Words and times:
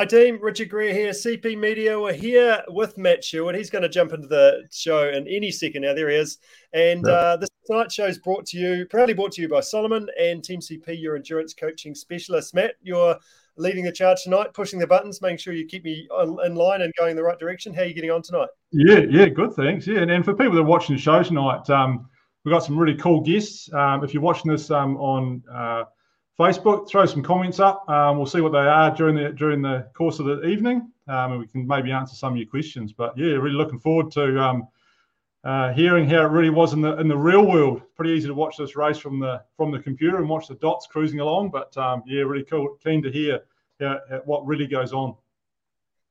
Hi, 0.00 0.06
team. 0.06 0.38
Richard 0.40 0.70
Greer 0.70 0.94
here. 0.94 1.10
CP 1.10 1.58
Media. 1.58 2.00
We're 2.00 2.14
here 2.14 2.62
with 2.68 2.96
Matt 2.96 3.22
Stewart. 3.22 3.54
He's 3.54 3.68
going 3.68 3.82
to 3.82 3.88
jump 3.90 4.14
into 4.14 4.28
the 4.28 4.62
show 4.72 5.10
in 5.10 5.28
any 5.28 5.50
second 5.50 5.82
now. 5.82 5.92
There 5.92 6.08
he 6.08 6.16
is. 6.16 6.38
And 6.72 7.06
uh, 7.06 7.36
this 7.36 7.50
tonight's 7.66 7.92
show 7.92 8.06
is 8.06 8.16
brought 8.16 8.46
to 8.46 8.56
you, 8.56 8.86
proudly 8.86 9.12
brought 9.12 9.32
to 9.32 9.42
you 9.42 9.48
by 9.50 9.60
Solomon 9.60 10.08
and 10.18 10.42
Team 10.42 10.60
CP, 10.60 10.98
your 10.98 11.16
endurance 11.16 11.52
coaching 11.52 11.94
specialist. 11.94 12.54
Matt, 12.54 12.76
you're 12.80 13.14
leading 13.58 13.84
the 13.84 13.92
charge 13.92 14.22
tonight, 14.22 14.54
pushing 14.54 14.78
the 14.78 14.86
buttons, 14.86 15.20
making 15.20 15.36
sure 15.36 15.52
you 15.52 15.66
keep 15.66 15.84
me 15.84 16.08
in 16.46 16.54
line 16.54 16.80
and 16.80 16.94
going 16.96 17.14
the 17.14 17.22
right 17.22 17.38
direction. 17.38 17.74
How 17.74 17.82
are 17.82 17.84
you 17.84 17.92
getting 17.92 18.10
on 18.10 18.22
tonight? 18.22 18.48
Yeah, 18.72 19.00
yeah, 19.00 19.26
good. 19.26 19.52
Thanks. 19.52 19.86
Yeah, 19.86 19.98
and, 19.98 20.10
and 20.10 20.24
for 20.24 20.32
people 20.32 20.54
that 20.54 20.62
are 20.62 20.64
watching 20.64 20.96
the 20.96 21.02
show 21.02 21.22
tonight, 21.22 21.68
um, 21.68 22.08
we've 22.46 22.54
got 22.54 22.64
some 22.64 22.78
really 22.78 22.96
cool 22.96 23.20
guests. 23.20 23.70
Um, 23.74 24.02
if 24.02 24.14
you're 24.14 24.22
watching 24.22 24.50
this 24.50 24.70
um, 24.70 24.96
on 24.96 25.42
uh, 25.54 25.84
Facebook, 26.40 26.88
throw 26.88 27.04
some 27.04 27.22
comments 27.22 27.60
up. 27.60 27.84
Um, 27.90 28.16
we'll 28.16 28.24
see 28.24 28.40
what 28.40 28.52
they 28.52 28.58
are 28.58 28.90
during 28.96 29.14
the 29.14 29.28
during 29.32 29.60
the 29.60 29.86
course 29.92 30.20
of 30.20 30.24
the 30.24 30.42
evening, 30.46 30.90
um, 31.06 31.32
and 31.32 31.38
we 31.38 31.46
can 31.46 31.66
maybe 31.66 31.92
answer 31.92 32.16
some 32.16 32.32
of 32.32 32.38
your 32.38 32.48
questions. 32.48 32.94
But 32.94 33.16
yeah, 33.18 33.34
really 33.34 33.50
looking 33.50 33.78
forward 33.78 34.10
to 34.12 34.40
um, 34.40 34.68
uh, 35.44 35.74
hearing 35.74 36.08
how 36.08 36.22
it 36.22 36.30
really 36.30 36.48
was 36.48 36.72
in 36.72 36.80
the 36.80 36.96
in 36.96 37.08
the 37.08 37.16
real 37.16 37.46
world. 37.46 37.82
Pretty 37.94 38.12
easy 38.12 38.26
to 38.26 38.32
watch 38.32 38.56
this 38.56 38.74
race 38.74 38.96
from 38.96 39.20
the 39.20 39.42
from 39.58 39.70
the 39.70 39.80
computer 39.80 40.16
and 40.16 40.30
watch 40.30 40.48
the 40.48 40.54
dots 40.54 40.86
cruising 40.86 41.20
along, 41.20 41.50
but 41.50 41.76
um, 41.76 42.02
yeah, 42.06 42.22
really 42.22 42.44
cool. 42.44 42.78
Keen 42.82 43.02
to 43.02 43.12
hear 43.12 43.42
how, 43.78 44.00
how, 44.08 44.22
what 44.24 44.46
really 44.46 44.66
goes 44.66 44.94
on. 44.94 45.14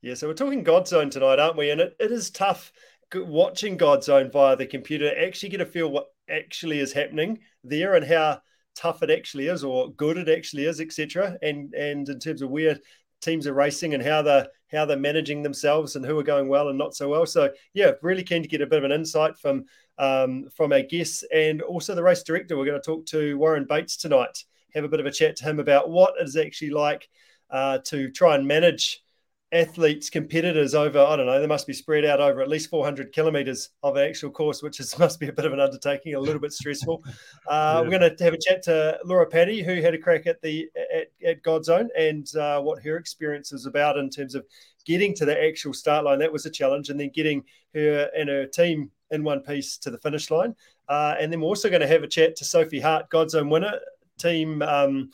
Yeah, 0.03 0.13
so 0.13 0.27
we're 0.27 0.35
talking 0.35 0.63
Godzone 0.63 1.09
tonight, 1.09 1.39
aren't 1.39 1.57
we? 1.57 1.71
And 1.71 1.81
it, 1.81 1.95
it 1.99 2.11
is 2.11 2.29
tough 2.29 2.71
watching 3.15 3.79
Godzone 3.79 4.31
via 4.31 4.55
the 4.55 4.67
computer. 4.67 5.11
Actually, 5.19 5.49
get 5.49 5.61
a 5.61 5.65
feel 5.65 5.89
what 5.89 6.13
actually 6.29 6.77
is 6.77 6.93
happening 6.93 7.39
there 7.63 7.95
and 7.95 8.05
how 8.05 8.41
tough 8.75 9.03
it 9.03 9.09
actually 9.09 9.47
is 9.47 9.63
or 9.63 9.91
good 9.91 10.17
it 10.17 10.29
actually 10.29 10.65
is, 10.65 10.79
etc. 10.79 11.37
And 11.41 11.73
and 11.73 12.07
in 12.07 12.19
terms 12.19 12.41
of 12.41 12.49
where 12.49 12.77
teams 13.21 13.47
are 13.47 13.53
racing 13.53 13.93
and 13.93 14.03
how 14.03 14.21
they're 14.21 14.47
how 14.71 14.85
they're 14.85 14.97
managing 14.97 15.41
themselves 15.43 15.95
and 15.95 16.05
who 16.05 16.17
are 16.19 16.23
going 16.23 16.47
well 16.47 16.69
and 16.69 16.77
not 16.77 16.95
so 16.95 17.09
well. 17.09 17.25
So 17.25 17.51
yeah, 17.73 17.91
really 18.01 18.23
keen 18.23 18.41
to 18.43 18.47
get 18.47 18.61
a 18.61 18.67
bit 18.67 18.79
of 18.79 18.83
an 18.83 18.91
insight 18.91 19.37
from 19.37 19.65
um, 19.97 20.49
from 20.55 20.71
our 20.71 20.81
guests 20.81 21.23
and 21.33 21.61
also 21.61 21.95
the 21.95 22.03
race 22.03 22.23
director. 22.23 22.57
We're 22.57 22.65
going 22.65 22.81
to 22.81 22.85
talk 22.85 23.05
to 23.07 23.37
Warren 23.37 23.65
Bates 23.67 23.97
tonight. 23.97 24.43
Have 24.73 24.83
a 24.83 24.89
bit 24.89 24.99
of 24.99 25.05
a 25.05 25.11
chat 25.11 25.35
to 25.37 25.45
him 25.45 25.59
about 25.59 25.89
what 25.89 26.13
it 26.19 26.23
is 26.23 26.37
actually 26.37 26.69
like 26.69 27.09
uh, 27.49 27.79
to 27.85 28.11
try 28.11 28.35
and 28.35 28.47
manage 28.47 29.03
athletes, 29.51 30.09
competitors 30.09 30.75
over, 30.75 30.99
I 30.99 31.15
don't 31.15 31.25
know, 31.25 31.39
they 31.39 31.47
must 31.47 31.65
be 31.65 31.73
spread 31.73 32.05
out 32.05 32.19
over 32.19 32.41
at 32.41 32.47
least 32.47 32.69
400 32.69 33.11
kilometers 33.13 33.69
of 33.81 33.95
an 33.95 34.07
actual 34.07 34.29
course, 34.29 34.61
which 34.61 34.79
is 34.79 34.97
must 34.99 35.19
be 35.19 35.27
a 35.27 35.33
bit 35.33 35.45
of 35.45 35.53
an 35.53 35.59
undertaking, 35.59 36.15
a 36.15 36.19
little 36.19 36.41
bit 36.41 36.53
stressful. 36.53 37.03
Uh, 37.47 37.77
yeah. 37.77 37.81
We're 37.81 37.99
going 37.99 38.15
to 38.15 38.23
have 38.23 38.33
a 38.33 38.37
chat 38.37 38.61
to 38.63 38.99
Laura 39.05 39.25
Paddy, 39.25 39.63
who 39.63 39.81
had 39.81 39.95
a 39.95 39.97
crack 39.97 40.27
at 40.27 40.39
the 40.41 40.69
at, 40.93 41.07
at 41.25 41.41
Godzone 41.41 41.87
and 41.97 42.27
uh, 42.35 42.61
what 42.61 42.83
her 42.83 42.95
experience 42.95 43.51
is 43.51 43.65
about 43.65 43.97
in 43.97 44.09
terms 44.09 44.35
of 44.35 44.45
getting 44.85 45.15
to 45.15 45.25
the 45.25 45.43
actual 45.43 45.73
start 45.73 46.05
line. 46.05 46.19
That 46.19 46.31
was 46.31 46.45
a 46.45 46.51
challenge, 46.51 46.89
and 46.89 46.99
then 46.99 47.09
getting 47.13 47.43
her 47.73 48.09
and 48.15 48.29
her 48.29 48.45
team 48.45 48.91
in 49.09 49.23
one 49.23 49.39
piece 49.39 49.77
to 49.79 49.89
the 49.89 49.97
finish 49.97 50.29
line. 50.29 50.55
Uh, 50.87 51.15
and 51.19 51.31
then 51.31 51.41
we're 51.41 51.47
also 51.47 51.69
going 51.69 51.81
to 51.81 51.87
have 51.87 52.03
a 52.03 52.07
chat 52.07 52.35
to 52.35 52.45
Sophie 52.45 52.79
Hart, 52.79 53.09
Godzone 53.09 53.49
winner, 53.49 53.79
team 54.19 54.61
um, 54.61 55.09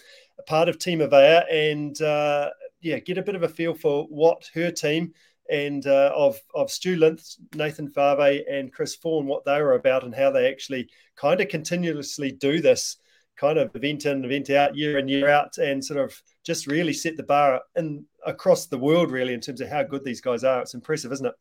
part 0.46 0.68
of 0.68 0.78
Team 0.78 1.00
Avaya, 1.00 1.44
and 1.52 2.02
uh, 2.02 2.50
yeah, 2.86 3.00
get 3.00 3.18
a 3.18 3.24
bit 3.24 3.36
of 3.36 3.42
a 3.42 3.50
feel 3.50 3.74
for 3.74 4.06
what 4.10 4.48
her 4.54 4.70
team 4.70 5.14
and 5.50 5.86
uh, 5.88 6.12
of 6.16 6.40
of 6.54 6.70
Stu 6.70 6.96
Lynch, 6.96 7.38
Nathan 7.56 7.90
Fa'avae, 7.90 8.44
and 8.50 8.72
Chris 8.72 8.96
Forne, 8.96 9.26
what 9.26 9.44
they 9.44 9.60
were 9.62 9.74
about, 9.74 10.04
and 10.04 10.14
how 10.14 10.30
they 10.30 10.50
actually 10.50 10.90
kind 11.16 11.42
of 11.42 11.50
continuously 11.50 12.32
do 12.32 12.62
this 12.62 12.98
kind 13.38 13.58
of 13.58 13.76
event 13.76 14.06
in, 14.06 14.24
event 14.24 14.52
out, 14.52 14.78
year 14.78 15.00
in, 15.00 15.08
year 15.08 15.28
out, 15.28 15.58
and 15.58 15.84
sort 15.84 16.00
of 16.00 16.16
just 16.44 16.68
really 16.68 16.94
set 16.94 17.18
the 17.18 17.24
bar 17.24 17.60
in 17.76 18.06
across 18.26 18.68
the 18.68 18.78
world, 18.78 19.12
really, 19.12 19.34
in 19.34 19.42
terms 19.42 19.62
of 19.62 19.68
how 19.68 19.82
good 19.82 20.04
these 20.04 20.22
guys 20.22 20.44
are. 20.44 20.62
It's 20.62 20.76
impressive, 20.76 21.12
isn't 21.12 21.26
it? 21.26 21.34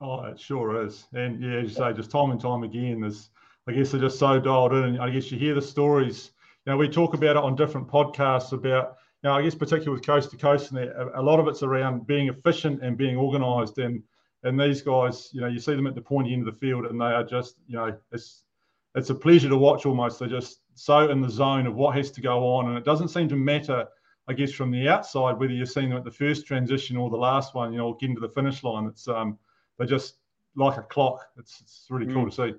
Oh, 0.00 0.24
it 0.24 0.40
sure 0.40 0.84
is. 0.84 1.06
And 1.12 1.40
yeah, 1.40 1.58
as 1.58 1.70
you 1.70 1.74
say, 1.76 1.92
just 1.92 2.10
time 2.10 2.32
and 2.32 2.40
time 2.40 2.64
again, 2.64 3.00
there's 3.00 3.30
I 3.68 3.72
guess 3.72 3.92
they're 3.92 4.00
just 4.00 4.18
so 4.18 4.40
dialed 4.40 4.72
in. 4.72 4.84
And 4.84 5.00
I 5.00 5.10
guess 5.10 5.30
you 5.30 5.38
hear 5.38 5.54
the 5.54 5.62
stories. 5.62 6.32
You 6.66 6.72
know, 6.72 6.76
we 6.76 6.88
talk 6.88 7.14
about 7.14 7.36
it 7.36 7.42
on 7.42 7.54
different 7.54 7.86
podcasts 7.86 8.52
about 8.52 8.96
you 9.22 9.28
know, 9.28 9.36
I 9.36 9.42
guess 9.42 9.54
particularly 9.54 9.98
with 9.98 10.06
coast 10.06 10.30
to 10.30 10.36
coast, 10.36 10.70
and 10.70 10.78
a 11.14 11.22
lot 11.22 11.40
of 11.40 11.48
it's 11.48 11.62
around 11.62 12.06
being 12.06 12.28
efficient 12.28 12.82
and 12.82 12.96
being 12.96 13.16
organised. 13.16 13.78
And 13.78 14.02
and 14.44 14.58
these 14.58 14.82
guys, 14.82 15.30
you 15.32 15.40
know, 15.40 15.48
you 15.48 15.58
see 15.58 15.74
them 15.74 15.88
at 15.88 15.96
the 15.96 16.00
pointy 16.00 16.32
end 16.32 16.46
of 16.46 16.54
the 16.54 16.60
field, 16.60 16.86
and 16.86 17.00
they 17.00 17.06
are 17.06 17.24
just, 17.24 17.56
you 17.66 17.76
know, 17.76 17.96
it's 18.12 18.44
it's 18.94 19.10
a 19.10 19.14
pleasure 19.14 19.48
to 19.48 19.56
watch. 19.56 19.86
Almost, 19.86 20.20
they're 20.20 20.28
just 20.28 20.60
so 20.74 21.10
in 21.10 21.20
the 21.20 21.30
zone 21.30 21.66
of 21.66 21.74
what 21.74 21.96
has 21.96 22.10
to 22.12 22.20
go 22.20 22.46
on, 22.54 22.68
and 22.68 22.78
it 22.78 22.84
doesn't 22.84 23.08
seem 23.08 23.28
to 23.28 23.36
matter, 23.36 23.86
I 24.28 24.34
guess, 24.34 24.52
from 24.52 24.70
the 24.70 24.88
outside 24.88 25.38
whether 25.38 25.52
you're 25.52 25.66
seeing 25.66 25.88
them 25.88 25.98
at 25.98 26.04
the 26.04 26.10
first 26.10 26.46
transition 26.46 26.96
or 26.96 27.10
the 27.10 27.16
last 27.16 27.54
one, 27.54 27.72
you 27.72 27.78
know, 27.78 27.94
getting 27.94 28.14
to 28.14 28.20
the 28.20 28.28
finish 28.28 28.62
line. 28.62 28.86
It's 28.86 29.08
um, 29.08 29.36
they're 29.76 29.86
just 29.88 30.18
like 30.54 30.78
a 30.78 30.82
clock. 30.82 31.26
It's 31.36 31.60
it's 31.60 31.86
really 31.90 32.06
mm. 32.06 32.14
cool 32.14 32.30
to 32.30 32.32
see. 32.32 32.58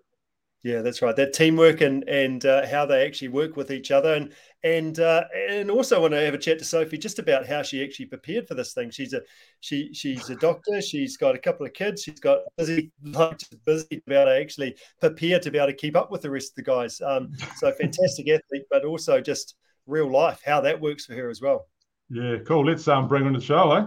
Yeah, 0.61 0.81
that's 0.81 1.01
right. 1.01 1.15
That 1.15 1.31
teamwork 1.31 1.79
and 1.79 2.03
and 2.09 2.45
uh, 2.45 2.67
how 2.67 2.85
they 2.85 3.05
actually 3.05 3.29
work 3.29 3.55
with 3.55 3.71
each 3.71 3.91
other, 3.91 4.13
and 4.13 4.33
and 4.61 4.99
uh, 4.99 5.23
and 5.49 5.71
also 5.71 6.01
want 6.01 6.13
to 6.13 6.19
have 6.19 6.33
a 6.33 6.37
chat 6.37 6.59
to 6.59 6.65
Sophie 6.65 6.97
just 6.97 7.17
about 7.17 7.47
how 7.47 7.63
she 7.63 7.81
actually 7.81 8.07
prepared 8.07 8.45
for 8.45 8.55
this 8.55 8.73
thing. 8.73 8.91
She's 8.91 9.13
a 9.13 9.21
she 9.61 9.93
she's 9.93 10.29
a 10.29 10.35
doctor. 10.35 10.81
She's 10.81 11.15
got 11.15 11.33
a 11.33 11.39
couple 11.39 11.65
of 11.65 11.71
kids. 11.71 12.03
She's 12.03 12.19
got 12.19 12.39
busy 12.57 12.91
like 13.03 13.39
busy 13.65 13.87
to 13.87 14.01
be 14.05 14.15
able 14.15 14.25
to 14.25 14.37
actually 14.37 14.75
prepare 14.99 15.39
to 15.39 15.49
be 15.49 15.57
able 15.57 15.67
to 15.67 15.73
keep 15.73 15.95
up 15.95 16.11
with 16.11 16.23
the 16.23 16.31
rest 16.31 16.51
of 16.51 16.55
the 16.55 16.63
guys. 16.63 16.99
Um, 16.99 17.31
so 17.55 17.71
fantastic 17.71 18.27
athlete, 18.29 18.65
but 18.69 18.83
also 18.83 19.21
just 19.21 19.55
real 19.87 20.11
life 20.11 20.41
how 20.45 20.59
that 20.61 20.81
works 20.81 21.05
for 21.05 21.13
her 21.13 21.29
as 21.29 21.41
well. 21.41 21.67
Yeah, 22.09 22.35
cool. 22.45 22.65
Let's 22.65 22.85
um 22.89 23.07
bring 23.07 23.21
her 23.21 23.27
on 23.27 23.33
the 23.33 23.39
show, 23.39 23.71
eh? 23.71 23.85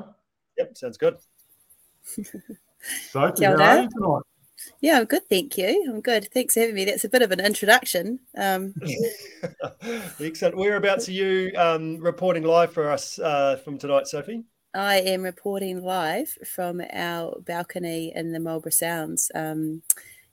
Yep, 0.57 0.79
sounds 0.79 0.97
good. 0.97 1.17
Sophie, 3.11 3.45
how 3.45 3.57
are 3.57 3.83
you 3.83 3.89
tonight? 3.91 4.23
Yeah, 4.81 4.99
I'm 4.99 5.05
good, 5.05 5.29
thank 5.29 5.57
you. 5.59 5.87
I'm 5.89 6.01
good. 6.01 6.29
Thanks 6.33 6.55
for 6.55 6.61
having 6.61 6.75
me. 6.75 6.85
That's 6.85 7.05
a 7.05 7.09
bit 7.09 7.23
of 7.23 7.31
an 7.31 7.41
introduction. 7.41 8.21
Um, 8.37 8.75
Excellent. 10.21 10.57
Whereabouts 10.57 11.09
are 11.09 11.13
you 11.13 11.53
um, 11.57 11.99
reporting 11.99 12.43
live 12.43 12.73
for 12.73 12.91
us 12.91 13.19
uh, 13.19 13.57
from 13.65 13.79
tonight, 13.79 14.07
Sophie? 14.07 14.45
I 14.75 14.97
am 15.01 15.23
reporting 15.23 15.83
live 15.83 16.37
from 16.47 16.81
our 16.93 17.39
balcony 17.41 18.13
in 18.15 18.33
the 18.33 18.41
Marlborough 18.41 18.71
Sounds. 18.71 19.31
Um, 19.35 19.83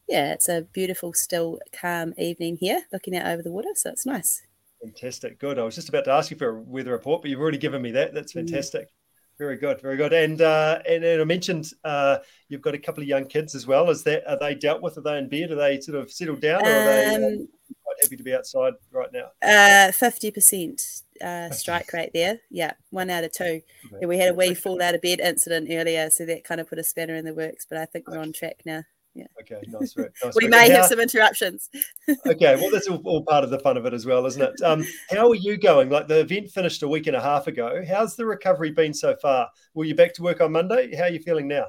yeah, 0.07 0.33
it's 0.33 0.49
a 0.49 0.61
beautiful, 0.61 1.13
still, 1.13 1.59
calm 1.73 2.13
evening 2.17 2.57
here, 2.57 2.83
looking 2.91 3.15
out 3.15 3.27
over 3.27 3.43
the 3.43 3.51
water, 3.51 3.69
so 3.75 3.91
it's 3.91 4.05
nice. 4.05 4.41
Fantastic. 4.81 5.39
Good. 5.39 5.59
I 5.59 5.63
was 5.63 5.75
just 5.75 5.89
about 5.89 6.05
to 6.05 6.11
ask 6.11 6.31
you 6.31 6.37
for 6.37 6.49
a 6.49 6.61
weather 6.61 6.91
report, 6.91 7.21
but 7.21 7.29
you've 7.29 7.41
already 7.41 7.57
given 7.57 7.81
me 7.81 7.91
that. 7.91 8.13
That's 8.13 8.31
mm. 8.33 8.37
fantastic. 8.37 8.87
Mm. 8.87 8.91
Very 9.39 9.55
good, 9.55 9.81
very 9.81 9.95
good. 9.95 10.11
And 10.11 10.41
uh, 10.41 10.81
and, 10.85 11.01
and 11.01 11.21
I 11.21 11.23
mentioned 11.23 11.71
uh, 11.85 12.17
you've 12.49 12.61
got 12.61 12.75
a 12.75 12.77
couple 12.77 13.01
of 13.01 13.07
young 13.07 13.25
kids 13.25 13.55
as 13.55 13.65
well. 13.65 13.89
Is 13.89 14.03
that 14.03 14.29
are 14.29 14.37
they 14.37 14.53
dealt 14.53 14.81
with? 14.81 14.97
Are 14.97 15.01
they 15.01 15.17
in 15.17 15.29
bed? 15.29 15.51
Are 15.51 15.55
they 15.55 15.79
sort 15.79 15.97
of 15.97 16.11
settled 16.11 16.41
down, 16.41 16.61
or 16.61 16.69
are 16.69 16.83
they 16.83 17.15
um, 17.15 17.47
quite 17.81 17.95
happy 18.03 18.17
to 18.17 18.23
be 18.23 18.35
outside 18.35 18.73
right 18.91 19.07
now? 19.13 19.31
Uh, 19.41 19.93
fifty 19.93 20.29
percent 20.29 21.03
uh, 21.23 21.51
strike 21.51 21.93
rate 21.93 22.11
there. 22.13 22.41
Yeah, 22.51 22.73
one 22.89 23.09
out 23.09 23.23
of 23.23 23.31
two. 23.31 23.61
Yeah, 24.01 24.07
we 24.07 24.17
had 24.17 24.31
a 24.31 24.35
wee 24.35 24.53
fall 24.55 24.81
out 24.81 24.95
of 24.95 25.01
bed 25.01 25.21
incident 25.21 25.69
earlier, 25.71 26.09
so 26.09 26.25
that 26.25 26.43
kind 26.43 26.59
of 26.59 26.67
put 26.67 26.77
a 26.77 26.83
spanner 26.83 27.15
in 27.15 27.23
the 27.23 27.33
works. 27.33 27.65
But 27.67 27.77
I 27.77 27.85
think 27.85 28.09
we're 28.09 28.19
on 28.19 28.33
track 28.33 28.63
now. 28.65 28.83
Yeah. 29.19 29.27
Okay. 29.41 29.61
Nice. 29.67 29.95
Nice 29.97 30.35
we 30.35 30.47
may 30.47 30.69
have 30.69 30.85
some 30.85 30.99
interruptions. 30.99 31.69
okay. 32.27 32.55
Well, 32.55 32.69
that's 32.71 32.87
all, 32.87 33.01
all, 33.05 33.23
part 33.23 33.43
of 33.43 33.49
the 33.49 33.59
fun 33.59 33.77
of 33.77 33.85
it 33.85 33.93
as 33.93 34.05
well, 34.05 34.25
isn't 34.25 34.41
it? 34.41 34.61
Um, 34.63 34.85
how 35.09 35.29
are 35.29 35.35
you 35.35 35.57
going? 35.57 35.89
Like 35.89 36.07
the 36.07 36.21
event 36.21 36.49
finished 36.51 36.83
a 36.83 36.87
week 36.87 37.07
and 37.07 37.15
a 37.15 37.21
half 37.21 37.47
ago. 37.47 37.83
How's 37.87 38.15
the 38.15 38.25
recovery 38.25 38.71
been 38.71 38.93
so 38.93 39.15
far? 39.21 39.49
Were 39.73 39.85
you 39.85 39.95
back 39.95 40.13
to 40.15 40.23
work 40.23 40.41
on 40.41 40.51
Monday? 40.51 40.95
How 40.95 41.03
are 41.03 41.09
you 41.09 41.19
feeling 41.19 41.47
now? 41.47 41.65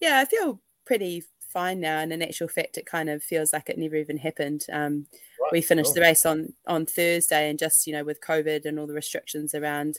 Yeah, 0.00 0.18
I 0.20 0.24
feel 0.24 0.60
pretty 0.84 1.24
fine 1.54 1.80
now. 1.80 1.98
And 1.98 2.12
in 2.12 2.20
actual 2.20 2.48
fact, 2.48 2.76
it 2.76 2.84
kind 2.84 3.08
of 3.08 3.22
feels 3.22 3.52
like 3.52 3.70
it 3.70 3.78
never 3.78 3.96
even 3.96 4.18
happened. 4.18 4.66
Um, 4.70 5.06
right. 5.40 5.52
We 5.52 5.62
finished 5.62 5.88
cool. 5.88 5.94
the 5.94 6.00
race 6.02 6.26
on 6.26 6.52
on 6.66 6.84
Thursday, 6.84 7.48
and 7.48 7.58
just 7.58 7.86
you 7.86 7.94
know 7.94 8.04
with 8.04 8.20
COVID 8.20 8.66
and 8.66 8.78
all 8.78 8.86
the 8.86 8.92
restrictions 8.94 9.54
around, 9.54 9.98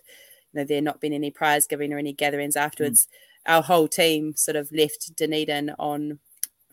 you 0.54 0.60
know, 0.60 0.66
there 0.66 0.82
not 0.82 1.02
been 1.02 1.14
any 1.14 1.32
prize 1.32 1.66
giving 1.66 1.92
or 1.92 1.98
any 1.98 2.14
gatherings 2.14 2.56
afterwards. 2.56 3.08
Mm. 3.08 3.56
Our 3.56 3.62
whole 3.64 3.88
team 3.88 4.36
sort 4.36 4.58
of 4.58 4.72
left 4.72 5.16
Dunedin 5.16 5.72
on 5.80 6.20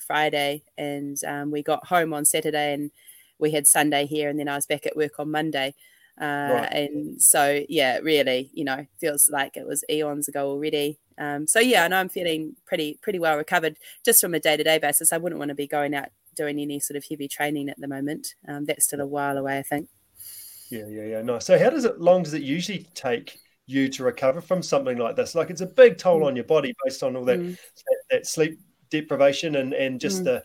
Friday, 0.02 0.62
and 0.76 1.16
um, 1.26 1.50
we 1.50 1.62
got 1.62 1.86
home 1.86 2.12
on 2.12 2.24
Saturday, 2.24 2.74
and 2.74 2.90
we 3.38 3.50
had 3.50 3.66
Sunday 3.66 4.06
here, 4.06 4.28
and 4.28 4.38
then 4.38 4.48
I 4.48 4.56
was 4.56 4.66
back 4.66 4.86
at 4.86 4.96
work 4.96 5.18
on 5.18 5.30
Monday. 5.30 5.74
Uh, 6.20 6.24
right. 6.24 6.72
And 6.72 7.22
so, 7.22 7.64
yeah, 7.68 7.98
really, 7.98 8.50
you 8.52 8.64
know, 8.64 8.86
feels 9.00 9.28
like 9.30 9.56
it 9.56 9.66
was 9.66 9.84
eons 9.88 10.28
ago 10.28 10.48
already. 10.48 10.98
Um, 11.18 11.46
so 11.46 11.60
yeah, 11.60 11.84
I 11.84 11.88
know 11.88 11.98
I'm 11.98 12.08
feeling 12.08 12.56
pretty 12.66 12.98
pretty 13.02 13.18
well 13.18 13.36
recovered 13.36 13.76
just 14.04 14.20
from 14.20 14.34
a 14.34 14.40
day 14.40 14.56
to 14.56 14.64
day 14.64 14.78
basis. 14.78 15.12
I 15.12 15.18
wouldn't 15.18 15.38
want 15.38 15.50
to 15.50 15.54
be 15.54 15.66
going 15.66 15.94
out 15.94 16.08
doing 16.36 16.58
any 16.58 16.80
sort 16.80 16.96
of 16.96 17.04
heavy 17.08 17.28
training 17.28 17.68
at 17.68 17.78
the 17.80 17.88
moment. 17.88 18.34
Um, 18.48 18.64
that's 18.64 18.84
still 18.84 19.00
a 19.00 19.06
while 19.06 19.36
away, 19.36 19.58
I 19.58 19.62
think. 19.62 19.88
Yeah, 20.70 20.86
yeah, 20.88 21.04
yeah. 21.04 21.22
Nice. 21.22 21.46
So, 21.46 21.58
how 21.58 21.70
does 21.70 21.84
it 21.84 22.00
long 22.00 22.22
does 22.22 22.34
it 22.34 22.42
usually 22.42 22.86
take 22.94 23.38
you 23.66 23.88
to 23.90 24.04
recover 24.04 24.40
from 24.40 24.62
something 24.62 24.96
like 24.96 25.16
this? 25.16 25.34
Like, 25.34 25.50
it's 25.50 25.60
a 25.60 25.66
big 25.66 25.98
toll 25.98 26.20
mm. 26.20 26.26
on 26.26 26.36
your 26.36 26.44
body 26.44 26.74
based 26.84 27.02
on 27.02 27.14
all 27.16 27.24
that 27.26 27.38
mm. 27.38 27.56
that, 27.56 28.02
that 28.10 28.26
sleep 28.26 28.58
deprivation 28.92 29.56
and 29.56 29.72
and 29.72 30.00
just 30.00 30.20
mm. 30.20 30.24
the 30.24 30.44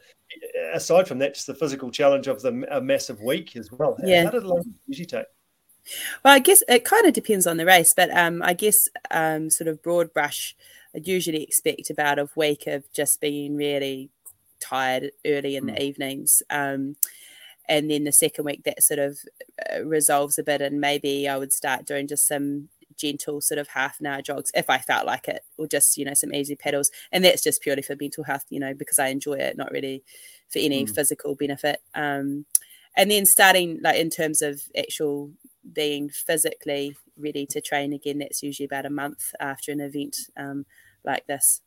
aside 0.74 1.08
from 1.08 1.20
that, 1.20 1.36
just 1.36 1.48
the 1.48 1.54
physical 1.54 1.92
challenge 1.92 2.28
of 2.28 2.42
the 2.42 2.66
a 2.76 2.82
massive 2.82 3.22
week 3.22 3.56
as 3.56 3.72
well. 3.72 3.96
Yeah. 4.04 4.24
How 4.24 4.32
did 4.32 4.44
it 4.44 4.66
usually 4.88 5.06
take? 5.06 5.26
Well, 6.24 6.34
I 6.34 6.40
guess 6.40 6.64
it 6.68 6.84
kind 6.84 7.06
of 7.06 7.14
depends 7.14 7.48
on 7.48 7.58
the 7.58 7.66
race, 7.66 7.94
but 7.96 8.10
um, 8.18 8.42
I 8.44 8.54
guess 8.54 8.90
um, 9.12 9.50
sort 9.50 9.68
of 9.68 9.82
broad 9.82 10.14
brush, 10.14 10.56
I'd 10.96 11.08
usually 11.08 11.44
expect 11.44 11.90
about 11.90 12.20
a 12.20 12.30
week 12.36 12.68
of 12.68 12.92
just 12.92 13.22
being 13.22 13.56
really 13.56 14.10
tired 14.60 15.12
early 15.26 15.56
in 15.56 15.66
mm. 15.66 15.76
the 15.76 15.84
evenings. 15.84 16.42
Um, 16.50 16.96
and 17.70 17.92
then 17.92 18.06
the 18.06 18.12
second 18.12 18.46
week 18.46 18.64
that 18.64 18.82
sort 18.82 19.00
of 19.00 19.20
uh, 19.72 19.84
resolves 19.84 20.38
a 20.38 20.44
bit, 20.44 20.62
and 20.62 20.82
maybe 20.82 21.28
I 21.28 21.38
would 21.38 21.54
start 21.54 21.86
doing 21.86 22.08
just 22.08 22.28
some 22.28 22.70
gentle 22.98 23.42
sort 23.42 23.60
of 23.60 23.68
half 23.68 24.00
an 24.00 24.08
hour 24.08 24.22
jogs 24.22 24.52
if 24.54 24.70
I 24.70 24.78
felt 24.80 25.06
like 25.06 25.28
it, 25.28 25.44
or 25.58 25.68
just 25.68 25.98
you 25.98 26.06
know 26.06 26.14
some 26.14 26.34
easy 26.34 26.56
pedals, 26.56 26.92
and 27.12 27.24
that's 27.24 27.44
just 27.44 27.62
purely 27.62 27.82
for 27.82 27.96
mental 28.00 28.24
health, 28.24 28.46
you 28.50 28.60
know, 28.60 28.74
because 28.74 29.00
I 29.00 29.08
enjoy 29.08 29.36
it, 29.36 29.58
not 29.58 29.72
really 29.72 30.04
for 30.50 30.60
any 30.60 30.86
mm. 30.86 30.94
physical 30.94 31.36
benefit. 31.36 31.82
Um, 31.96 32.46
and 32.96 33.12
then 33.12 33.26
starting 33.26 33.80
like 33.84 33.98
in 33.98 34.10
terms 34.10 34.42
of 34.42 34.62
actual 34.78 35.32
being 35.72 36.10
physically 36.10 36.96
ready 37.18 37.46
to 37.48 37.62
train 37.62 37.94
again, 37.94 38.20
that's 38.20 38.44
usually 38.44 38.66
about 38.66 38.86
a 38.86 38.90
month 38.90 39.34
after 39.40 39.72
an 39.72 39.82
event 39.82 40.18
um, 40.36 40.66
like 41.04 41.26
this. 41.28 41.62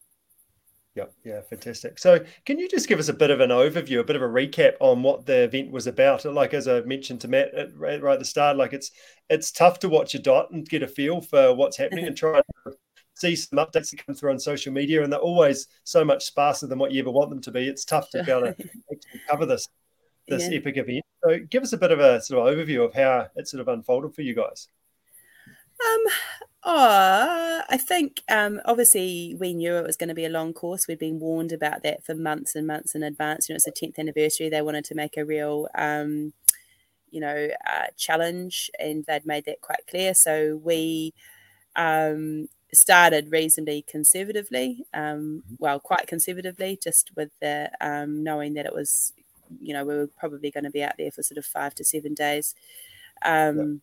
Yeah, 1.00 1.32
yeah, 1.32 1.40
fantastic. 1.42 1.98
So, 1.98 2.20
can 2.44 2.58
you 2.58 2.68
just 2.68 2.88
give 2.88 2.98
us 2.98 3.08
a 3.08 3.14
bit 3.14 3.30
of 3.30 3.40
an 3.40 3.50
overview, 3.50 4.00
a 4.00 4.04
bit 4.04 4.16
of 4.16 4.22
a 4.22 4.26
recap 4.26 4.74
on 4.80 5.02
what 5.02 5.26
the 5.26 5.44
event 5.44 5.70
was 5.70 5.86
about? 5.86 6.24
Like 6.24 6.52
as 6.54 6.68
I 6.68 6.80
mentioned 6.80 7.20
to 7.22 7.28
Matt 7.28 7.54
at, 7.54 7.76
right, 7.76 8.02
right 8.02 8.14
at 8.14 8.18
the 8.18 8.24
start, 8.24 8.56
like 8.56 8.72
it's 8.72 8.90
it's 9.28 9.50
tough 9.50 9.78
to 9.80 9.88
watch 9.88 10.14
a 10.14 10.18
dot 10.18 10.50
and 10.50 10.68
get 10.68 10.82
a 10.82 10.88
feel 10.88 11.20
for 11.20 11.54
what's 11.54 11.76
happening 11.76 12.06
and 12.06 12.16
try 12.16 12.40
and 12.66 12.74
see 13.14 13.36
some 13.36 13.58
updates 13.58 13.90
that 13.90 14.04
come 14.04 14.14
through 14.14 14.32
on 14.32 14.38
social 14.38 14.72
media, 14.72 15.02
and 15.02 15.12
they're 15.12 15.20
always 15.20 15.68
so 15.84 16.04
much 16.04 16.24
sparser 16.24 16.66
than 16.66 16.78
what 16.78 16.92
you 16.92 17.00
ever 17.00 17.10
want 17.10 17.30
them 17.30 17.40
to 17.42 17.50
be. 17.50 17.66
It's 17.66 17.84
tough 17.84 18.10
to 18.10 18.22
be 18.22 18.30
able 18.30 18.52
to 18.52 18.56
cover 19.28 19.46
this 19.46 19.68
this 20.28 20.48
yeah. 20.50 20.58
epic 20.58 20.76
event. 20.76 21.04
So, 21.24 21.38
give 21.48 21.62
us 21.62 21.72
a 21.72 21.78
bit 21.78 21.92
of 21.92 22.00
a 22.00 22.20
sort 22.20 22.46
of 22.46 22.54
overview 22.54 22.84
of 22.84 22.94
how 22.94 23.28
it 23.36 23.48
sort 23.48 23.60
of 23.60 23.68
unfolded 23.68 24.14
for 24.14 24.22
you 24.22 24.34
guys. 24.34 24.68
Um, 25.48 26.12
oh, 26.62 27.62
I 27.68 27.76
think 27.76 28.22
um, 28.28 28.60
obviously 28.64 29.36
we 29.38 29.54
knew 29.54 29.76
it 29.76 29.86
was 29.86 29.96
going 29.96 30.08
to 30.08 30.14
be 30.14 30.24
a 30.24 30.30
long 30.30 30.52
course. 30.52 30.86
We'd 30.86 30.98
been 30.98 31.20
warned 31.20 31.52
about 31.52 31.82
that 31.82 32.04
for 32.04 32.14
months 32.14 32.54
and 32.54 32.66
months 32.66 32.94
in 32.94 33.02
advance. 33.02 33.48
You 33.48 33.54
know, 33.54 33.56
it's 33.56 33.64
the 33.64 33.72
tenth 33.72 33.98
anniversary. 33.98 34.48
They 34.48 34.62
wanted 34.62 34.84
to 34.86 34.94
make 34.94 35.16
a 35.16 35.24
real, 35.24 35.68
um, 35.74 36.32
you 37.10 37.20
know, 37.20 37.48
uh, 37.66 37.86
challenge, 37.96 38.70
and 38.78 39.04
they'd 39.06 39.26
made 39.26 39.46
that 39.46 39.60
quite 39.62 39.86
clear. 39.88 40.14
So 40.14 40.60
we 40.62 41.14
um, 41.76 42.48
started 42.72 43.32
reasonably 43.32 43.82
conservatively, 43.82 44.84
um, 44.92 45.02
mm-hmm. 45.02 45.54
well, 45.58 45.80
quite 45.80 46.06
conservatively, 46.06 46.78
just 46.82 47.10
with 47.16 47.30
the 47.40 47.70
um, 47.80 48.22
knowing 48.22 48.54
that 48.54 48.66
it 48.66 48.74
was, 48.74 49.12
you 49.60 49.72
know, 49.72 49.84
we 49.84 49.94
were 49.94 50.10
probably 50.18 50.50
going 50.50 50.64
to 50.64 50.70
be 50.70 50.82
out 50.82 50.94
there 50.98 51.10
for 51.10 51.22
sort 51.22 51.38
of 51.38 51.46
five 51.46 51.74
to 51.76 51.84
seven 51.84 52.14
days. 52.14 52.54
Um, 53.22 53.82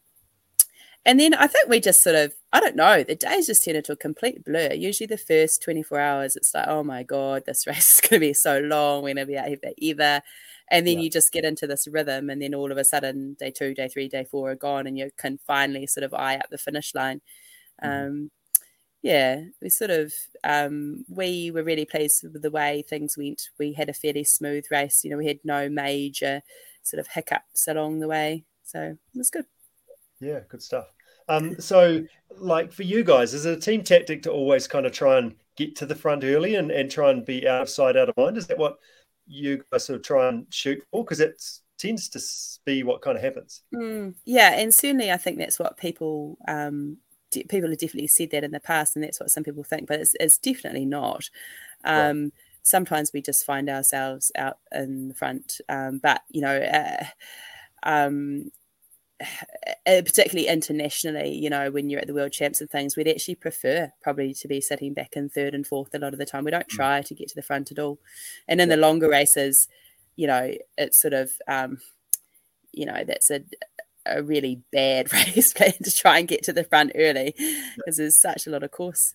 and 1.07 1.21
then 1.21 1.33
I 1.33 1.47
think 1.47 1.69
we 1.69 1.79
just 1.79 2.03
sort 2.03 2.17
of, 2.17 2.33
I 2.51 2.59
don't 2.59 2.75
know, 2.75 3.01
the 3.01 3.15
days 3.15 3.47
just 3.47 3.63
turn 3.63 3.77
into 3.77 3.93
a 3.93 3.95
complete 3.95 4.43
blur. 4.43 4.73
Usually 4.73 5.07
the 5.07 5.17
first 5.17 5.63
24 5.63 5.97
hours, 5.97 6.35
it's 6.35 6.53
like, 6.53 6.67
oh 6.67 6.83
my 6.83 7.03
God, 7.03 7.43
this 7.45 7.65
race 7.67 7.95
is 7.95 8.01
going 8.01 8.19
to 8.19 8.27
be 8.27 8.33
so 8.33 8.59
long. 8.59 9.03
We're 9.03 9.13
going 9.13 9.25
to 9.25 9.31
be 9.31 9.37
out 9.37 9.47
here 9.47 9.57
forever. 9.57 10.21
And 10.69 10.85
then 10.85 10.97
yeah. 10.97 11.03
you 11.05 11.09
just 11.09 11.31
get 11.31 11.45
into 11.45 11.65
this 11.65 11.87
rhythm. 11.87 12.29
And 12.29 12.41
then 12.41 12.53
all 12.53 12.73
of 12.73 12.77
a 12.77 12.83
sudden, 12.83 13.37
day 13.39 13.51
two, 13.51 13.73
day 13.73 13.87
three, 13.87 14.09
day 14.09 14.25
four 14.29 14.51
are 14.51 14.55
gone. 14.55 14.85
And 14.85 14.97
you 14.97 15.09
can 15.17 15.39
finally 15.47 15.87
sort 15.87 16.03
of 16.03 16.13
eye 16.13 16.35
up 16.35 16.49
the 16.49 16.57
finish 16.57 16.93
line. 16.93 17.21
Mm-hmm. 17.81 18.07
Um, 18.07 18.31
yeah, 19.01 19.43
we 19.61 19.69
sort 19.69 19.91
of, 19.91 20.13
um, 20.43 21.05
we 21.07 21.51
were 21.51 21.63
really 21.63 21.85
pleased 21.85 22.21
with 22.21 22.41
the 22.41 22.51
way 22.51 22.81
things 22.81 23.15
went. 23.17 23.43
We 23.57 23.71
had 23.71 23.87
a 23.87 23.93
fairly 23.93 24.25
smooth 24.25 24.65
race. 24.69 25.05
You 25.05 25.11
know, 25.11 25.17
we 25.17 25.27
had 25.27 25.39
no 25.45 25.69
major 25.69 26.41
sort 26.83 26.99
of 26.99 27.07
hiccups 27.07 27.65
along 27.65 28.01
the 28.01 28.09
way. 28.09 28.43
So 28.63 28.97
it 29.13 29.17
was 29.17 29.29
good. 29.29 29.45
Yeah, 30.19 30.41
good 30.49 30.61
stuff. 30.61 30.87
Um, 31.29 31.59
so, 31.59 32.03
like 32.37 32.71
for 32.71 32.83
you 32.83 33.03
guys, 33.03 33.33
is 33.33 33.45
it 33.45 33.57
a 33.57 33.61
team 33.61 33.83
tactic 33.83 34.23
to 34.23 34.31
always 34.31 34.67
kind 34.67 34.85
of 34.85 34.91
try 34.91 35.17
and 35.17 35.35
get 35.55 35.75
to 35.77 35.85
the 35.85 35.95
front 35.95 36.23
early 36.23 36.55
and, 36.55 36.71
and 36.71 36.89
try 36.89 37.11
and 37.11 37.25
be 37.25 37.47
out 37.47 37.63
of 37.63 37.69
sight, 37.69 37.97
out 37.97 38.09
of 38.09 38.17
mind? 38.17 38.37
Is 38.37 38.47
that 38.47 38.57
what 38.57 38.77
you 39.27 39.63
guys 39.71 39.85
sort 39.85 39.97
of 39.97 40.03
try 40.03 40.29
and 40.29 40.45
shoot 40.49 40.83
for? 40.91 41.03
Because 41.03 41.19
it 41.19 41.41
tends 41.77 42.09
to 42.09 42.19
be 42.65 42.83
what 42.83 43.01
kind 43.01 43.17
of 43.17 43.23
happens. 43.23 43.61
Mm, 43.73 44.15
yeah, 44.25 44.53
and 44.53 44.73
certainly 44.73 45.11
I 45.11 45.17
think 45.17 45.37
that's 45.37 45.59
what 45.59 45.77
people 45.77 46.37
um, 46.47 46.97
people 47.31 47.69
have 47.69 47.79
definitely 47.79 48.07
said 48.07 48.31
that 48.31 48.43
in 48.43 48.51
the 48.51 48.59
past, 48.59 48.95
and 48.95 49.03
that's 49.03 49.19
what 49.19 49.31
some 49.31 49.43
people 49.43 49.63
think, 49.63 49.87
but 49.87 49.99
it's, 49.99 50.15
it's 50.19 50.37
definitely 50.37 50.85
not. 50.85 51.29
Um, 51.83 52.23
right. 52.23 52.31
Sometimes 52.63 53.13
we 53.13 53.21
just 53.21 53.45
find 53.45 53.69
ourselves 53.69 54.31
out 54.37 54.57
in 54.73 55.09
the 55.09 55.13
front, 55.13 55.59
um, 55.69 55.99
but 56.01 56.21
you 56.29 56.41
know. 56.41 56.57
Uh, 56.57 57.05
um, 57.83 58.51
particularly 59.85 60.47
internationally, 60.47 61.33
you 61.33 61.49
know, 61.49 61.71
when 61.71 61.89
you're 61.89 61.99
at 62.01 62.07
the 62.07 62.13
world 62.13 62.31
champs 62.31 62.61
and 62.61 62.69
things, 62.69 62.95
we'd 62.95 63.07
actually 63.07 63.35
prefer 63.35 63.91
probably 64.01 64.33
to 64.33 64.47
be 64.47 64.61
sitting 64.61 64.93
back 64.93 65.13
in 65.15 65.29
third 65.29 65.53
and 65.53 65.65
fourth 65.65 65.93
a 65.93 65.99
lot 65.99 66.13
of 66.13 66.19
the 66.19 66.25
time. 66.25 66.43
We 66.43 66.51
don't 66.51 66.67
mm. 66.67 66.75
try 66.75 67.01
to 67.01 67.15
get 67.15 67.29
to 67.29 67.35
the 67.35 67.41
front 67.41 67.71
at 67.71 67.79
all. 67.79 67.99
And 68.47 68.61
in 68.61 68.69
the 68.69 68.77
longer 68.77 69.09
races, 69.09 69.67
you 70.15 70.27
know, 70.27 70.53
it's 70.77 70.99
sort 70.99 71.13
of, 71.13 71.31
um, 71.47 71.79
you 72.71 72.85
know, 72.85 73.03
that's 73.05 73.31
a, 73.31 73.41
a 74.05 74.23
really 74.23 74.61
bad 74.71 75.11
race 75.35 75.53
plan 75.53 75.73
to 75.83 75.91
try 75.91 76.19
and 76.19 76.27
get 76.27 76.43
to 76.43 76.53
the 76.53 76.63
front 76.63 76.91
early 76.95 77.33
because 77.75 77.97
there's 77.97 78.19
such 78.19 78.47
a 78.47 78.49
lot 78.49 78.63
of 78.63 78.71
course. 78.71 79.13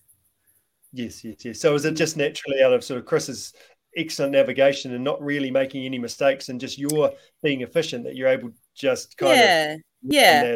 Yes, 0.91 1.23
yes, 1.23 1.43
yes. 1.43 1.59
So 1.59 1.73
is 1.73 1.85
it 1.85 1.93
just 1.95 2.17
naturally 2.17 2.61
out 2.61 2.73
of 2.73 2.83
sort 2.83 2.99
of 2.99 3.05
Chris's 3.05 3.53
excellent 3.95 4.31
navigation 4.31 4.93
and 4.93 5.03
not 5.03 5.21
really 5.21 5.51
making 5.51 5.85
any 5.85 5.99
mistakes 5.99 6.49
and 6.49 6.59
just 6.59 6.77
you're 6.77 7.11
being 7.41 7.61
efficient 7.61 8.03
that 8.03 8.15
you're 8.15 8.27
able 8.27 8.51
just 8.75 9.17
kind 9.17 9.35
yeah. 9.35 9.73
of 9.73 9.81
yeah 10.03 10.55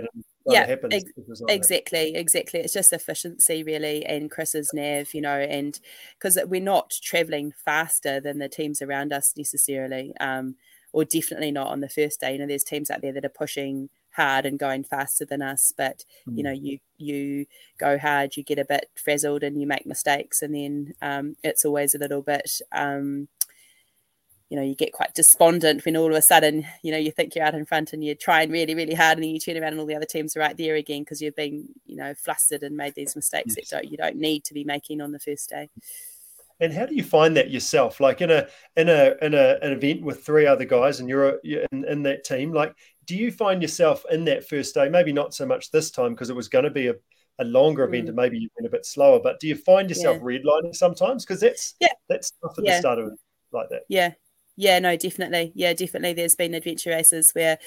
yeah 0.49 0.75
ex- 0.91 1.11
exactly 1.49 2.15
exactly 2.15 2.59
it's 2.59 2.73
just 2.73 2.93
efficiency 2.93 3.63
really 3.63 4.05
and 4.05 4.31
chris's 4.31 4.71
nav 4.73 5.13
you 5.13 5.21
know 5.21 5.37
and 5.37 5.79
because 6.17 6.37
we're 6.47 6.61
not 6.61 6.93
traveling 7.01 7.51
faster 7.65 8.19
than 8.19 8.37
the 8.39 8.49
teams 8.49 8.81
around 8.81 9.11
us 9.11 9.33
necessarily 9.37 10.13
um 10.19 10.55
or 10.93 11.03
definitely 11.03 11.51
not 11.51 11.67
on 11.67 11.81
the 11.81 11.89
first 11.89 12.21
day 12.21 12.33
you 12.33 12.39
know 12.39 12.47
there's 12.47 12.63
teams 12.63 12.89
out 12.89 13.01
there 13.01 13.13
that 13.13 13.25
are 13.25 13.29
pushing 13.29 13.89
hard 14.11 14.45
and 14.45 14.57
going 14.57 14.83
faster 14.83 15.25
than 15.25 15.41
us 15.41 15.71
but 15.77 16.03
mm. 16.27 16.37
you 16.37 16.43
know 16.43 16.51
you 16.51 16.79
you 16.97 17.45
go 17.77 17.99
hard 17.99 18.35
you 18.35 18.43
get 18.43 18.57
a 18.57 18.65
bit 18.65 18.89
frazzled 18.95 19.43
and 19.43 19.61
you 19.61 19.67
make 19.67 19.85
mistakes 19.85 20.41
and 20.41 20.55
then 20.55 20.93
um, 21.01 21.35
it's 21.43 21.63
always 21.63 21.93
a 21.93 21.99
little 21.99 22.23
bit 22.23 22.59
um, 22.71 23.27
you 24.49 24.57
know 24.57 24.63
you 24.63 24.75
get 24.75 24.93
quite 24.93 25.13
despondent 25.13 25.83
when 25.85 25.97
all 25.97 26.09
of 26.09 26.15
a 26.15 26.21
sudden 26.21 26.65
you 26.81 26.91
know 26.91 26.97
you 26.97 27.11
think 27.11 27.35
you're 27.35 27.45
out 27.45 27.53
in 27.53 27.65
front 27.65 27.93
and 27.93 28.03
you're 28.03 28.15
trying 28.15 28.49
really 28.49 28.75
really 28.75 28.93
hard 28.93 29.17
and 29.17 29.23
then 29.23 29.31
you 29.31 29.39
turn 29.39 29.57
around 29.57 29.71
and 29.71 29.79
all 29.79 29.85
the 29.85 29.95
other 29.95 30.05
teams 30.05 30.35
are 30.35 30.39
right 30.39 30.57
there 30.57 30.75
again 30.75 31.01
because 31.01 31.21
you've 31.21 31.35
been 31.35 31.67
you 31.85 31.95
know 31.95 32.13
flustered 32.13 32.63
and 32.63 32.75
made 32.75 32.95
these 32.95 33.15
mistakes 33.15 33.55
yes. 33.57 33.69
that 33.69 33.75
don't, 33.77 33.91
you 33.91 33.97
don't 33.97 34.15
need 34.15 34.43
to 34.43 34.53
be 34.53 34.63
making 34.63 35.01
on 35.01 35.11
the 35.11 35.19
first 35.19 35.49
day 35.49 35.69
and 36.59 36.73
how 36.73 36.85
do 36.85 36.95
you 36.95 37.03
find 37.03 37.37
that 37.37 37.51
yourself 37.51 37.99
like 37.99 38.21
in 38.21 38.31
a 38.31 38.47
in 38.75 38.89
a 38.89 39.15
in 39.21 39.33
a, 39.33 39.57
an 39.61 39.73
event 39.73 40.01
with 40.01 40.23
three 40.23 40.45
other 40.45 40.65
guys 40.65 40.99
and 40.99 41.09
you're, 41.09 41.39
you're 41.43 41.65
in, 41.71 41.85
in 41.85 42.03
that 42.03 42.23
team 42.23 42.51
like 42.53 42.73
do 43.05 43.15
you 43.15 43.31
find 43.31 43.61
yourself 43.61 44.03
in 44.11 44.25
that 44.25 44.47
first 44.47 44.73
day 44.73 44.89
maybe 44.89 45.13
not 45.13 45.33
so 45.33 45.45
much 45.45 45.71
this 45.71 45.91
time 45.91 46.13
because 46.13 46.29
it 46.29 46.35
was 46.35 46.47
going 46.47 46.65
to 46.65 46.71
be 46.71 46.87
a 46.87 46.95
a 47.39 47.43
longer 47.43 47.83
event 47.83 48.05
mm. 48.05 48.07
and 48.07 48.15
maybe 48.15 48.37
you've 48.39 48.55
been 48.57 48.65
a 48.65 48.69
bit 48.69 48.83
slower 48.85 49.19
but 49.19 49.39
do 49.39 49.47
you 49.47 49.55
find 49.55 49.89
yourself 49.89 50.17
yeah. 50.17 50.23
redlining 50.23 50.75
sometimes 50.75 51.23
because 51.23 51.39
that's 51.39 51.75
yeah 51.79 51.89
that's 52.09 52.31
tough 52.41 52.57
at 52.57 52.65
yeah. 52.65 52.73
the 52.73 52.79
start 52.79 52.97
of 52.97 53.07
it 53.07 53.19
like 53.51 53.69
that 53.69 53.83
yeah 53.89 54.11
yeah, 54.57 54.79
no, 54.79 54.97
definitely. 54.97 55.51
Yeah, 55.55 55.73
definitely. 55.73 56.13
There's 56.13 56.35
been 56.35 56.55
adventure 56.55 56.89
races 56.89 57.29
where 57.33 57.59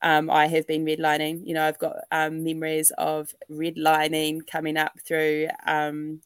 um, 0.00 0.30
I 0.30 0.46
have 0.46 0.66
been 0.66 0.86
redlining. 0.86 1.46
You 1.46 1.54
know, 1.54 1.66
I've 1.66 1.78
got 1.78 1.96
um, 2.10 2.42
memories 2.42 2.90
of 2.96 3.34
redlining 3.50 4.46
coming 4.46 4.78
up 4.78 4.98
through 5.06 5.48
um, 5.66 6.22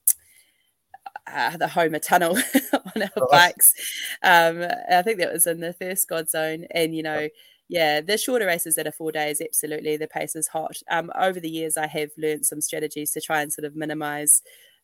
uh, 1.26 1.56
the 1.56 1.66
Homer 1.66 1.99
Tunnel 1.99 2.37
on 2.73 3.02
our 3.02 3.11
oh. 3.16 3.28
bikes. 3.28 3.75
Um, 4.23 4.64
I 4.88 5.02
think 5.02 5.18
that 5.18 5.33
was 5.33 5.49
in 5.49 5.59
the 5.59 5.73
first 5.73 6.09
God 6.09 6.30
Zone. 6.30 6.66
And, 6.71 6.94
you 6.94 7.02
know, 7.02 7.28
yeah, 7.68 8.00
the 8.00 8.16
shorter 8.16 8.47
races 8.47 8.76
that 8.76 8.87
are 8.87 8.92
four 8.92 9.11
days, 9.11 9.40
absolutely, 9.40 9.97
the 9.97 10.06
pace 10.06 10.37
is 10.37 10.47
hot. 10.47 10.76
Um, 10.88 11.11
over 11.18 11.40
the 11.40 11.50
years, 11.50 11.76
I 11.76 11.88
have 11.88 12.11
learned 12.16 12.47
some 12.47 12.61
strategies 12.61 13.11
to 13.12 13.21
try 13.21 13.42
and 13.42 13.52
sort 13.52 13.64
of 13.64 13.75
minimize 13.75 14.42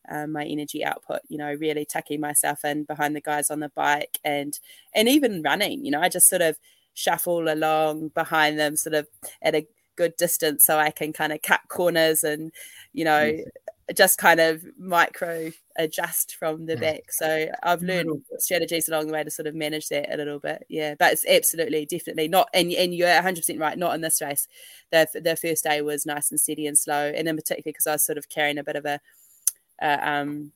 um, 0.09 0.33
my 0.33 0.45
energy 0.45 0.85
output 0.85 1.21
you 1.29 1.39
know 1.39 1.53
really 1.55 1.85
tucking 1.85 2.21
myself 2.21 2.65
in 2.65 2.85
behind 2.85 3.15
the 3.15 3.21
guys 3.21 3.51
on 3.51 3.61
the 3.61 3.71
bike 3.71 4.19
and 4.25 4.59
and 4.95 5.09
even 5.09 5.43
running 5.43 5.85
you 5.85 5.91
know 5.91 6.01
i 6.01 6.09
just 6.09 6.29
sort 6.29 6.43
of 6.43 6.57
shuffle 6.95 7.51
along 7.53 8.09
behind 8.09 8.59
them 8.59 8.77
sort 8.77 8.95
of 8.95 9.07
at 9.43 9.55
a 9.55 9.67
good 9.97 10.17
distance 10.17 10.65
so 10.65 10.79
i 10.79 10.91
can 10.91 11.13
kind 11.13 11.33
of 11.33 11.43
cut 11.43 11.61
corners 11.69 12.25
and 12.25 12.53
you 12.93 13.05
know 13.05 13.23
yes. 13.25 13.47
just 13.95 14.19
kind 14.19 14.41
of 14.41 14.65
micro 14.79 15.51
adjust 15.81 16.37
from 16.37 16.67
the 16.67 16.77
back. 16.77 17.11
So 17.11 17.49
i've 17.63 17.83
learned 17.83 18.23
strategies 18.39 18.89
along 18.89 19.07
the 19.07 19.13
way 19.13 19.25
to 19.25 19.31
sort 19.31 19.47
of 19.47 19.55
manage 19.55 19.89
that 19.89 20.13
a 20.13 20.17
little 20.17 20.39
bit. 20.39 20.65
Yeah 20.69 20.95
but 20.99 21.13
it's 21.13 21.27
absolutely 21.27 21.87
definitely 21.87 22.29
not 22.29 22.49
and, 22.53 22.71
and 22.73 22.95
you're 22.95 23.09
100% 23.09 23.59
right 23.59 23.79
not 23.79 23.95
in 23.95 24.01
this 24.01 24.21
race. 24.21 24.47
The, 24.93 25.07
the 25.15 25.37
first 25.37 25.65
day 25.65 25.81
was 25.83 26.07
nice 26.07 26.31
and 26.31 26.41
steady 26.41 26.67
and 26.67 26.77
slow 26.77 27.13
and 27.15 27.29
in 27.29 27.37
particular 27.37 27.63
because 27.65 27.87
i 27.87 27.93
was 27.93 28.05
sort 28.05 28.19
of 28.19 28.29
carrying 28.29 28.59
a 28.59 28.65
bit 28.65 28.77
of 28.77 28.85
a 28.85 29.01
uh, 29.81 29.99
um, 30.01 30.53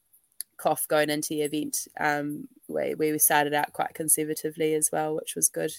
cough 0.57 0.87
going 0.89 1.11
into 1.11 1.31
the 1.31 1.43
event 1.43 1.89
um, 2.01 2.49
where, 2.67 2.97
where 2.97 3.13
we 3.13 3.19
started 3.19 3.55
out 3.55 3.73
quite 3.73 3.95
conservatively 3.95 4.75
as 4.75 4.91
well, 4.93 5.15
which 5.15 5.35
was 5.35 5.49
good. 5.49 5.73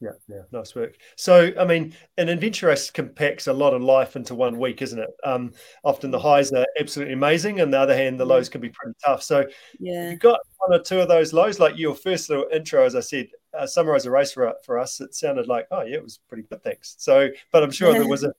Yeah, 0.00 0.10
yeah, 0.28 0.42
nice 0.52 0.74
work. 0.74 0.98
So, 1.16 1.52
I 1.58 1.64
mean, 1.64 1.94
an 2.18 2.28
adventure 2.28 2.66
race 2.66 2.90
compacts 2.90 3.46
a 3.46 3.52
lot 3.52 3.72
of 3.72 3.80
life 3.80 4.14
into 4.14 4.34
one 4.34 4.58
week, 4.58 4.82
isn't 4.82 4.98
it? 4.98 5.08
Um, 5.24 5.54
often 5.84 6.10
the 6.10 6.18
highs 6.18 6.52
are 6.52 6.66
absolutely 6.78 7.14
amazing, 7.14 7.60
and 7.60 7.72
the 7.72 7.80
other 7.80 7.96
hand, 7.96 8.20
the 8.20 8.26
lows 8.26 8.50
can 8.50 8.60
be 8.60 8.68
pretty 8.68 8.94
tough. 9.02 9.22
So, 9.22 9.46
yeah, 9.80 10.10
you 10.10 10.16
got 10.16 10.40
one 10.58 10.78
or 10.78 10.82
two 10.82 11.00
of 11.00 11.08
those 11.08 11.32
lows, 11.32 11.58
like 11.58 11.78
your 11.78 11.94
first 11.94 12.28
little 12.28 12.46
intro, 12.52 12.84
as 12.84 12.94
I 12.94 13.00
said, 13.00 13.28
uh, 13.58 13.66
summarize 13.66 14.04
a 14.04 14.10
race 14.10 14.32
for 14.32 14.52
for 14.66 14.78
us. 14.78 15.00
It 15.00 15.14
sounded 15.14 15.48
like, 15.48 15.66
oh 15.70 15.80
yeah, 15.80 15.96
it 15.96 16.02
was 16.02 16.20
pretty 16.28 16.42
good, 16.42 16.62
thanks. 16.62 16.96
So, 16.98 17.30
but 17.50 17.62
I'm 17.62 17.70
sure 17.70 17.94
there 17.94 18.06
was 18.08 18.22
a 18.22 18.34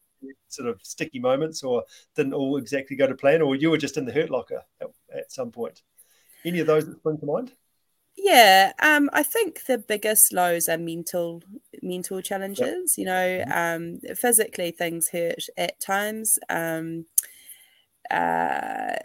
sort 0.48 0.70
of 0.70 0.80
sticky 0.84 1.20
moments, 1.20 1.64
or 1.64 1.84
didn't 2.16 2.34
all 2.34 2.58
exactly 2.58 2.96
go 2.96 3.08
to 3.08 3.16
plan, 3.16 3.42
or 3.42 3.56
you 3.56 3.70
were 3.70 3.78
just 3.78 3.98
in 3.98 4.06
the 4.06 4.12
hurt 4.12 4.30
locker 4.30 4.64
at, 4.82 4.88
at 5.16 5.32
some 5.32 5.52
point. 5.52 5.82
Any 6.46 6.60
of 6.60 6.68
those 6.68 6.86
that 6.86 6.98
spring 6.98 7.18
to 7.20 7.26
mind? 7.26 7.52
Yeah, 8.18 8.72
um, 8.82 9.10
I 9.14 9.22
think 9.22 9.66
the 9.66 9.78
biggest 9.78 10.34
lows 10.34 10.68
are 10.68 10.78
mental 10.78 11.44
mental 11.82 12.22
challenges. 12.22 12.96
Yep. 12.98 12.98
You 12.98 13.06
know, 13.06 13.46
mm-hmm. 13.46 14.10
um, 14.10 14.16
physically 14.16 14.72
things 14.72 15.10
hurt 15.10 15.46
at 15.56 15.80
times. 15.80 16.40
Um, 16.50 17.06
uh, 18.10 18.96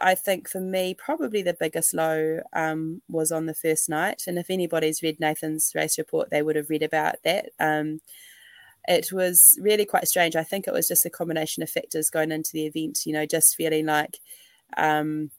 I 0.00 0.14
think 0.14 0.48
for 0.48 0.60
me, 0.60 0.94
probably 0.94 1.42
the 1.42 1.56
biggest 1.58 1.94
low 1.94 2.40
um, 2.52 3.02
was 3.08 3.32
on 3.32 3.46
the 3.46 3.54
first 3.54 3.88
night. 3.88 4.22
And 4.26 4.38
if 4.38 4.50
anybody's 4.50 5.02
read 5.02 5.18
Nathan's 5.18 5.72
race 5.74 5.98
report, 5.98 6.30
they 6.30 6.42
would 6.42 6.56
have 6.56 6.70
read 6.70 6.82
about 6.82 7.16
that. 7.24 7.50
Um, 7.58 8.00
it 8.88 9.12
was 9.12 9.58
really 9.60 9.84
quite 9.84 10.06
strange. 10.08 10.36
I 10.36 10.44
think 10.44 10.66
it 10.66 10.74
was 10.74 10.88
just 10.88 11.06
a 11.06 11.10
combination 11.10 11.62
of 11.62 11.70
factors 11.70 12.10
going 12.10 12.32
into 12.32 12.50
the 12.52 12.66
event. 12.66 13.06
You 13.06 13.12
know, 13.12 13.26
just 13.26 13.56
feeling 13.56 13.86
like 13.86 14.20
um, 14.76 15.30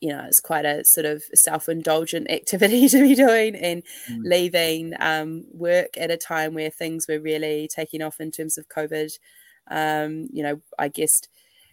you 0.00 0.10
know 0.10 0.24
it's 0.26 0.40
quite 0.40 0.64
a 0.64 0.84
sort 0.84 1.06
of 1.06 1.22
self-indulgent 1.34 2.30
activity 2.30 2.88
to 2.88 3.02
be 3.02 3.14
doing 3.14 3.54
and 3.56 3.82
mm. 4.10 4.20
leaving 4.24 4.94
um, 5.00 5.44
work 5.52 5.96
at 5.96 6.10
a 6.10 6.16
time 6.16 6.54
where 6.54 6.70
things 6.70 7.06
were 7.08 7.20
really 7.20 7.68
taking 7.74 8.02
off 8.02 8.20
in 8.20 8.30
terms 8.30 8.58
of 8.58 8.68
covid 8.68 9.10
um, 9.70 10.28
you 10.32 10.42
know 10.42 10.60
i 10.78 10.88
guess 10.88 11.22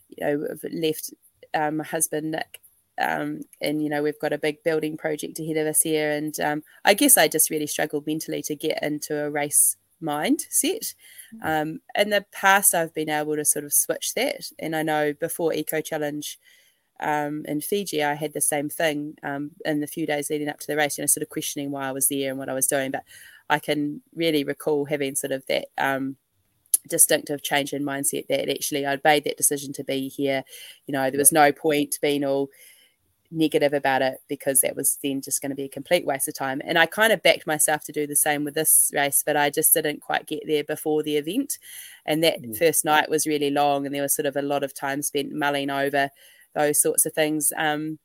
you 0.10 0.26
know 0.26 0.48
left 0.72 1.14
um, 1.54 1.78
my 1.78 1.84
husband 1.84 2.32
nick 2.32 2.60
um, 3.00 3.42
and 3.60 3.84
you 3.84 3.90
know 3.90 4.04
we've 4.04 4.20
got 4.20 4.34
a 4.34 4.38
big 4.38 4.64
building 4.64 4.96
project 4.98 5.40
ahead 5.40 5.58
of 5.58 5.68
us 5.68 5.82
here 5.82 6.12
and 6.12 6.40
um, 6.40 6.64
i 6.86 6.94
guess 6.94 7.18
i 7.18 7.28
just 7.28 7.50
really 7.50 7.68
struggled 7.68 8.08
mentally 8.08 8.42
to 8.42 8.56
get 8.56 8.82
into 8.82 9.24
a 9.24 9.30
race 9.30 9.76
mindset 10.04 10.94
mm. 11.34 11.44
um, 11.44 11.80
in 11.96 12.10
the 12.10 12.26
past 12.32 12.76
i've 12.76 12.94
been 12.94 13.10
able 13.10 13.36
to 13.36 13.46
sort 13.46 13.66
of 13.66 13.74
switch 13.74 14.14
that 14.14 14.52
and 14.60 14.76
i 14.76 14.84
know 14.84 15.14
before 15.14 15.54
eco 15.54 15.82
challenge 15.82 16.38
um, 17.00 17.44
in 17.48 17.60
Fiji, 17.60 18.04
I 18.04 18.14
had 18.14 18.34
the 18.34 18.42
same 18.42 18.70
thing 18.70 19.18
um, 19.24 19.52
in 19.66 19.82
the 19.82 19.88
few 19.88 20.06
days 20.06 20.30
leading 20.30 20.48
up 20.48 20.60
to 20.60 20.68
the 20.68 20.78
race, 20.78 20.98
you 20.98 21.02
know, 21.02 21.08
sort 21.08 21.24
of 21.24 21.30
questioning 21.30 21.72
why 21.72 21.88
I 21.88 21.92
was 21.92 22.08
there 22.08 22.30
and 22.30 22.40
what 22.40 22.50
I 22.50 22.54
was 22.54 22.68
doing. 22.68 22.92
But 22.92 23.04
I 23.50 23.60
can 23.60 24.02
really 24.16 24.44
recall 24.44 24.86
having 24.86 25.16
sort 25.16 25.32
of 25.32 25.46
that 25.48 25.66
um, 25.78 26.16
distinctive 26.88 27.44
change 27.44 27.74
in 27.74 27.84
mindset 27.84 28.28
that 28.28 28.50
actually 28.50 28.86
I'd 28.86 29.04
made 29.04 29.26
that 29.26 29.38
decision 29.38 29.74
to 29.74 29.84
be 29.84 30.08
here. 30.08 30.44
You 30.88 30.94
know, 30.94 31.10
there 31.10 31.20
was 31.20 31.32
no 31.32 31.52
point 31.52 32.00
being 32.02 32.24
all 32.24 32.50
negative 33.34 33.74
about 33.74 34.02
it 34.02 34.18
because 34.28 34.62
that 34.62 34.76
was 34.76 34.98
then 35.04 35.22
just 35.22 35.42
going 35.42 35.50
to 35.50 35.56
be 35.56 35.66
a 35.66 35.70
complete 35.70 36.06
waste 36.06 36.28
of 36.28 36.36
time. 36.36 36.62
And 36.64 36.78
I 36.78 36.86
kind 36.86 37.12
of 37.12 37.24
backed 37.24 37.48
myself 37.48 37.84
to 37.86 37.92
do 37.92 38.08
the 38.08 38.16
same 38.16 38.44
with 38.44 38.54
this 38.54 38.92
race, 38.94 39.24
but 39.26 39.36
I 39.36 39.50
just 39.50 39.74
didn't 39.74 40.02
quite 40.02 40.28
get 40.28 40.44
there 40.46 40.64
before 40.64 41.04
the 41.04 41.18
event. 41.18 41.58
And 42.06 42.24
that 42.24 42.42
mm. 42.42 42.58
first 42.58 42.86
night 42.86 43.10
was 43.10 43.28
really 43.28 43.50
long, 43.50 43.86
and 43.86 43.94
there 43.94 44.02
was 44.02 44.16
sort 44.16 44.26
of 44.26 44.36
a 44.36 44.42
lot 44.42 44.64
of 44.64 44.74
time 44.74 45.02
spent 45.02 45.32
mulling 45.32 45.70
over 45.70 46.10
those 46.54 46.82
sorts 46.82 47.06
of 47.06 47.14
things. 47.14 47.52
Um, 47.58 48.00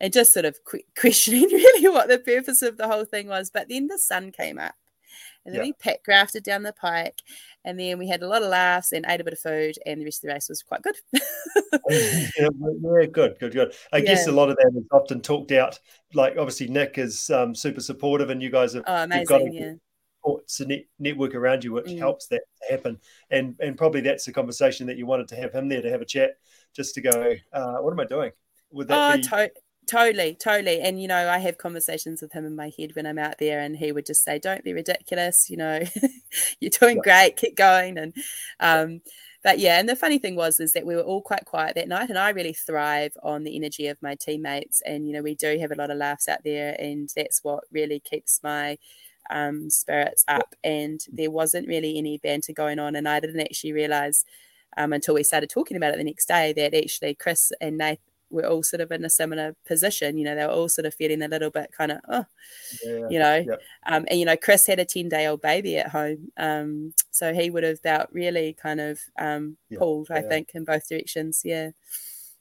and 0.00 0.12
just 0.12 0.32
sort 0.32 0.44
of 0.44 0.56
questioning 0.98 1.44
really 1.44 1.88
what 1.88 2.08
the 2.08 2.18
purpose 2.18 2.62
of 2.62 2.76
the 2.76 2.88
whole 2.88 3.04
thing 3.04 3.28
was. 3.28 3.50
But 3.50 3.68
then 3.68 3.88
the 3.88 3.98
sun 3.98 4.32
came 4.32 4.58
up, 4.58 4.74
and 5.48 5.54
then 5.54 5.64
yeah. 5.64 5.68
we 5.68 5.72
pack 5.72 6.00
rafted 6.06 6.42
down 6.42 6.62
the 6.62 6.74
Pyke, 6.74 7.22
and 7.64 7.80
then 7.80 7.98
we 7.98 8.06
had 8.06 8.22
a 8.22 8.28
lot 8.28 8.42
of 8.42 8.50
laughs 8.50 8.92
and 8.92 9.06
ate 9.08 9.22
a 9.22 9.24
bit 9.24 9.32
of 9.32 9.38
food, 9.38 9.78
and 9.86 9.98
the 9.98 10.04
rest 10.04 10.22
of 10.22 10.28
the 10.28 10.34
race 10.34 10.48
was 10.50 10.62
quite 10.62 10.82
good. 10.82 10.96
yeah, 11.88 12.28
yeah, 12.38 13.06
good, 13.10 13.38
good, 13.40 13.52
good. 13.52 13.74
I 13.90 13.96
yeah. 13.96 14.04
guess 14.04 14.26
a 14.26 14.32
lot 14.32 14.50
of 14.50 14.56
that 14.56 14.72
is 14.76 14.84
often 14.92 15.22
talked 15.22 15.52
out. 15.52 15.78
Like 16.12 16.36
obviously 16.36 16.68
Nick 16.68 16.98
is 16.98 17.30
um, 17.30 17.54
super 17.54 17.80
supportive, 17.80 18.28
and 18.28 18.42
you 18.42 18.50
guys 18.50 18.74
have, 18.74 18.84
oh, 18.86 19.04
amazing, 19.04 19.24
got 19.24 19.40
a, 19.40 19.50
yeah. 19.50 19.72
Net, 20.66 20.84
network 20.98 21.34
around 21.34 21.64
you 21.64 21.72
which 21.72 21.86
mm. 21.86 21.96
helps 21.96 22.26
that 22.26 22.42
happen 22.68 22.98
and 23.30 23.56
and 23.60 23.78
probably 23.78 24.02
that's 24.02 24.26
the 24.26 24.32
conversation 24.32 24.86
that 24.88 24.98
you 24.98 25.06
wanted 25.06 25.28
to 25.28 25.36
have 25.36 25.54
him 25.54 25.70
there 25.70 25.80
to 25.80 25.88
have 25.88 26.02
a 26.02 26.04
chat 26.04 26.32
just 26.74 26.94
to 26.96 27.00
go, 27.00 27.34
uh, 27.52 27.76
what 27.76 27.92
am 27.92 28.00
I 28.00 28.04
doing? 28.04 28.32
Would 28.72 28.88
that 28.88 29.14
oh, 29.14 29.16
be... 29.16 29.22
to- 29.22 29.50
totally, 29.88 30.34
totally. 30.34 30.80
And 30.80 31.00
you 31.00 31.08
know, 31.08 31.28
I 31.28 31.38
have 31.38 31.58
conversations 31.58 32.22
with 32.22 32.32
him 32.32 32.44
in 32.44 32.54
my 32.54 32.70
head 32.78 32.94
when 32.94 33.06
I'm 33.06 33.18
out 33.18 33.38
there, 33.38 33.60
and 33.60 33.76
he 33.76 33.92
would 33.92 34.06
just 34.06 34.24
say, 34.24 34.38
"Don't 34.38 34.64
be 34.64 34.72
ridiculous. 34.72 35.48
You 35.50 35.56
know, 35.56 35.80
you're 36.60 36.70
doing 36.70 36.98
great. 36.98 37.36
Keep 37.36 37.56
going." 37.56 37.98
And 37.98 38.14
um, 38.60 39.00
but 39.42 39.58
yeah, 39.58 39.78
and 39.78 39.88
the 39.88 39.96
funny 39.96 40.18
thing 40.18 40.36
was 40.36 40.60
is 40.60 40.72
that 40.72 40.86
we 40.86 40.94
were 40.94 41.02
all 41.02 41.22
quite 41.22 41.44
quiet 41.44 41.74
that 41.76 41.88
night, 41.88 42.10
and 42.10 42.18
I 42.18 42.30
really 42.30 42.52
thrive 42.52 43.12
on 43.22 43.44
the 43.44 43.56
energy 43.56 43.86
of 43.88 44.02
my 44.02 44.14
teammates, 44.14 44.82
and 44.82 45.06
you 45.06 45.12
know, 45.12 45.22
we 45.22 45.34
do 45.34 45.58
have 45.58 45.72
a 45.72 45.76
lot 45.76 45.90
of 45.90 45.98
laughs 45.98 46.28
out 46.28 46.44
there, 46.44 46.76
and 46.78 47.08
that's 47.16 47.40
what 47.42 47.64
really 47.72 48.00
keeps 48.00 48.40
my 48.42 48.78
um, 49.30 49.70
spirits 49.70 50.24
up. 50.28 50.54
And 50.64 51.00
there 51.12 51.30
wasn't 51.30 51.68
really 51.68 51.98
any 51.98 52.18
banter 52.18 52.52
going 52.52 52.78
on, 52.78 52.96
and 52.96 53.08
I 53.08 53.20
didn't 53.20 53.40
actually 53.40 53.72
realize 53.72 54.24
um, 54.76 54.92
until 54.92 55.14
we 55.14 55.24
started 55.24 55.50
talking 55.50 55.76
about 55.76 55.94
it 55.94 55.98
the 55.98 56.04
next 56.04 56.26
day 56.26 56.52
that 56.54 56.74
actually 56.74 57.14
Chris 57.14 57.52
and 57.60 57.78
Nate 57.78 58.00
were 58.30 58.46
all 58.46 58.62
sort 58.62 58.80
of 58.80 58.90
in 58.92 59.04
a 59.04 59.10
similar 59.10 59.54
position. 59.66 60.18
You 60.18 60.24
know, 60.24 60.34
they 60.34 60.44
were 60.44 60.52
all 60.52 60.68
sort 60.68 60.86
of 60.86 60.94
feeling 60.94 61.22
a 61.22 61.28
little 61.28 61.50
bit 61.50 61.70
kind 61.76 61.92
of, 61.92 61.98
oh, 62.08 62.24
yeah, 62.84 63.06
you 63.10 63.18
know. 63.18 63.44
Um, 63.86 64.06
and, 64.08 64.18
you 64.18 64.24
know, 64.24 64.36
Chris 64.36 64.66
had 64.66 64.80
a 64.80 64.84
10 64.84 65.08
day 65.08 65.26
old 65.26 65.42
baby 65.42 65.78
at 65.78 65.88
home. 65.88 66.30
Um, 66.36 66.92
so 67.10 67.32
he 67.32 67.50
would 67.50 67.64
have 67.64 67.80
felt 67.80 68.08
really 68.12 68.54
kind 68.54 68.80
of 68.80 69.00
um, 69.18 69.56
yeah, 69.70 69.78
pulled, 69.78 70.10
I 70.10 70.22
think, 70.22 70.50
in 70.54 70.64
both 70.64 70.88
directions. 70.88 71.42
Yeah. 71.44 71.70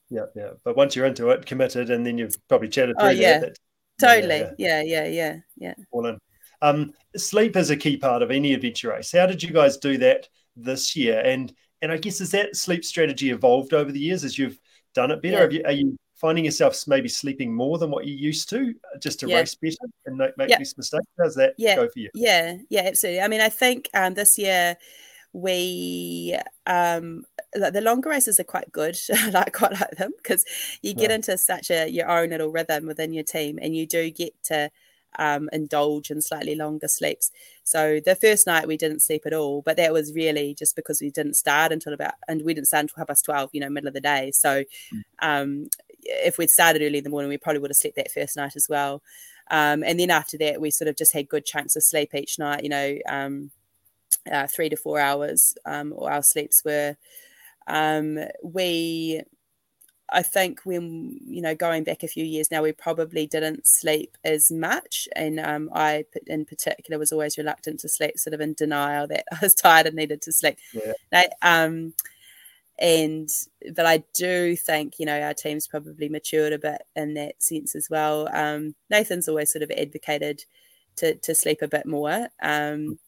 Yeah. 0.10 0.26
Yeah. 0.36 0.52
But 0.64 0.78
once 0.78 0.96
you're 0.96 1.06
into 1.06 1.30
it, 1.30 1.46
committed, 1.46 1.90
and 1.90 2.06
then 2.06 2.18
you've 2.18 2.38
probably 2.48 2.70
chatted 2.70 2.96
oh, 2.98 3.02
through 3.02 3.10
oh, 3.10 3.22
yeah. 3.22 3.40
that. 3.40 3.58
Totally. 4.00 4.46
Yeah. 4.58 4.82
Yeah. 4.82 5.06
Yeah. 5.06 5.38
Yeah. 5.58 5.74
All 5.92 6.06
in. 6.06 6.20
Um, 6.62 6.94
sleep 7.16 7.56
is 7.56 7.70
a 7.70 7.78
key 7.78 7.98
part 7.98 8.22
of 8.22 8.32
any 8.32 8.54
adventure 8.54 8.90
race. 8.90 9.12
How 9.12 9.26
did 9.26 9.44
you 9.44 9.52
guys 9.52 9.78
do 9.78 9.98
that 10.00 10.28
this 10.56 10.96
year? 10.96 11.20
And 11.20 11.54
and 11.82 11.92
I 11.92 11.98
guess 11.98 12.20
has 12.20 12.32
that 12.32 12.56
sleep 12.56 12.84
strategy 12.84 13.30
evolved 13.30 13.74
over 13.74 13.92
the 13.92 14.00
years 14.00 14.24
as 14.24 14.38
you've 14.38 14.60
done 14.98 15.12
it 15.12 15.22
better? 15.22 15.50
Yeah. 15.50 15.60
You, 15.60 15.64
are 15.66 15.72
you 15.72 15.98
finding 16.16 16.44
yourself 16.44 16.84
maybe 16.88 17.08
sleeping 17.08 17.54
more 17.54 17.78
than 17.78 17.92
what 17.92 18.06
you 18.06 18.16
used 18.16 18.50
to 18.50 18.74
uh, 18.94 18.98
just 19.00 19.20
to 19.20 19.28
yeah. 19.28 19.38
race 19.38 19.56
better 19.56 19.76
and 20.08 20.18
make, 20.18 20.38
make 20.38 20.50
yeah. 20.50 20.58
less 20.58 20.76
mistakes? 20.76 21.06
How's 21.20 21.36
that 21.36 21.54
yeah. 21.58 21.76
go 21.76 21.88
for 21.88 22.00
you? 22.00 22.10
Yeah, 22.16 22.58
yeah, 22.70 22.82
absolutely. 22.82 23.22
I 23.22 23.28
mean, 23.28 23.42
I 23.42 23.50
think 23.50 23.90
um, 23.94 24.16
this 24.16 24.38
year 24.38 24.76
we 25.34 26.36
um 26.66 27.24
the 27.54 27.82
longer 27.82 28.10
races 28.10 28.40
are 28.40 28.46
quite 28.46 28.72
good 28.72 28.98
i 29.14 29.30
like 29.30 29.54
quite 29.54 29.80
like 29.80 29.92
them 29.92 30.12
because 30.18 30.44
you 30.82 30.94
get 30.94 31.10
yeah. 31.10 31.16
into 31.16 31.38
such 31.38 31.70
a 31.70 31.88
your 31.88 32.10
own 32.10 32.30
little 32.30 32.48
rhythm 32.48 32.88
within 32.88 33.14
your 33.14 33.26
team 33.26 33.60
and 33.62 33.76
you 33.76 33.86
do 33.86 34.10
get 34.10 34.34
to 34.42 34.72
um, 35.18 35.50
indulge 35.52 36.12
in 36.12 36.22
slightly 36.22 36.56
longer 36.56 36.88
sleeps. 36.88 37.32
So 37.64 38.00
the 38.04 38.16
first 38.16 38.48
night 38.48 38.68
we 38.68 38.78
didn't 38.78 39.02
sleep 39.02 39.24
at 39.26 39.34
all, 39.34 39.62
but 39.62 39.78
that 39.78 39.94
was 39.94 40.14
really 40.14 40.54
just 40.54 40.76
because 40.76 41.02
we 41.02 41.10
didn't 41.10 41.36
start 41.36 41.72
until 41.72 41.94
about, 41.94 42.14
and 42.28 42.44
we 42.44 42.54
didn't 42.54 42.68
start 42.68 42.84
until 42.84 42.98
half 42.98 43.08
past 43.08 43.26
12, 43.26 43.50
you 43.54 43.62
know, 43.62 43.70
middle 43.70 43.88
of 43.88 43.94
the 43.94 44.02
day. 44.02 44.32
So 44.32 44.64
um, 45.22 45.70
if 46.04 46.38
we'd 46.38 46.50
started 46.50 46.82
early 46.82 47.00
in 47.00 47.04
the 47.04 47.10
morning, 47.10 47.30
we 47.30 47.38
probably 47.38 47.60
would 47.60 47.72
have 47.72 47.78
slept 47.78 47.96
that 47.96 48.12
first 48.12 48.38
night 48.38 48.56
as 48.56 48.68
well. 48.70 49.02
Um, 49.50 49.84
and 49.84 50.00
then 50.00 50.12
after 50.12 50.38
that, 50.40 50.60
we 50.62 50.72
sort 50.72 50.90
of 50.90 50.98
just 50.98 51.14
had 51.14 51.30
good 51.30 51.46
chunks 51.46 51.76
of 51.76 51.84
sleep 51.84 52.14
each 52.14 52.38
night, 52.38 52.64
you 52.64 52.70
know, 52.70 52.98
um, 53.08 53.52
uh, 54.32 54.48
three 54.48 54.70
to 54.70 54.76
four 54.76 55.00
hours, 55.00 55.56
um, 55.66 55.94
or 55.96 56.12
our 56.12 56.24
sleeps 56.24 56.64
were. 56.66 56.98
Um, 57.68 58.20
we 58.44 59.24
I 60.10 60.24
think 60.24 60.62
when 60.64 61.20
you 61.26 61.42
know 61.42 61.56
going 61.56 61.84
back 61.84 62.04
a 62.04 62.08
few 62.08 62.24
years 62.24 62.50
now, 62.50 62.64
we 62.64 62.72
probably 62.72 63.28
didn't 63.28 63.68
sleep 63.68 64.18
as 64.24 64.52
much, 64.52 65.08
and 65.16 65.40
um, 65.40 65.70
I 65.74 66.06
in 66.28 66.46
particular 66.46 66.98
was 66.98 67.12
always 67.12 67.38
reluctant 67.38 67.80
to 67.82 67.90
sleep, 67.90 68.18
sort 68.18 68.34
of 68.34 68.42
in 68.42 68.54
denial 68.54 69.08
that 69.08 69.26
I 69.32 69.40
was 69.42 69.54
tired 69.54 69.88
and 69.88 69.96
needed 69.96 70.22
to 70.24 70.32
sleep. 70.32 70.58
Yeah. 70.74 71.28
um, 71.42 71.94
and 72.80 73.30
but 73.74 73.86
I 73.86 74.04
do 74.14 74.56
think 74.56 75.00
you 75.00 75.06
know 75.06 75.20
our 75.20 75.34
team's 75.34 75.68
probably 75.68 76.10
matured 76.10 76.54
a 76.54 76.60
bit 76.60 76.84
in 76.96 77.16
that 77.16 77.42
sense 77.42 77.76
as 77.76 77.90
well. 77.90 78.30
Um, 78.32 78.76
Nathan's 78.90 79.28
always 79.28 79.52
sort 79.52 79.64
of 79.64 79.72
advocated 79.72 80.44
to 80.98 81.16
to 81.16 81.36
sleep 81.36 81.62
a 81.62 81.68
bit 81.68 81.86
more, 81.86 82.30
um, 82.42 83.00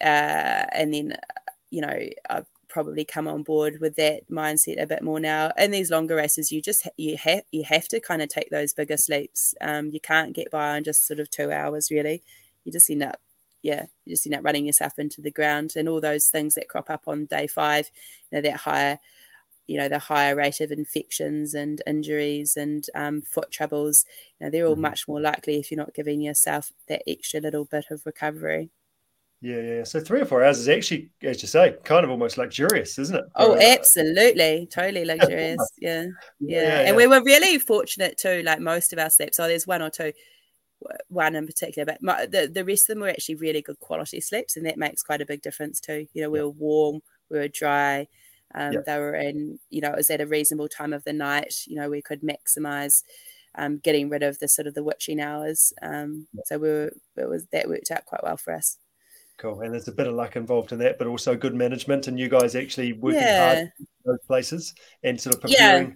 uh, 0.00 0.64
and 0.72 0.92
then 0.94 1.16
you 1.70 1.82
know 1.82 1.98
I've 2.28 2.46
probably 2.70 3.04
come 3.04 3.28
on 3.28 3.42
board 3.42 3.78
with 3.80 3.96
that 3.96 4.30
mindset 4.30 4.80
a 4.80 4.86
bit 4.86 5.02
more 5.02 5.20
now. 5.20 5.52
In 5.58 5.70
these 5.70 5.90
longer 5.90 6.14
races, 6.14 6.50
you 6.50 6.62
just 6.62 6.88
you 6.96 7.16
have 7.18 7.42
you 7.52 7.64
have 7.64 7.88
to 7.88 8.00
kind 8.00 8.22
of 8.22 8.28
take 8.28 8.50
those 8.50 8.72
bigger 8.72 8.96
sleeps. 8.96 9.54
Um, 9.60 9.90
you 9.90 10.00
can't 10.00 10.32
get 10.32 10.50
by 10.50 10.76
on 10.76 10.84
just 10.84 11.06
sort 11.06 11.20
of 11.20 11.30
two 11.30 11.52
hours 11.52 11.90
really. 11.90 12.22
You 12.64 12.72
just 12.72 12.88
end 12.88 13.02
up 13.02 13.20
yeah, 13.62 13.86
you 14.06 14.14
just 14.14 14.26
end 14.26 14.36
up 14.36 14.44
running 14.44 14.64
yourself 14.64 14.98
into 14.98 15.20
the 15.20 15.30
ground 15.30 15.74
and 15.76 15.88
all 15.88 16.00
those 16.00 16.28
things 16.28 16.54
that 16.54 16.68
crop 16.68 16.88
up 16.88 17.02
on 17.06 17.26
day 17.26 17.46
five, 17.46 17.90
you 18.30 18.38
know, 18.38 18.42
that 18.42 18.60
higher 18.60 18.98
you 19.66 19.78
know 19.78 19.88
the 19.88 20.00
higher 20.00 20.34
rate 20.34 20.60
of 20.60 20.72
infections 20.72 21.54
and 21.54 21.80
injuries 21.86 22.56
and 22.56 22.86
um, 22.96 23.22
foot 23.22 23.52
troubles 23.52 24.04
you 24.38 24.44
know 24.44 24.50
they're 24.50 24.66
all 24.66 24.72
mm-hmm. 24.72 24.82
much 24.82 25.06
more 25.06 25.20
likely 25.20 25.60
if 25.60 25.70
you're 25.70 25.78
not 25.78 25.94
giving 25.94 26.20
yourself 26.20 26.72
that 26.88 27.08
extra 27.08 27.38
little 27.38 27.64
bit 27.64 27.84
of 27.88 28.04
recovery 28.04 28.70
Yeah, 29.42 29.60
yeah. 29.60 29.84
So 29.84 30.00
three 30.00 30.20
or 30.20 30.26
four 30.26 30.44
hours 30.44 30.58
is 30.58 30.68
actually, 30.68 31.08
as 31.22 31.40
you 31.40 31.48
say, 31.48 31.76
kind 31.84 32.04
of 32.04 32.10
almost 32.10 32.36
luxurious, 32.36 32.98
isn't 32.98 33.16
it? 33.16 33.24
Oh, 33.36 33.56
absolutely, 33.58 34.68
totally 34.70 35.04
luxurious. 35.06 35.72
yeah. 35.78 36.04
yeah, 36.40 36.62
yeah. 36.62 36.80
And 36.80 36.96
we 36.96 37.06
were 37.06 37.22
really 37.22 37.58
fortunate 37.58 38.18
too. 38.18 38.42
Like 38.44 38.60
most 38.60 38.92
of 38.92 38.98
our 38.98 39.08
sleep, 39.08 39.34
so 39.34 39.48
there's 39.48 39.66
one 39.66 39.80
or 39.80 39.88
two, 39.88 40.12
one 41.08 41.36
in 41.36 41.46
particular, 41.46 41.86
but 41.86 42.02
my, 42.02 42.26
the 42.26 42.48
the 42.52 42.64
rest 42.64 42.90
of 42.90 42.94
them 42.94 43.02
were 43.02 43.08
actually 43.08 43.36
really 43.36 43.62
good 43.62 43.80
quality 43.80 44.20
sleeps, 44.20 44.56
and 44.56 44.66
that 44.66 44.76
makes 44.76 45.02
quite 45.02 45.22
a 45.22 45.26
big 45.26 45.40
difference 45.40 45.80
too. 45.80 46.06
You 46.12 46.22
know, 46.22 46.30
we 46.30 46.40
were 46.42 46.50
warm, 46.50 47.00
we 47.30 47.38
were 47.38 47.48
dry. 47.48 48.08
Um, 48.54 48.82
They 48.84 48.98
were 48.98 49.14
in, 49.14 49.58
you 49.70 49.80
know, 49.80 49.90
it 49.90 49.96
was 49.96 50.10
at 50.10 50.20
a 50.20 50.26
reasonable 50.26 50.68
time 50.68 50.92
of 50.92 51.04
the 51.04 51.12
night. 51.12 51.54
You 51.66 51.76
know, 51.76 51.88
we 51.88 52.02
could 52.02 52.20
maximize 52.20 53.04
um, 53.54 53.78
getting 53.78 54.08
rid 54.08 54.22
of 54.22 54.38
the 54.38 54.48
sort 54.48 54.66
of 54.66 54.74
the 54.74 54.82
witching 54.82 55.20
hours. 55.20 55.72
Um, 55.82 56.26
so 56.44 56.58
we 56.58 56.68
were, 56.68 56.92
it 57.16 57.28
was 57.28 57.46
that 57.52 57.68
worked 57.68 57.90
out 57.90 58.06
quite 58.06 58.22
well 58.22 58.36
for 58.36 58.52
us. 58.52 58.76
Cool. 59.40 59.62
And 59.62 59.72
there's 59.72 59.88
a 59.88 59.92
bit 59.92 60.06
of 60.06 60.14
luck 60.14 60.36
involved 60.36 60.72
in 60.72 60.78
that, 60.80 60.98
but 60.98 61.06
also 61.06 61.34
good 61.34 61.54
management 61.54 62.08
and 62.08 62.20
you 62.20 62.28
guys 62.28 62.54
actually 62.54 62.92
working 62.92 63.22
yeah. 63.22 63.46
hard 63.46 63.58
in 63.58 63.86
those 64.04 64.18
places 64.26 64.74
and 65.02 65.18
sort 65.18 65.34
of 65.34 65.40
preparing. 65.40 65.88
Yeah. 65.88 65.94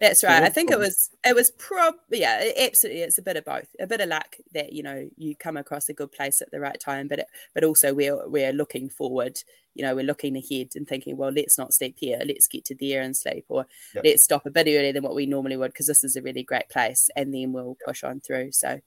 That's 0.00 0.22
right. 0.22 0.44
I 0.44 0.48
think 0.48 0.70
it 0.70 0.78
was 0.78 1.10
it 1.24 1.34
was 1.34 1.50
prob 1.50 1.94
yeah, 2.08 2.52
absolutely. 2.56 3.02
It's 3.02 3.18
a 3.18 3.22
bit 3.22 3.36
of 3.36 3.44
both. 3.44 3.66
A 3.80 3.86
bit 3.88 4.00
of 4.00 4.08
luck 4.08 4.36
that, 4.54 4.72
you 4.72 4.84
know, 4.84 5.08
you 5.16 5.34
come 5.34 5.56
across 5.56 5.88
a 5.88 5.92
good 5.92 6.12
place 6.12 6.40
at 6.40 6.52
the 6.52 6.60
right 6.60 6.78
time, 6.78 7.08
but 7.08 7.18
it, 7.18 7.26
but 7.52 7.64
also 7.64 7.92
we're 7.92 8.28
we're 8.28 8.52
looking 8.52 8.88
forward, 8.88 9.40
you 9.74 9.84
know, 9.84 9.96
we're 9.96 10.04
looking 10.04 10.36
ahead 10.36 10.68
and 10.76 10.86
thinking, 10.86 11.16
well, 11.16 11.32
let's 11.32 11.58
not 11.58 11.74
sleep 11.74 11.96
here, 11.98 12.20
let's 12.24 12.46
get 12.46 12.64
to 12.66 12.76
there 12.76 13.02
and 13.02 13.16
sleep, 13.16 13.46
or 13.48 13.66
yep. 13.92 14.04
let's 14.04 14.22
stop 14.22 14.46
a 14.46 14.50
bit 14.50 14.68
earlier 14.68 14.92
than 14.92 15.02
what 15.02 15.16
we 15.16 15.26
normally 15.26 15.56
would 15.56 15.72
because 15.72 15.88
this 15.88 16.04
is 16.04 16.14
a 16.14 16.22
really 16.22 16.44
great 16.44 16.68
place 16.68 17.10
and 17.16 17.34
then 17.34 17.52
we'll 17.52 17.76
push 17.84 18.04
on 18.04 18.20
through. 18.20 18.52
So 18.52 18.80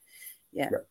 yeah. 0.54 0.70
Yep. 0.72 0.88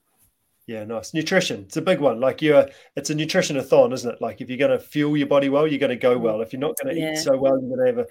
Yeah, 0.70 0.84
nice. 0.84 1.12
Nutrition. 1.14 1.64
It's 1.66 1.76
a 1.78 1.82
big 1.82 1.98
one. 1.98 2.20
Like 2.20 2.40
you're 2.40 2.68
it's 2.94 3.10
a 3.10 3.14
nutrition-a-thon, 3.16 3.92
isn't 3.92 4.08
it? 4.08 4.22
Like 4.22 4.40
if 4.40 4.48
you're 4.48 4.56
gonna 4.56 4.78
fuel 4.78 5.16
your 5.16 5.26
body 5.26 5.48
well, 5.48 5.66
you're 5.66 5.80
gonna 5.80 5.96
go 5.96 6.16
mm. 6.16 6.20
well. 6.20 6.42
If 6.42 6.52
you're 6.52 6.60
not 6.60 6.76
gonna 6.80 6.94
yeah. 6.94 7.14
eat 7.14 7.16
so 7.16 7.36
well, 7.36 7.60
you're 7.60 7.76
gonna 7.76 7.88
have 7.88 7.98
a 7.98 8.06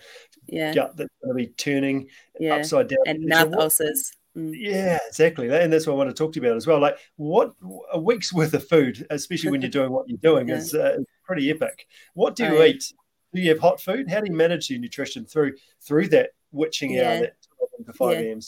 yeah. 0.46 0.74
gut 0.74 0.98
that's 0.98 1.10
gonna 1.24 1.36
be 1.36 1.48
turning 1.48 2.10
yeah. 2.38 2.56
upside 2.56 2.90
down. 2.90 3.00
And 3.06 3.26
mouth 3.26 3.54
ulcers. 3.54 4.12
Mm. 4.36 4.52
Yeah, 4.58 5.00
exactly. 5.08 5.50
And 5.50 5.72
that's 5.72 5.88
what 5.88 5.94
I 5.94 5.96
want 5.96 6.10
to 6.10 6.14
talk 6.14 6.34
to 6.34 6.42
you 6.42 6.46
about 6.46 6.58
as 6.58 6.68
well. 6.68 6.82
Like 6.82 6.98
what 7.16 7.54
a 7.94 7.98
week's 7.98 8.34
worth 8.34 8.54
of 8.54 8.68
food, 8.68 9.08
especially 9.10 9.52
when 9.52 9.62
you're 9.62 9.72
doing 9.72 9.92
what 9.92 10.10
you're 10.10 10.18
doing, 10.18 10.50
yeah. 10.50 10.56
is 10.56 10.74
uh, 10.74 10.98
pretty 11.24 11.50
epic. 11.50 11.88
What 12.14 12.36
do 12.36 12.44
you 12.44 12.58
oh, 12.58 12.64
eat? 12.64 12.92
Do 13.34 13.40
you 13.40 13.52
have 13.52 13.60
hot 13.60 13.80
food? 13.80 14.10
How 14.10 14.20
do 14.20 14.30
you 14.30 14.36
manage 14.36 14.70
your 14.70 14.82
nutrition 14.82 15.26
through 15.26 15.54
through 15.82 16.10
that 16.10 16.32
witching 16.52 17.00
hour, 17.00 17.20
that 17.20 17.36
12 17.78 17.86
to 17.86 17.94
5 17.94 18.18
a.m. 18.18 18.42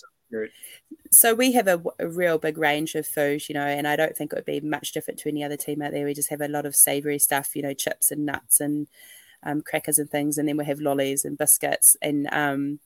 so 1.12 1.34
we 1.34 1.52
have 1.54 1.68
a, 1.68 1.82
a, 2.00 2.08
real 2.08 2.38
big 2.38 2.58
range 2.58 2.96
of 2.96 3.06
food, 3.06 3.48
you 3.50 3.56
know, 3.56 3.66
and 3.66 3.88
I 3.88 3.96
don't 3.96 4.16
think 4.16 4.32
it 4.32 4.36
would 4.36 4.46
be 4.46 4.62
much 4.62 4.92
different 4.92 5.20
to 5.20 5.30
any 5.30 5.44
other 5.44 5.58
team 5.58 5.82
out 5.82 5.92
there. 5.92 6.06
We 6.06 6.14
just 6.14 6.30
have 6.30 6.42
a 6.42 6.48
lot 6.48 6.66
of 6.66 6.76
savory 6.76 7.20
stuff, 7.20 7.56
you 7.56 7.62
know, 7.62 7.74
chips 7.74 8.12
and 8.12 8.26
nuts 8.26 8.60
and 8.60 8.88
um, 9.44 9.62
crackers 9.62 10.00
and 10.00 10.10
things, 10.10 10.38
and 10.38 10.48
then 10.48 10.58
we 10.58 10.66
have 10.66 10.80
lollies 10.80 11.26
and 11.26 11.38
biscuits. 11.38 11.98
And 12.02 12.32
um, 12.32 12.80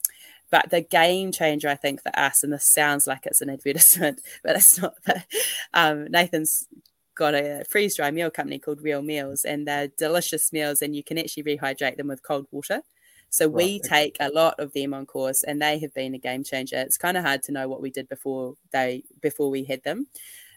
but 0.52 0.70
the 0.70 0.82
game 0.82 1.32
changer, 1.32 1.70
I 1.70 1.76
think, 1.76 2.02
for 2.02 2.18
us, 2.18 2.44
and 2.44 2.54
this 2.54 2.72
sounds 2.72 3.08
like 3.08 3.26
it's 3.26 3.42
an 3.42 3.50
advertisement, 3.50 4.22
but 4.44 4.56
it's 4.56 4.80
not. 4.80 4.96
But, 5.06 5.26
um, 5.74 6.06
Nathan's 6.10 6.68
got 7.16 7.34
a 7.34 7.64
freeze 7.70 7.96
dry 7.96 8.12
meal 8.12 8.30
company 8.30 8.60
called 8.60 8.82
Real 8.82 9.02
Meals, 9.02 9.44
and 9.44 9.68
they're 9.68 9.88
delicious 9.88 10.52
meals, 10.52 10.82
and 10.82 10.96
you 10.96 11.04
can 11.04 11.18
actually 11.18 11.44
rehydrate 11.44 11.98
them 11.98 12.08
with 12.08 12.24
cold 12.24 12.48
water. 12.52 12.82
So 13.30 13.46
right. 13.48 13.56
we 13.56 13.80
take 13.80 14.18
a 14.20 14.30
lot 14.30 14.60
of 14.60 14.74
them 14.74 14.94
on 14.94 15.06
course, 15.06 15.44
and 15.44 15.62
they 15.62 15.80
have 15.80 15.94
been 15.94 16.16
a 16.16 16.20
game 16.20 16.44
changer. 16.44 16.78
It's 16.78 16.98
kind 16.98 17.18
of 17.18 17.24
hard 17.24 17.44
to 17.44 17.52
know 17.52 17.68
what 17.68 17.82
we 17.82 17.90
did 17.90 18.08
before 18.08 18.56
they 18.72 19.04
before 19.22 19.50
we 19.50 19.64
had 19.64 19.84
them, 19.84 20.08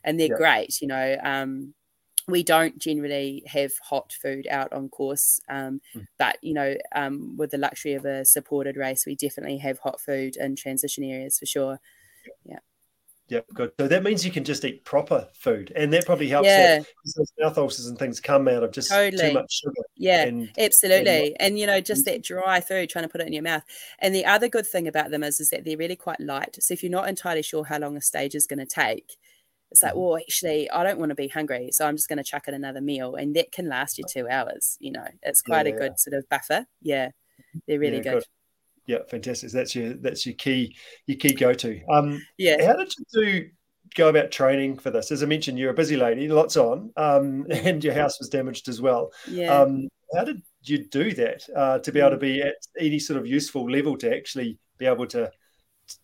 and 0.04 0.18
they're 0.18 0.28
yeah. 0.28 0.36
great. 0.36 0.80
You 0.80 0.88
know, 0.88 1.16
um, 1.22 1.74
we 2.28 2.42
don't 2.42 2.78
generally 2.78 3.42
have 3.46 3.72
hot 3.82 4.12
food 4.12 4.46
out 4.48 4.72
on 4.72 4.88
course, 4.90 5.40
um, 5.48 5.80
mm. 5.94 6.06
but 6.18 6.36
you 6.42 6.54
know, 6.54 6.76
um, 6.94 7.36
with 7.36 7.50
the 7.50 7.58
luxury 7.58 7.94
of 7.94 8.04
a 8.04 8.24
supported 8.24 8.76
race, 8.76 9.06
we 9.06 9.16
definitely 9.16 9.58
have 9.58 9.78
hot 9.78 10.00
food 10.00 10.36
in 10.36 10.54
transition 10.54 11.04
areas 11.04 11.38
for 11.38 11.46
sure. 11.46 11.80
Yeah. 12.44 12.58
Yep, 13.28 13.46
good. 13.54 13.72
So 13.78 13.88
that 13.88 14.02
means 14.02 14.24
you 14.24 14.30
can 14.30 14.44
just 14.44 14.64
eat 14.64 14.84
proper 14.84 15.28
food, 15.34 15.70
and 15.76 15.92
that 15.92 16.06
probably 16.06 16.28
helps. 16.28 16.46
Yeah. 16.46 16.82
those 17.16 17.32
mouth 17.38 17.58
ulcers 17.58 17.86
and 17.86 17.98
things 17.98 18.20
come 18.20 18.48
out 18.48 18.62
of 18.62 18.72
just 18.72 18.90
totally. 18.90 19.28
too 19.28 19.34
much 19.34 19.52
sugar. 19.52 19.82
Yeah, 19.96 20.24
and, 20.24 20.50
absolutely. 20.58 21.34
And, 21.34 21.36
and, 21.40 21.58
you 21.58 21.66
know, 21.66 21.80
just 21.80 22.06
that 22.06 22.22
dry 22.22 22.60
food, 22.60 22.88
trying 22.88 23.04
to 23.04 23.08
put 23.08 23.20
it 23.20 23.26
in 23.26 23.34
your 23.34 23.42
mouth. 23.42 23.64
And 23.98 24.14
the 24.14 24.24
other 24.24 24.48
good 24.48 24.66
thing 24.66 24.88
about 24.88 25.10
them 25.10 25.22
is, 25.22 25.40
is 25.40 25.50
that 25.50 25.64
they're 25.64 25.76
really 25.76 25.96
quite 25.96 26.20
light. 26.20 26.56
So 26.60 26.72
if 26.72 26.82
you're 26.82 26.90
not 26.90 27.08
entirely 27.08 27.42
sure 27.42 27.64
how 27.64 27.78
long 27.78 27.96
a 27.96 28.00
stage 28.00 28.34
is 28.34 28.46
going 28.46 28.60
to 28.60 28.66
take, 28.66 29.16
it's 29.70 29.82
like, 29.82 29.92
mm-hmm. 29.92 30.00
well, 30.00 30.16
actually, 30.16 30.70
I 30.70 30.82
don't 30.82 30.98
want 30.98 31.10
to 31.10 31.14
be 31.14 31.28
hungry, 31.28 31.68
so 31.72 31.86
I'm 31.86 31.96
just 31.96 32.08
going 32.08 32.16
to 32.16 32.24
chuck 32.24 32.48
in 32.48 32.54
another 32.54 32.80
meal, 32.80 33.14
and 33.14 33.36
that 33.36 33.52
can 33.52 33.68
last 33.68 33.98
you 33.98 34.04
two 34.08 34.26
hours. 34.28 34.78
You 34.80 34.92
know, 34.92 35.06
it's 35.22 35.42
quite 35.42 35.66
yeah, 35.66 35.74
a 35.74 35.78
good 35.78 35.98
sort 35.98 36.14
of 36.14 36.28
buffer. 36.30 36.66
Yeah, 36.80 37.10
they're 37.66 37.78
really 37.78 37.98
yeah, 37.98 38.02
good. 38.02 38.12
good. 38.14 38.24
Yeah, 38.88 39.00
fantastic. 39.06 39.50
That's 39.52 39.74
your 39.74 39.92
that's 39.92 40.24
your 40.24 40.34
key 40.34 40.74
your 41.06 41.18
key 41.18 41.34
go 41.34 41.52
to. 41.52 41.80
Um, 41.90 42.22
yeah. 42.38 42.66
How 42.66 42.74
did 42.74 42.90
you 42.98 43.04
do 43.12 43.48
go 43.94 44.08
about 44.08 44.30
training 44.30 44.78
for 44.78 44.90
this? 44.90 45.12
As 45.12 45.22
I 45.22 45.26
mentioned, 45.26 45.58
you're 45.58 45.70
a 45.70 45.74
busy 45.74 45.96
lady, 45.96 46.26
lots 46.26 46.56
on, 46.56 46.90
um, 46.96 47.46
and 47.50 47.84
your 47.84 47.92
house 47.92 48.18
was 48.18 48.30
damaged 48.30 48.66
as 48.66 48.80
well. 48.80 49.12
Yeah. 49.28 49.54
Um, 49.54 49.88
how 50.16 50.24
did 50.24 50.42
you 50.62 50.88
do 50.88 51.12
that 51.12 51.42
uh, 51.54 51.78
to 51.80 51.92
be 51.92 52.00
able 52.00 52.12
to 52.12 52.16
be 52.16 52.40
at 52.40 52.54
any 52.80 52.98
sort 52.98 53.20
of 53.20 53.26
useful 53.26 53.70
level 53.70 53.96
to 53.98 54.16
actually 54.16 54.58
be 54.78 54.86
able 54.86 55.06
to 55.08 55.30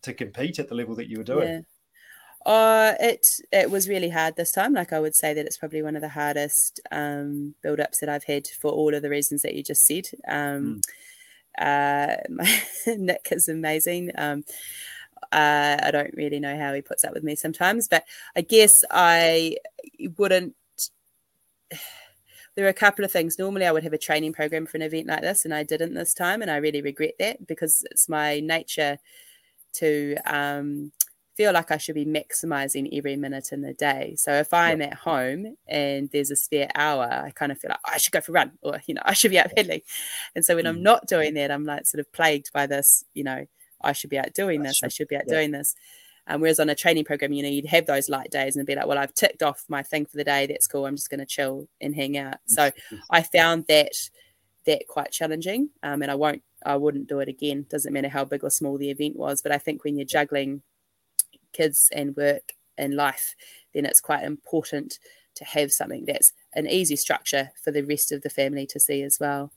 to 0.02 0.12
compete 0.12 0.58
at 0.58 0.68
the 0.68 0.74
level 0.74 0.94
that 0.96 1.08
you 1.08 1.16
were 1.16 1.24
doing? 1.24 1.48
Yeah. 1.48 1.60
Uh, 2.52 2.94
it 3.00 3.26
it 3.50 3.70
was 3.70 3.88
really 3.88 4.10
hard 4.10 4.36
this 4.36 4.52
time. 4.52 4.74
Like 4.74 4.92
I 4.92 5.00
would 5.00 5.14
say 5.14 5.32
that 5.32 5.46
it's 5.46 5.56
probably 5.56 5.80
one 5.80 5.96
of 5.96 6.02
the 6.02 6.10
hardest 6.10 6.82
um, 6.92 7.54
build 7.62 7.80
ups 7.80 8.00
that 8.00 8.10
I've 8.10 8.24
had 8.24 8.46
for 8.60 8.70
all 8.70 8.94
of 8.94 9.00
the 9.00 9.08
reasons 9.08 9.40
that 9.40 9.54
you 9.54 9.62
just 9.62 9.86
said. 9.86 10.08
Um, 10.28 10.64
mm 10.64 10.82
uh, 11.58 12.16
my, 12.28 12.62
Nick 12.86 13.28
is 13.30 13.48
amazing. 13.48 14.10
Um, 14.16 14.44
uh, 15.32 15.78
I 15.82 15.90
don't 15.90 16.14
really 16.14 16.40
know 16.40 16.56
how 16.56 16.72
he 16.74 16.82
puts 16.82 17.04
up 17.04 17.14
with 17.14 17.24
me 17.24 17.34
sometimes, 17.34 17.88
but 17.88 18.04
I 18.36 18.42
guess 18.42 18.84
I 18.90 19.56
wouldn't. 20.16 20.54
There 22.56 22.66
are 22.66 22.68
a 22.68 22.72
couple 22.72 23.04
of 23.04 23.10
things. 23.10 23.36
Normally, 23.36 23.66
I 23.66 23.72
would 23.72 23.82
have 23.82 23.94
a 23.94 23.98
training 23.98 24.32
program 24.32 24.64
for 24.64 24.76
an 24.76 24.82
event 24.84 25.08
like 25.08 25.22
this, 25.22 25.44
and 25.44 25.52
I 25.52 25.64
didn't 25.64 25.94
this 25.94 26.14
time, 26.14 26.40
and 26.40 26.48
I 26.48 26.58
really 26.58 26.82
regret 26.82 27.14
that 27.18 27.44
because 27.48 27.84
it's 27.90 28.08
my 28.08 28.38
nature 28.38 28.96
to 29.72 30.14
um, 30.24 30.92
feel 31.36 31.52
like 31.52 31.70
I 31.70 31.78
should 31.78 31.94
be 31.94 32.06
maximizing 32.06 32.96
every 32.96 33.16
minute 33.16 33.52
in 33.52 33.62
the 33.62 33.72
day. 33.74 34.14
So 34.16 34.32
if 34.32 34.54
I'm 34.54 34.80
at 34.82 34.94
home 34.94 35.56
and 35.66 36.08
there's 36.10 36.30
a 36.30 36.36
spare 36.36 36.68
hour, 36.74 37.04
I 37.04 37.30
kind 37.30 37.52
of 37.52 37.58
feel 37.58 37.70
like 37.70 37.80
oh, 37.86 37.92
I 37.92 37.98
should 37.98 38.12
go 38.12 38.20
for 38.20 38.32
a 38.32 38.34
run 38.34 38.52
or, 38.62 38.80
you 38.86 38.94
know, 38.94 39.02
I 39.04 39.14
should 39.14 39.30
be 39.30 39.38
out 39.38 39.50
pedaling. 39.54 39.82
And 40.34 40.44
so 40.44 40.54
when 40.54 40.64
mm. 40.64 40.68
I'm 40.68 40.82
not 40.82 41.06
doing 41.06 41.34
that, 41.34 41.50
I'm 41.50 41.64
like 41.64 41.86
sort 41.86 42.00
of 42.00 42.12
plagued 42.12 42.52
by 42.52 42.66
this, 42.66 43.04
you 43.14 43.24
know, 43.24 43.46
I 43.80 43.92
should 43.92 44.10
be 44.10 44.18
out 44.18 44.32
doing 44.32 44.62
this. 44.62 44.80
I 44.82 44.88
should 44.88 45.08
be 45.08 45.16
out 45.16 45.24
yeah. 45.26 45.34
doing 45.34 45.50
this. 45.50 45.74
Um, 46.26 46.40
whereas 46.40 46.58
on 46.58 46.70
a 46.70 46.74
training 46.74 47.04
program, 47.04 47.32
you 47.32 47.42
know, 47.42 47.50
you'd 47.50 47.66
have 47.66 47.84
those 47.84 48.08
light 48.08 48.30
days 48.30 48.56
and 48.56 48.66
be 48.66 48.74
like, 48.74 48.86
well, 48.86 48.96
I've 48.96 49.12
ticked 49.12 49.42
off 49.42 49.64
my 49.68 49.82
thing 49.82 50.06
for 50.06 50.16
the 50.16 50.24
day. 50.24 50.46
That's 50.46 50.66
cool. 50.66 50.86
I'm 50.86 50.96
just 50.96 51.10
going 51.10 51.20
to 51.20 51.26
chill 51.26 51.68
and 51.80 51.94
hang 51.94 52.16
out. 52.16 52.36
So 52.46 52.70
I 53.10 53.22
found 53.22 53.66
that 53.66 53.92
that 54.66 54.88
quite 54.88 55.10
challenging. 55.10 55.68
Um, 55.82 56.00
and 56.00 56.10
I 56.10 56.14
won't, 56.14 56.42
I 56.64 56.76
wouldn't 56.76 57.08
do 57.08 57.20
it 57.20 57.28
again. 57.28 57.66
Doesn't 57.68 57.92
matter 57.92 58.08
how 58.08 58.24
big 58.24 58.42
or 58.42 58.48
small 58.48 58.78
the 58.78 58.90
event 58.90 59.16
was. 59.16 59.42
But 59.42 59.52
I 59.52 59.58
think 59.58 59.84
when 59.84 59.98
you're 59.98 60.06
juggling 60.06 60.62
kids 61.54 61.88
and 61.92 62.16
work 62.16 62.52
and 62.76 62.94
life, 62.94 63.34
then 63.72 63.86
it's 63.86 64.00
quite 64.00 64.24
important 64.24 64.98
to 65.36 65.44
have 65.44 65.72
something 65.72 66.04
that's 66.06 66.32
an 66.54 66.68
easy 66.68 66.96
structure 66.96 67.50
for 67.62 67.70
the 67.70 67.82
rest 67.82 68.12
of 68.12 68.22
the 68.22 68.30
family 68.30 68.66
to 68.66 68.78
see 68.80 69.02
as 69.02 69.18
well. 69.20 69.52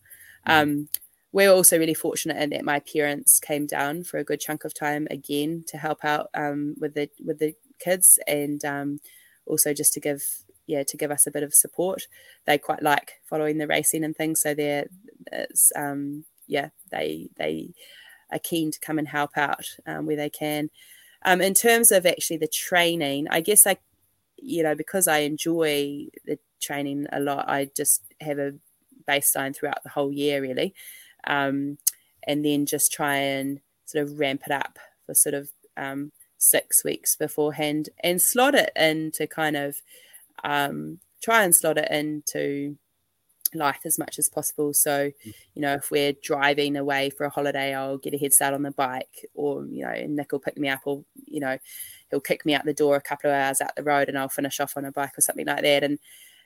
Mm-hmm. 0.47 0.61
Um, 0.61 0.89
we're 1.31 1.51
also 1.51 1.77
really 1.77 1.93
fortunate 1.93 2.41
in 2.41 2.49
that 2.51 2.63
my 2.63 2.79
parents 2.79 3.39
came 3.39 3.67
down 3.67 4.03
for 4.03 4.17
a 4.17 4.23
good 4.23 4.39
chunk 4.39 4.63
of 4.63 4.73
time 4.73 5.07
again 5.11 5.63
to 5.67 5.77
help 5.77 6.03
out 6.03 6.29
um, 6.33 6.75
with 6.79 6.93
the 6.93 7.09
with 7.23 7.39
the 7.39 7.53
kids 7.79 8.17
and 8.27 8.63
um, 8.65 8.99
also 9.45 9.73
just 9.73 9.93
to 9.93 9.99
give 9.99 10.23
yeah 10.65 10.83
to 10.83 10.97
give 10.97 11.11
us 11.11 11.27
a 11.27 11.31
bit 11.31 11.43
of 11.43 11.53
support. 11.53 12.07
They 12.45 12.57
quite 12.57 12.81
like 12.81 13.21
following 13.25 13.57
the 13.57 13.67
racing 13.67 14.03
and 14.03 14.15
things, 14.15 14.41
so 14.41 14.53
they're 14.53 14.87
it's, 15.31 15.71
um, 15.75 16.25
yeah 16.47 16.69
they 16.91 17.29
they 17.37 17.73
are 18.31 18.39
keen 18.39 18.71
to 18.71 18.79
come 18.79 18.97
and 18.97 19.07
help 19.07 19.37
out 19.37 19.67
um, 19.85 20.05
where 20.05 20.17
they 20.17 20.29
can. 20.29 20.69
Um, 21.23 21.41
in 21.41 21.53
terms 21.53 21.91
of 21.91 22.05
actually 22.05 22.37
the 22.37 22.47
training, 22.47 23.27
I 23.29 23.41
guess 23.41 23.65
I, 23.65 23.77
you 24.37 24.63
know, 24.63 24.75
because 24.75 25.07
I 25.07 25.19
enjoy 25.19 26.07
the 26.25 26.39
training 26.61 27.07
a 27.11 27.19
lot, 27.19 27.49
I 27.49 27.69
just 27.75 28.03
have 28.21 28.39
a 28.39 28.53
baseline 29.07 29.55
throughout 29.55 29.83
the 29.83 29.89
whole 29.89 30.11
year, 30.11 30.41
really, 30.41 30.73
um, 31.25 31.77
and 32.23 32.45
then 32.45 32.65
just 32.65 32.91
try 32.91 33.15
and 33.15 33.61
sort 33.85 34.03
of 34.03 34.19
ramp 34.19 34.43
it 34.45 34.51
up 34.51 34.79
for 35.05 35.13
sort 35.13 35.35
of 35.35 35.49
um, 35.75 36.11
six 36.37 36.83
weeks 36.83 37.15
beforehand 37.15 37.89
and 38.03 38.21
slot 38.21 38.55
it 38.55 38.71
into 38.75 39.27
kind 39.27 39.55
of 39.55 39.81
um, 40.43 40.99
try 41.21 41.43
and 41.43 41.55
slot 41.55 41.77
it 41.77 41.89
into 41.91 42.77
life 43.53 43.81
as 43.85 43.97
much 43.97 44.19
as 44.19 44.29
possible. 44.29 44.73
So, 44.73 45.11
mm. 45.25 45.33
you 45.53 45.61
know, 45.61 45.73
if 45.75 45.91
we're 45.91 46.13
driving 46.21 46.77
away 46.77 47.09
for 47.09 47.25
a 47.25 47.29
holiday, 47.29 47.73
I'll 47.73 47.97
get 47.97 48.13
a 48.13 48.17
head 48.17 48.33
start 48.33 48.53
on 48.53 48.63
the 48.63 48.71
bike, 48.71 49.25
or 49.33 49.65
you 49.65 49.85
know, 49.85 49.93
Nick 50.07 50.31
will 50.31 50.39
pick 50.39 50.57
me 50.57 50.69
up, 50.69 50.81
or 50.85 51.03
you 51.25 51.39
know, 51.39 51.57
he'll 52.09 52.19
kick 52.19 52.45
me 52.45 52.53
out 52.53 52.65
the 52.65 52.73
door 52.73 52.95
a 52.95 53.01
couple 53.01 53.29
of 53.29 53.35
hours 53.35 53.61
out 53.61 53.75
the 53.75 53.83
road, 53.83 54.09
and 54.09 54.17
I'll 54.17 54.29
finish 54.29 54.59
off 54.59 54.77
on 54.77 54.85
a 54.85 54.91
bike 54.91 55.17
or 55.17 55.21
something 55.21 55.45
like 55.45 55.61
that. 55.61 55.83
And 55.83 55.99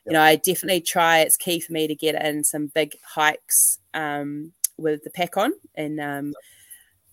you 0.05 0.13
know, 0.13 0.21
I 0.21 0.35
definitely 0.35 0.81
try. 0.81 1.19
It's 1.19 1.37
key 1.37 1.59
for 1.59 1.73
me 1.73 1.87
to 1.87 1.95
get 1.95 2.23
in 2.23 2.43
some 2.43 2.67
big 2.67 2.95
hikes 3.05 3.79
um, 3.93 4.53
with 4.77 5.03
the 5.03 5.11
pack 5.11 5.37
on, 5.37 5.53
and 5.75 5.99
um, 5.99 6.33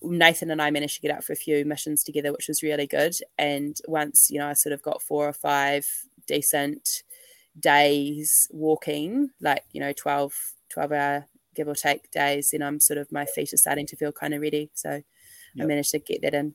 Nathan 0.03 0.51
and 0.51 0.63
I 0.63 0.71
managed 0.71 0.97
to 0.97 1.03
get 1.03 1.11
out 1.11 1.25
for 1.25 1.33
a 1.33 1.37
few 1.37 1.65
missions 1.65 2.03
together, 2.03 2.33
which 2.33 2.49
was 2.49 2.63
really 2.63 2.87
good. 2.87 3.15
And 3.37 3.77
once 3.87 4.31
you 4.31 4.39
know, 4.39 4.49
I 4.49 4.55
sort 4.55 4.73
of 4.73 4.83
got 4.83 5.03
four 5.03 5.29
or 5.29 5.33
five 5.33 5.87
decent 6.27 7.03
days 7.59 8.49
walking, 8.51 9.31
like 9.41 9.65
you 9.73 9.81
know, 9.81 9.93
12, 9.93 10.35
12 10.71 10.93
hour 10.93 11.27
give 11.55 11.69
or 11.69 11.75
take 11.75 12.11
days, 12.11 12.51
then 12.51 12.63
I'm 12.63 12.81
sort 12.81 12.99
of 12.99 13.11
my 13.11 13.25
feet 13.25 13.53
are 13.53 13.57
starting 13.57 13.87
to 13.87 13.97
feel 13.97 14.13
kind 14.13 14.35
of 14.35 14.41
ready. 14.41 14.71
So 14.75 15.03
yep. 15.55 15.65
I 15.65 15.65
managed 15.65 15.91
to 15.91 15.99
get 15.99 16.23
that 16.23 16.35
in 16.35 16.55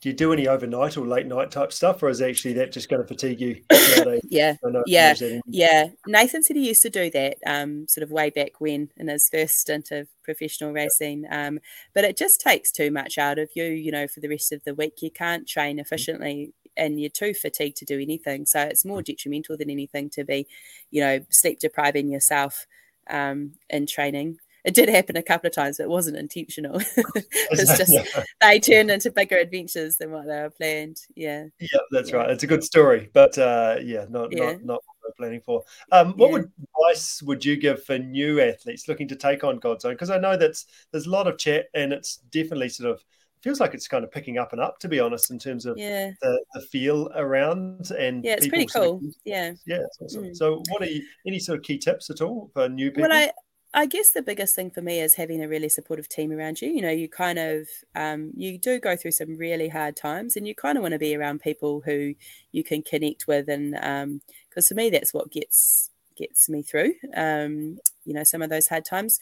do 0.00 0.08
you 0.08 0.14
do 0.14 0.32
any 0.32 0.46
overnight 0.46 0.96
or 0.96 1.06
late 1.06 1.26
night 1.26 1.50
type 1.50 1.72
stuff, 1.72 2.02
or 2.02 2.08
is 2.08 2.22
actually 2.22 2.52
that 2.54 2.70
just 2.70 2.88
going 2.88 3.02
to 3.02 3.08
fatigue 3.08 3.40
you? 3.40 3.62
yeah, 4.28 4.54
yeah, 4.86 5.14
yeah. 5.46 5.86
Nathan 6.06 6.42
said 6.44 6.54
he 6.54 6.68
used 6.68 6.82
to 6.82 6.90
do 6.90 7.10
that, 7.10 7.38
um, 7.44 7.88
sort 7.88 8.04
of 8.04 8.12
way 8.12 8.30
back 8.30 8.60
when 8.60 8.90
in 8.96 9.08
his 9.08 9.28
first 9.28 9.58
stint 9.58 9.90
of 9.90 10.06
professional 10.22 10.72
racing. 10.72 11.24
Um, 11.28 11.58
but 11.94 12.04
it 12.04 12.16
just 12.16 12.40
takes 12.40 12.70
too 12.70 12.92
much 12.92 13.18
out 13.18 13.40
of 13.40 13.50
you, 13.56 13.64
you 13.64 13.90
know, 13.90 14.06
for 14.06 14.20
the 14.20 14.28
rest 14.28 14.52
of 14.52 14.62
the 14.62 14.74
week. 14.74 15.02
You 15.02 15.10
can't 15.10 15.48
train 15.48 15.78
mm. 15.78 15.80
efficiently, 15.80 16.52
and 16.78 17.00
you're 17.00 17.10
too 17.10 17.34
fatigued 17.34 17.76
to 17.78 17.84
do 17.84 18.00
anything. 18.00 18.46
So 18.46 18.60
it's 18.60 18.84
more 18.84 19.02
detrimental 19.02 19.56
than 19.56 19.70
anything 19.70 20.10
to 20.10 20.24
be, 20.24 20.46
you 20.90 21.00
know, 21.00 21.24
sleep 21.30 21.58
depriving 21.60 22.08
yourself 22.08 22.66
um, 23.10 23.52
in 23.68 23.86
training 23.86 24.38
it 24.68 24.74
did 24.74 24.88
happen 24.88 25.16
a 25.16 25.22
couple 25.22 25.48
of 25.48 25.54
times, 25.54 25.78
but 25.78 25.84
it 25.84 25.88
wasn't 25.88 26.16
intentional. 26.16 26.80
it's 26.96 27.78
just 27.78 27.92
yeah. 27.92 28.24
they 28.40 28.60
turned 28.60 28.90
into 28.90 29.10
bigger 29.10 29.36
adventures 29.36 29.96
than 29.96 30.10
what 30.10 30.26
they 30.26 30.42
were 30.42 30.50
planned. 30.50 30.98
Yeah. 31.14 31.46
Yeah, 31.58 31.78
that's 31.90 32.10
yeah. 32.10 32.16
right. 32.16 32.30
It's 32.30 32.42
a 32.42 32.48
good 32.48 32.64
story, 32.64 33.08
but 33.12 33.38
uh, 33.38 33.76
yeah, 33.82 34.04
not 34.10 34.30
yeah. 34.30 34.52
not 34.52 34.64
not 34.64 34.82
what 34.84 34.96
we're 35.02 35.12
planning 35.16 35.40
for. 35.40 35.62
Um, 35.92 36.12
what 36.18 36.32
would 36.32 36.50
advice 36.76 37.22
would 37.22 37.44
you 37.44 37.56
give 37.56 37.84
for 37.84 37.98
new 37.98 38.40
athletes 38.40 38.88
looking 38.88 39.08
to 39.08 39.16
take 39.16 39.44
on 39.44 39.60
Godzone? 39.60 39.92
Because 39.92 40.10
I 40.10 40.18
know 40.18 40.36
that's 40.36 40.66
there's 40.92 41.06
a 41.06 41.10
lot 41.10 41.28
of 41.28 41.38
chat, 41.38 41.66
and 41.72 41.92
it's 41.92 42.16
definitely 42.30 42.68
sort 42.68 42.90
of 42.90 43.04
feels 43.42 43.60
like 43.60 43.74
it's 43.74 43.88
kind 43.88 44.04
of 44.04 44.10
picking 44.10 44.38
up 44.38 44.52
and 44.52 44.60
up 44.60 44.78
to 44.78 44.88
be 44.88 45.00
honest 45.00 45.30
in 45.30 45.38
terms 45.38 45.66
of 45.66 45.76
yeah. 45.78 46.10
the, 46.22 46.44
the 46.54 46.60
feel 46.60 47.10
around 47.14 47.90
and 47.92 48.24
yeah 48.24 48.34
it's 48.34 48.48
pretty 48.48 48.66
cool 48.66 48.96
of, 48.96 49.14
yeah 49.24 49.52
yeah 49.66 49.78
awesome. 50.00 50.24
mm. 50.24 50.36
so 50.36 50.62
what 50.70 50.82
are 50.82 50.86
you 50.86 51.02
any 51.26 51.38
sort 51.38 51.58
of 51.58 51.64
key 51.64 51.78
tips 51.78 52.10
at 52.10 52.20
all 52.20 52.50
for 52.52 52.68
new 52.68 52.90
people 52.90 53.08
well 53.08 53.12
I 53.12 53.30
I 53.74 53.84
guess 53.84 54.10
the 54.10 54.22
biggest 54.22 54.56
thing 54.56 54.70
for 54.70 54.80
me 54.80 55.00
is 55.00 55.14
having 55.14 55.42
a 55.42 55.48
really 55.48 55.68
supportive 55.68 56.08
team 56.08 56.32
around 56.32 56.62
you. 56.62 56.70
You 56.70 56.80
know, 56.80 56.90
you 56.90 57.06
kind 57.06 57.38
of 57.38 57.68
um, 57.94 58.30
you 58.34 58.56
do 58.56 58.80
go 58.80 58.96
through 58.96 59.10
some 59.12 59.36
really 59.36 59.68
hard 59.68 59.94
times, 59.94 60.36
and 60.36 60.48
you 60.48 60.54
kind 60.54 60.78
of 60.78 60.82
want 60.82 60.92
to 60.92 60.98
be 60.98 61.14
around 61.14 61.42
people 61.42 61.82
who 61.84 62.14
you 62.50 62.64
can 62.64 62.82
connect 62.82 63.26
with, 63.26 63.48
and 63.48 63.72
because 63.72 64.64
um, 64.64 64.68
for 64.68 64.74
me, 64.74 64.88
that's 64.88 65.12
what 65.12 65.30
gets 65.30 65.90
gets 66.16 66.48
me 66.48 66.62
through. 66.62 66.94
Um, 67.14 67.78
you 68.06 68.14
know, 68.14 68.24
some 68.24 68.40
of 68.40 68.48
those 68.48 68.68
hard 68.68 68.86
times. 68.86 69.20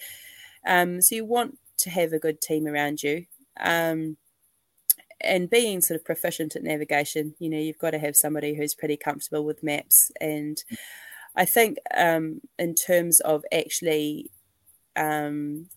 Um, 0.64 1.00
so 1.00 1.16
you 1.16 1.24
want 1.24 1.58
to 1.78 1.90
have 1.90 2.12
a 2.12 2.18
good 2.18 2.40
team 2.40 2.66
around 2.66 3.02
you, 3.02 3.26
um, 3.60 4.16
and 5.20 5.50
being 5.50 5.80
sort 5.80 5.98
of 5.98 6.04
proficient 6.04 6.56
at 6.56 6.62
navigation. 6.62 7.34
You 7.38 7.50
know, 7.50 7.58
you've 7.58 7.78
got 7.78 7.90
to 7.90 7.98
have 7.98 8.16
somebody 8.16 8.54
who's 8.54 8.74
pretty 8.74 8.96
comfortable 8.96 9.44
with 9.44 9.62
maps 9.62 10.10
and. 10.20 10.62
I 11.38 11.44
think 11.44 11.76
um, 11.94 12.40
in 12.58 12.74
terms 12.74 13.20
of 13.20 13.44
actually 13.52 14.30
um, 14.96 15.68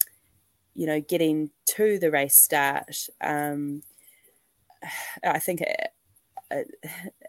you 0.74 0.88
know, 0.88 1.02
getting 1.02 1.52
to 1.66 2.00
the 2.00 2.10
race 2.10 2.38
start, 2.42 2.96
um, 3.22 3.84
I 5.24 5.40
think 5.40 5.62
it, 5.62 5.90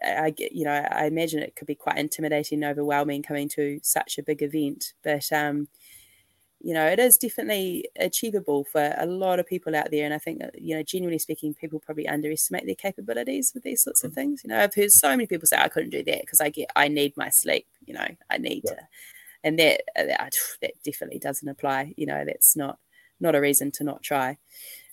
I 0.01 0.29
get, 0.31 0.53
you 0.53 0.63
know, 0.63 0.71
I 0.71 1.05
imagine 1.05 1.43
it 1.43 1.55
could 1.55 1.67
be 1.67 1.75
quite 1.75 1.97
intimidating 1.97 2.63
and 2.63 2.71
overwhelming 2.71 3.23
coming 3.23 3.49
to 3.49 3.79
such 3.83 4.17
a 4.17 4.23
big 4.23 4.41
event, 4.41 4.93
but 5.03 5.31
um, 5.31 5.67
you 6.63 6.73
know, 6.73 6.85
it 6.85 6.99
is 6.99 7.17
definitely 7.17 7.85
achievable 7.97 8.63
for 8.63 8.93
a 8.97 9.05
lot 9.05 9.39
of 9.39 9.47
people 9.47 9.75
out 9.75 9.91
there. 9.91 10.05
And 10.05 10.13
I 10.13 10.19
think, 10.19 10.41
you 10.55 10.75
know, 10.75 10.83
generally 10.83 11.17
speaking, 11.17 11.53
people 11.53 11.79
probably 11.79 12.07
underestimate 12.07 12.65
their 12.65 12.75
capabilities 12.75 13.51
with 13.53 13.63
these 13.63 13.81
sorts 13.81 14.03
of 14.03 14.11
mm. 14.11 14.15
things. 14.15 14.41
You 14.43 14.49
know, 14.49 14.61
I've 14.61 14.75
heard 14.75 14.91
so 14.91 15.09
many 15.09 15.27
people 15.27 15.47
say, 15.47 15.57
I 15.57 15.69
couldn't 15.69 15.89
do 15.89 16.03
that 16.03 16.21
because 16.21 16.41
I 16.41 16.49
get, 16.49 16.69
I 16.75 16.87
need 16.87 17.17
my 17.17 17.29
sleep, 17.29 17.67
you 17.85 17.93
know, 17.93 18.07
I 18.29 18.37
need 18.37 18.63
yeah. 18.65 18.73
to 18.73 18.81
and 19.43 19.59
that 19.59 19.81
uh, 19.97 20.03
that 20.61 20.73
definitely 20.85 21.19
doesn't 21.19 21.47
apply. 21.47 21.93
You 21.97 22.05
know, 22.05 22.23
that's 22.25 22.55
not 22.55 22.77
not 23.19 23.35
a 23.35 23.41
reason 23.41 23.71
to 23.71 23.83
not 23.83 24.03
try. 24.03 24.37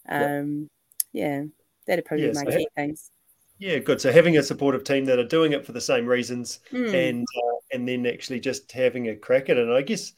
Um, 0.09 0.70
yeah. 1.12 1.40
yeah, 1.40 1.44
that'd 1.87 2.04
probably 2.04 2.26
yeah, 2.26 2.33
be 2.33 2.44
my 2.44 2.50
so 2.50 2.57
key 2.59 2.68
ha- 2.76 2.83
things. 2.83 3.11
Yeah, 3.59 3.78
good. 3.78 4.00
So 4.00 4.12
having 4.12 4.38
a 4.38 4.42
supportive 4.42 4.85
team 4.85 5.04
that 5.07 5.18
are 5.18 5.26
doing 5.26 5.52
it 5.52 5.66
for 5.66 5.72
the 5.72 5.81
same 5.81 6.07
reasons, 6.07 6.61
mm. 6.72 6.94
and 6.94 7.22
uh, 7.22 7.57
and 7.72 7.88
then 7.88 8.07
actually 8.07 8.40
just 8.40 8.70
having 8.72 9.09
a 9.09 9.16
crack 9.16 9.48
at 9.48 9.57
it. 9.57 9.64
And 9.64 9.72
I 9.72 9.83
guess 9.83 10.12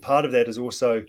part 0.00 0.24
of 0.24 0.32
that 0.32 0.48
is 0.48 0.58
also, 0.58 1.04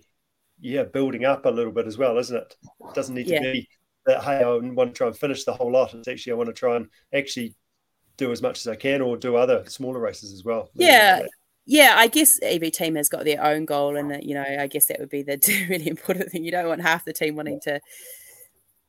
yeah, 0.60 0.84
building 0.84 1.26
up 1.26 1.46
a 1.46 1.50
little 1.50 1.72
bit 1.72 1.88
as 1.88 1.98
well, 1.98 2.18
isn't 2.18 2.36
it? 2.36 2.56
It 2.88 2.94
doesn't 2.94 3.16
need 3.16 3.28
to 3.28 3.40
be 3.40 3.68
that 4.06 4.24
hey, 4.24 4.44
I 4.44 4.58
want 4.58 4.94
to 4.94 4.98
try 4.98 5.08
and 5.08 5.18
finish 5.18 5.44
the 5.44 5.54
whole 5.54 5.72
lot. 5.72 5.94
It's 5.94 6.08
actually 6.08 6.34
I 6.34 6.36
want 6.36 6.48
to 6.48 6.54
try 6.54 6.76
and 6.76 6.88
actually 7.14 7.56
do 8.18 8.32
as 8.32 8.42
much 8.42 8.60
as 8.60 8.68
I 8.68 8.76
can, 8.76 9.02
or 9.02 9.18
do 9.18 9.36
other 9.36 9.64
smaller 9.68 10.00
races 10.00 10.34
as 10.34 10.44
well. 10.44 10.70
Yeah, 10.74 11.26
yeah, 11.66 11.96
I 11.98 12.08
guess 12.08 12.40
every 12.42 12.72
team 12.72 12.96
has 12.96 13.10
got 13.10 13.26
their 13.26 13.44
own 13.44 13.66
goal, 13.66 13.96
and 13.96 14.12
that 14.12 14.24
you 14.24 14.34
know, 14.34 14.44
I 14.44 14.68
guess 14.68 14.88
that 14.88 15.00
would 15.00 15.10
be 15.10 15.24
the 15.24 15.40
really 15.70 15.88
important 15.88 16.32
thing. 16.32 16.44
You 16.44 16.52
don't 16.52 16.68
want 16.68 16.82
half 16.82 17.06
the 17.06 17.14
team 17.14 17.36
wanting 17.36 17.60
to 17.64 17.80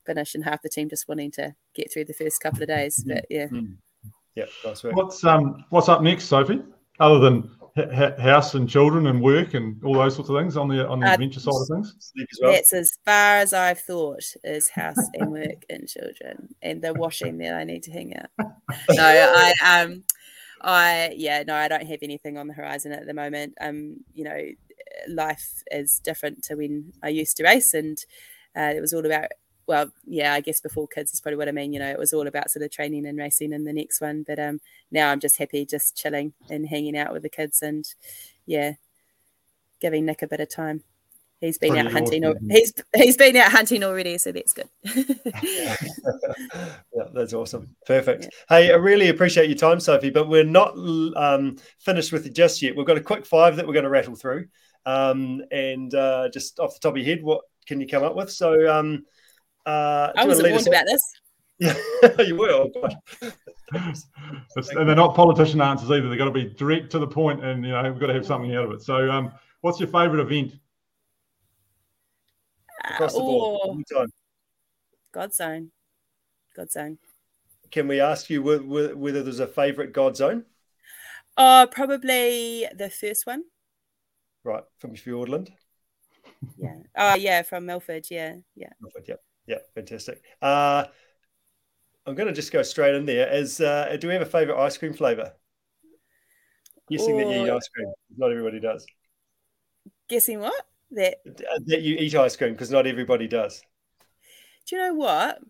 finish 0.06 0.34
and 0.34 0.44
half 0.44 0.62
the 0.62 0.68
team 0.68 0.88
just 0.88 1.08
wanting 1.08 1.30
to 1.32 1.54
get 1.74 1.92
through 1.92 2.06
the 2.06 2.14
first 2.14 2.40
couple 2.40 2.62
of 2.62 2.68
days. 2.68 3.04
But 3.06 3.26
yeah, 3.30 3.46
mm. 3.46 3.76
yeah, 4.34 4.46
that's 4.64 4.84
right. 4.84 4.94
What's 4.94 5.24
um 5.24 5.64
what's 5.70 5.88
up 5.88 6.02
next, 6.02 6.24
Sophie? 6.24 6.62
Other 6.98 7.18
than 7.18 7.50
house 7.76 8.54
and 8.54 8.68
children 8.68 9.06
and 9.06 9.22
work 9.22 9.54
and 9.54 9.82
all 9.84 9.94
those 9.94 10.14
sorts 10.14 10.28
of 10.28 10.36
things 10.36 10.56
on 10.56 10.68
the 10.68 10.86
on 10.86 11.00
the 11.00 11.06
uh, 11.06 11.14
adventure 11.14 11.40
side 11.40 11.54
of 11.54 11.68
things. 11.68 12.12
Well. 12.42 12.52
That's 12.52 12.72
as 12.72 12.98
far 13.04 13.38
as 13.38 13.52
I've 13.52 13.80
thought 13.80 14.22
is 14.44 14.68
house 14.68 14.96
and 15.14 15.32
work 15.32 15.64
and 15.70 15.88
children 15.88 16.54
and 16.60 16.82
the 16.82 16.92
washing 16.92 17.38
that 17.38 17.54
I 17.54 17.64
need 17.64 17.82
to 17.84 17.92
hang 17.92 18.14
out. 18.16 18.30
No, 18.90 19.04
I 19.04 19.52
um 19.82 20.04
I 20.60 21.14
yeah 21.16 21.42
no 21.46 21.54
I 21.54 21.68
don't 21.68 21.86
have 21.86 21.98
anything 22.02 22.38
on 22.38 22.46
the 22.46 22.54
horizon 22.54 22.92
at 22.92 23.06
the 23.06 23.14
moment. 23.14 23.54
Um, 23.60 23.98
you 24.14 24.24
know, 24.24 24.38
life 25.08 25.62
is 25.70 26.00
different 26.04 26.44
to 26.44 26.56
when 26.56 26.92
I 27.02 27.08
used 27.08 27.36
to 27.38 27.44
race, 27.44 27.74
and 27.74 27.98
uh, 28.56 28.72
it 28.74 28.80
was 28.80 28.92
all 28.92 29.04
about 29.04 29.28
well, 29.72 29.90
yeah, 30.06 30.34
I 30.34 30.40
guess 30.40 30.60
before 30.60 30.86
kids 30.86 31.14
is 31.14 31.20
probably 31.22 31.38
what 31.38 31.48
I 31.48 31.52
mean. 31.52 31.72
You 31.72 31.78
know, 31.78 31.88
it 31.88 31.98
was 31.98 32.12
all 32.12 32.26
about 32.26 32.50
sort 32.50 32.62
of 32.62 32.70
training 32.70 33.06
and 33.06 33.16
racing 33.16 33.54
in 33.54 33.64
the 33.64 33.72
next 33.72 34.02
one. 34.02 34.22
But 34.22 34.38
um, 34.38 34.60
now 34.90 35.10
I'm 35.10 35.18
just 35.18 35.38
happy, 35.38 35.64
just 35.64 35.96
chilling 35.96 36.34
and 36.50 36.68
hanging 36.68 36.96
out 36.96 37.12
with 37.12 37.22
the 37.22 37.30
kids, 37.30 37.62
and 37.62 37.86
yeah, 38.44 38.74
giving 39.80 40.04
Nick 40.04 40.20
a 40.20 40.26
bit 40.26 40.40
of 40.40 40.50
time 40.50 40.84
he's 41.40 41.58
been 41.58 41.72
Pretty 41.72 41.86
out 41.86 41.92
hunting. 41.92 42.24
Awesome. 42.24 42.50
He's 42.50 42.72
he's 42.94 43.16
been 43.16 43.36
out 43.36 43.50
hunting 43.50 43.82
already, 43.82 44.16
so 44.18 44.30
that's 44.30 44.52
good. 44.52 44.68
yeah, 44.94 45.76
that's 47.14 47.32
awesome. 47.32 47.74
Perfect. 47.86 48.24
Yeah. 48.24 48.28
Hey, 48.48 48.72
I 48.72 48.76
really 48.76 49.08
appreciate 49.08 49.48
your 49.48 49.58
time, 49.58 49.80
Sophie. 49.80 50.10
But 50.10 50.28
we're 50.28 50.44
not 50.44 50.76
um, 51.16 51.56
finished 51.80 52.12
with 52.12 52.26
it 52.26 52.34
just 52.34 52.62
yet. 52.62 52.76
We've 52.76 52.86
got 52.86 52.98
a 52.98 53.02
quick 53.02 53.26
five 53.26 53.56
that 53.56 53.66
we're 53.66 53.74
going 53.74 53.84
to 53.84 53.90
rattle 53.90 54.16
through, 54.16 54.46
um, 54.86 55.42
and 55.50 55.94
uh, 55.94 56.28
just 56.30 56.60
off 56.60 56.74
the 56.74 56.80
top 56.80 56.92
of 56.92 56.98
your 56.98 57.06
head, 57.06 57.24
what 57.24 57.42
can 57.66 57.80
you 57.80 57.86
come 57.86 58.04
up 58.04 58.14
with? 58.14 58.30
So, 58.30 58.72
um, 58.72 59.04
uh, 59.66 60.12
I 60.16 60.24
wasn't 60.26 60.50
warned 60.50 60.66
about 60.66 60.86
this. 60.86 61.00
Yeah, 61.58 61.74
you 62.24 62.36
will. 62.36 62.70
and 63.22 64.88
they're 64.88 64.94
not 64.94 65.14
politician 65.14 65.60
answers 65.60 65.90
either. 65.90 66.08
They've 66.08 66.18
got 66.18 66.24
to 66.24 66.30
be 66.30 66.46
direct 66.46 66.90
to 66.92 66.98
the 66.98 67.06
point, 67.06 67.44
and 67.44 67.64
you 67.64 67.72
know 67.72 67.82
we've 67.90 68.00
got 68.00 68.08
to 68.08 68.14
have 68.14 68.26
something 68.26 68.54
out 68.54 68.64
of 68.64 68.72
it. 68.72 68.82
So, 68.82 69.10
um, 69.10 69.32
what's 69.60 69.78
your 69.78 69.88
favourite 69.88 70.20
event? 70.20 70.54
across 72.84 73.14
the 73.14 73.20
board. 73.20 73.84
Oh. 73.94 74.06
God 75.12 75.34
zone. 75.34 75.70
God 76.56 76.70
zone. 76.70 76.98
Can 77.70 77.88
we 77.88 78.00
ask 78.00 78.28
you 78.28 78.42
whether 78.42 79.22
there's 79.22 79.40
a 79.40 79.46
favourite 79.46 79.92
God 79.92 80.16
zone? 80.16 80.44
Oh, 81.36 81.66
probably 81.70 82.66
the 82.74 82.90
first 82.90 83.26
one. 83.26 83.44
Right, 84.44 84.64
from 84.78 84.94
Fiordland. 84.94 85.50
Yeah. 86.58 86.76
Oh, 86.96 87.14
yeah, 87.14 87.42
from 87.42 87.66
Milford. 87.66 88.06
Yeah, 88.10 88.36
yeah. 88.54 88.68
Milford. 88.80 89.04
Yeah, 89.08 89.14
yeah. 89.46 89.58
Fantastic. 89.74 90.22
Uh, 90.40 90.84
I'm 92.06 92.14
going 92.14 92.28
to 92.28 92.34
just 92.34 92.52
go 92.52 92.62
straight 92.62 92.94
in 92.94 93.06
there. 93.06 93.28
As 93.28 93.60
uh, 93.60 93.96
do 94.00 94.08
we 94.08 94.14
have 94.14 94.22
a 94.22 94.26
favourite 94.26 94.60
ice 94.60 94.76
cream 94.76 94.92
flavour? 94.92 95.32
Guessing 96.90 97.16
that 97.16 97.26
you 97.28 97.46
eat 97.46 97.50
ice 97.50 97.68
cream. 97.68 97.92
Not 98.16 98.30
everybody 98.30 98.60
does. 98.60 98.84
Guessing 100.08 100.40
what? 100.40 100.66
that 100.94 101.16
that 101.66 101.82
you 101.82 101.96
eat 101.96 102.14
ice 102.14 102.36
cream 102.36 102.52
because 102.52 102.70
not 102.70 102.86
everybody 102.86 103.26
does. 103.26 103.62
Do 104.66 104.76
you 104.76 104.82
know 104.82 104.94
what? 104.94 105.40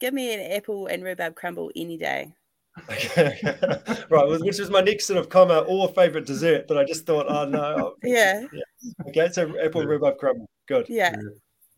Give 0.00 0.14
me 0.14 0.32
an 0.34 0.52
apple 0.52 0.86
and 0.86 1.04
rhubarb 1.04 1.34
crumble 1.34 1.70
any 1.76 1.96
day. 1.96 2.34
Okay. 2.90 3.38
right, 4.10 4.40
which 4.40 4.58
was 4.58 4.70
my 4.70 4.80
next 4.80 5.06
sort 5.06 5.18
of 5.18 5.28
comma 5.28 5.58
or 5.60 5.88
favorite 5.88 6.26
dessert, 6.26 6.66
but 6.66 6.78
I 6.78 6.84
just 6.84 7.06
thought, 7.06 7.26
oh 7.28 7.44
no. 7.44 7.94
Yeah. 8.02 8.46
yeah. 8.52 8.92
Okay, 9.08 9.28
so 9.30 9.52
apple 9.62 9.84
rhubarb 9.84 10.18
crumble. 10.18 10.48
Good. 10.66 10.86
Yeah. 10.88 11.14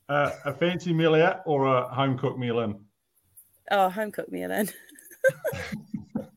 Uh, 0.08 0.30
a 0.44 0.52
fancy 0.52 0.92
meal 0.92 1.14
out 1.14 1.40
or 1.46 1.66
a 1.66 1.88
home 1.88 2.18
cooked 2.18 2.38
meal 2.38 2.60
in? 2.60 2.78
Oh, 3.70 3.88
home 3.88 4.12
cooked 4.12 4.30
meal 4.30 4.50
in. 4.50 4.68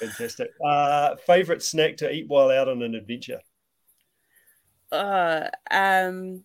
Fantastic. 0.00 0.50
Uh, 0.64 1.14
favorite 1.26 1.62
snack 1.62 1.96
to 1.98 2.10
eat 2.12 2.28
while 2.28 2.50
out 2.50 2.68
on 2.68 2.82
an 2.82 2.94
adventure? 2.94 3.40
Uh, 4.90 5.48
um, 5.70 6.42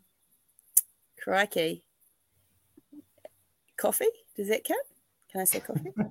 crikey. 1.22 1.84
Coffee? 3.78 4.06
Does 4.36 4.50
that 4.50 4.64
count? 4.64 4.86
Can 5.32 5.42
I 5.42 5.46
say 5.46 5.60
coffee? 5.60 5.94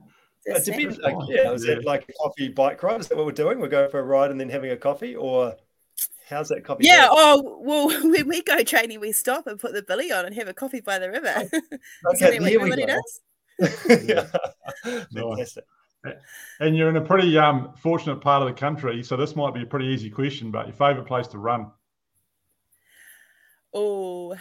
It 0.47 0.65
depends. 0.65 0.99
Like, 0.99 1.17
yeah, 1.29 1.53
is 1.53 1.65
it 1.65 1.85
like 1.85 2.09
a 2.09 2.13
coffee 2.15 2.49
bike 2.49 2.83
ride? 2.83 3.01
Is 3.01 3.09
that 3.09 3.19
what 3.19 3.27
we're 3.27 3.33
doing? 3.33 3.61
We're 3.61 3.69
going 3.69 3.91
for 3.91 4.01
a 4.01 4.03
ride 4.03 4.31
and 4.31 4.41
then 4.41 4.49
having 4.49 4.71
a 4.71 4.79
coffee, 4.79 5.15
or 5.15 5.55
how's 6.29 6.49
that 6.49 6.65
coffee? 6.65 6.85
Yeah. 6.85 7.09
Going? 7.09 7.19
Oh, 7.19 7.59
well, 7.61 7.87
when 8.11 8.29
we 8.29 8.43
go 8.43 8.63
training, 8.63 9.01
we 9.01 9.13
stop 9.13 9.47
and 9.47 9.59
put 9.59 9.73
the 9.73 9.83
billy 9.83 10.13
on 10.13 10.27
and 10.27 10.35
have 10.35 10.49
a 10.49 10.55
coffee 10.55 10.81
by 10.81 10.99
the 10.99 11.11
river. 11.11 11.51
Okay, 12.15 12.39
here 12.39 12.61
we 12.61 12.71
go. 12.71 12.87
Does? 12.87 13.21
yeah. 14.05 14.27
Fantastic. 15.13 15.65
And 16.61 16.77
you're 16.77 16.89
in 16.89 16.97
a 16.97 17.01
pretty 17.05 17.37
um, 17.37 17.73
fortunate 17.77 18.21
part 18.21 18.43
of 18.43 18.49
the 18.49 18.55
country, 18.55 19.03
so 19.03 19.17
this 19.17 19.35
might 19.35 19.53
be 19.53 19.63
a 19.63 19.67
pretty 19.67 19.87
easy 19.87 20.11
question. 20.11 20.51
But 20.51 20.67
your 20.67 20.77
favourite 20.77 21.07
place 21.07 21.27
to 21.29 21.39
run? 21.39 21.71
Oh, 23.75 24.37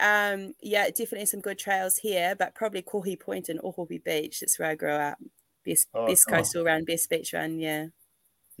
um, 0.00 0.54
yeah, 0.62 0.86
definitely 0.86 1.26
some 1.26 1.40
good 1.40 1.58
trails 1.58 1.96
here, 1.96 2.34
but 2.36 2.54
probably 2.54 2.82
Kohi 2.82 3.18
Point 3.18 3.48
and 3.48 3.60
Ohope 3.60 4.02
Beach. 4.04 4.40
That's 4.40 4.58
where 4.58 4.70
I 4.70 4.74
grew 4.74 4.92
up. 4.92 5.18
Best 5.64 5.88
oh, 5.94 6.06
best 6.06 6.24
oh. 6.28 6.32
coastal 6.32 6.64
run, 6.64 6.84
best 6.84 7.10
beach 7.10 7.32
run. 7.32 7.58
Yeah. 7.58 7.86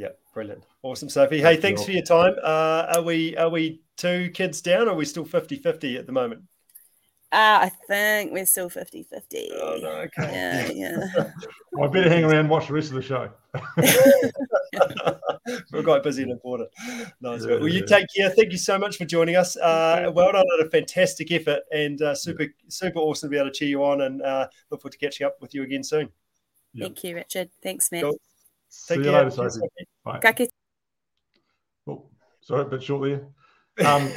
Yeah, 0.02 0.08
brilliant, 0.34 0.64
awesome, 0.82 1.08
Sophie. 1.08 1.40
Hey, 1.40 1.56
thanks 1.56 1.84
for 1.84 1.92
your 1.92 2.02
time. 2.02 2.34
Uh, 2.42 2.86
are 2.96 3.02
we 3.02 3.36
are 3.36 3.48
we 3.48 3.82
two 3.96 4.32
kids 4.34 4.60
down, 4.60 4.88
or 4.88 4.90
are 4.90 4.96
we 4.96 5.04
still 5.04 5.24
50-50 5.24 5.96
at 5.96 6.06
the 6.06 6.12
moment? 6.12 6.42
Uh, 7.30 7.62
I 7.62 7.70
think 7.86 8.32
we're 8.32 8.44
still 8.44 8.68
50 8.68 9.04
50. 9.04 9.50
Oh, 9.54 9.78
no, 9.80 9.88
okay. 9.88 10.10
Yeah, 10.18 10.70
yeah. 10.74 11.30
well, 11.72 11.88
I 11.88 11.92
better 11.92 12.10
hang 12.10 12.24
around 12.24 12.40
and 12.40 12.50
watch 12.50 12.66
the 12.66 12.74
rest 12.74 12.88
of 12.88 12.96
the 12.96 13.02
show. 13.02 13.30
we're 15.72 15.84
quite 15.84 16.02
busy 16.02 16.24
and 16.24 16.32
important. 16.32 16.68
Nice. 17.20 17.46
Yeah, 17.46 17.58
well, 17.58 17.68
you 17.68 17.86
take 17.86 18.06
care. 18.14 18.28
Thank 18.28 18.50
you 18.50 18.58
so 18.58 18.76
much 18.78 18.98
for 18.98 19.04
joining 19.04 19.36
us. 19.36 19.56
Uh, 19.56 20.10
well 20.12 20.32
done 20.32 20.44
on 20.44 20.66
a 20.66 20.68
fantastic 20.68 21.30
effort 21.30 21.60
and 21.70 22.02
uh, 22.02 22.16
super, 22.16 22.46
super 22.66 22.98
awesome 22.98 23.28
to 23.28 23.30
be 23.30 23.38
able 23.38 23.50
to 23.50 23.54
cheer 23.54 23.68
you 23.68 23.84
on 23.84 24.00
and 24.00 24.20
uh, 24.20 24.48
look 24.70 24.82
forward 24.82 24.92
to 24.92 24.98
catching 24.98 25.28
up 25.28 25.36
with 25.40 25.54
you 25.54 25.62
again 25.62 25.84
soon. 25.84 26.08
Thank 26.76 27.04
you, 27.04 27.14
Richard. 27.14 27.50
Thanks, 27.62 27.92
Matt. 27.92 28.02
Cool. 28.02 28.18
Take 28.88 29.04
See 29.04 29.04
care. 29.04 29.30
Later, 30.06 30.46
Oh, 31.86 32.04
sorry, 32.40 32.62
a 32.62 32.64
bit 32.66 32.82
short 32.82 33.08
there. 33.08 33.26
Um, 33.86 34.10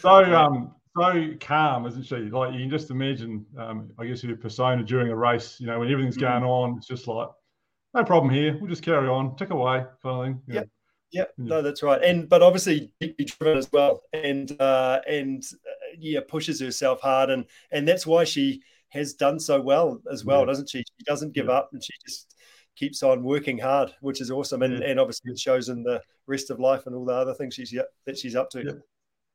so, 0.00 0.10
um, 0.34 0.74
so 0.96 1.32
calm, 1.38 1.86
isn't 1.86 2.02
she? 2.02 2.16
Like 2.16 2.52
you 2.52 2.58
can 2.58 2.70
just 2.70 2.90
imagine, 2.90 3.46
um, 3.56 3.90
I 3.96 4.06
guess, 4.06 4.24
your 4.24 4.36
persona 4.36 4.82
during 4.82 5.08
a 5.08 5.14
race. 5.14 5.60
You 5.60 5.68
know, 5.68 5.78
when 5.78 5.88
everything's 5.88 6.16
mm. 6.16 6.22
going 6.22 6.42
on, 6.42 6.78
it's 6.78 6.88
just 6.88 7.06
like, 7.06 7.28
no 7.94 8.02
problem 8.02 8.34
here. 8.34 8.58
We'll 8.58 8.68
just 8.68 8.82
carry 8.82 9.06
on, 9.06 9.36
tick 9.36 9.50
away, 9.50 9.84
kind 10.02 10.18
of 10.18 10.24
thing. 10.24 10.42
Yeah. 10.48 10.62
Yeah, 11.10 11.24
no, 11.38 11.62
that's 11.62 11.82
right, 11.82 12.02
and 12.02 12.28
but 12.28 12.42
obviously 12.42 12.92
deeply 13.00 13.24
driven 13.24 13.56
as 13.56 13.72
well, 13.72 14.02
and 14.12 14.54
uh, 14.60 15.00
and 15.08 15.42
uh, 15.42 15.96
yeah, 15.98 16.20
pushes 16.28 16.60
herself 16.60 17.00
hard, 17.00 17.30
and 17.30 17.46
and 17.72 17.88
that's 17.88 18.06
why 18.06 18.24
she 18.24 18.60
has 18.90 19.14
done 19.14 19.40
so 19.40 19.58
well 19.58 20.02
as 20.12 20.26
well, 20.26 20.40
yeah. 20.40 20.46
doesn't 20.46 20.68
she? 20.68 20.80
She 20.80 21.04
doesn't 21.06 21.32
give 21.32 21.46
yeah. 21.46 21.52
up, 21.52 21.70
and 21.72 21.82
she 21.82 21.94
just 22.06 22.34
keeps 22.78 23.02
on 23.02 23.22
working 23.24 23.58
hard, 23.58 23.92
which 24.00 24.20
is 24.20 24.30
awesome, 24.30 24.62
and 24.62 24.78
yeah. 24.78 24.88
and 24.88 25.00
obviously 25.00 25.32
it 25.32 25.38
shows 25.38 25.68
in 25.68 25.82
the 25.82 26.00
rest 26.26 26.50
of 26.50 26.60
life 26.60 26.86
and 26.86 26.94
all 26.94 27.04
the 27.04 27.12
other 27.12 27.34
things 27.34 27.54
she's 27.54 27.74
that 28.06 28.18
she's 28.18 28.36
up 28.36 28.50
to. 28.50 28.80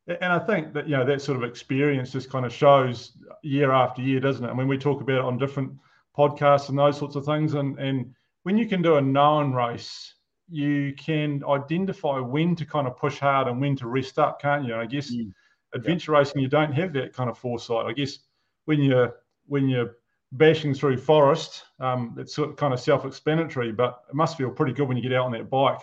And 0.06 0.32
I 0.32 0.38
think 0.38 0.74
that 0.74 0.88
you 0.88 0.96
know 0.96 1.04
that 1.04 1.22
sort 1.22 1.36
of 1.36 1.44
experience 1.44 2.12
just 2.12 2.30
kind 2.30 2.44
of 2.44 2.52
shows 2.52 3.12
year 3.42 3.72
after 3.72 4.02
year, 4.02 4.20
doesn't 4.20 4.44
it? 4.44 4.50
I 4.50 4.54
mean, 4.54 4.68
we 4.68 4.78
talk 4.78 5.00
about 5.00 5.18
it 5.18 5.24
on 5.24 5.38
different 5.38 5.72
podcasts 6.16 6.68
and 6.68 6.78
those 6.78 6.98
sorts 6.98 7.16
of 7.16 7.24
things. 7.24 7.54
And 7.54 7.78
and 7.78 8.14
when 8.42 8.58
you 8.58 8.66
can 8.66 8.82
do 8.82 8.96
a 8.96 9.00
known 9.00 9.52
race, 9.52 10.14
you 10.48 10.94
can 10.94 11.42
identify 11.48 12.18
when 12.18 12.54
to 12.56 12.64
kind 12.66 12.86
of 12.86 12.96
push 12.96 13.18
hard 13.18 13.48
and 13.48 13.60
when 13.60 13.76
to 13.76 13.88
rest 13.88 14.18
up, 14.18 14.40
can't 14.40 14.64
you? 14.64 14.72
And 14.72 14.82
I 14.82 14.86
guess 14.86 15.10
mm. 15.10 15.32
adventure 15.74 16.12
yeah. 16.12 16.18
racing, 16.18 16.42
you 16.42 16.48
don't 16.48 16.72
have 16.72 16.92
that 16.94 17.12
kind 17.12 17.30
of 17.30 17.38
foresight. 17.38 17.86
I 17.86 17.92
guess 17.92 18.18
when 18.66 18.82
you're 18.82 19.14
when 19.46 19.68
you're 19.68 19.96
bashing 20.36 20.74
through 20.74 20.98
forest, 20.98 21.64
um, 21.80 22.14
it's 22.18 22.36
kind 22.56 22.74
of 22.74 22.80
self-explanatory, 22.80 23.72
but 23.72 24.02
it 24.08 24.14
must 24.14 24.36
feel 24.36 24.50
pretty 24.50 24.72
good 24.72 24.88
when 24.88 24.96
you 24.96 25.02
get 25.02 25.12
out 25.12 25.26
on 25.26 25.32
that 25.32 25.50
bike 25.50 25.80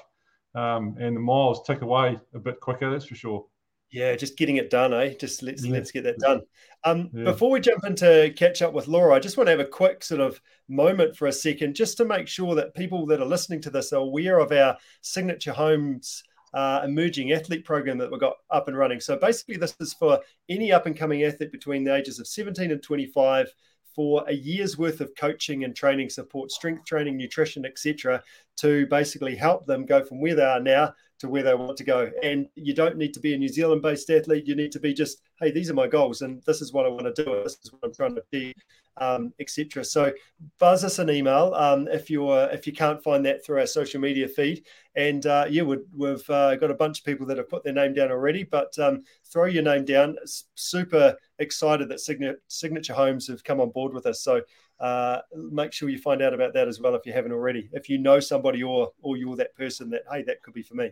um, 0.55 0.95
and 0.99 1.15
the 1.15 1.19
miles 1.19 1.65
tick 1.65 1.81
away 1.81 2.19
a 2.33 2.39
bit 2.39 2.59
quicker. 2.59 2.91
That's 2.91 3.05
for 3.05 3.15
sure. 3.15 3.45
Yeah, 3.91 4.15
just 4.15 4.37
getting 4.37 4.55
it 4.55 4.69
done, 4.69 4.93
eh? 4.93 5.15
Just 5.19 5.43
let's 5.43 5.65
yeah. 5.65 5.73
let's 5.73 5.91
get 5.91 6.05
that 6.05 6.17
done. 6.19 6.41
Um, 6.85 7.09
yeah. 7.13 7.25
Before 7.25 7.51
we 7.51 7.59
jump 7.59 7.83
into 7.85 8.33
catch 8.37 8.61
up 8.61 8.71
with 8.71 8.87
Laura, 8.87 9.13
I 9.13 9.19
just 9.19 9.35
want 9.35 9.47
to 9.47 9.51
have 9.51 9.59
a 9.59 9.65
quick 9.65 10.03
sort 10.03 10.21
of 10.21 10.39
moment 10.69 11.17
for 11.17 11.27
a 11.27 11.33
second, 11.33 11.75
just 11.75 11.97
to 11.97 12.05
make 12.05 12.27
sure 12.27 12.55
that 12.55 12.73
people 12.73 13.05
that 13.07 13.19
are 13.19 13.25
listening 13.25 13.61
to 13.63 13.69
this 13.69 13.91
are 13.91 13.97
aware 13.97 14.39
of 14.39 14.53
our 14.53 14.77
signature 15.01 15.51
homes 15.51 16.23
uh, 16.53 16.81
emerging 16.83 17.31
athlete 17.31 17.65
program 17.65 17.97
that 17.97 18.11
we've 18.11 18.19
got 18.19 18.35
up 18.49 18.67
and 18.67 18.77
running. 18.77 18.99
So 18.99 19.17
basically, 19.17 19.57
this 19.57 19.75
is 19.79 19.93
for 19.93 20.19
any 20.49 20.71
up 20.71 20.85
and 20.85 20.97
coming 20.97 21.23
athlete 21.23 21.51
between 21.51 21.83
the 21.83 21.95
ages 21.95 22.19
of 22.19 22.27
17 22.27 22.71
and 22.71 22.81
25 22.81 23.53
for 23.95 24.23
a 24.27 24.33
year's 24.33 24.77
worth 24.77 25.01
of 25.01 25.13
coaching 25.15 25.63
and 25.63 25.75
training 25.75 26.09
support, 26.09 26.51
strength 26.51 26.85
training, 26.85 27.17
nutrition, 27.17 27.65
etc., 27.65 28.23
to 28.57 28.85
basically 28.87 29.35
help 29.35 29.65
them 29.65 29.85
go 29.85 30.03
from 30.03 30.21
where 30.21 30.35
they 30.35 30.43
are 30.43 30.59
now 30.59 30.93
to 31.21 31.29
where 31.29 31.43
they 31.43 31.53
want 31.53 31.77
to 31.77 31.83
go. 31.83 32.11
And 32.23 32.47
you 32.55 32.73
don't 32.73 32.97
need 32.97 33.13
to 33.13 33.19
be 33.19 33.33
a 33.33 33.37
New 33.37 33.47
Zealand 33.47 33.83
based 33.83 34.09
athlete. 34.09 34.47
You 34.47 34.55
need 34.55 34.71
to 34.71 34.79
be 34.79 34.91
just, 34.91 35.21
hey, 35.39 35.51
these 35.51 35.69
are 35.69 35.75
my 35.75 35.87
goals 35.87 36.23
and 36.23 36.41
this 36.47 36.61
is 36.61 36.73
what 36.73 36.85
I 36.85 36.89
want 36.89 37.15
to 37.15 37.23
do. 37.23 37.41
This 37.43 37.59
is 37.63 37.71
what 37.71 37.79
I'm 37.83 37.93
trying 37.93 38.15
to 38.15 38.23
be, 38.31 38.53
um, 38.97 39.31
etc. 39.39 39.85
So 39.85 40.11
buzz 40.57 40.83
us 40.83 40.97
an 40.97 41.11
email 41.11 41.53
um, 41.55 41.87
if 41.87 42.09
you're 42.09 42.49
if 42.51 42.65
you 42.65 42.73
can't 42.73 43.01
find 43.03 43.23
that 43.27 43.45
through 43.45 43.59
our 43.59 43.67
social 43.67 44.01
media 44.01 44.27
feed. 44.27 44.65
And 44.95 45.23
uh, 45.27 45.45
yeah, 45.47 45.61
we 45.61 45.77
have 46.07 46.27
uh, 46.29 46.55
got 46.55 46.71
a 46.71 46.75
bunch 46.75 46.99
of 46.99 47.05
people 47.05 47.27
that 47.27 47.37
have 47.37 47.49
put 47.49 47.63
their 47.63 47.73
name 47.73 47.93
down 47.93 48.11
already, 48.11 48.43
but 48.43 48.77
um, 48.79 49.03
throw 49.31 49.45
your 49.45 49.63
name 49.63 49.85
down. 49.85 50.17
Super 50.55 51.15
excited 51.41 51.89
that 51.89 51.99
Signature 52.47 52.93
Homes 52.93 53.27
have 53.27 53.43
come 53.43 53.59
on 53.59 53.71
board 53.71 53.93
with 53.93 54.05
us. 54.05 54.21
So 54.21 54.41
uh, 54.79 55.19
make 55.33 55.73
sure 55.73 55.89
you 55.89 55.97
find 55.97 56.21
out 56.21 56.33
about 56.33 56.53
that 56.53 56.67
as 56.67 56.79
well 56.79 56.95
if 56.95 57.05
you 57.05 57.13
haven't 57.13 57.33
already. 57.33 57.69
If 57.73 57.89
you 57.89 57.97
know 57.97 58.19
somebody 58.19 58.63
or 58.63 58.91
or 59.01 59.17
you're 59.17 59.35
that 59.35 59.55
person 59.55 59.89
that 59.89 60.03
hey, 60.11 60.23
that 60.23 60.41
could 60.41 60.53
be 60.53 60.63
for 60.63 60.75
me. 60.75 60.91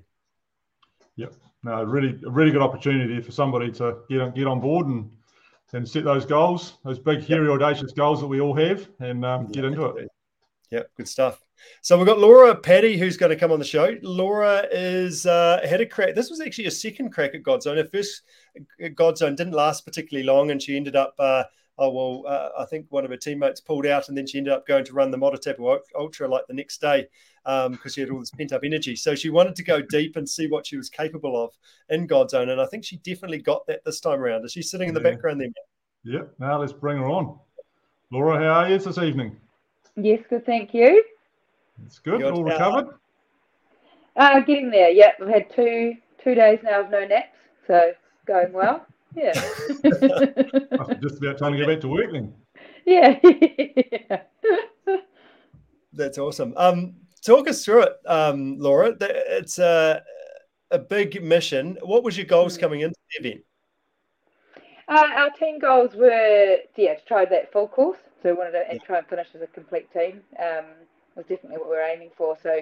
Yep. 1.15 1.33
No, 1.63 1.83
really, 1.83 2.19
a 2.25 2.29
really 2.29 2.51
good 2.51 2.61
opportunity 2.61 3.21
for 3.21 3.31
somebody 3.31 3.71
to 3.73 3.97
get 4.09 4.21
on, 4.21 4.31
get 4.31 4.47
on 4.47 4.59
board 4.59 4.87
and 4.87 5.11
and 5.73 5.87
set 5.87 6.03
those 6.03 6.25
goals, 6.25 6.77
those 6.83 6.97
big, 6.97 7.23
hairy, 7.27 7.47
yep. 7.47 7.61
audacious 7.61 7.91
goals 7.91 8.19
that 8.21 8.27
we 8.27 8.41
all 8.41 8.55
have, 8.55 8.89
and 8.99 9.23
um, 9.23 9.47
get 9.47 9.65
into 9.65 9.85
it. 9.85 10.09
Yeah, 10.71 10.83
good 10.97 11.07
stuff. 11.07 11.41
So 11.81 11.97
we've 11.97 12.07
got 12.07 12.19
Laura 12.19 12.55
Paddy 12.55 12.97
who's 12.97 13.17
going 13.17 13.31
to 13.31 13.35
come 13.35 13.51
on 13.51 13.59
the 13.59 13.65
show. 13.65 13.95
Laura 14.01 14.65
is 14.71 15.25
uh, 15.25 15.59
had 15.67 15.81
a 15.81 15.85
crack. 15.85 16.15
This 16.15 16.29
was 16.29 16.41
actually 16.41 16.65
a 16.65 16.71
second 16.71 17.11
crack 17.11 17.35
at 17.35 17.43
Godzone. 17.43 17.77
Her 17.77 17.85
first 17.85 18.23
Godzone 18.81 19.35
didn't 19.35 19.53
last 19.53 19.85
particularly 19.85 20.25
long, 20.25 20.51
and 20.51 20.61
she 20.61 20.75
ended 20.75 20.95
up 20.95 21.15
uh, 21.19 21.43
oh 21.79 21.89
well, 21.89 22.23
uh, 22.31 22.61
I 22.61 22.65
think 22.65 22.85
one 22.89 23.05
of 23.05 23.11
her 23.11 23.17
teammates 23.17 23.61
pulled 23.61 23.85
out, 23.85 24.09
and 24.09 24.17
then 24.17 24.27
she 24.27 24.37
ended 24.37 24.53
up 24.53 24.67
going 24.67 24.85
to 24.85 24.93
run 24.93 25.09
the 25.09 25.17
Motutapu 25.17 25.79
Ultra 25.97 26.27
like 26.27 26.45
the 26.47 26.53
next 26.53 26.81
day 26.81 27.07
because 27.43 27.67
um, 27.67 27.79
she 27.89 28.01
had 28.01 28.09
all 28.09 28.19
this 28.19 28.31
pent 28.31 28.53
up 28.53 28.61
energy. 28.63 28.95
So 28.95 29.15
she 29.15 29.29
wanted 29.29 29.55
to 29.55 29.63
go 29.63 29.81
deep 29.81 30.17
and 30.17 30.27
see 30.27 30.47
what 30.47 30.67
she 30.67 30.77
was 30.77 30.89
capable 30.89 31.41
of 31.41 31.57
in 31.89 32.07
Godzone, 32.07 32.49
and 32.49 32.61
I 32.61 32.65
think 32.67 32.83
she 32.83 32.97
definitely 32.97 33.41
got 33.41 33.65
that 33.67 33.83
this 33.85 33.99
time 33.99 34.19
around. 34.19 34.45
Is 34.45 34.51
she 34.51 34.61
sitting 34.61 34.89
in 34.89 34.93
the 34.93 35.01
yeah. 35.01 35.11
background 35.11 35.41
there? 35.41 35.49
Yep. 36.03 36.35
Now 36.39 36.59
let's 36.59 36.73
bring 36.73 36.97
her 36.97 37.09
on. 37.09 37.39
Laura, 38.11 38.37
how 38.37 38.61
are 38.61 38.69
you 38.69 38.77
this 38.77 38.97
evening? 38.97 39.37
Yes, 39.95 40.19
good, 40.29 40.45
thank 40.45 40.73
you. 40.73 41.03
It's 41.85 41.99
good. 41.99 42.21
good. 42.21 42.33
All 42.33 42.43
recovered? 42.43 42.87
Uh, 44.15 44.39
getting 44.41 44.69
there. 44.69 44.89
Yep, 44.89 45.15
I've 45.21 45.27
had 45.27 45.55
two 45.55 45.95
two 46.23 46.35
days 46.35 46.59
now 46.63 46.81
of 46.81 46.89
no 46.89 47.05
naps, 47.05 47.37
so 47.67 47.93
going 48.25 48.51
well. 48.53 48.85
Yeah. 49.15 49.33
just 51.01 51.17
about 51.17 51.37
time 51.37 51.53
to 51.53 51.57
get 51.57 51.67
back 51.67 51.81
to 51.81 51.87
work 51.87 52.11
then. 52.11 52.33
Yeah. 52.85 53.19
That's 55.93 56.17
awesome. 56.17 56.53
Um, 56.57 56.95
talk 57.23 57.47
us 57.47 57.63
through 57.63 57.83
it, 57.83 57.93
um, 58.07 58.57
Laura. 58.57 58.95
It's 58.99 59.59
a, 59.59 60.01
a 60.71 60.79
big 60.79 61.21
mission. 61.23 61.77
What 61.83 62.03
was 62.03 62.17
your 62.17 62.25
goals 62.25 62.57
mm. 62.57 62.61
coming 62.61 62.81
into 62.81 62.95
the 63.19 63.27
event? 63.27 63.43
Uh, 64.87 65.07
our 65.17 65.29
team 65.31 65.59
goals 65.59 65.93
were 65.93 66.57
yeah 66.77 66.95
to 66.95 67.05
try 67.05 67.25
that 67.25 67.51
full 67.51 67.67
course. 67.67 67.99
So 68.23 68.29
we 68.29 68.37
wanted 68.37 68.51
to 68.53 68.65
yeah. 68.71 68.79
try 68.79 68.97
and 68.97 69.07
finish 69.07 69.27
as 69.35 69.41
a 69.41 69.47
complete 69.47 69.91
team. 69.93 70.21
Um, 70.39 70.65
was 71.15 71.25
definitely 71.27 71.57
what 71.57 71.69
we 71.69 71.75
were 71.75 71.81
aiming 71.81 72.11
for. 72.17 72.37
So 72.41 72.59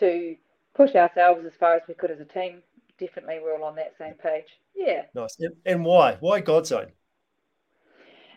to 0.00 0.36
push 0.74 0.94
ourselves 0.94 1.44
as 1.44 1.52
far 1.58 1.74
as 1.74 1.82
we 1.88 1.94
could 1.94 2.10
as 2.10 2.20
a 2.20 2.24
team, 2.24 2.62
definitely 2.98 3.38
we're 3.42 3.56
all 3.56 3.64
on 3.64 3.76
that 3.76 3.94
same 3.98 4.14
page. 4.14 4.46
Yeah. 4.74 5.02
Nice. 5.14 5.36
And 5.66 5.84
why? 5.84 6.16
Why 6.20 6.40
Godzone? 6.40 6.90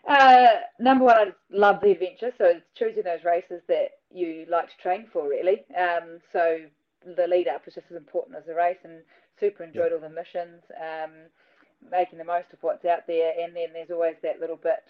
Uh, 0.08 0.47
number 0.80 1.06
one, 1.06 1.15
I 1.17 1.32
love 1.52 1.80
the 1.82 1.91
adventure. 1.91 2.32
So 2.38 2.45
it's 2.45 2.65
choosing 2.76 3.04
those 3.04 3.24
races 3.24 3.62
that 3.67 3.91
you 4.13 4.45
like 4.50 4.67
to 4.69 4.82
train 4.82 5.08
for, 5.13 5.28
really. 5.28 5.63
Um, 5.78 6.19
so 6.34 6.60
the 7.06 7.28
lead 7.28 7.47
up 7.47 7.65
was 7.65 7.76
just 7.76 7.88
as 7.91 7.97
important 7.97 8.38
as 8.38 8.45
the 8.45 8.56
race, 8.56 8.80
and 8.84 9.02
super 9.39 9.63
enjoyed 9.63 9.91
yeah. 9.91 9.95
all 9.95 10.00
the 10.00 10.10
missions, 10.10 10.62
um, 10.80 11.12
making 11.91 12.17
the 12.17 12.26
most 12.26 12.47
of 12.54 12.60
what's 12.62 12.86
out 12.86 13.06
there. 13.08 13.34
And 13.39 13.56
then 13.56 13.69
there's 13.74 13.91
always 13.91 14.15
that 14.24 14.39
little 14.39 14.58
bit 14.58 14.84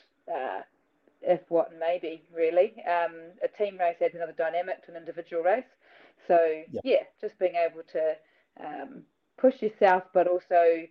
maybe 1.91 2.23
really. 2.33 2.73
Um, 2.85 3.13
a 3.43 3.49
team 3.57 3.77
race 3.77 3.97
adds 4.01 4.15
another 4.15 4.35
dynamic 4.37 4.85
to 4.85 4.91
an 4.91 4.97
individual 4.97 5.43
race. 5.43 5.71
So 6.27 6.37
yeah, 6.71 6.81
yeah 6.83 7.03
just 7.19 7.37
being 7.39 7.55
able 7.55 7.83
to 7.93 8.15
um, 8.63 9.03
push 9.37 9.61
yourself, 9.61 10.03
but 10.13 10.27
also 10.27 10.85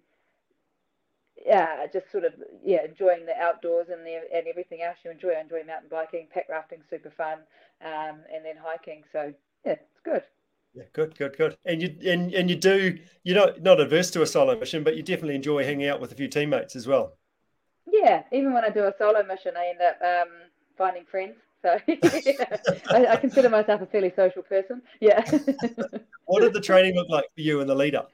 yeah, 1.47 1.87
just 1.93 2.11
sort 2.13 2.25
of 2.25 2.35
yeah, 2.63 2.85
enjoying 2.85 3.25
the 3.25 3.37
outdoors 3.41 3.87
and 3.91 4.05
the 4.05 4.21
and 4.35 4.47
everything 4.47 4.83
else 4.83 4.99
you 5.05 5.11
enjoy. 5.11 5.31
I 5.31 5.41
enjoy 5.41 5.63
mountain 5.67 5.89
biking, 5.91 6.29
pack 6.33 6.49
rafting, 6.51 6.81
super 6.91 7.11
fun, 7.11 7.39
um, 7.85 8.21
and 8.33 8.45
then 8.45 8.57
hiking. 8.63 9.05
So 9.13 9.33
yeah, 9.65 9.73
it's 9.73 10.01
good. 10.05 10.23
Yeah, 10.75 10.85
good, 10.93 11.17
good, 11.17 11.37
good. 11.37 11.57
And 11.65 11.83
you 11.83 11.97
and, 12.11 12.33
and 12.35 12.51
you 12.51 12.57
do 12.57 12.99
you're 13.25 13.37
not 13.37 13.63
not 13.63 13.81
averse 13.81 14.11
to 14.13 14.23
a 14.23 14.27
solo 14.27 14.59
mission, 14.59 14.85
but 14.85 14.97
you 14.97 15.03
definitely 15.03 15.37
enjoy 15.37 15.65
hanging 15.65 15.89
out 15.89 16.01
with 16.01 16.13
a 16.13 16.15
few 16.15 16.29
teammates 16.29 16.77
as 16.77 16.87
well. 16.87 17.17
Yeah, 17.91 18.23
even 18.33 18.53
when 18.53 18.65
I 18.65 18.71
do 18.71 18.85
a 18.85 18.95
solo 18.99 19.23
mission, 19.25 19.55
I 19.57 19.67
end 19.69 19.81
up 19.81 19.99
um, 20.03 20.33
finding 20.81 21.05
friends. 21.05 21.35
So 21.63 21.79
yeah, 21.87 22.57
I, 22.89 23.07
I, 23.09 23.17
consider 23.17 23.51
myself 23.51 23.83
a 23.83 23.87
fairly 23.87 24.13
social 24.17 24.43
person. 24.43 24.81
Yeah. 24.99 25.21
what 26.25 26.41
did 26.41 26.55
the 26.55 26.61
training 26.61 26.95
look 26.95 27.11
like 27.11 27.27
for 27.35 27.43
you 27.43 27.61
and 27.61 27.69
the 27.69 27.75
leader? 27.75 28.05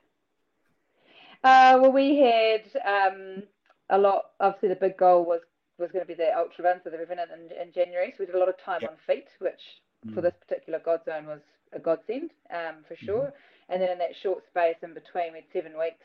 Uh, 1.45 1.79
well, 1.81 1.93
we 1.93 2.19
had 2.19 2.65
um, 2.85 3.45
a 3.91 3.97
lot. 3.97 4.33
Obviously, 4.41 4.71
the 4.71 4.75
big 4.75 4.97
goal 4.97 5.25
was 5.25 5.43
was 5.79 5.93
going 5.93 6.05
to 6.05 6.09
be 6.09 6.15
the 6.15 6.37
ultra 6.37 6.65
run, 6.65 6.81
so 6.83 6.91
the 6.91 6.99
Revenant 6.99 7.31
in, 7.31 7.69
in 7.69 7.73
January. 7.73 8.11
So 8.11 8.17
we 8.21 8.27
did 8.27 8.35
a 8.35 8.39
lot 8.39 8.49
of 8.49 8.59
time 8.59 8.81
yep. 8.83 8.91
on 8.91 8.97
feet, 9.07 9.29
which 9.39 9.61
mm. 10.05 10.13
for 10.13 10.23
this 10.23 10.35
particular 10.41 10.81
Godzone 10.81 11.27
was 11.27 11.41
a 11.73 11.79
godsend 11.79 12.31
um, 12.51 12.83
for 12.89 12.95
mm-hmm. 12.95 13.07
sure. 13.07 13.27
Mm. 13.27 13.33
And 13.69 13.83
then 13.83 13.91
in 13.91 13.99
that 13.99 14.17
short 14.21 14.43
space 14.49 14.77
in 14.83 14.93
between, 14.95 15.33
we 15.33 15.39
had 15.39 15.53
seven 15.53 15.79
weeks 15.79 16.03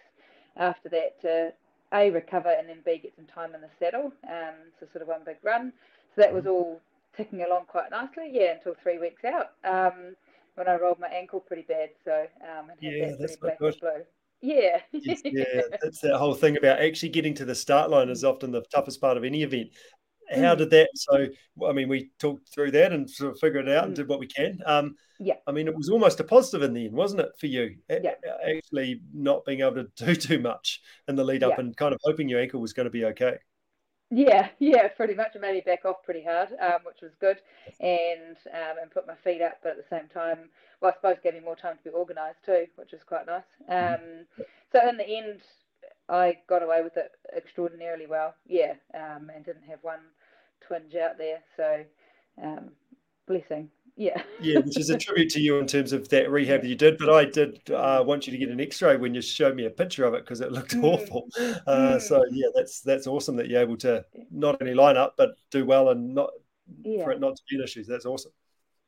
after 0.58 0.90
that 0.90 1.20
to 1.22 1.54
a 1.94 2.10
recover 2.10 2.50
and 2.50 2.70
then 2.70 2.78
b 2.86 3.00
get 3.02 3.14
some 3.16 3.26
time 3.26 3.56
in 3.56 3.62
the 3.62 3.70
saddle. 3.80 4.12
Um, 4.30 4.56
so 4.80 4.88
sort 4.92 5.02
of 5.02 5.08
one 5.08 5.22
big 5.26 5.38
run. 5.44 5.74
So 6.16 6.22
that 6.22 6.34
was 6.34 6.44
mm-hmm. 6.44 6.52
all 6.52 6.82
ticking 7.16 7.42
along 7.44 7.66
quite 7.68 7.92
nicely. 7.92 8.30
Yeah, 8.32 8.56
until 8.56 8.76
three 8.82 9.00
weeks 9.00 9.24
out 9.24 9.52
um, 9.64 10.16
when 10.56 10.68
I 10.68 10.76
rolled 10.76 11.00
my 11.00 11.08
ankle 11.08 11.40
pretty 11.40 11.66
bad. 11.68 11.90
So 12.04 12.26
um, 12.42 12.70
and 12.70 12.80
had 12.82 12.94
yeah, 12.94 13.08
that 13.10 13.20
that's 13.20 13.36
black 13.38 13.60
good. 13.60 13.80
blue. 13.80 14.04
Yeah. 14.42 14.82
yeah, 14.92 15.62
that's 15.82 16.00
that 16.02 16.18
whole 16.18 16.34
thing 16.34 16.58
about 16.58 16.82
actually 16.82 17.10
getting 17.10 17.34
to 17.36 17.46
the 17.46 17.56
start 17.56 17.90
line 17.90 18.10
is 18.10 18.24
often 18.24 18.52
the 18.52 18.64
toughest 18.74 19.00
part 19.00 19.18
of 19.18 19.24
any 19.24 19.44
event. 19.44 19.70
How 20.34 20.56
mm. 20.56 20.60
did 20.60 20.70
that? 20.72 20.90
So, 20.96 21.28
I 21.68 21.74
mean, 21.74 21.90
we 21.90 22.10
talked 22.18 22.54
through 22.54 22.72
that 22.72 22.94
and 22.94 23.10
sort 23.10 23.34
of 23.34 23.40
figured 23.40 23.68
it 23.68 23.76
out 23.76 23.84
mm. 23.84 23.88
and 23.88 23.96
did 23.96 24.08
what 24.08 24.20
we 24.20 24.28
can. 24.28 24.60
Um, 24.66 24.96
yeah. 25.20 25.36
I 25.46 25.52
mean, 25.52 25.68
it 25.68 25.76
was 25.76 25.90
almost 25.90 26.20
a 26.20 26.24
positive 26.24 26.64
in 26.64 26.74
the 26.74 26.86
end, 26.86 26.96
wasn't 26.96 27.22
it, 27.22 27.32
for 27.38 27.48
you? 27.48 27.76
Yeah. 27.90 28.14
Actually, 28.48 29.02
not 29.14 29.46
being 29.46 29.62
able 29.62 29.76
to 29.76 29.88
do 30.06 30.16
too 30.16 30.40
much 30.40 30.82
in 31.08 31.16
the 31.16 31.24
lead 31.24 31.44
up 31.44 31.52
yeah. 31.52 31.60
and 31.60 31.78
kind 31.78 31.94
of 31.94 32.00
hoping 32.04 32.30
your 32.30 32.40
ankle 32.40 32.62
was 32.62 32.74
going 32.74 32.86
to 32.86 32.92
be 32.92 33.06
okay. 33.06 33.38
Yeah, 34.14 34.50
yeah, 34.60 34.90
pretty 34.90 35.16
much. 35.16 35.36
It 35.36 35.42
made 35.42 35.54
me 35.56 35.62
back 35.62 35.86
off 35.86 36.04
pretty 36.04 36.24
hard, 36.24 36.50
um, 36.62 36.82
which 36.84 37.02
was 37.02 37.12
good, 37.22 37.38
and 37.80 38.36
um, 38.54 38.78
and 38.82 38.92
put 38.92 39.08
my 39.08 39.16
feet 39.24 39.42
up, 39.42 39.60
but 39.64 39.72
at 39.72 39.78
the 39.78 39.96
same 39.96 40.10
time, 40.10 40.50
well, 40.82 40.92
I 40.92 40.96
suppose 40.96 41.16
it 41.16 41.24
gave 41.24 41.34
me 41.34 41.40
more 41.40 41.56
time 41.56 41.78
to 41.78 41.84
be 41.90 41.96
organised 41.96 42.44
too, 42.46 42.66
which 42.76 42.92
was 42.92 43.02
quite 43.08 43.26
nice. 43.26 43.44
Mm-hmm. 43.70 44.04
Um, 44.04 44.48
so 44.74 44.88
in 44.90 44.98
the 44.98 45.08
end, 45.08 45.40
I 46.10 46.38
got 46.48 46.62
away 46.62 46.82
with 46.84 46.98
it 46.98 47.12
extraordinarily 47.36 48.06
well. 48.06 48.36
Yeah, 48.46 48.74
um, 48.94 49.32
and 49.34 49.46
didn't 49.46 49.70
have 49.70 49.80
one 49.82 50.02
twinge 50.68 50.96
out 50.96 51.18
there, 51.18 51.40
so 51.56 51.86
um, 52.44 52.72
blessing. 53.28 53.70
Yeah. 53.96 54.24
yeah, 54.40 54.60
which 54.60 54.78
is 54.78 54.90
a 54.90 54.98
tribute 54.98 55.30
to 55.32 55.42
you 55.42 55.60
in 55.60 55.68
terms 55.68 55.94
of 55.94 56.10
that 56.10 56.32
rehab 56.32 56.62
that 56.62 56.68
you 56.68 56.76
did. 56.76 56.98
But 56.98 57.10
I 57.10 57.26
did 57.26 57.70
uh, 57.70 58.04
want 58.06 58.26
you 58.26 58.32
to 58.32 58.38
get 58.38 58.50
an 58.50 58.60
X-ray 58.60 58.98
when 58.98 59.14
you 59.14 59.22
showed 59.22 59.56
me 59.56 59.66
a 59.66 59.70
picture 59.70 60.06
of 60.06 60.14
it 60.14 60.24
because 60.24 60.42
it 60.42 60.52
looked 60.52 60.76
mm. 60.76 60.84
awful. 60.84 61.28
Uh, 61.38 61.96
mm. 61.96 62.02
So 62.02 62.24
yeah, 62.32 62.48
that's 62.56 62.82
that's 62.82 63.08
awesome 63.08 63.36
that 63.36 63.48
you're 63.48 63.62
able 63.62 63.78
to 63.78 64.04
not 64.32 64.62
only 64.62 64.74
line 64.74 64.98
up 64.98 65.16
but 65.18 65.32
do 65.52 65.66
well 65.66 65.90
and 65.90 66.16
not 66.16 66.32
yeah. 66.84 67.04
for 67.04 67.12
it 67.12 67.20
not 67.20 67.36
to 67.36 67.44
be 67.50 67.58
an 67.58 67.64
issue. 67.64 67.84
That's 67.84 68.06
awesome. 68.06 68.32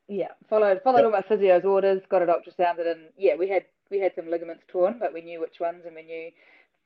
Yeah, 0.08 0.30
followed 0.50 0.82
followed 0.84 1.00
yep. 1.00 1.06
all 1.06 1.12
my 1.12 1.22
physio's 1.22 1.66
orders, 1.66 2.02
got 2.10 2.22
it 2.22 2.30
ultrasounded, 2.30 2.92
and 2.92 3.02
yeah, 3.18 3.36
we 3.36 3.48
had 3.48 3.66
we 3.89 4.00
had 4.00 4.13
some 4.16 4.30
ligaments 4.30 4.63
torn, 4.68 4.98
but 5.00 5.13
we 5.13 5.22
knew 5.22 5.39
which 5.39 5.60
ones, 5.60 5.84
and 5.86 5.96
we 5.96 6.04
knew 6.04 6.32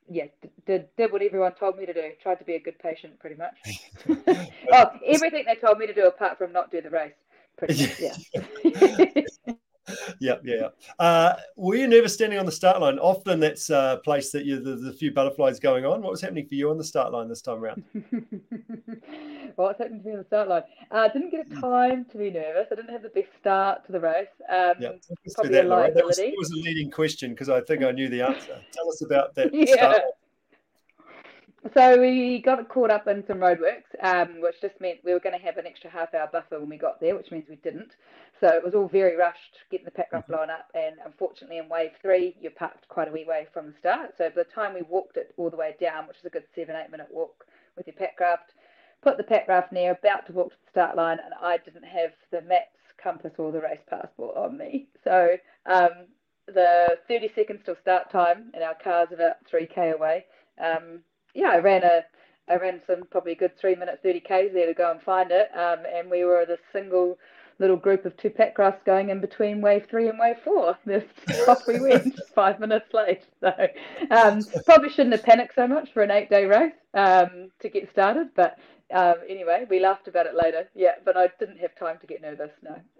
yeah, 0.09 0.25
did 0.65 0.87
did 0.97 1.11
what 1.11 1.21
everyone 1.21 1.53
told 1.53 1.77
me 1.77 1.85
to 1.85 1.93
do. 1.93 2.11
Tried 2.21 2.39
to 2.39 2.45
be 2.45 2.55
a 2.55 2.59
good 2.59 2.79
patient, 2.79 3.19
pretty 3.19 3.35
much. 3.35 3.57
oh, 4.71 4.85
everything 5.05 5.45
they 5.45 5.55
told 5.55 5.79
me 5.79 5.87
to 5.87 5.93
do 5.93 6.07
apart 6.07 6.37
from 6.37 6.53
not 6.53 6.71
do 6.71 6.81
the 6.81 6.89
race 6.89 7.13
yeah. 7.69 8.15
yeah, 10.19 10.35
yeah. 10.43 10.67
Uh, 10.99 11.35
were 11.55 11.75
you 11.75 11.87
nervous 11.87 12.13
standing 12.13 12.39
on 12.39 12.45
the 12.45 12.51
start 12.51 12.81
line? 12.81 12.99
Often 12.99 13.39
that's 13.39 13.69
a 13.69 14.01
place 14.03 14.31
that 14.31 14.45
you, 14.45 14.59
there's 14.59 14.83
a 14.83 14.93
few 14.93 15.11
butterflies 15.11 15.59
going 15.59 15.85
on. 15.85 16.01
What 16.01 16.11
was 16.11 16.21
happening 16.21 16.47
for 16.47 16.55
you 16.55 16.69
on 16.69 16.77
the 16.77 16.83
start 16.83 17.13
line 17.13 17.27
this 17.27 17.41
time 17.41 17.63
around? 17.63 17.83
What's 19.55 19.79
happening 19.79 20.01
to 20.01 20.07
me 20.07 20.11
on 20.13 20.19
the 20.19 20.25
start 20.25 20.49
line? 20.49 20.63
I 20.91 21.05
uh, 21.05 21.07
didn't 21.09 21.31
get 21.31 21.47
a 21.47 21.61
time 21.61 22.05
to 22.11 22.17
be 22.17 22.29
nervous. 22.29 22.67
I 22.71 22.75
didn't 22.75 22.91
have 22.91 23.03
the 23.03 23.09
best 23.09 23.29
start 23.39 23.85
to 23.85 23.91
the 23.91 23.99
race. 23.99 24.27
Um, 24.49 24.73
yeah, 24.79 24.89
probably 25.33 25.53
that, 25.53 25.65
a 25.65 25.67
liability. 25.67 25.93
That 25.95 26.05
was, 26.05 26.17
that 26.17 26.33
was, 26.37 26.51
a 26.51 26.61
leading 26.61 26.91
question 26.91 27.31
because 27.31 27.49
I 27.49 27.61
think 27.61 27.83
I 27.83 27.91
knew 27.91 28.09
the 28.09 28.21
answer. 28.21 28.59
Tell 28.71 28.89
us 28.89 29.01
about 29.01 29.35
that 29.35 29.53
yeah 29.53 29.99
so 31.73 31.99
we 31.99 32.41
got 32.41 32.67
caught 32.69 32.91
up 32.91 33.07
in 33.07 33.23
some 33.27 33.37
roadworks, 33.37 33.91
um, 34.01 34.41
which 34.41 34.61
just 34.61 34.79
meant 34.79 34.99
we 35.03 35.13
were 35.13 35.19
going 35.19 35.37
to 35.37 35.43
have 35.43 35.57
an 35.57 35.65
extra 35.65 35.89
half 35.89 36.13
hour 36.13 36.29
buffer 36.31 36.59
when 36.59 36.69
we 36.69 36.77
got 36.77 36.99
there, 36.99 37.15
which 37.15 37.31
means 37.31 37.45
we 37.49 37.55
didn't. 37.57 37.93
So 38.39 38.47
it 38.47 38.63
was 38.63 38.75
all 38.75 38.87
very 38.87 39.15
rushed, 39.15 39.57
getting 39.71 39.85
the 39.85 39.91
pack 39.91 40.11
mm-hmm. 40.11 40.31
line 40.31 40.49
up, 40.49 40.69
and 40.75 40.95
unfortunately 41.05 41.57
in 41.57 41.69
wave 41.69 41.91
three, 42.01 42.35
you're 42.39 42.51
parked 42.51 42.87
quite 42.89 43.07
a 43.07 43.11
wee 43.11 43.25
way 43.25 43.47
from 43.53 43.67
the 43.67 43.73
start. 43.79 44.13
So 44.17 44.29
by 44.29 44.43
the 44.43 44.43
time 44.43 44.73
we 44.73 44.83
walked 44.83 45.17
it 45.17 45.33
all 45.37 45.49
the 45.49 45.57
way 45.57 45.75
down, 45.79 46.07
which 46.07 46.17
is 46.17 46.25
a 46.25 46.29
good 46.29 46.45
seven, 46.53 46.75
eight 46.75 46.91
minute 46.91 47.07
walk 47.11 47.45
with 47.75 47.87
your 47.87 47.95
Packraft, 47.95 48.53
put 49.01 49.17
the 49.17 49.23
Packraft 49.23 49.71
near, 49.71 49.91
about 49.91 50.27
to 50.27 50.33
walk 50.33 50.49
to 50.49 50.55
the 50.65 50.71
start 50.71 50.95
line, 50.95 51.17
and 51.23 51.33
I 51.41 51.57
didn't 51.57 51.85
have 51.85 52.11
the 52.31 52.41
maps, 52.41 52.77
compass, 53.01 53.33
or 53.37 53.51
the 53.51 53.61
race 53.61 53.79
passport 53.89 54.37
on 54.37 54.57
me. 54.57 54.87
So 55.03 55.37
um, 55.65 56.07
the 56.47 56.97
30 57.07 57.31
seconds 57.35 57.61
till 57.65 57.75
start 57.81 58.11
time, 58.11 58.51
and 58.53 58.63
our 58.63 58.75
car's 58.75 59.09
about 59.11 59.37
3k 59.51 59.95
away. 59.95 60.25
Um, 60.59 61.01
yeah, 61.37 61.51
I 61.51 61.59
ran 61.59 61.83
a 61.83 62.03
I 62.49 62.55
ran 62.55 62.81
some 62.87 63.03
probably 63.11 63.33
a 63.33 63.35
good 63.35 63.57
three 63.57 63.75
minute 63.75 63.99
thirty 64.01 64.19
k's 64.19 64.51
there 64.53 64.65
to 64.65 64.73
go 64.73 64.91
and 64.91 65.01
find 65.01 65.31
it, 65.31 65.49
um, 65.55 65.79
and 65.93 66.09
we 66.09 66.25
were 66.25 66.45
the 66.45 66.57
single 66.73 67.17
little 67.59 67.77
group 67.77 68.05
of 68.05 68.15
two 68.17 68.29
Packrafts 68.29 68.83
going 68.85 69.09
in 69.09 69.19
between 69.21 69.61
wave 69.61 69.85
three 69.89 70.09
and 70.09 70.19
wave 70.19 70.37
four. 70.43 70.77
This 70.85 71.03
off 71.47 71.67
we 71.67 71.79
went, 71.79 72.19
five 72.35 72.59
minutes 72.59 72.93
late. 72.93 73.21
So 73.39 73.53
um, 74.11 74.41
probably 74.65 74.89
shouldn't 74.89 75.13
have 75.13 75.23
panicked 75.23 75.55
so 75.55 75.67
much 75.67 75.93
for 75.93 76.01
an 76.01 76.11
eight 76.11 76.29
day 76.29 76.45
race 76.45 76.73
um, 76.95 77.51
to 77.61 77.69
get 77.69 77.89
started, 77.91 78.29
but 78.35 78.57
um, 78.93 79.15
anyway, 79.27 79.65
we 79.69 79.81
laughed 79.81 80.07
about 80.07 80.27
it 80.27 80.35
later. 80.35 80.69
Yeah, 80.73 80.93
but 81.03 81.17
I 81.17 81.29
didn't 81.39 81.57
have 81.57 81.75
time 81.75 81.97
to 81.99 82.07
get 82.07 82.21
nervous. 82.21 82.51
No. 82.63 82.75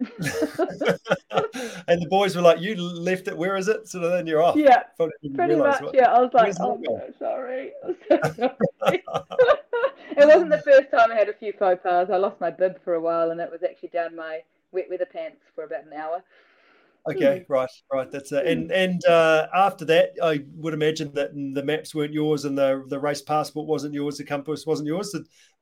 and 1.88 2.02
the 2.02 2.08
boys 2.10 2.36
were 2.36 2.42
like, 2.42 2.60
"You 2.60 2.76
left 2.76 3.26
it. 3.26 3.36
Where 3.36 3.56
is 3.56 3.68
it?" 3.68 3.88
So 3.88 3.98
then 3.98 4.26
you're 4.26 4.42
off. 4.42 4.56
Yeah, 4.56 4.82
pretty 5.34 5.56
much. 5.56 5.80
What, 5.80 5.94
yeah, 5.94 6.12
I 6.12 6.20
was 6.20 6.30
like, 6.34 6.54
"Oh, 6.60 6.78
no, 6.78 7.00
sorry." 7.18 7.72
sorry. 8.10 9.02
it 10.16 10.26
wasn't 10.26 10.50
the 10.50 10.62
first 10.62 10.90
time 10.90 11.10
I 11.10 11.14
had 11.14 11.30
a 11.30 11.34
few 11.34 11.54
faux 11.54 11.82
pas. 11.82 12.10
I 12.10 12.16
lost 12.18 12.38
my 12.38 12.50
bib 12.50 12.82
for 12.84 12.94
a 12.94 13.00
while, 13.00 13.30
and 13.30 13.40
it 13.40 13.50
was 13.50 13.62
actually 13.62 13.88
down 13.88 14.14
my 14.14 14.40
wet 14.72 14.90
weather 14.90 15.08
pants 15.10 15.40
for 15.54 15.64
about 15.64 15.86
an 15.86 15.94
hour. 15.94 16.22
Okay, 17.10 17.44
hmm. 17.46 17.52
right, 17.52 17.70
right. 17.90 18.10
That's 18.10 18.32
it. 18.32 18.46
And 18.46 18.70
and 18.70 19.04
uh, 19.06 19.46
after 19.54 19.84
that, 19.86 20.10
I 20.22 20.44
would 20.56 20.74
imagine 20.74 21.14
that 21.14 21.32
the 21.32 21.62
maps 21.62 21.94
weren't 21.94 22.12
yours, 22.12 22.44
and 22.44 22.58
the 22.58 22.84
the 22.88 22.98
race 22.98 23.22
passport 23.22 23.66
wasn't 23.66 23.94
yours, 23.94 24.18
the 24.18 24.24
compass 24.24 24.66
wasn't 24.66 24.88
yours, 24.88 25.14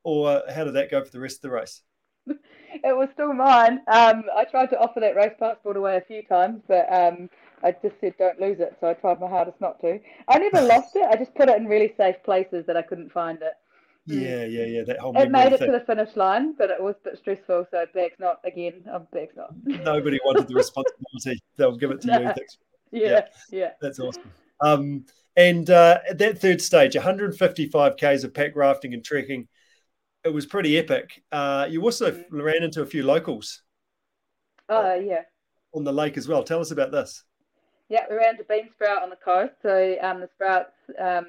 or 0.07 0.41
how 0.55 0.63
did 0.63 0.75
that 0.75 0.89
go 0.89 1.03
for 1.05 1.11
the 1.11 1.19
rest 1.19 1.39
of 1.39 1.43
the 1.43 1.51
race? 1.51 1.83
it 2.29 2.97
was 2.97 3.09
still 3.13 3.33
mine. 3.33 3.81
Um, 3.93 4.23
I 4.37 4.45
tried 4.49 4.71
to 4.71 4.79
offer 4.79 5.01
that 5.01 5.17
race 5.17 5.35
passport 5.39 5.77
away 5.77 5.97
a 5.97 6.01
few 6.01 6.23
times, 6.23 6.63
but 6.69 6.87
um, 6.93 7.29
I 7.65 7.73
just 7.73 7.97
said 8.01 8.15
don't 8.17 8.41
lose 8.41 8.61
it. 8.61 8.77
So 8.81 8.87
I 8.87 8.95
tried 8.95 9.21
my 9.21 9.29
hardest 9.29 9.61
not 9.61 9.81
to. 9.81 9.99
I 10.29 10.39
never 10.39 10.61
lost 10.67 10.95
it. 10.95 11.07
I 11.11 11.17
just 11.17 11.35
put 11.35 11.49
it 11.49 11.57
in 11.57 11.67
really 11.67 11.93
safe 11.97 12.15
places 12.25 12.65
that 12.67 12.77
I 12.77 12.83
couldn't 12.83 13.11
find 13.11 13.39
it. 13.43 13.55
Yeah, 14.07 14.45
yeah, 14.45 14.67
yeah. 14.67 14.85
That 14.85 15.01
whole 15.01 15.19
it 15.19 15.29
made 15.33 15.53
it 15.53 15.59
thing. 15.59 15.73
to 15.73 15.77
the 15.77 15.85
finish 15.85 16.15
line, 16.15 16.55
but 16.57 16.71
it 16.71 16.81
was 16.81 16.95
a 17.05 17.11
bit 17.11 17.19
stressful. 17.19 17.67
So 17.73 17.87
bag's 17.93 18.21
not 18.21 18.39
again. 18.45 18.85
I'm 18.93 19.09
bag's 19.13 19.35
not. 19.37 19.51
Nobody 19.65 20.21
wanted 20.25 20.47
the 20.47 20.55
responsibility. 20.63 21.43
They'll 21.57 21.77
give 21.77 21.91
it 21.91 22.01
to 22.03 22.13
you. 22.13 22.45
Yeah, 22.93 23.11
yeah, 23.11 23.27
yeah, 23.51 23.71
That's 23.81 23.99
awesome. 23.99 24.31
Um, 24.61 25.05
and 25.37 25.69
uh, 25.69 25.99
at 26.09 26.19
that 26.19 26.39
third 26.39 26.63
stage, 26.63 26.95
155 26.95 27.97
k's 27.97 28.23
of 28.23 28.33
pack 28.33 28.55
rafting 28.55 28.95
and 28.95 29.05
trekking. 29.05 29.49
It 30.27 30.35
was 30.35 30.45
pretty 30.45 30.77
epic. 30.77 31.23
Uh, 31.31 31.69
you 31.71 31.81
also 31.83 32.11
mm. 32.11 32.25
ran 32.31 32.65
into 32.65 32.83
a 32.83 32.87
few 32.87 33.05
locals. 33.05 33.63
Oh 34.69 34.91
uh, 34.91 34.95
yeah. 34.95 35.23
On 35.73 35.85
the 35.85 35.93
lake 35.93 36.17
as 36.17 36.27
well. 36.27 36.43
Tell 36.43 36.61
us 36.61 36.73
about 36.73 36.91
this. 36.91 37.23
Yeah, 37.89 38.07
we 38.11 38.17
ran 38.17 38.37
to 38.39 38.45
Bean 38.45 38.69
Sprout 38.75 39.05
on 39.05 39.11
the 39.11 39.17
coast. 39.17 39.53
So 39.63 39.97
um, 40.03 40.21
the 40.21 40.29
Sprouts 40.35 40.75
um, 40.99 41.27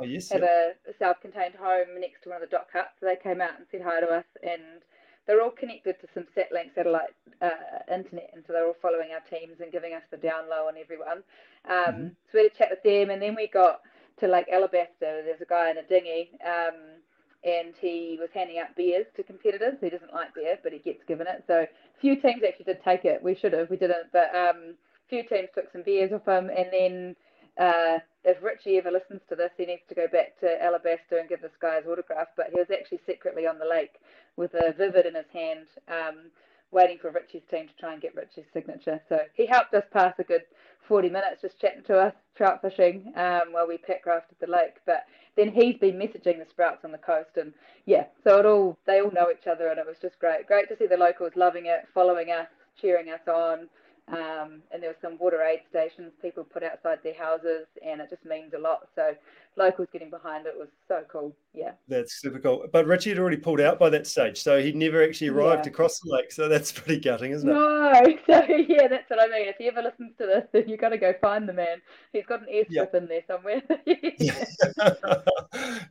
oh, 0.00 0.04
yes, 0.04 0.30
have 0.30 0.42
a, 0.42 0.72
a, 0.88 0.92
self-contained 0.98 1.54
home 1.54 2.00
next 2.00 2.24
to 2.24 2.30
one 2.30 2.42
of 2.42 2.50
the 2.50 2.56
DOC 2.56 2.66
huts. 2.72 2.88
So 2.98 3.06
they 3.06 3.14
came 3.22 3.40
out 3.40 3.54
and 3.56 3.66
said 3.70 3.82
hi 3.84 4.00
to 4.00 4.08
us, 4.08 4.24
and 4.42 4.82
they're 5.26 5.40
all 5.40 5.52
connected 5.52 6.00
to 6.00 6.08
some 6.12 6.24
Starlink 6.34 6.74
satellite 6.74 7.14
uh, 7.40 7.94
internet, 7.94 8.30
and 8.34 8.42
so 8.44 8.52
they're 8.52 8.66
all 8.66 8.76
following 8.82 9.10
our 9.12 9.22
teams 9.30 9.60
and 9.60 9.70
giving 9.70 9.94
us 9.94 10.02
the 10.10 10.16
down 10.16 10.50
low 10.50 10.66
on 10.66 10.74
everyone. 10.76 11.22
Um, 11.68 11.94
mm-hmm. 11.94 12.06
So 12.32 12.34
we 12.34 12.42
had 12.42 12.52
a 12.52 12.58
chat 12.58 12.70
with 12.70 12.82
them, 12.82 13.10
and 13.10 13.22
then 13.22 13.36
we 13.36 13.46
got 13.46 13.82
to 14.18 14.26
Lake 14.26 14.48
Alabaster. 14.52 15.22
There's 15.22 15.40
a 15.40 15.46
guy 15.46 15.70
in 15.70 15.78
a 15.78 15.84
dinghy. 15.84 16.30
Um, 16.44 16.98
and 17.44 17.74
he 17.80 18.18
was 18.20 18.28
handing 18.34 18.58
out 18.58 18.76
beers 18.76 19.06
to 19.16 19.22
competitors. 19.22 19.74
He 19.80 19.90
doesn't 19.90 20.12
like 20.12 20.34
beer, 20.34 20.58
but 20.62 20.72
he 20.72 20.78
gets 20.78 21.02
given 21.08 21.26
it. 21.26 21.44
So 21.46 21.64
a 21.64 22.00
few 22.00 22.20
teams 22.20 22.42
actually 22.46 22.66
did 22.66 22.84
take 22.84 23.04
it. 23.04 23.22
We 23.22 23.34
should 23.34 23.52
have, 23.52 23.70
we 23.70 23.76
didn't, 23.76 24.12
but 24.12 24.34
um, 24.34 24.74
a 24.76 25.08
few 25.08 25.22
teams 25.26 25.48
took 25.54 25.72
some 25.72 25.82
beers 25.82 26.12
off 26.12 26.26
him. 26.28 26.50
And 26.50 26.68
then 26.70 27.16
uh, 27.58 27.98
if 28.24 28.42
Richie 28.42 28.76
ever 28.76 28.90
listens 28.90 29.22
to 29.28 29.36
this, 29.36 29.50
he 29.56 29.64
needs 29.64 29.82
to 29.88 29.94
go 29.94 30.06
back 30.06 30.38
to 30.40 30.62
Alabaster 30.62 31.18
and 31.18 31.28
give 31.28 31.40
this 31.40 31.56
guy 31.60 31.76
his 31.76 31.86
autograph. 31.86 32.28
But 32.36 32.48
he 32.52 32.58
was 32.58 32.70
actually 32.70 33.00
secretly 33.06 33.46
on 33.46 33.58
the 33.58 33.66
lake 33.66 34.00
with 34.36 34.52
a 34.54 34.72
vivid 34.76 35.06
in 35.06 35.14
his 35.14 35.30
hand, 35.32 35.66
um, 35.88 36.30
waiting 36.72 36.98
for 37.00 37.10
Richie's 37.10 37.42
team 37.50 37.66
to 37.68 37.74
try 37.78 37.92
and 37.92 38.02
get 38.02 38.14
Richie's 38.14 38.46
signature. 38.52 39.00
So 39.08 39.18
he 39.34 39.46
helped 39.46 39.74
us 39.74 39.84
pass 39.92 40.14
a 40.18 40.24
good 40.24 40.42
40 40.88 41.08
minutes 41.08 41.42
just 41.42 41.60
chatting 41.60 41.84
to 41.84 41.98
us, 41.98 42.14
trout 42.36 42.60
fishing, 42.62 43.12
um, 43.16 43.52
while 43.52 43.68
we 43.68 43.78
crafted 43.78 44.38
the 44.40 44.46
lake. 44.46 44.76
But 44.86 45.04
then 45.36 45.52
he's 45.52 45.76
been 45.76 45.96
messaging 45.96 46.38
the 46.38 46.46
sprouts 46.50 46.84
on 46.84 46.92
the 46.92 46.98
coast, 46.98 47.36
and 47.36 47.52
yeah, 47.86 48.06
so 48.24 48.38
it 48.38 48.46
all 48.46 48.78
they 48.86 49.00
all 49.00 49.12
know 49.12 49.30
each 49.30 49.46
other, 49.46 49.68
and 49.68 49.78
it 49.78 49.86
was 49.86 49.96
just 50.02 50.18
great. 50.18 50.46
Great 50.46 50.68
to 50.68 50.76
see 50.76 50.86
the 50.86 50.96
locals 50.96 51.32
loving 51.36 51.66
it, 51.66 51.86
following 51.94 52.30
us, 52.30 52.48
cheering 52.80 53.10
us 53.10 53.20
on. 53.28 53.68
Um, 54.12 54.62
and 54.72 54.82
there 54.82 54.90
were 54.90 54.96
some 55.00 55.18
water 55.18 55.42
aid 55.42 55.60
stations 55.70 56.12
people 56.20 56.42
put 56.42 56.62
outside 56.62 56.98
their 57.04 57.14
houses, 57.14 57.66
and 57.86 58.00
it 58.00 58.10
just 58.10 58.24
means 58.24 58.52
a 58.54 58.58
lot. 58.58 58.88
So 58.96 59.14
locals 59.56 59.88
getting 59.92 60.10
behind 60.10 60.46
it 60.46 60.54
was 60.56 60.68
so 60.88 61.02
cool. 61.10 61.34
Yeah, 61.54 61.72
that's 61.86 62.20
super 62.20 62.38
cool. 62.38 62.66
But 62.72 62.86
Richie 62.86 63.10
had 63.10 63.18
already 63.18 63.36
pulled 63.36 63.60
out 63.60 63.78
by 63.78 63.90
that 63.90 64.06
stage, 64.06 64.42
so 64.42 64.60
he'd 64.60 64.76
never 64.76 65.02
actually 65.04 65.28
arrived 65.28 65.66
yeah. 65.66 65.72
across 65.72 66.00
the 66.00 66.10
lake. 66.10 66.32
So 66.32 66.48
that's 66.48 66.72
pretty 66.80 67.00
gutting, 67.00 67.32
isn't 67.32 67.48
it? 67.48 67.52
No, 67.52 67.92
so 68.26 68.44
yeah, 68.48 68.88
that's 68.88 69.08
what 69.08 69.20
I 69.20 69.26
mean. 69.28 69.48
If 69.48 69.56
he 69.58 69.68
ever 69.68 69.82
listens 69.82 70.12
to 70.18 70.26
this, 70.26 70.44
then 70.52 70.68
you 70.68 70.76
got 70.76 70.90
to 70.90 70.98
go 70.98 71.12
find 71.20 71.48
the 71.48 71.52
man. 71.52 71.78
He's 72.12 72.26
got 72.26 72.40
an 72.40 72.46
airstrip 72.52 72.66
yep. 72.70 72.94
in 72.94 73.06
there 73.06 73.22
somewhere. 73.28 73.62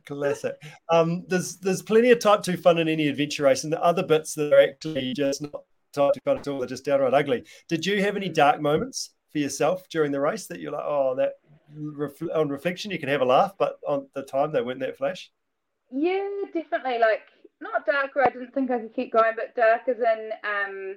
Classic. 0.06 0.56
Um, 0.90 1.24
there's 1.28 1.56
there's 1.56 1.82
plenty 1.82 2.10
of 2.10 2.18
type 2.18 2.42
two 2.42 2.56
fun 2.56 2.78
in 2.78 2.88
any 2.88 3.08
adventure 3.08 3.44
race, 3.44 3.64
and 3.64 3.72
the 3.72 3.82
other 3.82 4.02
bits 4.02 4.34
that 4.34 4.52
are 4.52 4.60
actually 4.60 5.14
just 5.14 5.42
not 5.42 5.64
two 5.92 6.10
fun 6.24 6.38
at 6.38 6.48
all. 6.48 6.58
They're 6.58 6.68
just 6.68 6.84
downright 6.84 7.14
ugly. 7.14 7.44
Did 7.68 7.86
you 7.86 8.02
have 8.02 8.16
any 8.16 8.28
dark 8.28 8.60
moments 8.60 9.10
for 9.32 9.38
yourself 9.38 9.88
during 9.88 10.12
the 10.12 10.20
race 10.20 10.46
that 10.46 10.60
you're 10.60 10.72
like, 10.72 10.84
oh, 10.84 11.14
that 11.16 11.34
on 12.34 12.48
reflection 12.48 12.90
you 12.90 12.98
can 12.98 13.08
have 13.08 13.20
a 13.20 13.24
laugh, 13.24 13.54
but 13.58 13.78
on 13.86 14.08
the 14.14 14.22
time 14.22 14.52
they 14.52 14.62
weren't 14.62 14.80
that 14.80 14.96
flash? 14.96 15.30
Yeah, 15.92 16.28
definitely. 16.52 16.98
Like 16.98 17.22
not 17.60 17.86
dark 17.86 18.14
where 18.14 18.26
I 18.26 18.30
didn't 18.30 18.52
think 18.54 18.70
I 18.70 18.78
could 18.78 18.94
keep 18.94 19.12
going, 19.12 19.32
but 19.36 19.54
dark 19.54 19.82
as 19.88 19.98
in 19.98 20.30
um, 20.44 20.96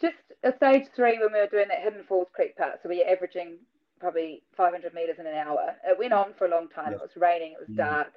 just 0.00 0.16
a 0.42 0.54
stage 0.56 0.86
three 0.96 1.18
when 1.18 1.32
we 1.32 1.38
were 1.38 1.46
doing 1.46 1.68
that 1.68 1.82
Hidden 1.82 2.04
Falls 2.08 2.28
Creek 2.32 2.56
part. 2.56 2.80
So 2.82 2.88
we 2.88 2.98
were 2.98 3.10
averaging 3.10 3.58
probably 4.00 4.42
500 4.56 4.92
meters 4.94 5.16
in 5.18 5.26
an 5.26 5.34
hour. 5.34 5.76
It 5.86 5.98
went 5.98 6.12
on 6.12 6.34
for 6.36 6.46
a 6.46 6.50
long 6.50 6.68
time. 6.68 6.92
It 6.92 7.00
was 7.00 7.10
raining. 7.16 7.52
It 7.52 7.60
was 7.60 7.68
mm. 7.68 7.76
dark. 7.76 8.12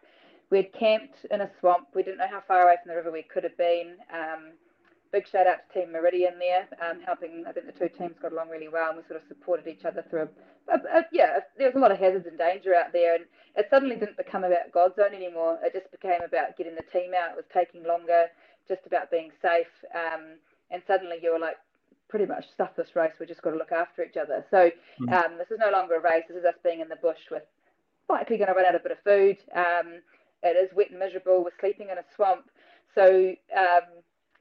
We 0.50 0.58
had 0.58 0.74
camped 0.74 1.26
in 1.30 1.42
a 1.42 1.52
swamp. 1.60 1.88
We 1.94 2.04
didn't 2.04 2.20
know 2.20 2.30
how 2.30 2.42
far 2.48 2.64
away 2.64 2.76
from 2.82 2.90
the 2.90 2.96
river 2.96 3.12
we 3.12 3.24
could 3.24 3.44
have 3.44 3.58
been. 3.58 3.98
Um, 4.14 4.54
big 5.18 5.28
shout 5.28 5.48
out 5.48 5.58
to 5.66 5.80
Team 5.80 5.92
Meridian 5.92 6.38
there, 6.38 6.68
um, 6.78 7.02
helping. 7.02 7.44
I 7.48 7.52
think 7.52 7.66
the 7.66 7.72
two 7.72 7.90
teams 7.90 8.16
got 8.22 8.34
along 8.34 8.50
really 8.50 8.68
well, 8.68 8.90
and 8.90 8.98
we 8.98 9.04
sort 9.08 9.20
of 9.20 9.28
supported 9.28 9.66
each 9.66 9.84
other 9.84 10.06
through. 10.10 10.30
A, 10.70 10.74
a, 10.74 11.00
a, 11.00 11.06
yeah, 11.12 11.40
there 11.58 11.68
was 11.68 11.76
a 11.76 11.80
lot 11.80 11.92
of 11.92 11.98
hazards 11.98 12.28
and 12.28 12.38
danger 12.38 12.76
out 12.76 12.94
there, 12.94 13.16
and 13.16 13.26
it 13.56 13.66
suddenly 13.72 13.96
didn't 13.96 14.18
become 14.18 14.44
about 14.44 14.70
Godzone 14.72 15.16
anymore. 15.16 15.58
It 15.64 15.74
just 15.74 15.90
became 15.92 16.22
about 16.22 16.56
getting 16.56 16.76
the 16.76 16.86
team 16.94 17.12
out. 17.18 17.32
It 17.32 17.38
was 17.38 17.50
taking 17.52 17.84
longer, 17.84 18.26
just 18.68 18.86
about 18.86 19.10
being 19.10 19.32
safe, 19.42 19.74
um, 19.96 20.38
and 20.70 20.84
suddenly 20.86 21.18
you 21.22 21.34
were 21.34 21.40
like, 21.40 21.58
pretty 22.10 22.26
much 22.26 22.46
stuff 22.54 22.70
this 22.78 22.96
race. 22.96 23.14
We 23.20 23.26
just 23.26 23.42
got 23.42 23.52
to 23.52 23.58
look 23.58 23.72
after 23.72 24.04
each 24.04 24.16
other. 24.16 24.46
So 24.50 24.70
mm. 25.02 25.12
um, 25.12 25.38
this 25.38 25.52
is 25.52 25.60
no 25.60 25.72
longer 25.72 25.96
a 25.96 26.00
race. 26.00 26.24
This 26.30 26.38
is 26.38 26.46
us 26.46 26.56
being 26.64 26.80
in 26.80 26.88
the 26.88 26.96
bush 26.96 27.20
with 27.30 27.44
likely 28.08 28.38
going 28.38 28.48
to 28.48 28.54
run 28.54 28.66
out 28.66 28.76
of 28.76 28.82
a 28.82 28.84
bit 28.84 28.94
of 28.94 29.04
food. 29.04 29.38
Um, 29.54 30.00
it 30.44 30.56
is 30.56 30.74
wet 30.74 30.92
and 30.92 31.00
miserable. 31.00 31.44
We're 31.44 31.60
sleeping 31.60 31.90
in 31.90 31.98
a 31.98 32.06
swamp. 32.16 32.46
So 32.96 33.34
um, 33.56 33.97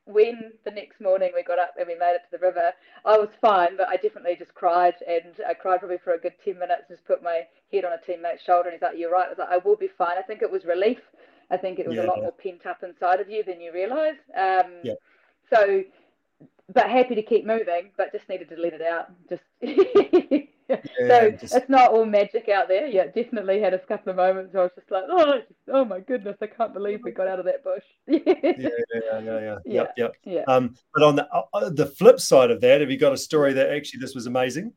when 0.07 0.53
the 0.65 0.71
next 0.71 1.01
morning 1.01 1.33
we 1.35 1.43
got 1.43 1.59
up 1.59 1.75
and 1.79 1.87
we 1.87 1.95
made 1.97 2.15
it 2.15 2.23
to 2.31 2.39
the 2.39 2.45
river, 2.47 2.73
I 3.05 3.19
was 3.19 3.29
fine, 3.41 3.77
but 3.77 3.89
I 3.89 3.97
definitely 3.97 4.37
just 4.37 4.55
cried 4.55 4.95
and 5.07 5.35
I 5.47 5.55
cried 5.55 5.81
probably 5.81 5.99
for 5.99 6.15
a 6.15 6.19
good 6.19 6.35
10 6.45 6.59
minutes, 6.59 6.85
just 6.89 7.05
put 7.05 7.23
my 7.23 7.43
head 7.73 7.85
on 7.85 7.93
a 7.93 7.99
teammate's 7.99 8.43
shoulder 8.43 8.69
and 8.69 8.75
he's 8.75 8.83
like, 8.83 8.97
You're 8.97 9.11
right. 9.11 9.27
I 9.27 9.31
was 9.31 9.39
like, 9.39 9.51
I 9.51 9.59
will 9.59 9.77
be 9.77 9.91
fine. 9.99 10.17
I 10.17 10.23
think 10.23 10.43
it 10.43 10.51
was 10.51 10.65
relief. 10.65 11.01
I 11.51 11.57
think 11.57 11.79
it 11.79 11.87
was 11.87 11.97
yeah, 11.97 12.07
a 12.07 12.09
lot 12.09 12.21
more 12.21 12.33
pent 12.33 12.67
up 12.67 12.83
inside 12.83 13.21
of 13.21 13.29
you 13.29 13.45
than 13.45 13.61
you 13.61 13.73
realise. 13.73 14.17
Um, 14.37 14.73
yeah. 14.83 14.95
So, 15.53 15.85
but 16.73 16.91
happy 16.91 17.15
to 17.15 17.23
keep 17.23 17.47
moving, 17.47 17.91
but 17.97 18.13
just 18.13 18.29
needed 18.29 18.49
to 18.49 18.57
let 18.57 18.73
it 18.73 18.83
out. 18.83 19.11
Just 19.29 19.43
yeah, 20.69 20.81
so 20.99 21.31
just... 21.33 21.55
it's 21.55 21.69
not 21.69 21.91
all 21.91 22.05
magic 22.05 22.49
out 22.49 22.69
there. 22.69 22.87
Yeah, 22.87 23.07
definitely 23.07 23.61
had 23.61 23.75
a 23.75 23.79
couple 23.79 24.11
of 24.11 24.17
moments 24.17 24.53
where 24.53 24.63
I 24.63 24.67
was 24.67 24.73
just 24.75 24.91
like, 24.91 25.05
oh, 25.09 25.41
oh 25.73 25.85
my 25.85 26.01
goodness, 26.01 26.37
I 26.41 26.47
can't 26.47 26.75
believe 26.75 27.01
we 27.03 27.13
got 27.13 27.29
out 27.29 27.39
of 27.39 27.45
that 27.45 27.63
bush. 27.63 27.83
yeah, 28.07 28.19
yeah, 28.27 28.55
yeah, 28.55 29.21
yeah, 29.21 29.59
yeah, 29.65 29.87
yep, 29.97 30.15
yep. 30.25 30.49
Um, 30.49 30.75
but 30.95 31.03
on 31.03 31.17
the 31.17 31.29
uh, 31.33 31.43
uh, 31.55 31.71
the 31.71 31.87
flip 31.87 32.21
side 32.21 32.51
of 32.51 32.61
that, 32.61 32.81
have 32.81 32.91
you 32.91 32.99
got 32.99 33.13
a 33.13 33.17
story 33.17 33.53
that 33.55 33.71
actually 33.71 34.01
this 34.01 34.15
was 34.15 34.27
amazing? 34.27 34.73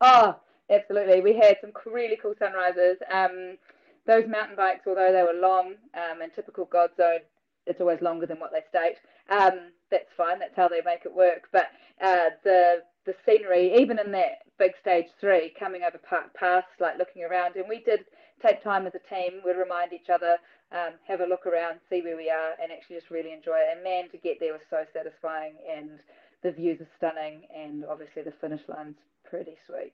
Oh, 0.00 0.36
absolutely. 0.70 1.20
We 1.20 1.34
had 1.34 1.56
some 1.60 1.72
really 1.86 2.18
cool 2.20 2.34
sunrises. 2.38 2.98
Um, 3.12 3.58
those 4.06 4.26
mountain 4.28 4.56
bikes, 4.56 4.86
although 4.86 5.12
they 5.12 5.22
were 5.22 5.40
long 5.40 5.74
um, 5.94 6.22
and 6.22 6.32
typical 6.34 6.66
Godzone, 6.66 7.20
it's 7.66 7.80
always 7.80 8.00
longer 8.00 8.26
than 8.26 8.40
what 8.40 8.50
they 8.52 8.62
state. 8.68 8.96
Um, 9.30 9.70
that's 9.90 10.10
fine. 10.16 10.38
That's 10.40 10.56
how 10.56 10.68
they 10.68 10.80
make 10.84 11.04
it 11.04 11.14
work. 11.14 11.48
But 11.52 11.68
uh, 12.02 12.30
the 12.42 12.82
the 13.04 13.14
scenery, 13.26 13.74
even 13.80 13.98
in 13.98 14.12
that 14.12 14.46
big 14.58 14.72
stage 14.80 15.06
three, 15.20 15.52
coming 15.58 15.82
over 15.82 15.98
Park 15.98 16.34
Pass, 16.34 16.64
like 16.80 16.98
looking 16.98 17.24
around, 17.24 17.56
and 17.56 17.68
we 17.68 17.82
did 17.82 18.04
take 18.44 18.62
time 18.62 18.86
as 18.86 18.92
a 18.94 19.14
team. 19.14 19.40
We'd 19.44 19.56
remind 19.56 19.92
each 19.92 20.10
other, 20.12 20.36
um, 20.72 20.94
have 21.06 21.20
a 21.20 21.26
look 21.26 21.46
around, 21.46 21.80
see 21.90 22.02
where 22.02 22.16
we 22.16 22.30
are, 22.30 22.52
and 22.62 22.70
actually 22.70 22.96
just 22.96 23.10
really 23.10 23.32
enjoy 23.32 23.56
it. 23.56 23.74
And 23.74 23.84
man, 23.84 24.08
to 24.10 24.18
get 24.18 24.38
there 24.40 24.52
was 24.52 24.62
so 24.70 24.84
satisfying, 24.92 25.54
and 25.68 25.98
the 26.42 26.52
views 26.52 26.80
are 26.80 26.88
stunning, 26.96 27.42
and 27.54 27.84
obviously 27.84 28.22
the 28.22 28.32
finish 28.40 28.62
line's 28.68 28.96
pretty 29.28 29.56
sweet. 29.66 29.92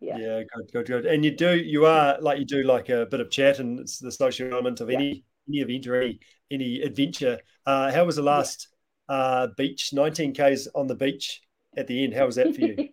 Yeah. 0.00 0.18
Yeah, 0.18 0.42
good, 0.54 0.72
good, 0.72 0.86
good. 0.86 1.06
And 1.06 1.24
you 1.24 1.30
do, 1.30 1.56
you 1.56 1.86
are 1.86 2.18
like 2.20 2.38
you 2.38 2.44
do 2.44 2.62
like 2.62 2.88
a 2.88 3.06
bit 3.06 3.20
of 3.20 3.30
chat, 3.30 3.58
and 3.58 3.80
it's 3.80 3.98
the 3.98 4.12
social 4.12 4.52
element 4.52 4.80
of 4.80 4.90
any 4.90 5.24
yeah. 5.46 5.62
any 5.62 5.72
event 5.72 5.86
or 5.86 6.00
any 6.00 6.20
any 6.50 6.80
adventure. 6.82 7.38
Uh, 7.64 7.90
how 7.90 8.04
was 8.04 8.16
the 8.16 8.22
last 8.22 8.68
yeah. 9.08 9.16
uh, 9.16 9.46
beach? 9.56 9.90
19 9.92 10.34
k's 10.34 10.68
on 10.74 10.86
the 10.86 10.94
beach 10.94 11.40
at 11.76 11.86
the 11.86 12.04
end. 12.04 12.14
How 12.14 12.26
was 12.26 12.36
that 12.36 12.54
for 12.54 12.60
you? 12.60 12.88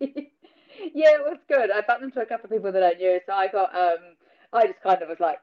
yeah, 0.94 1.14
it 1.14 1.24
was 1.24 1.38
good. 1.48 1.70
I 1.70 1.80
bumped 1.82 2.04
into 2.04 2.20
a 2.20 2.26
couple 2.26 2.46
of 2.46 2.50
people 2.50 2.72
that 2.72 2.82
I 2.82 2.98
knew, 2.98 3.20
so 3.26 3.32
I 3.32 3.48
got. 3.48 3.74
um 3.74 4.16
I 4.54 4.66
just 4.68 4.80
kind 4.82 5.02
of 5.02 5.08
was 5.08 5.18
like, 5.18 5.40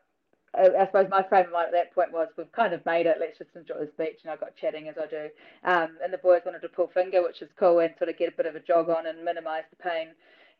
I 0.55 0.85
suppose 0.85 1.07
my 1.09 1.23
frame 1.23 1.45
of 1.47 1.51
mind 1.51 1.67
at 1.67 1.73
that 1.73 1.93
point 1.93 2.11
was 2.11 2.27
we've 2.37 2.51
kind 2.51 2.73
of 2.73 2.85
made 2.85 3.05
it. 3.05 3.17
Let's 3.19 3.37
just 3.37 3.55
enjoy 3.55 3.75
this 3.79 3.93
beach, 3.97 4.19
and 4.23 4.31
I 4.31 4.35
got 4.35 4.55
chatting 4.55 4.87
as 4.89 4.95
I 4.97 5.05
do. 5.07 5.29
Um, 5.63 5.97
and 6.03 6.11
the 6.13 6.17
boys 6.17 6.41
wanted 6.45 6.61
to 6.61 6.69
pull 6.69 6.87
finger, 6.87 7.21
which 7.23 7.41
is 7.41 7.49
cool, 7.57 7.79
and 7.79 7.93
sort 7.97 8.09
of 8.09 8.17
get 8.17 8.33
a 8.33 8.35
bit 8.35 8.45
of 8.45 8.55
a 8.55 8.59
jog 8.59 8.89
on 8.89 9.07
and 9.07 9.23
minimise 9.23 9.63
the 9.69 9.77
pain. 9.77 10.09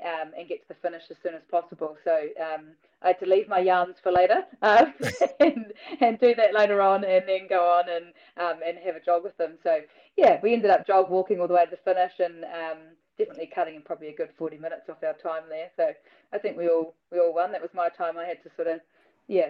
Um, 0.04 0.32
and 0.36 0.48
get 0.48 0.62
to 0.64 0.68
the 0.70 0.74
finish 0.82 1.04
as 1.12 1.18
soon 1.22 1.36
as 1.36 1.44
possible. 1.52 1.96
So 2.04 2.28
um, 2.42 2.70
I 3.04 3.10
had 3.10 3.20
to 3.20 3.28
leave 3.28 3.48
my 3.48 3.60
yarns 3.60 3.98
for 4.02 4.12
later 4.12 4.46
um, 4.64 4.94
and, 5.40 5.74
and 6.00 6.20
do 6.20 6.34
that 6.36 6.56
later 6.56 6.82
on, 6.82 7.04
and 7.04 7.24
then 7.28 7.48
go 7.48 7.64
on 7.64 7.86
and 7.88 8.06
um, 8.38 8.62
and 8.66 8.80
have 8.80 8.96
a 8.96 9.00
jog 9.00 9.24
with 9.24 9.38
them. 9.38 9.60
So 9.64 9.82
yeah, 10.18 10.40
we 10.42 10.54
ended 10.54 10.72
up 10.72 10.88
jog 10.88 11.12
walking 11.12 11.40
all 11.40 11.48
the 11.48 11.54
way 11.54 11.66
to 11.66 11.72
the 11.72 11.78
finish, 11.78 12.14
and 12.20 12.46
um, 12.46 12.78
definitely 13.18 13.52
cutting 13.54 13.76
in 13.76 13.82
probably 13.82 14.08
a 14.08 14.16
good 14.16 14.30
40 14.38 14.58
minutes 14.58 14.90
off 14.90 15.04
our 15.04 15.14
time 15.14 15.44
there. 15.50 15.70
So 15.78 15.92
I 16.34 16.38
think 16.38 16.58
we 16.58 16.68
all 16.68 16.96
we 17.12 17.20
all 17.20 17.34
won. 17.34 17.52
That 17.52 17.62
was 17.62 17.72
my 17.74 17.90
time. 17.90 18.18
I 18.18 18.26
had 18.26 18.42
to 18.44 18.50
sort 18.56 18.68
of 18.68 18.80
yeah 19.28 19.50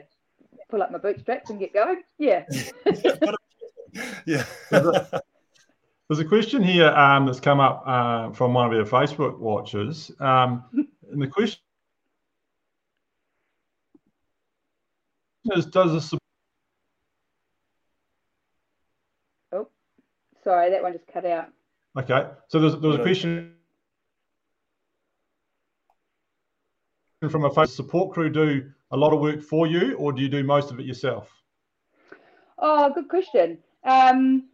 pull 0.70 0.82
up 0.82 0.92
my 0.92 0.98
bootstraps 0.98 1.50
and 1.50 1.60
get 1.60 1.74
going. 1.74 2.02
Yeah. 2.18 2.46
yeah. 4.26 4.44
There's 6.12 6.20
a 6.20 6.26
question 6.26 6.62
here 6.62 6.90
um, 6.90 7.26
that's 7.26 7.40
come 7.40 7.62
up 7.62 7.84
uh, 7.86 8.32
from 8.32 8.54
one 8.54 8.66
of 8.66 8.78
our 8.78 8.84
Facebook 8.84 9.40
watchers. 9.40 10.12
Um, 10.20 10.66
and 11.10 11.22
the 11.22 11.28
question 11.28 11.62
is 15.56 15.68
Does 15.68 16.10
the 16.10 16.18
Oh, 19.54 19.70
sorry, 20.44 20.70
that 20.72 20.84
one 20.84 20.92
just 20.92 21.08
cut 21.08 21.26
out. 21.26 21.48
Okay. 21.98 22.28
So 22.50 22.60
there's, 22.60 22.74
there 22.74 22.90
was 22.90 23.00
a 23.00 23.04
question 23.04 23.56
from 27.30 27.46
a 27.46 27.50
Facebook 27.52 27.70
support 27.70 28.14
crew 28.14 28.30
do 28.30 28.70
a 28.92 28.98
lot 28.98 29.14
of 29.14 29.22
work 29.22 29.42
for 29.42 29.66
you, 29.66 29.94
or 29.94 30.12
do 30.12 30.22
you 30.22 30.28
do 30.28 30.44
most 30.44 30.72
of 30.72 30.80
it 30.82 30.86
yourself? 30.86 31.32
Oh, 32.58 32.92
good 32.94 33.08
question. 33.08 33.60
Um, 33.86 34.50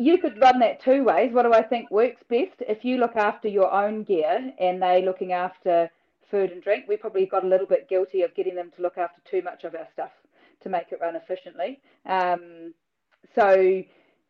you 0.00 0.16
could 0.16 0.40
run 0.40 0.58
that 0.60 0.82
two 0.82 1.04
ways. 1.04 1.30
What 1.30 1.42
do 1.42 1.52
I 1.52 1.62
think 1.62 1.90
works 1.90 2.22
best? 2.26 2.54
If 2.60 2.86
you 2.86 2.96
look 2.96 3.16
after 3.16 3.48
your 3.48 3.70
own 3.70 4.02
gear 4.02 4.50
and 4.58 4.82
they 4.82 5.04
looking 5.04 5.32
after 5.32 5.90
food 6.30 6.52
and 6.52 6.62
drink, 6.62 6.86
we 6.88 6.96
probably 6.96 7.26
got 7.26 7.44
a 7.44 7.46
little 7.46 7.66
bit 7.66 7.86
guilty 7.86 8.22
of 8.22 8.34
getting 8.34 8.54
them 8.54 8.72
to 8.76 8.82
look 8.82 8.96
after 8.96 9.20
too 9.30 9.42
much 9.42 9.64
of 9.64 9.74
our 9.74 9.86
stuff 9.92 10.12
to 10.62 10.70
make 10.70 10.90
it 10.90 11.00
run 11.02 11.16
efficiently. 11.16 11.80
Um, 12.06 12.72
so 13.34 13.82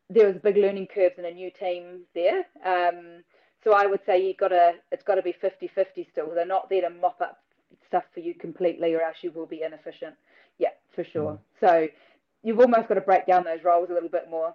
there 0.09 0.27
was 0.27 0.43
big 0.43 0.57
learning 0.57 0.89
curves 0.93 1.15
and 1.19 1.27
a 1.27 1.33
new 1.33 1.53
team 1.53 2.01
there. 2.17 2.47
Um, 2.67 3.23
so 3.63 3.73
I 3.73 3.87
would 3.87 4.01
say 4.05 4.27
you 4.27 4.35
got 4.35 4.49
to 4.49 4.73
it's 4.91 5.05
got 5.05 5.15
to 5.17 5.23
be 5.23 5.37
50-50 5.41 6.11
still. 6.11 6.35
They're 6.35 6.47
not 6.47 6.69
there 6.69 6.81
to 6.81 6.91
mop 6.91 7.21
up 7.21 7.39
stuff 7.87 8.05
for 8.13 8.19
you 8.19 8.35
completely, 8.35 8.93
or 8.95 9.03
else 9.03 9.19
you 9.23 9.31
will 9.31 9.47
be 9.47 9.63
inefficient. 9.63 10.17
Yeah, 10.59 10.71
for 10.97 11.05
sure. 11.05 11.35
Mm. 11.35 11.39
So 11.61 11.89
you've 12.43 12.59
almost 12.59 12.89
got 12.89 12.95
to 12.95 13.03
break 13.03 13.27
down 13.27 13.45
those 13.45 13.63
roles 13.63 13.89
a 13.91 13.95
little 13.95 14.09
bit 14.09 14.29
more 14.29 14.53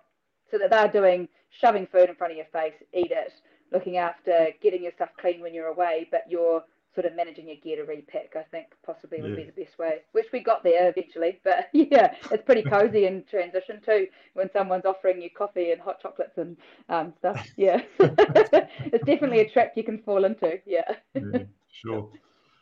so 0.52 0.58
that 0.58 0.70
they're 0.70 1.02
doing 1.02 1.28
shoving 1.62 1.88
food 1.88 2.10
in 2.10 2.16
front 2.16 2.32
of 2.32 2.38
your 2.38 2.48
face, 2.52 2.74
eat 2.94 3.12
it, 3.12 3.34
looking 3.72 3.98
after 3.98 4.50
getting 4.62 4.84
your 4.84 4.92
stuff 4.96 5.10
clean 5.20 5.42
when 5.42 5.54
you're 5.54 5.68
away, 5.68 6.08
but 6.12 6.22
you're 6.30 6.64
sort 6.96 7.06
of 7.06 7.16
managing 7.16 7.48
your 7.48 7.58
gear 7.58 7.76
to 7.76 7.84
repack, 7.84 8.36
I 8.36 8.44
think 8.44 8.68
possibly 8.86 9.22
would 9.22 9.32
yeah. 9.32 9.44
be 9.44 9.44
the 9.44 9.64
best 9.64 9.78
way, 9.78 9.98
which 10.14 10.28
we 10.32 10.40
got 10.40 10.64
there 10.64 10.90
eventually. 10.90 11.40
But 11.44 11.70
yeah, 11.74 12.16
it's 12.32 12.44
pretty 12.46 12.64
cozy 12.64 13.06
in 13.06 13.24
transition 13.30 13.82
too 13.86 14.08
when 14.34 14.50
someone's 14.54 14.86
offering 14.86 15.22
you 15.22 15.30
coffee 15.30 15.72
and 15.72 15.82
hot 15.82 16.02
chocolates 16.02 16.38
and 16.38 16.56
um, 16.90 17.14
stuff. 17.20 17.46
Yeah, 17.58 17.82
it's 18.00 19.06
definitely 19.06 19.42
a 19.42 19.50
trap 19.50 19.74
you 19.76 19.84
can 19.84 20.00
fall 20.00 20.24
into. 20.24 20.60
Yeah, 20.66 20.96
yeah 21.14 21.44
sure. 21.72 22.10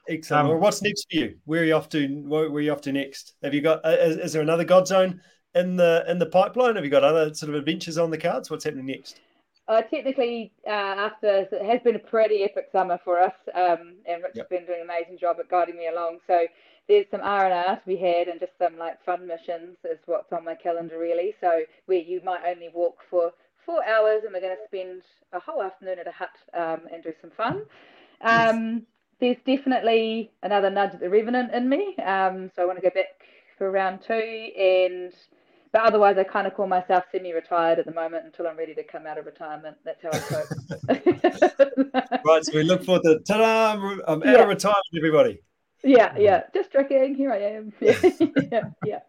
Excellent. 0.10 0.46
Um, 0.46 0.50
well, 0.50 0.60
what's 0.60 0.82
next 0.82 1.06
for 1.10 1.18
you? 1.18 1.38
Where 1.46 1.62
are 1.62 1.66
you 1.66 1.76
off 1.76 1.88
to? 1.90 2.08
Where, 2.08 2.46
are 2.46 2.60
you 2.60 2.74
off 2.74 2.82
to 2.82 2.92
next? 2.92 3.36
Have 3.42 3.54
you 3.54 3.62
got? 3.62 3.86
Uh, 3.86 3.90
is, 3.90 4.18
is 4.18 4.34
there 4.34 4.42
another 4.42 4.66
Godzone 4.66 5.20
in 5.56 5.76
the 5.76 6.04
in 6.08 6.20
the 6.20 6.26
pipeline? 6.26 6.76
Have 6.76 6.84
you 6.84 6.92
got 6.92 7.04
other 7.04 7.34
sort 7.34 7.50
of 7.50 7.56
adventures 7.56 7.98
on 7.98 8.12
the 8.12 8.18
cards? 8.18 8.50
What's 8.50 8.64
happening 8.64 8.88
next? 8.88 9.20
Uh, 9.68 9.82
technically, 9.82 10.52
uh, 10.68 10.70
after 10.70 11.48
it 11.50 11.66
has 11.66 11.80
been 11.82 11.96
a 11.96 12.00
pretty 12.00 12.44
epic 12.44 12.68
summer 12.72 13.00
for 13.04 13.20
us, 13.20 13.34
um, 13.56 13.96
and 14.06 14.22
Rich 14.22 14.34
yep. 14.36 14.50
has 14.50 14.60
been 14.60 14.66
doing 14.66 14.82
an 14.82 14.90
amazing 14.90 15.18
job 15.18 15.38
at 15.40 15.50
guiding 15.50 15.78
me 15.78 15.88
along. 15.88 16.20
So 16.28 16.46
there's 16.90 17.06
some 17.12 17.22
R 17.22 17.46
and 17.46 17.54
R 17.54 17.76
to 17.78 17.82
be 17.88 17.96
had, 17.96 18.28
and 18.28 18.40
just 18.40 18.52
some 18.60 18.78
like 18.78 19.04
fun 19.06 19.26
missions 19.26 19.78
is 19.86 20.00
what's 20.06 20.34
on 20.34 20.44
my 20.44 20.56
calendar 20.56 21.00
really. 21.00 21.34
So 21.40 21.62
where 21.86 22.00
you 22.00 22.20
might 22.26 22.42
only 22.46 22.70
walk 22.74 22.98
for 23.10 23.32
four 23.66 23.86
hours, 23.86 24.24
and 24.26 24.34
we're 24.34 24.42
going 24.42 24.58
to 24.58 24.68
spend 24.68 25.04
a 25.32 25.40
whole 25.40 25.64
afternoon 25.64 26.00
at 26.00 26.08
a 26.08 26.12
hut 26.12 26.36
um, 26.54 26.82
and 26.92 27.02
do 27.02 27.14
some 27.22 27.32
fun. 27.32 27.64
Um, 28.22 28.74
yes. 28.74 29.38
There's 29.46 29.58
definitely 29.58 30.32
another 30.42 30.70
nudge 30.70 30.96
at 30.96 31.00
the 31.00 31.10
Revenant 31.10 31.54
in 31.54 31.70
me, 31.70 31.96
um, 32.00 32.52
so 32.54 32.64
I 32.64 32.66
want 32.66 32.78
to 32.80 32.82
go 32.82 32.94
back 32.94 33.24
for 33.58 33.72
round 33.72 34.02
two 34.06 34.14
and 34.14 35.14
but 35.74 35.82
otherwise, 35.82 36.18
I 36.20 36.24
kind 36.24 36.46
of 36.46 36.54
call 36.54 36.68
myself 36.68 37.04
semi-retired 37.12 37.80
at 37.80 37.86
the 37.86 37.94
moment 37.94 38.26
until 38.26 38.46
I'm 38.46 38.56
ready 38.56 38.76
to 38.76 38.84
come 38.84 39.08
out 39.08 39.18
of 39.18 39.26
retirement. 39.26 39.76
That's 39.84 40.04
how 40.04 40.12
I 40.14 40.20
cope. 40.20 40.46
right. 42.26 42.46
So 42.46 42.52
we 42.54 42.62
look 42.64 42.86
forward 42.86 43.02
to 43.04 43.20
ta-da! 43.28 43.72
I'm 44.08 44.22
out 44.22 44.26
yeah. 44.26 44.44
of 44.44 44.50
retirement, 44.50 44.86
everybody. 44.96 45.42
Yeah, 45.84 46.16
yeah. 46.16 46.44
Just 46.54 46.72
drinking. 46.72 47.16
Here 47.16 47.34
I 47.34 47.40
am. 47.40 47.74
Yeah, 47.82 48.70
yeah. 48.86 49.00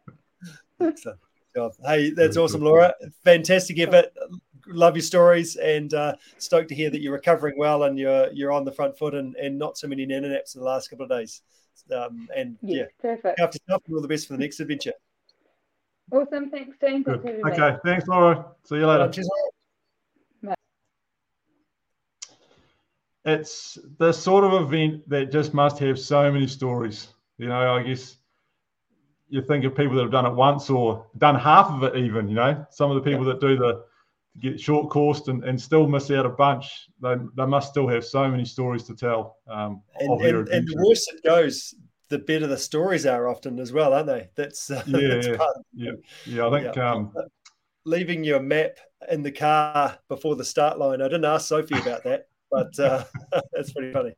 yeah. 0.81 0.91
Hey, 1.85 2.11
that's 2.11 2.39
awesome, 2.39 2.63
Laura. 2.63 2.95
Fantastic 3.25 3.79
effort. 3.79 4.07
Love 4.67 4.97
your 4.97 5.03
stories 5.03 5.57
and 5.57 5.93
uh, 5.93 6.17
stoked 6.39 6.71
to 6.71 6.75
hear 6.75 6.89
that 6.89 7.03
you're 7.03 7.13
recovering 7.13 7.59
well 7.59 7.83
and 7.83 7.99
you're 7.99 8.33
you're 8.33 8.51
on 8.51 8.65
the 8.65 8.73
front 8.73 8.97
foot 8.97 9.15
and, 9.15 9.37
and 9.37 9.59
not 9.59 9.77
so 9.77 9.87
many 9.87 10.07
nana 10.07 10.29
naps 10.31 10.55
in 10.55 10.63
the 10.63 10.67
last 10.67 10.89
couple 10.89 11.05
of 11.05 11.11
days. 11.11 11.43
Um, 11.95 12.27
and 12.35 12.57
yeah, 12.63 12.79
yeah 12.79 12.85
perfect. 12.99 13.39
After 13.39 13.59
stuff, 13.59 13.83
all 13.93 14.01
the 14.01 14.09
best 14.09 14.27
for 14.27 14.33
the 14.33 14.39
next 14.39 14.61
adventure. 14.61 14.95
Awesome. 16.11 16.51
Thanks, 16.51 16.77
James. 16.81 17.07
okay. 17.09 17.77
Thanks, 17.85 18.07
Laura. 18.07 18.47
See 18.65 18.77
you 18.77 18.87
later. 18.87 19.11
Cheers. 19.11 19.29
It's 23.27 23.79
the 23.99 24.13
sort 24.13 24.45
of 24.45 24.53
event 24.63 25.09
that 25.09 25.33
just 25.33 25.55
must 25.55 25.79
have 25.79 25.99
so 25.99 26.31
many 26.31 26.47
stories. 26.47 27.09
You 27.39 27.49
know, 27.49 27.75
I 27.75 27.83
guess 27.83 28.17
you 29.29 29.41
think 29.41 29.65
of 29.65 29.75
people 29.75 29.97
that 29.97 30.03
have 30.03 30.13
done 30.13 30.27
it 30.27 30.35
once 30.35 30.69
or 30.69 31.07
done 31.17 31.35
half 31.35 31.71
of 31.71 31.83
it, 31.85 31.97
even. 31.97 32.29
You 32.29 32.35
know, 32.35 32.67
some 32.71 32.91
of 32.91 32.97
the 32.97 33.11
people 33.11 33.27
yeah. 33.27 33.33
that 33.33 33.41
do 33.41 33.57
the 33.57 33.85
get 34.41 34.61
short 34.61 34.91
coursed 34.91 35.29
and, 35.29 35.45
and 35.45 35.61
still 35.61 35.87
miss 35.87 36.11
out 36.11 36.27
a 36.27 36.31
bunch. 36.31 36.89
They, 37.01 37.15
they 37.37 37.47
must 37.47 37.71
still 37.71 37.89
have 37.89 38.05
so 38.05 38.29
many 38.29 38.45
stories 38.45 38.83
to 38.85 38.95
tell. 38.95 39.39
Um, 39.49 39.83
and, 40.01 40.21
and, 40.21 40.49
and 40.49 40.69
the 40.69 40.85
worse 40.87 41.07
it 41.09 41.23
goes, 41.25 41.75
the 42.15 42.19
better 42.21 42.47
the 42.47 42.57
stories 42.57 43.07
are 43.07 43.27
often 43.27 43.59
as 43.59 43.73
well, 43.73 43.93
aren't 43.93 44.07
they? 44.07 44.29
That's 44.37 44.71
uh, 44.71 44.85
yeah, 44.87 45.09
that's 45.09 45.27
yeah. 45.27 45.35
yeah, 45.75 45.91
yeah. 46.27 46.47
I 46.47 46.51
think 46.51 46.77
yeah. 46.77 46.91
Um, 46.93 47.13
leaving 47.85 48.23
your 48.23 48.39
map 48.39 48.79
in 49.11 49.25
the 49.25 49.33
car 49.33 49.99
before 50.09 50.37
the 50.37 50.45
start 50.45 50.79
line. 50.79 51.03
I 51.03 51.07
didn't 51.07 51.25
ask 51.25 51.49
Sophie 51.49 51.77
about 51.77 52.05
that, 52.05 52.29
but 52.53 52.79
uh, 52.79 53.03
that's 53.53 53.73
pretty 53.73 53.93
funny. 53.93 54.13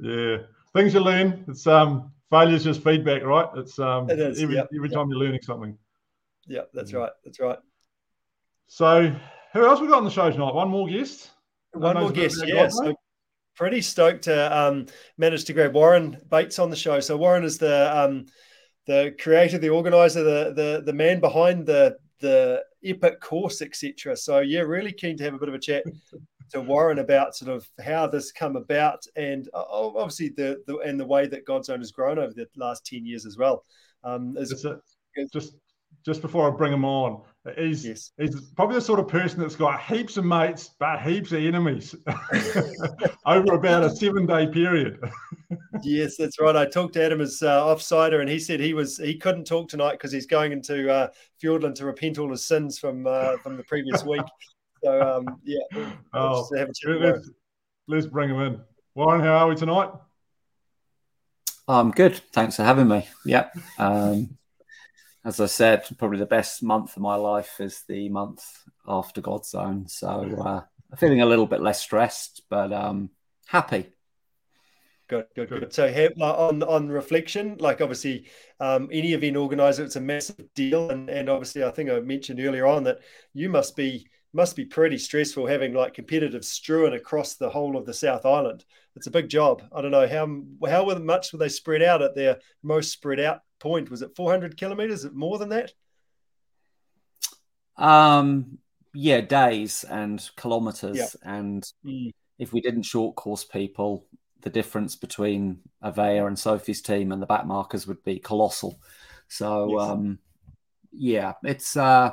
Yeah, 0.00 0.38
things 0.74 0.94
you 0.94 1.00
learn. 1.00 1.44
It's 1.46 1.64
um, 1.68 2.10
failure's 2.28 2.64
just 2.64 2.82
feedback, 2.82 3.22
right? 3.22 3.48
It's 3.54 3.78
um, 3.78 4.10
it 4.10 4.18
is, 4.18 4.42
every, 4.42 4.56
yep, 4.56 4.68
every 4.74 4.90
time 4.90 5.08
you're 5.08 5.20
learning 5.20 5.42
something. 5.42 5.78
Yeah, 6.48 6.62
that's 6.74 6.92
right. 6.92 7.12
That's 7.24 7.38
right. 7.38 7.58
So, 8.66 9.14
who 9.52 9.64
else 9.64 9.80
we 9.80 9.86
got 9.86 9.98
on 9.98 10.04
the 10.04 10.10
show 10.10 10.28
tonight? 10.28 10.54
One 10.54 10.70
more 10.70 10.88
guest. 10.88 11.30
One 11.72 12.00
more 12.00 12.10
guest. 12.10 12.42
Yes. 12.44 12.76
Yeah, 12.82 12.94
pretty 13.54 13.80
stoked 13.80 14.24
to 14.24 14.56
um, 14.56 14.86
manage 15.18 15.44
to 15.44 15.52
grab 15.52 15.74
Warren 15.74 16.18
Bates 16.30 16.58
on 16.58 16.70
the 16.70 16.76
show. 16.76 17.00
So 17.00 17.16
Warren 17.16 17.44
is 17.44 17.58
the 17.58 17.96
um, 17.96 18.26
the 18.86 19.14
creator, 19.20 19.58
the 19.58 19.70
organizer, 19.70 20.22
the 20.22 20.52
the 20.54 20.82
the 20.84 20.92
man 20.92 21.20
behind 21.20 21.66
the 21.66 21.96
the 22.20 22.62
epic 22.84 23.20
course, 23.20 23.62
etc. 23.62 24.16
So 24.16 24.40
yeah, 24.40 24.60
really 24.60 24.92
keen 24.92 25.16
to 25.18 25.24
have 25.24 25.34
a 25.34 25.38
bit 25.38 25.48
of 25.48 25.54
a 25.54 25.58
chat 25.58 25.84
to 26.50 26.60
Warren 26.60 26.98
about 26.98 27.34
sort 27.34 27.50
of 27.50 27.66
how 27.84 28.06
this 28.06 28.32
come 28.32 28.56
about 28.56 29.04
and 29.16 29.48
uh, 29.54 29.64
obviously 29.68 30.28
the, 30.30 30.62
the 30.66 30.78
and 30.78 30.98
the 30.98 31.06
way 31.06 31.26
that 31.26 31.46
Godzone 31.46 31.78
has 31.78 31.92
grown 31.92 32.18
over 32.18 32.32
the 32.32 32.46
last 32.56 32.86
ten 32.86 33.06
years 33.06 33.26
as 33.26 33.36
well. 33.36 33.64
Um, 34.04 34.36
is, 34.36 34.66
just 35.32 35.54
just 36.04 36.22
before 36.22 36.52
I 36.52 36.56
bring 36.56 36.72
him 36.72 36.84
on, 36.84 37.22
he's 37.56 37.86
yes. 37.86 38.12
he's 38.18 38.50
probably 38.52 38.76
the 38.76 38.80
sort 38.80 39.00
of 39.00 39.08
person 39.08 39.40
that's 39.40 39.56
got 39.56 39.80
heaps 39.80 40.16
of 40.16 40.24
mates 40.24 40.70
but 40.78 41.00
heaps 41.00 41.32
of 41.32 41.42
enemies 41.42 41.94
over 43.24 43.54
about 43.54 43.84
a 43.84 43.90
seven 43.94 44.26
day 44.26 44.46
period. 44.46 44.98
yes, 45.82 46.16
that's 46.16 46.40
right. 46.40 46.56
I 46.56 46.66
talked 46.66 46.94
to 46.94 47.04
Adam 47.04 47.20
as 47.20 47.42
uh, 47.42 47.64
offsider, 47.64 48.20
and 48.20 48.28
he 48.28 48.38
said 48.38 48.60
he 48.60 48.74
was 48.74 48.98
he 48.98 49.16
couldn't 49.16 49.44
talk 49.44 49.68
tonight 49.68 49.92
because 49.92 50.12
he's 50.12 50.26
going 50.26 50.52
into 50.52 50.90
uh, 50.90 51.08
Fiordland 51.42 51.74
to 51.76 51.86
repent 51.86 52.18
all 52.18 52.30
his 52.30 52.44
sins 52.44 52.78
from 52.78 53.06
uh, 53.06 53.36
from 53.38 53.56
the 53.56 53.64
previous 53.64 54.04
week. 54.06 54.22
So 54.82 55.00
um, 55.00 55.40
yeah, 55.44 55.58
we'll 55.74 55.92
oh, 56.14 56.48
let's, 56.52 57.30
let's 57.86 58.06
bring 58.06 58.30
him 58.30 58.40
in. 58.40 58.60
Warren, 58.94 59.20
how 59.20 59.36
are 59.38 59.48
we 59.48 59.54
tonight? 59.54 59.90
I'm 61.68 61.92
good. 61.92 62.20
Thanks 62.32 62.56
for 62.56 62.64
having 62.64 62.88
me. 62.88 63.08
Yeah. 63.24 63.48
Um, 63.78 64.36
as 65.24 65.38
I 65.38 65.46
said, 65.46 65.86
probably 65.98 66.18
the 66.18 66.26
best 66.26 66.62
month 66.62 66.96
of 66.96 67.02
my 67.02 67.14
life 67.14 67.60
is 67.60 67.84
the 67.88 68.08
month 68.08 68.44
after 68.86 69.22
Godzone. 69.22 69.88
So 69.88 70.08
uh, 70.44 70.62
feeling 70.96 71.20
a 71.20 71.26
little 71.26 71.46
bit 71.46 71.60
less 71.60 71.80
stressed, 71.80 72.42
but 72.48 72.72
um, 72.72 73.10
happy. 73.46 73.92
Good, 75.08 75.26
good, 75.34 75.48
good. 75.50 75.72
So 75.72 75.86
on 76.20 76.62
on 76.62 76.88
reflection, 76.88 77.56
like 77.58 77.80
obviously 77.80 78.28
um, 78.60 78.88
any 78.90 79.12
event 79.12 79.36
organizer, 79.36 79.84
it's 79.84 79.96
a 79.96 80.00
massive 80.00 80.54
deal, 80.54 80.90
and 80.90 81.10
and 81.10 81.28
obviously 81.28 81.64
I 81.64 81.70
think 81.70 81.90
I 81.90 82.00
mentioned 82.00 82.40
earlier 82.40 82.66
on 82.66 82.84
that 82.84 83.00
you 83.34 83.50
must 83.50 83.76
be 83.76 84.06
must 84.32 84.56
be 84.56 84.64
pretty 84.64 84.96
stressful 84.96 85.46
having 85.46 85.74
like 85.74 85.92
competitive 85.92 86.44
strewn 86.44 86.94
across 86.94 87.34
the 87.34 87.50
whole 87.50 87.76
of 87.76 87.84
the 87.84 87.92
South 87.92 88.24
Island. 88.24 88.64
It's 88.96 89.06
a 89.06 89.10
big 89.10 89.28
job. 89.28 89.62
I 89.70 89.82
don't 89.82 89.90
know 89.90 90.08
how 90.08 90.26
how 90.66 90.86
much 90.98 91.32
were 91.32 91.38
they 91.38 91.50
spread 91.50 91.82
out 91.82 92.00
at 92.00 92.14
their 92.14 92.38
most 92.62 92.92
spread 92.92 93.20
out 93.20 93.40
point? 93.58 93.90
Was 93.90 94.02
it 94.02 94.16
400 94.16 94.56
kilometers? 94.56 95.06
More 95.12 95.38
than 95.38 95.50
that? 95.50 95.72
Um, 97.76 98.58
yeah, 98.94 99.20
days 99.20 99.84
and 99.84 100.28
kilometers. 100.36 101.16
And 101.22 101.64
mm. 101.84 102.12
if 102.38 102.52
we 102.52 102.60
didn't 102.60 102.82
short 102.82 103.16
course 103.16 103.44
people, 103.44 104.06
the 104.42 104.50
difference 104.50 104.96
between 104.96 105.60
Avaya 105.82 106.26
and 106.26 106.38
Sophie's 106.38 106.82
team 106.82 107.12
and 107.12 107.22
the 107.22 107.26
back 107.26 107.46
markers 107.46 107.86
would 107.86 108.02
be 108.04 108.18
colossal. 108.18 108.80
So, 109.28 109.78
yes. 109.78 109.88
um, 109.88 110.18
yeah, 110.92 111.32
it's 111.44 111.76
uh, 111.76 112.10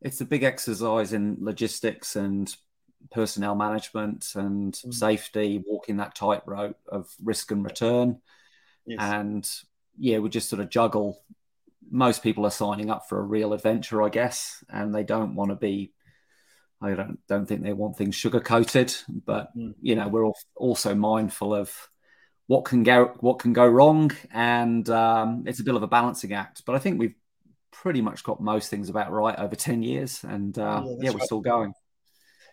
it's 0.00 0.20
a 0.20 0.26
big 0.26 0.42
exercise 0.42 1.12
in 1.12 1.38
logistics 1.40 2.16
and 2.16 2.54
personnel 3.10 3.54
management 3.54 4.26
and 4.34 4.74
mm. 4.74 4.94
safety, 4.94 5.62
walking 5.66 5.96
that 5.96 6.14
tightrope 6.14 6.78
of 6.88 7.12
risk 7.22 7.50
and 7.50 7.64
return. 7.64 8.20
Yes. 8.86 8.98
And 9.00 9.50
yeah, 9.98 10.18
we 10.18 10.28
just 10.28 10.48
sort 10.48 10.60
of 10.60 10.70
juggle. 10.70 11.22
Most 11.90 12.22
people 12.22 12.46
are 12.46 12.50
signing 12.50 12.90
up 12.90 13.08
for 13.08 13.18
a 13.18 13.22
real 13.22 13.52
adventure, 13.52 14.02
I 14.02 14.08
guess, 14.08 14.62
and 14.68 14.94
they 14.94 15.02
don't 15.02 15.34
want 15.34 15.50
to 15.50 15.56
be. 15.56 15.92
I 16.82 16.94
don't 16.94 17.18
don't 17.28 17.46
think 17.46 17.62
they 17.62 17.74
want 17.74 17.96
things 17.96 18.14
sugar 18.14 18.40
coated, 18.40 18.94
but 19.08 19.54
mm. 19.56 19.74
you 19.82 19.96
know 19.96 20.08
we're 20.08 20.30
also 20.56 20.94
mindful 20.94 21.54
of 21.54 21.74
what 22.46 22.64
can 22.64 22.82
go 22.82 23.14
what 23.20 23.38
can 23.38 23.52
go 23.52 23.66
wrong, 23.66 24.12
and 24.32 24.88
um, 24.88 25.44
it's 25.46 25.60
a 25.60 25.64
bit 25.64 25.74
of 25.74 25.82
a 25.82 25.86
balancing 25.86 26.32
act. 26.32 26.62
But 26.64 26.74
I 26.74 26.78
think 26.78 26.98
we've 26.98 27.14
pretty 27.70 28.00
much 28.00 28.24
got 28.24 28.40
most 28.40 28.70
things 28.70 28.88
about 28.88 29.12
right 29.12 29.38
over 29.38 29.54
ten 29.54 29.82
years, 29.82 30.24
and 30.24 30.58
uh, 30.58 30.82
yeah, 30.84 30.94
yeah, 31.00 31.10
we're 31.10 31.18
right. 31.18 31.26
still 31.26 31.40
going. 31.40 31.74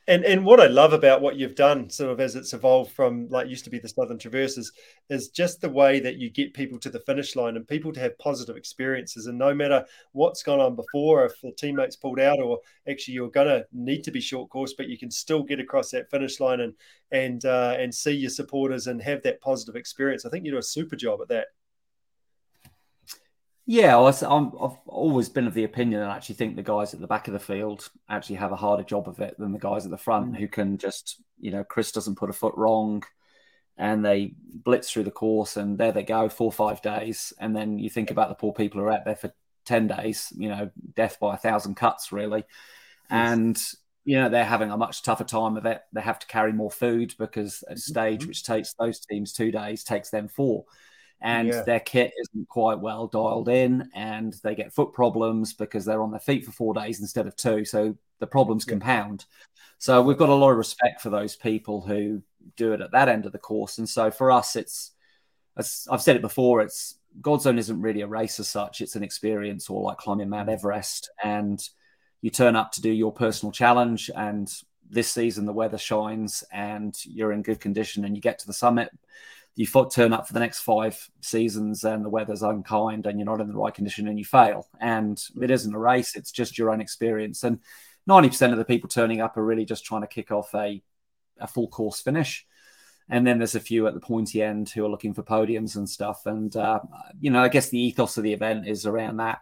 And 0.09 0.23
and 0.23 0.45
what 0.45 0.61
I 0.61 0.67
love 0.67 0.93
about 0.93 1.21
what 1.21 1.35
you've 1.35 1.55
done, 1.55 1.89
sort 1.89 2.11
of 2.11 2.21
as 2.21 2.35
it's 2.37 2.53
evolved 2.53 2.93
from 2.93 3.27
like 3.27 3.49
used 3.49 3.65
to 3.65 3.69
be 3.69 3.79
the 3.79 3.89
Southern 3.89 4.17
Traverses, 4.17 4.71
is 5.09 5.27
just 5.27 5.59
the 5.59 5.69
way 5.69 5.99
that 5.99 6.15
you 6.15 6.29
get 6.29 6.53
people 6.53 6.79
to 6.79 6.89
the 6.89 7.01
finish 7.01 7.35
line 7.35 7.57
and 7.57 7.67
people 7.67 7.91
to 7.91 7.99
have 7.99 8.17
positive 8.17 8.55
experiences. 8.55 9.27
And 9.27 9.37
no 9.37 9.53
matter 9.53 9.85
what's 10.13 10.43
gone 10.43 10.61
on 10.61 10.77
before, 10.77 11.25
if 11.25 11.41
the 11.41 11.51
teammates 11.51 11.97
pulled 11.97 12.21
out, 12.21 12.39
or 12.39 12.59
actually 12.89 13.15
you're 13.15 13.29
going 13.29 13.47
to 13.47 13.65
need 13.73 14.03
to 14.03 14.11
be 14.11 14.21
short 14.21 14.49
course, 14.49 14.73
but 14.77 14.87
you 14.87 14.97
can 14.97 15.11
still 15.11 15.43
get 15.43 15.59
across 15.59 15.91
that 15.91 16.09
finish 16.09 16.39
line 16.39 16.61
and 16.61 16.73
and 17.11 17.43
uh, 17.43 17.75
and 17.77 17.93
see 17.93 18.13
your 18.13 18.29
supporters 18.29 18.87
and 18.87 19.01
have 19.01 19.21
that 19.23 19.41
positive 19.41 19.75
experience. 19.75 20.25
I 20.25 20.29
think 20.29 20.45
you 20.45 20.51
do 20.51 20.57
a 20.57 20.63
super 20.63 20.95
job 20.95 21.19
at 21.21 21.27
that. 21.29 21.47
Yeah, 23.69 23.97
i 23.97 24.05
have 24.05 24.77
always 24.85 25.27
been 25.27 25.45
of 25.45 25.53
the 25.53 25.65
opinion 25.65 26.01
and 26.01 26.09
actually 26.09 26.35
think 26.35 26.55
the 26.55 26.63
guys 26.63 26.93
at 26.93 27.01
the 27.01 27.07
back 27.07 27.27
of 27.27 27.33
the 27.33 27.39
field 27.39 27.89
actually 28.07 28.37
have 28.37 28.53
a 28.53 28.55
harder 28.55 28.83
job 28.83 29.09
of 29.09 29.19
it 29.19 29.37
than 29.37 29.51
the 29.51 29.59
guys 29.59 29.83
at 29.83 29.91
the 29.91 29.97
front 29.97 30.31
mm. 30.31 30.37
who 30.37 30.47
can 30.47 30.77
just, 30.77 31.21
you 31.37 31.51
know, 31.51 31.65
Chris 31.65 31.91
doesn't 31.91 32.15
put 32.15 32.29
a 32.29 32.33
foot 32.33 32.53
wrong 32.55 33.03
and 33.77 34.05
they 34.05 34.33
blitz 34.37 34.89
through 34.89 35.03
the 35.03 35.11
course 35.11 35.57
and 35.57 35.77
there 35.77 35.91
they 35.91 36.03
go, 36.03 36.29
four 36.29 36.47
or 36.47 36.53
five 36.53 36.81
days. 36.81 37.33
And 37.39 37.53
then 37.53 37.77
you 37.77 37.89
think 37.89 38.09
about 38.09 38.29
the 38.29 38.35
poor 38.35 38.53
people 38.53 38.79
who 38.79 38.87
are 38.87 38.93
out 38.93 39.03
there 39.03 39.17
for 39.17 39.33
10 39.65 39.87
days, 39.87 40.31
you 40.37 40.47
know, 40.47 40.71
death 40.95 41.19
by 41.19 41.35
a 41.35 41.37
thousand 41.37 41.75
cuts, 41.75 42.13
really. 42.13 42.45
Yes. 43.11 43.31
And, 43.31 43.63
you 44.05 44.15
know, 44.15 44.29
they're 44.29 44.45
having 44.45 44.71
a 44.71 44.77
much 44.77 45.03
tougher 45.03 45.25
time 45.25 45.57
of 45.57 45.65
it. 45.65 45.81
They 45.91 45.99
have 45.99 46.19
to 46.19 46.27
carry 46.27 46.53
more 46.53 46.71
food 46.71 47.15
because 47.19 47.65
a 47.67 47.75
stage 47.75 48.21
mm-hmm. 48.21 48.29
which 48.29 48.43
takes 48.43 48.75
those 48.75 49.01
teams 49.01 49.33
two 49.33 49.51
days 49.51 49.83
takes 49.83 50.09
them 50.09 50.29
four 50.29 50.63
and 51.21 51.47
yeah. 51.47 51.61
their 51.63 51.79
kit 51.79 52.13
isn't 52.19 52.47
quite 52.47 52.79
well 52.79 53.07
dialed 53.07 53.49
in 53.49 53.89
and 53.95 54.33
they 54.43 54.53
get 54.53 54.73
foot 54.73 54.93
problems 54.93 55.53
because 55.53 55.83
they're 55.83 56.03
on 56.03 56.11
their 56.11 56.19
feet 56.19 56.45
for 56.45 56.51
four 56.51 56.73
days 56.73 56.99
instead 56.99 57.25
of 57.25 57.35
two. 57.35 57.65
So 57.65 57.95
the 58.19 58.27
problems 58.27 58.65
yeah. 58.67 58.73
compound. 58.73 59.25
So 59.79 60.01
we've 60.01 60.17
got 60.17 60.29
a 60.29 60.35
lot 60.35 60.51
of 60.51 60.57
respect 60.57 61.01
for 61.01 61.09
those 61.09 61.35
people 61.35 61.81
who 61.81 62.21
do 62.55 62.73
it 62.73 62.81
at 62.81 62.91
that 62.91 63.09
end 63.09 63.25
of 63.25 63.31
the 63.31 63.39
course. 63.39 63.77
And 63.79 63.89
so 63.89 64.11
for 64.11 64.31
us, 64.31 64.55
it's, 64.55 64.91
as 65.57 65.87
I've 65.89 66.01
said 66.01 66.15
it 66.15 66.21
before, 66.21 66.61
it's 66.61 66.95
Godzone 67.21 67.57
isn't 67.57 67.81
really 67.81 68.01
a 68.01 68.07
race 68.07 68.39
as 68.39 68.47
such. 68.47 68.81
It's 68.81 68.95
an 68.95 69.03
experience 69.03 69.69
or 69.69 69.81
like 69.81 69.97
climbing 69.97 70.29
Mount 70.29 70.49
mm. 70.49 70.53
Everest. 70.53 71.09
And 71.23 71.67
you 72.21 72.29
turn 72.29 72.55
up 72.55 72.71
to 72.73 72.81
do 72.81 72.91
your 72.91 73.11
personal 73.11 73.51
challenge. 73.51 74.11
And 74.15 74.51
this 74.89 75.11
season, 75.11 75.45
the 75.45 75.53
weather 75.53 75.79
shines 75.79 76.43
and 76.51 76.95
you're 77.05 77.33
in 77.33 77.41
good 77.41 77.59
condition 77.59 78.05
and 78.05 78.15
you 78.15 78.21
get 78.21 78.39
to 78.39 78.47
the 78.47 78.53
summit 78.53 78.91
you 79.57 79.65
turn 79.65 80.13
up 80.13 80.27
for 80.27 80.33
the 80.33 80.39
next 80.39 80.59
five 80.59 81.09
seasons 81.21 81.83
and 81.83 82.05
the 82.05 82.09
weather's 82.09 82.43
unkind 82.43 83.07
and 83.07 83.17
you're 83.17 83.25
not 83.25 83.41
in 83.41 83.47
the 83.47 83.57
right 83.57 83.73
condition 83.73 84.07
and 84.07 84.19
you 84.19 84.23
fail. 84.23 84.67
And 84.79 85.19
it 85.41 85.49
isn't 85.49 85.73
a 85.73 85.79
race, 85.79 86.15
it's 86.15 86.31
just 86.31 86.59
your 86.59 86.69
own 86.69 86.79
experience. 86.79 87.43
And 87.43 87.59
90% 88.07 88.51
of 88.51 88.59
the 88.59 88.65
people 88.65 88.87
turning 88.87 89.19
up 89.19 89.35
are 89.35 89.43
really 89.43 89.65
just 89.65 89.83
trying 89.83 90.01
to 90.01 90.07
kick 90.07 90.31
off 90.31 90.53
a, 90.53 90.83
a 91.39 91.47
full 91.47 91.67
course 91.69 91.99
finish. 91.99 92.45
And 93.09 93.25
then 93.25 93.39
there's 93.39 93.55
a 93.55 93.59
few 93.59 93.87
at 93.87 93.95
the 93.95 93.99
pointy 93.99 94.43
end 94.43 94.69
who 94.69 94.85
are 94.85 94.89
looking 94.89 95.15
for 95.15 95.23
podiums 95.23 95.75
and 95.75 95.89
stuff. 95.89 96.27
And, 96.27 96.55
uh, 96.55 96.81
you 97.19 97.31
know, 97.31 97.41
I 97.41 97.47
guess 97.47 97.69
the 97.69 97.79
ethos 97.79 98.15
of 98.17 98.23
the 98.23 98.33
event 98.33 98.67
is 98.67 98.85
around 98.85 99.17
that 99.17 99.39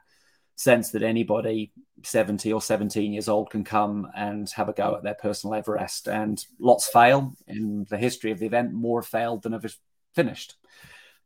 sense 0.55 0.91
that 0.91 1.03
anybody 1.03 1.73
70 2.03 2.53
or 2.53 2.61
17 2.61 3.11
years 3.11 3.27
old 3.27 3.49
can 3.49 3.65
come 3.65 4.07
and 4.15 4.49
have 4.51 4.69
a 4.69 4.73
go 4.73 4.95
at 4.95 5.03
their 5.03 5.15
personal 5.15 5.55
Everest. 5.55 6.07
And 6.07 6.41
lots 6.57 6.87
fail 6.87 7.33
in 7.47 7.85
the 7.89 7.97
history 7.97 8.31
of 8.31 8.39
the 8.39 8.45
event. 8.45 8.71
More 8.71 9.01
failed 9.01 9.43
than 9.43 9.51
have 9.51 9.65
finished. 10.15 10.55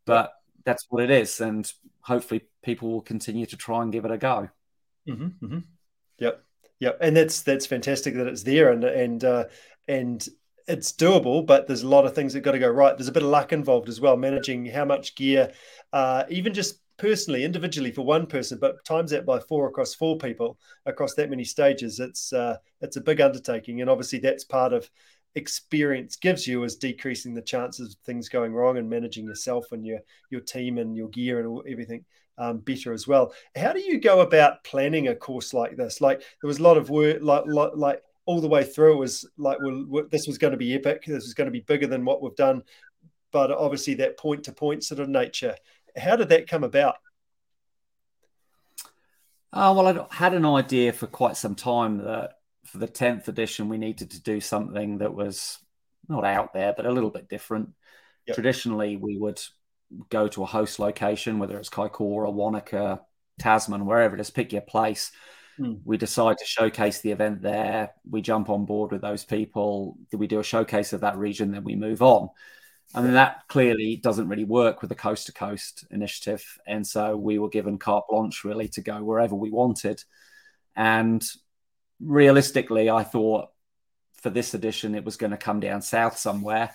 But 0.06 0.34
that's 0.66 0.86
what 0.90 1.04
it 1.04 1.12
is, 1.12 1.40
and 1.40 1.72
hopefully 2.02 2.42
people 2.64 2.92
will 2.92 3.02
continue 3.02 3.46
to 3.46 3.58
try 3.58 3.82
and 3.82 3.92
give 3.92 4.06
it 4.06 4.12
a 4.12 4.18
go. 4.18 4.50
Mm-hmm, 5.08 5.46
mm-hmm. 5.46 5.60
Yep, 6.20 6.44
yep, 6.80 6.98
and 7.02 7.16
that's 7.16 7.42
that's 7.42 7.66
fantastic 7.66 8.16
that 8.16 8.28
it's 8.28 8.44
there, 8.44 8.72
and 8.72 8.84
and 8.84 9.24
uh, 9.24 9.46
and 9.88 10.28
it's 10.68 10.92
doable, 10.92 11.46
but 11.46 11.68
there's 11.68 11.82
a 11.82 11.88
lot 11.88 12.06
of 12.06 12.14
things 12.14 12.34
that 12.34 12.42
got 12.42 12.52
to 12.52 12.60
go 12.60 12.70
right. 12.70 12.96
There's 12.96 13.08
a 13.08 13.12
bit 13.14 13.24
of 13.24 13.30
luck 13.30 13.54
involved 13.54 13.90
as 13.90 14.00
well, 14.00 14.16
managing 14.16 14.68
how 14.68 14.86
much 14.86 15.16
gear, 15.16 15.52
uh, 15.94 16.26
even 16.30 16.54
just 16.54 16.80
personally, 16.98 17.44
individually 17.44 17.92
for 17.92 18.04
one 18.04 18.28
person, 18.28 18.60
but 18.60 18.84
times 18.86 19.12
that 19.12 19.26
by 19.26 19.40
four 19.40 19.68
across 19.68 19.96
four 19.96 20.18
people 20.18 20.60
across 20.86 21.16
that 21.16 21.30
many 21.30 21.44
stages. 21.44 22.00
It's 22.00 22.32
uh, 22.32 22.58
it's 22.82 22.98
a 22.98 23.02
big 23.02 23.22
undertaking, 23.22 23.82
and 23.82 23.90
obviously 23.90 24.20
that's 24.20 24.44
part 24.44 24.74
of 24.74 24.90
experience 25.36 26.16
gives 26.16 26.48
you 26.48 26.64
is 26.64 26.76
decreasing 26.76 27.34
the 27.34 27.42
chances 27.42 27.94
of 27.94 28.00
things 28.02 28.30
going 28.30 28.54
wrong 28.54 28.78
and 28.78 28.90
managing 28.90 29.26
yourself 29.26 29.72
and 29.72 29.86
your 29.86 30.00
your 30.30 30.42
team 30.42 30.78
and 30.78 30.96
your 30.96 31.10
gear 31.10 31.40
and 31.40 31.62
everything 31.72 32.04
um, 32.40 32.60
better 32.60 32.94
as 32.94 33.08
well. 33.08 33.34
How 33.56 33.74
do 33.74 33.80
you 33.80 34.00
go 34.00 34.22
about 34.22 34.64
planning 34.64 35.10
a 35.10 35.16
course 35.16 35.54
like 35.54 35.76
this? 35.76 36.02
Like 36.02 36.20
there 36.20 36.48
was 36.48 36.60
a 36.60 36.64
lot 36.64 36.78
of 36.78 36.90
work, 36.90 37.20
like 37.22 37.44
like, 37.46 37.72
like 37.76 38.04
all 38.26 38.42
the 38.42 38.48
way 38.48 38.64
through. 38.64 38.94
It 38.94 39.00
was 39.00 39.26
like, 39.38 39.58
well, 39.62 40.06
this 40.10 40.26
was 40.28 40.38
going 40.38 40.52
to 40.52 40.58
be 40.58 40.74
epic. 40.74 41.04
This 41.06 41.24
was 41.24 41.34
going 41.34 41.48
to 41.48 41.52
be 41.52 41.62
bigger 41.62 41.88
than 41.88 42.06
what 42.06 42.22
we've 42.22 42.36
done. 42.36 42.64
But 43.32 43.52
obviously, 43.52 43.96
that 43.96 44.18
point 44.18 44.46
to 44.46 44.52
point 44.52 44.84
sort 44.84 45.00
of 45.00 45.10
nature. 45.10 45.56
How 45.98 46.16
did 46.16 46.30
that 46.30 46.48
come 46.48 46.64
about? 46.64 46.96
Oh, 49.52 49.74
well, 49.74 50.08
I 50.12 50.16
had 50.16 50.34
an 50.34 50.46
idea 50.46 50.94
for 50.94 51.08
quite 51.08 51.36
some 51.36 51.56
time 51.56 51.98
that 52.00 52.39
for 52.72 52.78
the 52.78 52.88
10th 52.88 53.28
edition, 53.28 53.70
we 53.70 53.78
needed 53.78 54.12
to 54.12 54.22
do 54.22 54.40
something 54.40 55.00
that 55.00 55.14
was 55.14 55.60
not 56.08 56.26
out 56.26 56.54
there, 56.54 56.74
but 56.76 56.86
a 56.86 56.92
little 56.92 57.10
bit 57.10 57.30
different. 57.30 57.70
Yep. 58.28 58.36
Traditionally, 58.36 58.98
we 58.98 59.18
would 59.18 59.42
go 60.10 60.28
to 60.28 60.44
a 60.44 60.48
host 60.48 60.80
location, 60.80 61.40
whether 61.40 61.58
it's 61.58 61.70
Kaikoura, 61.70 62.32
Wanaka, 62.32 63.02
Tasman, 63.40 63.86
wherever 63.86 64.16
it 64.16 64.22
is, 64.22 64.30
pick 64.30 64.54
your 64.54 64.62
place. 64.62 65.12
Mm. 65.60 65.82
We 65.84 65.98
decide 65.98 66.38
to 66.38 66.46
showcase 66.46 67.02
the 67.02 67.12
event 67.12 67.42
there. 67.42 67.92
We 68.10 68.22
jump 68.22 68.50
on 68.50 68.66
board 68.66 68.92
with 68.92 69.02
those 69.02 69.24
people. 69.24 69.98
Do 70.12 70.18
we 70.18 70.28
do 70.28 70.40
a 70.40 70.44
showcase 70.44 70.94
of 70.94 71.02
that 71.02 71.18
region, 71.18 71.52
then 71.52 71.64
we 71.64 71.76
move 71.76 72.02
on. 72.02 72.30
And 72.96 73.06
mean, 73.06 73.14
that 73.14 73.44
clearly 73.48 73.98
doesn't 73.98 74.28
really 74.28 74.46
work 74.46 74.82
with 74.82 74.90
the 74.90 74.96
coast 74.96 75.28
to 75.28 75.34
coast 75.34 75.86
initiative. 75.92 76.44
And 76.66 76.86
so 76.86 77.16
we 77.16 77.38
were 77.38 77.50
given 77.50 77.78
carte 77.78 78.06
blanche 78.10 78.44
really 78.44 78.68
to 78.70 78.82
go 78.82 79.04
wherever 79.04 79.36
we 79.36 79.52
wanted. 79.52 80.04
And 80.76 81.24
realistically, 82.00 82.90
I 82.90 83.04
thought 83.04 83.50
for 84.14 84.30
this 84.30 84.54
edition 84.54 84.96
it 84.96 85.06
was 85.06 85.18
going 85.18 85.32
to 85.32 85.38
come 85.38 85.60
down 85.60 85.82
south 85.82 86.18
somewhere. 86.18 86.72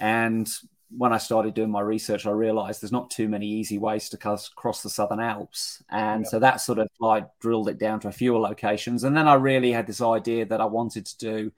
And 0.00 0.48
when 0.96 1.12
I 1.12 1.18
started 1.18 1.54
doing 1.54 1.70
my 1.70 1.80
research, 1.80 2.26
I 2.26 2.30
realized 2.30 2.82
there's 2.82 2.92
not 2.92 3.10
too 3.10 3.28
many 3.28 3.46
easy 3.46 3.78
ways 3.78 4.08
to 4.10 4.16
cross 4.18 4.82
the 4.82 4.90
Southern 4.90 5.20
Alps. 5.20 5.82
And 5.90 6.24
yeah. 6.24 6.30
so 6.30 6.38
that 6.38 6.60
sort 6.60 6.78
of 6.78 6.88
like 7.00 7.26
drilled 7.40 7.68
it 7.68 7.78
down 7.78 8.00
to 8.00 8.08
a 8.08 8.12
few 8.12 8.38
locations. 8.38 9.04
And 9.04 9.16
then 9.16 9.26
I 9.26 9.34
really 9.34 9.72
had 9.72 9.86
this 9.86 10.00
idea 10.00 10.46
that 10.46 10.60
I 10.60 10.66
wanted 10.66 11.06
to 11.06 11.18
do 11.18 11.52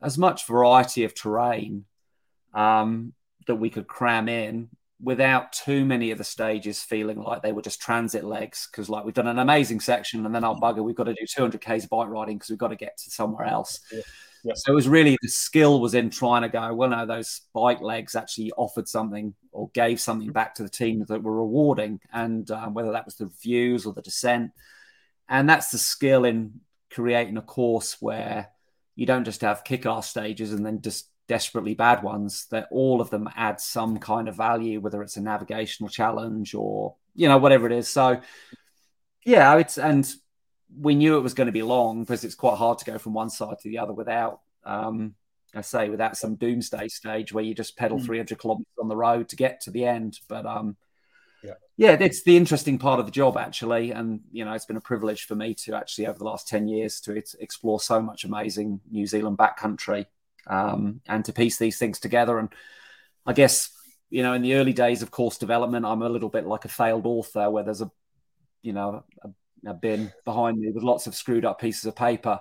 as 0.00 0.18
much 0.18 0.46
variety 0.46 1.04
of 1.04 1.14
terrain 1.14 1.84
um, 2.52 3.12
that 3.46 3.56
we 3.56 3.70
could 3.70 3.86
cram 3.86 4.28
in 4.28 4.68
without 5.04 5.52
too 5.52 5.84
many 5.84 6.10
of 6.10 6.18
the 6.18 6.24
stages 6.24 6.82
feeling 6.82 7.18
like 7.20 7.42
they 7.42 7.52
were 7.52 7.62
just 7.62 7.80
transit 7.80 8.24
legs 8.24 8.66
because 8.70 8.88
like 8.88 9.04
we've 9.04 9.14
done 9.14 9.26
an 9.26 9.38
amazing 9.38 9.78
section 9.78 10.24
and 10.24 10.34
then 10.34 10.44
our 10.44 10.56
bugger 10.56 10.82
we've 10.82 10.96
got 10.96 11.04
to 11.04 11.14
do 11.14 11.26
200 11.26 11.60
k's 11.60 11.86
bike 11.86 12.08
riding 12.08 12.36
because 12.36 12.48
we've 12.48 12.58
got 12.58 12.68
to 12.68 12.76
get 12.76 12.96
to 12.96 13.10
somewhere 13.10 13.46
else 13.46 13.80
yeah. 13.92 14.00
Yeah. 14.44 14.52
so 14.56 14.72
it 14.72 14.74
was 14.74 14.88
really 14.88 15.18
the 15.20 15.28
skill 15.28 15.80
was 15.80 15.94
in 15.94 16.08
trying 16.08 16.42
to 16.42 16.48
go 16.48 16.72
well 16.74 16.88
no 16.88 17.04
those 17.04 17.42
bike 17.52 17.82
legs 17.82 18.14
actually 18.14 18.50
offered 18.52 18.88
something 18.88 19.34
or 19.52 19.68
gave 19.74 20.00
something 20.00 20.32
back 20.32 20.54
to 20.54 20.62
the 20.62 20.70
team 20.70 21.04
that 21.06 21.22
were 21.22 21.36
rewarding 21.36 22.00
and 22.12 22.50
um, 22.50 22.72
whether 22.72 22.92
that 22.92 23.04
was 23.04 23.16
the 23.16 23.30
views 23.42 23.84
or 23.84 23.92
the 23.92 24.02
descent 24.02 24.52
and 25.28 25.48
that's 25.48 25.70
the 25.70 25.78
skill 25.78 26.24
in 26.24 26.60
creating 26.90 27.36
a 27.36 27.42
course 27.42 28.00
where 28.00 28.48
you 28.96 29.04
don't 29.04 29.24
just 29.24 29.42
have 29.42 29.64
kick-ass 29.64 30.08
stages 30.08 30.52
and 30.52 30.64
then 30.64 30.80
just 30.80 31.08
desperately 31.28 31.74
bad 31.74 32.02
ones 32.02 32.46
that 32.50 32.68
all 32.70 33.00
of 33.00 33.10
them 33.10 33.28
add 33.36 33.60
some 33.60 33.98
kind 33.98 34.28
of 34.28 34.36
value 34.36 34.80
whether 34.80 35.02
it's 35.02 35.16
a 35.16 35.22
navigational 35.22 35.88
challenge 35.88 36.54
or 36.54 36.96
you 37.14 37.28
know 37.28 37.38
whatever 37.38 37.66
it 37.66 37.72
is. 37.72 37.88
So 37.88 38.20
yeah 39.24 39.56
it's 39.56 39.78
and 39.78 40.12
we 40.76 40.94
knew 40.94 41.16
it 41.16 41.22
was 41.22 41.34
going 41.34 41.46
to 41.46 41.52
be 41.52 41.62
long 41.62 42.00
because 42.00 42.24
it's 42.24 42.34
quite 42.34 42.56
hard 42.56 42.78
to 42.78 42.84
go 42.84 42.98
from 42.98 43.14
one 43.14 43.30
side 43.30 43.58
to 43.60 43.68
the 43.68 43.78
other 43.78 43.92
without 43.92 44.40
um 44.64 45.14
i 45.54 45.60
say 45.60 45.88
without 45.88 46.16
some 46.16 46.34
doomsday 46.34 46.88
stage 46.88 47.32
where 47.32 47.44
you 47.44 47.54
just 47.54 47.76
pedal 47.76 47.98
mm. 47.98 48.04
300 48.04 48.38
kilometers 48.38 48.72
on 48.80 48.88
the 48.88 48.96
road 48.96 49.28
to 49.28 49.36
get 49.36 49.60
to 49.60 49.70
the 49.70 49.84
end. 49.84 50.18
But 50.28 50.46
um 50.46 50.76
yeah. 51.42 51.54
yeah 51.76 51.96
it's 52.00 52.22
the 52.22 52.36
interesting 52.36 52.78
part 52.78 53.00
of 53.00 53.06
the 53.06 53.12
job 53.12 53.36
actually. 53.36 53.92
And 53.92 54.20
you 54.32 54.44
know 54.44 54.52
it's 54.52 54.66
been 54.66 54.76
a 54.76 54.82
privilege 54.82 55.24
for 55.24 55.34
me 55.34 55.54
to 55.54 55.74
actually 55.74 56.06
over 56.06 56.18
the 56.18 56.24
last 56.24 56.48
10 56.48 56.68
years 56.68 57.00
to 57.02 57.22
explore 57.38 57.80
so 57.80 58.00
much 58.00 58.24
amazing 58.24 58.80
new 58.90 59.06
zealand 59.06 59.38
backcountry 59.38 60.06
um, 60.46 61.00
and 61.06 61.24
to 61.24 61.32
piece 61.32 61.58
these 61.58 61.78
things 61.78 61.98
together. 62.00 62.38
And 62.38 62.48
I 63.26 63.32
guess, 63.32 63.70
you 64.10 64.22
know, 64.22 64.34
in 64.34 64.42
the 64.42 64.54
early 64.54 64.72
days 64.72 65.02
of 65.02 65.10
course 65.10 65.38
development, 65.38 65.86
I'm 65.86 66.02
a 66.02 66.08
little 66.08 66.28
bit 66.28 66.46
like 66.46 66.64
a 66.64 66.68
failed 66.68 67.06
author 67.06 67.50
where 67.50 67.64
there's 67.64 67.82
a, 67.82 67.90
you 68.62 68.72
know, 68.72 69.04
a, 69.22 69.30
a 69.66 69.74
bin 69.74 70.12
behind 70.24 70.58
me 70.58 70.70
with 70.70 70.84
lots 70.84 71.06
of 71.06 71.14
screwed 71.14 71.44
up 71.44 71.60
pieces 71.60 71.84
of 71.86 71.96
paper. 71.96 72.40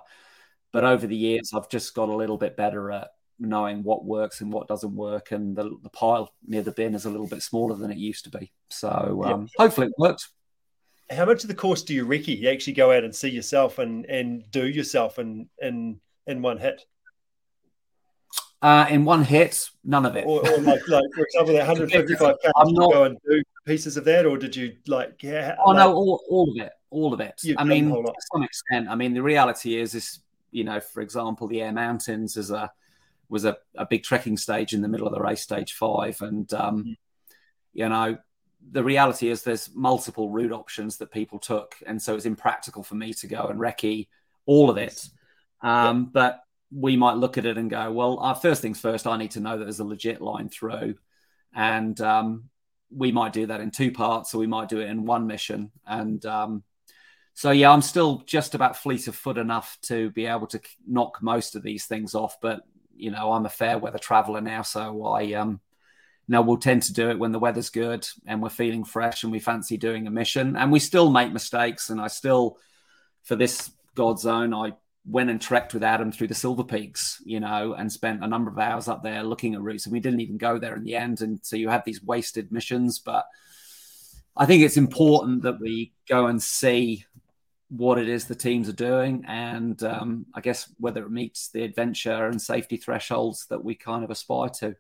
But 0.71 0.83
over 0.83 1.05
the 1.05 1.15
years, 1.15 1.51
I've 1.53 1.69
just 1.69 1.93
got 1.93 2.09
a 2.09 2.15
little 2.15 2.37
bit 2.37 2.57
better 2.57 2.91
at 2.91 3.09
knowing 3.39 3.83
what 3.83 4.05
works 4.05 4.41
and 4.41 4.51
what 4.51 4.67
doesn't 4.67 4.95
work. 4.95 5.31
And 5.31 5.55
the, 5.55 5.77
the 5.83 5.89
pile 5.89 6.33
near 6.45 6.63
the 6.63 6.71
bin 6.71 6.95
is 6.95 7.05
a 7.05 7.09
little 7.09 7.27
bit 7.27 7.43
smaller 7.43 7.75
than 7.75 7.91
it 7.91 7.97
used 7.97 8.25
to 8.25 8.31
be. 8.31 8.51
So 8.69 9.21
um, 9.25 9.47
hopefully 9.57 9.87
it 9.87 9.93
works. 9.97 10.29
How 11.09 11.25
much 11.25 11.43
of 11.43 11.47
the 11.47 11.55
course 11.55 11.83
do 11.83 11.93
you 11.93 12.05
recce? 12.05 12.39
You 12.39 12.49
actually 12.49 12.73
go 12.73 12.91
out 12.91 13.03
and 13.03 13.13
see 13.13 13.29
yourself 13.29 13.77
and 13.77 14.05
and 14.05 14.49
do 14.51 14.67
yourself 14.67 15.19
in 15.19 15.47
in 15.61 15.99
in 16.25 16.41
one 16.41 16.57
hit? 16.57 16.81
Uh, 18.64 18.88
in 18.89 19.03
one 19.03 19.26
hit, 19.26 19.70
none 19.84 20.05
of 20.05 20.16
it. 20.16 20.26
Or, 20.26 20.39
or 20.39 20.57
like, 20.59 20.88
like, 20.88 21.03
for 21.14 21.26
example, 21.26 21.53
that 21.53 21.68
155 21.68 22.36
I'm 22.55 22.74
not 22.74 22.93
go 22.93 23.03
and 23.03 23.18
do 23.30 23.43
pieces 23.66 23.97
of 23.97 24.05
that, 24.05 24.26
or 24.26 24.38
did 24.38 24.55
you 24.55 24.78
like? 24.88 25.22
Yeah. 25.22 25.57
Oh 25.59 25.72
like, 25.72 25.80
no, 25.80 25.93
all, 25.93 26.24
all 26.30 26.49
of 26.49 26.66
it, 26.66 26.72
all 26.89 27.14
of 27.14 27.20
it. 27.20 27.41
I 27.57 27.66
mean, 27.66 27.89
to 27.89 28.14
some 28.32 28.41
extent. 28.41 28.88
I 28.88 28.95
mean, 28.95 29.14
the 29.14 29.22
reality 29.22 29.78
is, 29.78 29.93
is 29.95 30.22
you 30.51 30.64
know, 30.64 30.80
for 30.80 31.01
example, 31.01 31.49
the 31.49 31.61
Eyre 31.61 31.74
Mountains 31.74 32.38
is 32.38 32.51
a 32.51 32.72
was 33.28 33.43
a, 33.43 33.57
a 33.76 33.86
big 33.86 34.03
trekking 34.03 34.38
stage 34.38 34.74
in 34.74 34.82
the 34.82 34.88
middle 34.88 35.07
of 35.07 35.14
the 35.14 35.20
race, 35.20 35.41
stage 35.41 35.74
five, 35.74 36.22
and 36.22 36.53
um, 36.53 36.78
mm-hmm. 36.80 36.91
you 37.74 37.89
know, 37.89 38.18
the 38.72 38.84
reality 38.84 39.28
is 39.28 39.43
there's 39.43 39.72
multiple 39.76 40.30
route 40.30 40.53
options 40.53 40.95
that 40.97 41.11
people 41.11 41.38
took, 41.38 41.76
and 41.86 42.01
so 42.01 42.16
it's 42.16 42.26
impractical 42.26 42.82
for 42.82 42.95
me 42.95 43.14
to 43.16 43.28
go 43.28 43.47
and 43.47 43.59
recce 43.59 44.07
all 44.45 44.70
of 44.70 44.78
it. 44.78 45.05
Um, 45.61 45.97
yeah. 45.97 46.09
But 46.14 46.42
we 46.74 46.97
might 46.97 47.17
look 47.17 47.38
at 47.38 47.45
it 47.45 47.57
and 47.57 47.69
go, 47.69 47.91
well, 47.91 48.19
uh, 48.21 48.34
first 48.34 48.61
things 48.61 48.80
first, 48.80 49.07
I 49.07 49.17
need 49.17 49.32
to 49.32 49.39
know 49.39 49.57
that 49.57 49.65
there's 49.65 49.80
a 49.80 49.86
legit 49.86 50.21
line 50.21 50.49
through, 50.49 50.95
and 51.55 51.99
um, 52.01 52.49
we 52.89 53.11
might 53.11 53.34
do 53.34 53.45
that 53.47 53.61
in 53.61 53.71
two 53.71 53.91
parts, 53.91 54.34
or 54.34 54.39
we 54.39 54.47
might 54.47 54.69
do 54.69 54.80
it 54.80 54.89
in 54.89 55.05
one 55.05 55.28
mission. 55.28 55.71
And 55.86 56.26
um, 56.26 56.63
so, 57.34 57.51
yeah, 57.51 57.71
I'm 57.71 57.82
still 57.82 58.24
just 58.26 58.55
about 58.55 58.78
fleet 58.78 59.07
of 59.07 59.15
foot 59.15 59.38
enough 59.38 59.78
to 59.84 60.09
be 60.11 60.26
able 60.26 60.47
to 60.47 60.61
knock 60.88 61.19
most 61.21 61.55
of 61.55 61.63
these 61.63 61.86
things 61.86 62.15
off. 62.15 62.38
But 62.41 62.61
you 62.95 63.11
know, 63.11 63.32
I'm 63.32 63.45
a 63.45 63.49
fair 63.49 63.78
weather 63.78 63.97
traveller 63.97 64.41
now, 64.41 64.61
so 64.61 65.05
I 65.05 65.34
um, 65.34 65.59
you 66.28 66.34
know, 66.34 66.41
we'll 66.41 66.57
tend 66.57 66.84
to 66.84 66.93
do 66.93 67.09
it 67.09 67.19
when 67.19 67.34
the 67.34 67.39
weather's 67.39 67.69
good 67.69 68.07
and 68.26 68.41
we're 68.41 68.49
feeling 68.49 68.86
fresh 68.86 69.24
and 69.24 69.32
we 69.32 69.39
fancy 69.39 69.76
doing 69.76 70.07
a 70.07 70.11
mission. 70.11 70.55
And 70.55 70.71
we 70.71 70.80
still 70.80 71.11
make 71.11 71.34
mistakes. 71.34 71.89
And 71.89 71.99
I 71.99 72.07
still, 72.07 72.57
for 73.24 73.36
this 73.36 73.71
Godzone, 73.95 74.55
I 74.55 74.74
went 75.05 75.29
and 75.29 75.41
trekked 75.41 75.73
with 75.73 75.83
Adam 75.83 76.11
through 76.11 76.27
the 76.27 76.33
Silver 76.33 76.63
Peaks, 76.63 77.21
you 77.25 77.39
know, 77.39 77.73
and 77.73 77.91
spent 77.91 78.23
a 78.23 78.27
number 78.27 78.49
of 78.49 78.59
hours 78.59 78.87
up 78.87 79.03
there 79.03 79.23
looking 79.23 79.53
at 79.53 79.61
routes. 79.61 79.85
And 79.85 79.93
we 79.93 79.99
didn't 79.99 80.21
even 80.21 80.37
go 80.37 80.57
there 80.57 80.75
in 80.75 80.83
the 80.83 80.95
end. 80.95 81.21
And 81.21 81.39
so 81.43 81.55
you 81.55 81.69
have 81.69 81.83
these 81.83 82.03
wasted 82.03 82.51
missions. 82.51 82.99
But 82.99 83.25
I 84.35 84.45
think 84.45 84.63
it's 84.63 84.77
important 84.77 85.43
that 85.43 85.59
we 85.59 85.93
go 86.07 86.27
and 86.27 86.41
see 86.41 87.05
what 87.69 87.97
it 87.97 88.07
is 88.07 88.25
the 88.25 88.35
teams 88.35 88.69
are 88.69 88.73
doing. 88.73 89.25
And 89.27 89.81
um, 89.83 90.25
I 90.33 90.41
guess 90.41 90.71
whether 90.79 91.03
it 91.03 91.11
meets 91.11 91.49
the 91.49 91.63
adventure 91.63 92.27
and 92.27 92.41
safety 92.41 92.77
thresholds 92.77 93.47
that 93.47 93.63
we 93.63 93.75
kind 93.75 94.03
of 94.03 94.11
aspire 94.11 94.49
to 94.59 94.75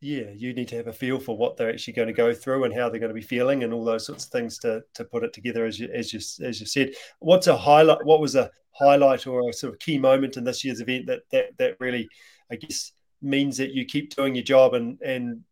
yeah, 0.00 0.30
you 0.30 0.52
need 0.54 0.68
to 0.68 0.76
have 0.76 0.86
a 0.86 0.92
feel 0.92 1.18
for 1.18 1.36
what 1.36 1.56
they're 1.56 1.70
actually 1.70 1.94
going 1.94 2.06
to 2.06 2.14
go 2.14 2.32
through 2.32 2.64
and 2.64 2.74
how 2.74 2.88
they're 2.88 3.00
going 3.00 3.10
to 3.10 3.14
be 3.14 3.20
feeling 3.20 3.64
and 3.64 3.72
all 3.72 3.84
those 3.84 4.06
sorts 4.06 4.24
of 4.24 4.30
things 4.30 4.58
to 4.58 4.82
to 4.94 5.04
put 5.04 5.24
it 5.24 5.32
together 5.32 5.64
as 5.64 5.78
you 5.78 5.88
as 5.92 6.12
you 6.12 6.20
as 6.46 6.60
you 6.60 6.66
said. 6.66 6.92
What's 7.18 7.48
a 7.48 7.56
highlight? 7.56 8.04
What 8.04 8.20
was 8.20 8.36
a 8.36 8.50
highlight 8.70 9.26
or 9.26 9.48
a 9.48 9.52
sort 9.52 9.72
of 9.72 9.80
key 9.80 9.98
moment 9.98 10.36
in 10.36 10.44
this 10.44 10.64
year's 10.64 10.80
event 10.80 11.06
that 11.06 11.22
that 11.32 11.56
that 11.58 11.80
really, 11.80 12.08
I 12.50 12.56
guess, 12.56 12.92
means 13.20 13.56
that 13.56 13.72
you 13.72 13.84
keep 13.84 14.14
doing 14.14 14.36
your 14.36 14.44
job 14.44 14.74
and 14.74 15.00
and 15.02 15.42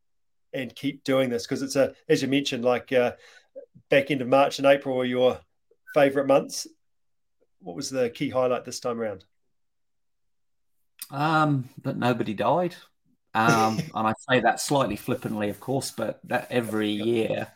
and 0.53 0.75
keep 0.77 1.03
doing 1.03 1.29
this 1.29 1.45
because 1.45 1.63
it's 1.63 1.77
a 1.77 1.93
as 2.09 2.23
you 2.23 2.29
mentioned 2.29 2.65
like 2.65 2.93
uh, 2.93 3.13
back 3.91 4.13
end 4.13 4.23
of 4.23 4.29
March 4.29 4.59
and 4.59 4.67
April 4.67 4.97
were 4.97 5.05
your 5.05 5.41
favorite 5.93 6.29
months. 6.29 6.69
What 7.61 7.75
was 7.75 7.91
the 7.91 8.11
key 8.11 8.31
highlight 8.31 8.65
this 8.65 8.79
time 8.79 9.01
around? 9.01 9.25
Um, 11.11 11.69
that 11.83 11.97
nobody 11.97 12.33
died. 12.33 12.77
Um, 13.37 13.79
and 13.95 14.09
I 14.09 14.15
say 14.29 14.41
that 14.41 14.61
slightly 14.61 14.97
flippantly, 14.97 15.51
of 15.51 15.61
course, 15.61 15.91
but 15.91 16.21
that 16.25 16.49
every 16.51 16.91
year, 16.91 17.49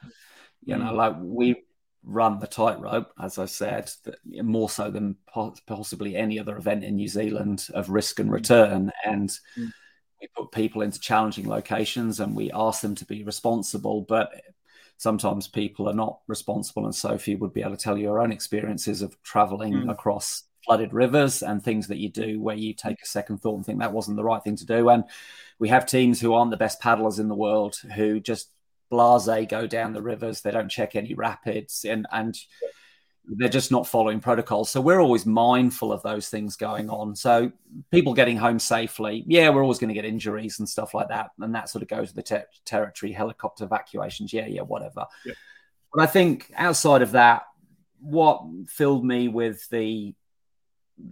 you 0.63 0.77
know, 0.77 0.93
mm. 0.93 0.97
like 0.97 1.17
we 1.19 1.65
run 2.05 2.39
the 2.39 2.47
tightrope, 2.47 3.13
as 3.21 3.39
I 3.39 3.47
said, 3.47 3.91
more 4.27 4.71
so 4.71 4.91
than 4.91 5.17
possibly 5.67 6.17
any 6.17 6.39
other 6.39 6.57
event 6.57 6.85
in 6.85 6.97
New 6.97 7.09
Zealand 7.09 7.67
of 7.75 7.91
risk 7.91 8.21
and 8.21 8.31
mm. 8.31 8.35
return. 8.35 8.93
And 9.05 9.31
mm. 9.59 9.71
we 10.21 10.29
put 10.37 10.53
people 10.53 10.83
into 10.83 11.01
challenging 11.01 11.49
locations 11.49 12.21
and 12.21 12.37
we 12.37 12.51
ask 12.53 12.83
them 12.83 12.95
to 12.97 13.07
be 13.07 13.25
responsible, 13.25 14.03
but 14.03 14.31
sometimes 14.99 15.49
people 15.49 15.89
are 15.89 15.95
not 15.95 16.21
responsible. 16.27 16.85
And 16.85 16.95
Sophie 16.95 17.37
would 17.37 17.55
be 17.55 17.63
able 17.63 17.77
to 17.77 17.83
tell 17.83 17.97
you 17.97 18.09
her 18.09 18.21
own 18.21 18.33
experiences 18.33 19.01
of 19.01 19.21
traveling 19.23 19.73
mm. 19.73 19.91
across 19.91 20.45
flooded 20.65 20.93
rivers 20.93 21.43
and 21.43 21.63
things 21.63 21.89
that 21.89 21.99
you 21.99 22.09
do 22.09 22.41
where 22.41 22.57
you 22.57 22.75
take 22.75 23.03
a 23.03 23.07
second 23.07 23.39
thought 23.39 23.57
and 23.57 23.67
think 23.67 23.79
that 23.79 23.93
wasn't 23.93 24.17
the 24.17 24.25
right 24.25 24.43
thing 24.43 24.57
to 24.57 24.67
do. 24.67 24.89
And 24.89 25.05
we 25.59 25.69
have 25.69 25.87
teams 25.87 26.21
who 26.21 26.35
aren't 26.35 26.51
the 26.51 26.57
best 26.57 26.81
paddlers 26.81 27.19
in 27.19 27.29
the 27.29 27.35
world 27.35 27.77
who 27.95 28.21
just 28.21 28.51
blase 28.91 29.29
go 29.49 29.67
down 29.67 29.93
the 29.93 30.03
rivers. 30.03 30.41
They 30.41 30.51
don't 30.51 30.69
check 30.69 30.97
any 30.97 31.15
rapids 31.15 31.85
and 31.85 32.07
and 32.11 32.37
they're 33.33 33.49
just 33.49 33.71
not 33.71 33.87
following 33.87 34.19
protocols. 34.19 34.71
So 34.71 34.81
we're 34.81 35.01
always 35.01 35.25
mindful 35.25 35.93
of 35.93 36.03
those 36.03 36.29
things 36.29 36.57
going 36.57 36.91
on. 36.91 37.15
So 37.15 37.53
people 37.91 38.15
getting 38.15 38.37
home 38.37 38.59
safely, 38.59 39.25
yeah, 39.27 39.51
we're 39.51 39.63
always 39.63 39.79
going 39.79 39.89
to 39.89 39.95
get 39.95 40.05
injuries 40.05 40.59
and 40.59 40.69
stuff 40.69 40.95
like 40.95 41.09
that, 41.09 41.31
and 41.39 41.55
that 41.55 41.69
sort 41.69 41.83
of 41.83 41.89
goes 41.89 42.09
with 42.09 42.17
the 42.17 42.23
ter- 42.23 42.47
territory 42.65 43.13
helicopter 43.13 43.65
evacuations. 43.65 44.33
Yeah, 44.33 44.47
yeah, 44.47 44.63
whatever. 44.63 45.07
Yeah. 45.25 45.35
But 45.95 46.03
I 46.03 46.07
think 46.07 46.51
outside 46.57 47.03
of 47.03 47.13
that, 47.13 47.43
what 48.01 48.43
filled 48.67 49.05
me 49.05 49.29
with 49.29 49.69
the 49.69 50.15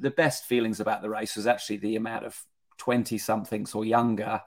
the 0.00 0.10
best 0.10 0.44
feelings 0.44 0.80
about 0.80 1.02
the 1.02 1.10
race 1.10 1.36
was 1.36 1.46
actually 1.46 1.78
the 1.78 1.96
amount 1.96 2.26
of 2.26 2.40
20 2.78 3.18
somethings 3.18 3.74
or 3.74 3.84
younger, 3.84 4.42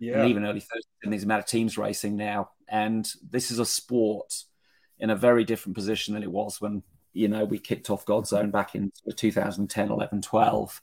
yeah. 0.00 0.20
and 0.20 0.30
even 0.30 0.44
early 0.44 0.60
30s, 0.60 0.86
and 1.02 1.12
these 1.12 1.24
amount 1.24 1.40
of 1.40 1.46
teams 1.46 1.78
racing 1.78 2.16
now. 2.16 2.50
And 2.68 3.08
this 3.28 3.50
is 3.50 3.58
a 3.58 3.66
sport 3.66 4.34
in 4.98 5.10
a 5.10 5.16
very 5.16 5.44
different 5.44 5.74
position 5.74 6.14
than 6.14 6.22
it 6.22 6.30
was 6.30 6.60
when, 6.60 6.82
you 7.12 7.28
know, 7.28 7.44
we 7.44 7.58
kicked 7.58 7.90
off 7.90 8.06
Godzone 8.06 8.52
back 8.52 8.74
in 8.74 8.92
2010, 9.16 9.90
11, 9.90 10.22
12. 10.22 10.82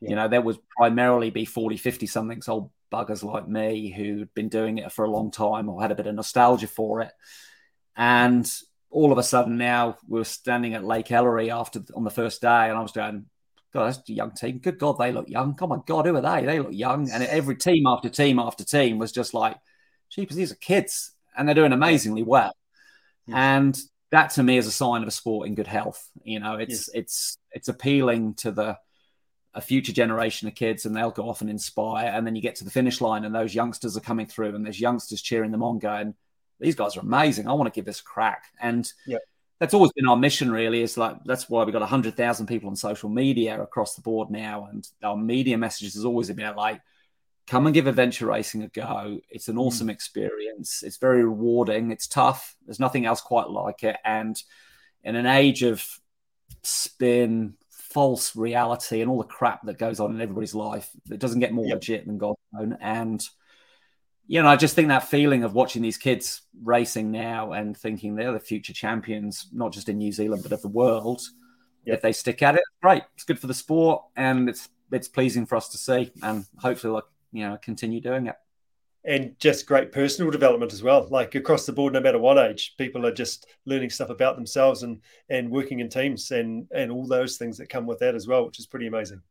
Yeah. 0.00 0.10
You 0.10 0.16
know, 0.16 0.28
there 0.28 0.40
would 0.40 0.58
primarily 0.76 1.30
be 1.30 1.44
40, 1.44 1.76
50 1.76 2.06
somethings, 2.06 2.48
old 2.48 2.70
buggers 2.90 3.22
like 3.22 3.48
me 3.48 3.92
who'd 3.92 4.34
been 4.34 4.48
doing 4.48 4.78
it 4.78 4.92
for 4.92 5.04
a 5.04 5.10
long 5.10 5.30
time 5.30 5.68
or 5.68 5.80
had 5.80 5.92
a 5.92 5.94
bit 5.94 6.06
of 6.06 6.14
nostalgia 6.14 6.66
for 6.66 7.02
it. 7.02 7.12
And 7.96 8.50
all 8.90 9.12
of 9.12 9.18
a 9.18 9.22
sudden 9.22 9.56
now 9.56 9.96
we 10.08 10.20
are 10.20 10.24
standing 10.24 10.74
at 10.74 10.84
Lake 10.84 11.12
Ellery 11.12 11.50
after 11.50 11.82
on 11.94 12.04
the 12.04 12.10
first 12.10 12.40
day, 12.40 12.68
and 12.68 12.76
I 12.76 12.80
was 12.80 12.92
going, 12.92 13.26
God, 13.72 13.86
that's 13.86 14.08
a 14.08 14.12
young 14.12 14.32
team. 14.32 14.58
Good 14.58 14.78
God, 14.78 14.98
they 14.98 15.12
look 15.12 15.28
young. 15.28 15.56
Oh 15.60 15.66
my 15.66 15.78
God, 15.86 16.06
who 16.06 16.16
are 16.16 16.20
they? 16.20 16.44
They 16.44 16.58
look 16.58 16.72
young. 16.72 17.10
And 17.10 17.22
every 17.22 17.56
team 17.56 17.86
after 17.86 18.08
team 18.08 18.38
after 18.38 18.64
team 18.64 18.98
was 18.98 19.12
just 19.12 19.32
like, 19.32 19.56
jeepers, 20.08 20.36
these 20.36 20.52
are 20.52 20.56
kids 20.56 21.12
and 21.36 21.46
they're 21.46 21.54
doing 21.54 21.72
amazingly 21.72 22.22
well. 22.22 22.52
Yeah. 23.26 23.56
And 23.56 23.80
that 24.10 24.30
to 24.30 24.42
me 24.42 24.56
is 24.56 24.66
a 24.66 24.72
sign 24.72 25.02
of 25.02 25.08
a 25.08 25.12
sport 25.12 25.46
in 25.46 25.54
good 25.54 25.68
health. 25.68 26.08
You 26.24 26.40
know, 26.40 26.56
it's 26.56 26.90
yeah. 26.92 27.00
it's 27.00 27.38
it's 27.52 27.68
appealing 27.68 28.34
to 28.34 28.50
the 28.50 28.78
a 29.54 29.60
future 29.60 29.92
generation 29.92 30.46
of 30.46 30.54
kids 30.54 30.86
and 30.86 30.94
they'll 30.94 31.10
go 31.10 31.28
off 31.28 31.40
and 31.40 31.50
inspire. 31.50 32.08
And 32.08 32.26
then 32.26 32.36
you 32.36 32.42
get 32.42 32.56
to 32.56 32.64
the 32.64 32.70
finish 32.70 33.00
line 33.00 33.24
and 33.24 33.34
those 33.34 33.54
youngsters 33.54 33.96
are 33.96 34.00
coming 34.00 34.26
through 34.26 34.54
and 34.54 34.64
there's 34.64 34.80
youngsters 34.80 35.22
cheering 35.22 35.50
them 35.50 35.62
on, 35.62 35.78
going, 35.78 36.14
These 36.60 36.76
guys 36.76 36.96
are 36.96 37.00
amazing. 37.00 37.48
I 37.48 37.52
want 37.52 37.72
to 37.72 37.76
give 37.76 37.84
this 37.84 38.00
a 38.00 38.04
crack. 38.04 38.44
And 38.60 38.92
yeah 39.06 39.18
that's 39.60 39.74
always 39.74 39.92
been 39.92 40.08
our 40.08 40.16
mission 40.16 40.50
really 40.50 40.80
is 40.80 40.96
like 40.96 41.22
that's 41.24 41.48
why 41.48 41.62
we've 41.62 41.72
got 41.72 41.82
100,000 41.82 42.46
people 42.46 42.70
on 42.70 42.76
social 42.76 43.10
media 43.10 43.62
across 43.62 43.94
the 43.94 44.00
board 44.00 44.30
now. 44.30 44.68
And 44.72 44.88
our 45.02 45.16
media 45.16 45.58
messages 45.58 45.94
has 45.94 46.04
always 46.06 46.30
been 46.30 46.56
like 46.56 46.80
come 47.46 47.66
and 47.66 47.74
give 47.74 47.86
adventure 47.86 48.26
racing 48.26 48.62
a 48.62 48.68
go. 48.68 49.20
It's 49.28 49.48
an 49.48 49.58
awesome 49.58 49.88
mm. 49.88 49.92
experience. 49.92 50.82
It's 50.82 50.96
very 50.96 51.22
rewarding. 51.22 51.90
It's 51.90 52.06
tough. 52.06 52.56
There's 52.64 52.80
nothing 52.80 53.04
else 53.04 53.20
quite 53.20 53.50
like 53.50 53.84
it. 53.84 53.96
And 54.02 54.40
in 55.04 55.14
an 55.14 55.26
age 55.26 55.62
of 55.62 55.86
spin 56.62 57.54
false 57.70 58.34
reality 58.34 59.02
and 59.02 59.10
all 59.10 59.18
the 59.18 59.24
crap 59.24 59.66
that 59.66 59.78
goes 59.78 60.00
on 60.00 60.14
in 60.14 60.20
everybody's 60.20 60.54
life 60.54 60.88
it 61.10 61.18
doesn't 61.18 61.40
get 61.40 61.52
more 61.52 61.64
yep. 61.64 61.74
legit 61.76 62.06
than 62.06 62.18
god 62.18 62.36
known 62.52 62.76
and 62.80 63.28
you 64.30 64.40
know, 64.40 64.48
I 64.48 64.54
just 64.54 64.76
think 64.76 64.86
that 64.88 65.08
feeling 65.08 65.42
of 65.42 65.54
watching 65.54 65.82
these 65.82 65.98
kids 65.98 66.42
racing 66.62 67.10
now 67.10 67.50
and 67.50 67.76
thinking 67.76 68.14
they're 68.14 68.32
the 68.32 68.38
future 68.38 68.72
champions, 68.72 69.48
not 69.52 69.72
just 69.72 69.88
in 69.88 69.98
New 69.98 70.12
Zealand 70.12 70.44
but 70.44 70.52
of 70.52 70.62
the 70.62 70.68
world. 70.68 71.20
Yep. 71.84 71.96
If 71.96 72.02
they 72.02 72.12
stick 72.12 72.40
at 72.40 72.54
it, 72.54 72.62
great. 72.80 73.02
It's 73.14 73.24
good 73.24 73.40
for 73.40 73.48
the 73.48 73.54
sport, 73.54 74.04
and 74.14 74.48
it's 74.48 74.68
it's 74.92 75.08
pleasing 75.08 75.46
for 75.46 75.56
us 75.56 75.70
to 75.70 75.78
see, 75.78 76.12
and 76.22 76.46
hopefully, 76.58 76.92
like 76.92 77.04
you 77.32 77.42
know, 77.42 77.58
continue 77.60 78.00
doing 78.00 78.28
it. 78.28 78.36
And 79.04 79.34
just 79.40 79.66
great 79.66 79.90
personal 79.90 80.30
development 80.30 80.72
as 80.72 80.82
well. 80.84 81.08
Like 81.10 81.34
across 81.34 81.66
the 81.66 81.72
board, 81.72 81.92
no 81.92 82.00
matter 82.00 82.20
what 82.20 82.38
age, 82.38 82.76
people 82.78 83.04
are 83.06 83.12
just 83.12 83.48
learning 83.66 83.90
stuff 83.90 84.10
about 84.10 84.36
themselves 84.36 84.84
and 84.84 85.00
and 85.28 85.50
working 85.50 85.80
in 85.80 85.88
teams 85.88 86.30
and 86.30 86.68
and 86.70 86.92
all 86.92 87.04
those 87.04 87.36
things 87.36 87.58
that 87.58 87.68
come 87.68 87.84
with 87.84 87.98
that 87.98 88.14
as 88.14 88.28
well, 88.28 88.46
which 88.46 88.60
is 88.60 88.66
pretty 88.66 88.86
amazing. 88.86 89.22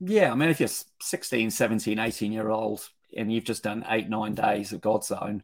Yeah, 0.00 0.32
I 0.32 0.34
mean, 0.34 0.50
if 0.50 0.60
you're 0.60 0.68
16, 1.00 1.50
17, 1.50 1.98
18 1.98 2.30
year 2.30 2.50
old, 2.50 2.86
and 3.16 3.32
you've 3.32 3.44
just 3.44 3.62
done 3.62 3.84
eight, 3.88 4.08
nine 4.08 4.34
days 4.34 4.72
of 4.72 4.80
Godzone, 4.80 5.42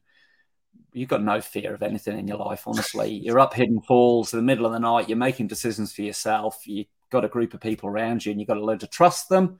you've 0.92 1.08
got 1.08 1.22
no 1.22 1.40
fear 1.40 1.74
of 1.74 1.82
anything 1.82 2.18
in 2.18 2.28
your 2.28 2.38
life, 2.38 2.64
honestly. 2.66 3.10
You're 3.24 3.40
up 3.40 3.54
hidden 3.54 3.80
falls 3.80 4.32
in 4.32 4.38
the 4.38 4.44
middle 4.44 4.66
of 4.66 4.72
the 4.72 4.80
night, 4.80 5.08
you're 5.08 5.18
making 5.18 5.48
decisions 5.48 5.92
for 5.92 6.02
yourself, 6.02 6.66
you've 6.66 6.86
got 7.10 7.24
a 7.24 7.28
group 7.28 7.54
of 7.54 7.60
people 7.60 7.88
around 7.88 8.24
you, 8.24 8.32
and 8.32 8.40
you've 8.40 8.48
got 8.48 8.54
to 8.54 8.64
learn 8.64 8.78
to 8.80 8.86
trust 8.86 9.28
them. 9.28 9.58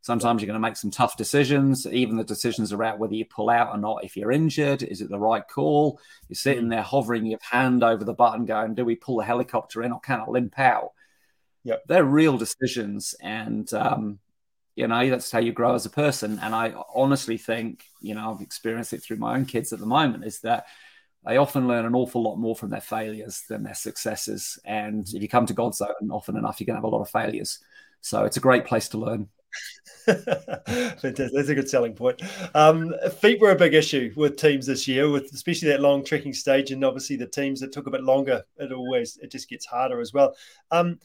Sometimes 0.00 0.40
you're 0.40 0.46
going 0.46 0.60
to 0.60 0.66
make 0.66 0.76
some 0.76 0.90
tough 0.90 1.16
decisions. 1.16 1.86
Even 1.86 2.16
the 2.16 2.24
decisions 2.24 2.72
about 2.72 2.98
whether 2.98 3.14
you 3.14 3.24
pull 3.24 3.50
out 3.50 3.70
or 3.74 3.78
not, 3.78 4.04
if 4.04 4.16
you're 4.16 4.30
injured, 4.30 4.82
is 4.82 5.00
it 5.00 5.10
the 5.10 5.18
right 5.18 5.42
call? 5.46 6.00
You're 6.28 6.36
sitting 6.36 6.66
mm. 6.66 6.70
there 6.70 6.82
hovering 6.82 7.26
your 7.26 7.40
hand 7.42 7.82
over 7.82 8.04
the 8.04 8.14
button, 8.14 8.46
going, 8.46 8.74
Do 8.74 8.84
we 8.84 8.94
pull 8.94 9.18
the 9.18 9.24
helicopter 9.24 9.82
in 9.82 9.92
or 9.92 10.00
can 10.00 10.20
I 10.20 10.26
limp 10.28 10.58
out? 10.58 10.92
Yep. 11.64 11.82
They're 11.88 12.04
real 12.04 12.38
decisions. 12.38 13.14
And 13.20 13.72
um, 13.74 14.20
you 14.78 14.86
know 14.86 15.10
that's 15.10 15.32
how 15.32 15.40
you 15.40 15.50
grow 15.50 15.74
as 15.74 15.86
a 15.86 15.90
person 15.90 16.38
and 16.40 16.54
i 16.54 16.72
honestly 16.94 17.36
think 17.36 17.82
you 18.00 18.14
know 18.14 18.30
i've 18.30 18.40
experienced 18.40 18.92
it 18.92 19.02
through 19.02 19.16
my 19.16 19.34
own 19.34 19.44
kids 19.44 19.72
at 19.72 19.80
the 19.80 19.86
moment 19.86 20.24
is 20.24 20.38
that 20.40 20.66
they 21.26 21.36
often 21.36 21.66
learn 21.66 21.84
an 21.84 21.96
awful 21.96 22.22
lot 22.22 22.36
more 22.36 22.54
from 22.54 22.70
their 22.70 22.80
failures 22.80 23.42
than 23.48 23.64
their 23.64 23.74
successes 23.74 24.56
and 24.64 25.08
if 25.12 25.20
you 25.20 25.28
come 25.28 25.46
to 25.46 25.54
Godzone 25.54 26.10
often 26.12 26.36
enough 26.36 26.60
you're 26.60 26.66
going 26.66 26.76
to 26.76 26.78
have 26.78 26.84
a 26.84 26.96
lot 26.96 27.02
of 27.02 27.10
failures 27.10 27.58
so 28.02 28.24
it's 28.24 28.36
a 28.36 28.40
great 28.40 28.64
place 28.64 28.88
to 28.90 28.98
learn 28.98 29.28
Fantastic. 30.06 31.32
That's 31.32 31.48
a 31.48 31.54
good 31.54 31.68
selling 31.68 31.94
point. 31.94 32.22
Um, 32.54 32.94
feet 33.20 33.40
were 33.40 33.50
a 33.50 33.56
big 33.56 33.74
issue 33.74 34.12
with 34.16 34.36
teams 34.36 34.66
this 34.66 34.86
year, 34.86 35.10
with 35.10 35.32
especially 35.34 35.68
that 35.68 35.80
long 35.80 36.04
trekking 36.04 36.34
stage, 36.34 36.70
and 36.70 36.84
obviously 36.84 37.16
the 37.16 37.26
teams 37.26 37.60
that 37.60 37.72
took 37.72 37.86
a 37.86 37.90
bit 37.90 38.02
longer. 38.02 38.42
It 38.58 38.72
always 38.72 39.18
it 39.18 39.30
just 39.30 39.48
gets 39.48 39.66
harder 39.66 40.00
as 40.00 40.12
well. 40.12 40.34
Um, 40.70 40.98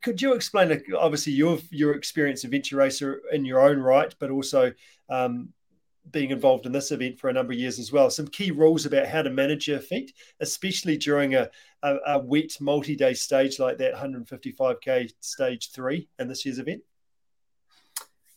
could 0.00 0.22
you 0.22 0.34
explain, 0.34 0.82
obviously, 0.98 1.32
your 1.32 1.58
your 1.70 1.94
experience 1.94 2.44
adventure 2.44 2.76
racer 2.76 3.22
in 3.32 3.44
your 3.44 3.60
own 3.60 3.78
right, 3.78 4.14
but 4.18 4.30
also 4.30 4.72
um, 5.08 5.50
being 6.10 6.30
involved 6.30 6.66
in 6.66 6.72
this 6.72 6.90
event 6.90 7.18
for 7.18 7.28
a 7.28 7.32
number 7.32 7.52
of 7.52 7.58
years 7.58 7.78
as 7.78 7.92
well. 7.92 8.10
Some 8.10 8.26
key 8.26 8.50
rules 8.50 8.86
about 8.86 9.06
how 9.06 9.22
to 9.22 9.30
manage 9.30 9.68
your 9.68 9.78
feet, 9.78 10.12
especially 10.40 10.96
during 10.96 11.34
a, 11.34 11.48
a, 11.82 11.96
a 12.06 12.18
wet 12.18 12.56
multi-day 12.60 13.14
stage 13.14 13.58
like 13.58 13.78
that 13.78 13.94
155k 13.94 15.12
stage 15.20 15.70
three 15.70 16.08
in 16.18 16.28
this 16.28 16.44
year's 16.44 16.58
event. 16.58 16.82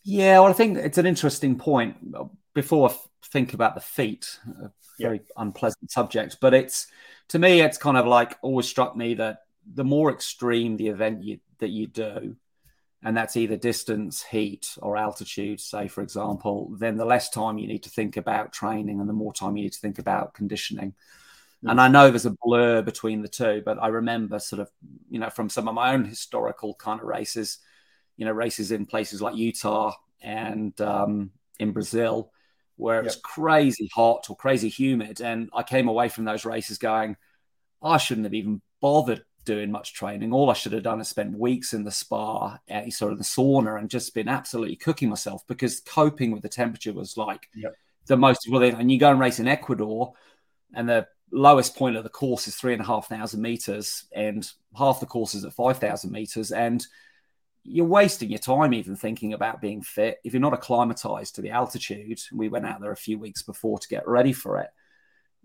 Yeah, 0.04 0.38
well, 0.38 0.50
I 0.50 0.52
think 0.52 0.78
it's 0.78 0.98
an 0.98 1.06
interesting 1.06 1.58
point. 1.58 1.96
Before 2.54 2.90
I 2.90 2.94
think 3.24 3.54
about 3.54 3.74
the 3.74 3.80
feet, 3.80 4.38
a 4.62 4.70
very 5.00 5.20
unpleasant 5.36 5.90
subject, 5.90 6.38
but 6.40 6.54
it's 6.54 6.86
to 7.30 7.40
me, 7.40 7.60
it's 7.60 7.76
kind 7.76 7.96
of 7.96 8.06
like 8.06 8.36
always 8.40 8.68
struck 8.68 8.96
me 8.96 9.14
that 9.14 9.40
the 9.74 9.84
more 9.84 10.12
extreme 10.12 10.76
the 10.76 10.86
event 10.86 11.24
you, 11.24 11.38
that 11.58 11.70
you 11.70 11.86
do, 11.86 12.36
and 13.02 13.16
that's 13.16 13.36
either 13.36 13.56
distance, 13.56 14.22
heat, 14.22 14.76
or 14.82 14.96
altitude, 14.96 15.60
say, 15.60 15.86
for 15.86 16.02
example, 16.02 16.72
then 16.76 16.96
the 16.96 17.04
less 17.04 17.30
time 17.30 17.58
you 17.58 17.68
need 17.68 17.82
to 17.84 17.90
think 17.90 18.16
about 18.16 18.52
training 18.52 19.00
and 19.00 19.08
the 19.08 19.12
more 19.12 19.32
time 19.32 19.56
you 19.56 19.62
need 19.62 19.72
to 19.74 19.80
think 19.80 19.98
about 19.98 20.34
conditioning. 20.34 20.94
Mm. 21.64 21.70
And 21.72 21.80
I 21.80 21.88
know 21.88 22.10
there's 22.10 22.26
a 22.26 22.36
blur 22.42 22.82
between 22.82 23.22
the 23.22 23.28
two, 23.28 23.62
but 23.64 23.78
I 23.80 23.88
remember 23.88 24.38
sort 24.38 24.60
of, 24.60 24.70
you 25.08 25.18
know, 25.18 25.30
from 25.30 25.48
some 25.48 25.68
of 25.68 25.74
my 25.74 25.92
own 25.92 26.04
historical 26.04 26.74
kind 26.74 27.00
of 27.00 27.06
races, 27.06 27.58
you 28.16 28.24
know, 28.24 28.32
races 28.32 28.72
in 28.72 28.86
places 28.86 29.22
like 29.22 29.36
Utah 29.36 29.92
and 30.20 30.78
um, 30.80 31.30
in 31.58 31.72
Brazil, 31.72 32.32
where 32.76 33.02
it's 33.02 33.16
yep. 33.16 33.22
crazy 33.22 33.90
hot 33.94 34.26
or 34.28 34.36
crazy 34.36 34.68
humid. 34.68 35.20
And 35.20 35.50
I 35.54 35.62
came 35.62 35.88
away 35.88 36.08
from 36.08 36.24
those 36.24 36.44
races 36.44 36.78
going, 36.78 37.16
I 37.82 37.98
shouldn't 37.98 38.26
have 38.26 38.34
even 38.34 38.62
bothered 38.80 39.24
doing 39.46 39.70
much 39.70 39.94
training. 39.94 40.32
All 40.32 40.50
I 40.50 40.54
should 40.54 40.72
have 40.72 40.82
done 40.82 41.00
is 41.00 41.08
spent 41.08 41.38
weeks 41.38 41.72
in 41.72 41.84
the 41.84 41.90
spa, 41.90 42.58
eh, 42.68 42.80
at, 42.80 42.92
sort 42.92 43.12
of 43.12 43.18
the 43.18 43.24
sauna, 43.24 43.78
and 43.78 43.88
just 43.88 44.14
been 44.14 44.28
absolutely 44.28 44.76
cooking 44.76 45.08
myself 45.08 45.46
because 45.46 45.80
coping 45.80 46.32
with 46.32 46.42
the 46.42 46.48
temperature 46.50 46.92
was 46.92 47.16
like 47.16 47.48
yep. 47.54 47.74
the 48.06 48.18
most. 48.18 48.46
Well, 48.50 48.62
and 48.62 48.92
you 48.92 48.98
go 48.98 49.10
and 49.10 49.20
race 49.20 49.38
in 49.38 49.48
Ecuador, 49.48 50.12
and 50.74 50.86
the 50.86 51.06
lowest 51.32 51.76
point 51.76 51.96
of 51.96 52.04
the 52.04 52.10
course 52.10 52.46
is 52.46 52.56
three 52.56 52.74
and 52.74 52.82
a 52.82 52.86
half 52.86 53.08
thousand 53.08 53.40
meters, 53.40 54.04
and 54.12 54.46
half 54.76 55.00
the 55.00 55.06
course 55.06 55.34
is 55.34 55.44
at 55.46 55.54
five 55.54 55.78
thousand 55.78 56.12
meters, 56.12 56.52
and 56.52 56.84
you're 57.62 57.86
wasting 57.86 58.30
your 58.30 58.38
time 58.38 58.74
even 58.74 58.94
thinking 58.94 59.32
about 59.32 59.60
being 59.60 59.82
fit 59.82 60.18
if 60.22 60.32
you're 60.32 60.40
not 60.40 60.52
acclimatized 60.52 61.34
to 61.36 61.40
the 61.40 61.50
altitude. 61.50 62.20
We 62.32 62.48
went 62.48 62.66
out 62.66 62.80
there 62.80 62.92
a 62.92 62.96
few 62.96 63.18
weeks 63.18 63.42
before 63.42 63.78
to 63.78 63.88
get 63.88 64.06
ready 64.06 64.32
for 64.32 64.58
it 64.60 64.68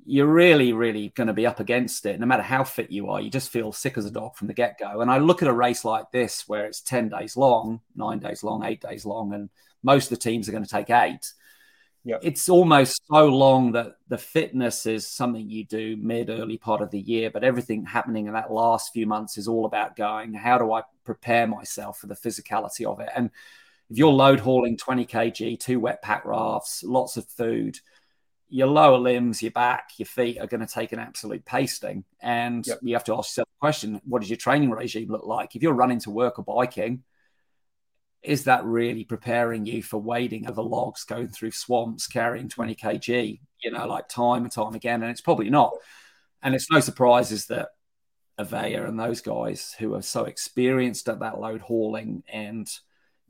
you're 0.05 0.31
really, 0.31 0.73
really 0.73 1.09
going 1.09 1.27
to 1.27 1.33
be 1.33 1.45
up 1.45 1.59
against 1.59 2.05
it. 2.05 2.19
No 2.19 2.25
matter 2.25 2.43
how 2.43 2.63
fit 2.63 2.91
you 2.91 3.09
are, 3.09 3.21
you 3.21 3.29
just 3.29 3.51
feel 3.51 3.71
sick 3.71 3.97
as 3.97 4.05
a 4.05 4.11
dog 4.11 4.35
from 4.35 4.47
the 4.47 4.53
get 4.53 4.79
go. 4.79 5.01
And 5.01 5.11
I 5.11 5.17
look 5.17 5.41
at 5.41 5.47
a 5.47 5.53
race 5.53 5.85
like 5.85 6.11
this 6.11 6.47
where 6.47 6.65
it's 6.65 6.81
10 6.81 7.09
days 7.09 7.37
long, 7.37 7.81
nine 7.95 8.19
days 8.19 8.43
long, 8.43 8.63
eight 8.63 8.81
days 8.81 9.05
long, 9.05 9.33
and 9.33 9.49
most 9.83 10.11
of 10.11 10.17
the 10.17 10.23
teams 10.23 10.47
are 10.47 10.51
going 10.51 10.63
to 10.63 10.69
take 10.69 10.89
eight. 10.89 11.33
Yeah. 12.03 12.17
It's 12.23 12.49
almost 12.49 12.99
so 13.11 13.27
long 13.27 13.73
that 13.73 13.97
the 14.07 14.17
fitness 14.17 14.87
is 14.87 15.05
something 15.05 15.47
you 15.47 15.65
do 15.65 15.95
mid 15.97 16.29
early 16.31 16.57
part 16.57 16.81
of 16.81 16.89
the 16.89 16.99
year, 16.99 17.29
but 17.29 17.43
everything 17.43 17.85
happening 17.85 18.25
in 18.25 18.33
that 18.33 18.51
last 18.51 18.91
few 18.91 19.05
months 19.05 19.37
is 19.37 19.47
all 19.47 19.65
about 19.65 19.95
going, 19.95 20.33
how 20.33 20.57
do 20.57 20.73
I 20.73 20.81
prepare 21.03 21.45
myself 21.45 21.99
for 21.99 22.07
the 22.07 22.15
physicality 22.15 22.85
of 22.85 22.99
it? 22.99 23.09
And 23.15 23.29
if 23.91 23.97
you're 23.97 24.11
load 24.11 24.39
hauling 24.39 24.77
20 24.77 25.05
kg, 25.05 25.59
two 25.59 25.79
wet 25.79 26.01
pack 26.01 26.25
rafts, 26.25 26.83
lots 26.83 27.17
of 27.17 27.27
food, 27.27 27.77
your 28.51 28.67
lower 28.67 28.97
limbs, 28.97 29.41
your 29.41 29.51
back, 29.51 29.91
your 29.97 30.05
feet 30.05 30.37
are 30.39 30.45
going 30.45 30.59
to 30.59 30.71
take 30.71 30.91
an 30.91 30.99
absolute 30.99 31.45
pasting. 31.45 32.03
And 32.21 32.67
yep. 32.67 32.79
you 32.81 32.93
have 32.93 33.05
to 33.05 33.15
ask 33.15 33.29
yourself 33.29 33.47
the 33.47 33.65
question 33.65 34.01
what 34.03 34.19
does 34.19 34.29
your 34.29 34.37
training 34.37 34.69
regime 34.69 35.09
look 35.09 35.25
like? 35.25 35.55
If 35.55 35.63
you're 35.63 35.73
running 35.73 35.99
to 36.01 36.11
work 36.11 36.37
or 36.37 36.43
biking, 36.43 37.03
is 38.21 38.43
that 38.43 38.65
really 38.65 39.05
preparing 39.05 39.65
you 39.65 39.81
for 39.81 39.99
wading 39.99 40.49
over 40.49 40.61
logs, 40.61 41.05
going 41.05 41.29
through 41.29 41.51
swamps, 41.51 42.07
carrying 42.07 42.45
hmm. 42.45 42.49
20 42.49 42.75
kg, 42.75 43.39
you 43.63 43.71
know, 43.71 43.87
like 43.87 44.09
time 44.09 44.43
and 44.43 44.51
time 44.51 44.75
again? 44.75 45.01
And 45.01 45.09
it's 45.09 45.21
probably 45.21 45.49
not. 45.49 45.71
And 46.43 46.53
it's 46.53 46.69
no 46.69 46.81
surprises 46.81 47.45
that 47.47 47.69
Avaya 48.37 48.85
and 48.85 48.99
those 48.99 49.21
guys 49.21 49.75
who 49.79 49.95
are 49.95 50.01
so 50.01 50.25
experienced 50.25 51.07
at 51.07 51.19
that 51.21 51.39
load 51.39 51.61
hauling 51.61 52.23
and 52.31 52.67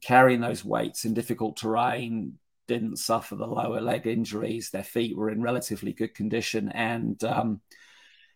carrying 0.02 0.42
those 0.42 0.66
weights 0.66 1.06
in 1.06 1.14
difficult 1.14 1.58
terrain, 1.58 2.40
didn't 2.68 2.98
suffer 2.98 3.36
the 3.36 3.48
lower 3.48 3.82
leg 3.82 4.08
injuries. 4.08 4.70
Their 4.70 4.84
feet 4.84 5.16
were 5.16 5.30
in 5.30 5.42
relatively 5.42 5.94
good 5.94 6.14
condition, 6.14 6.70
and 6.70 7.22
um, 7.24 7.62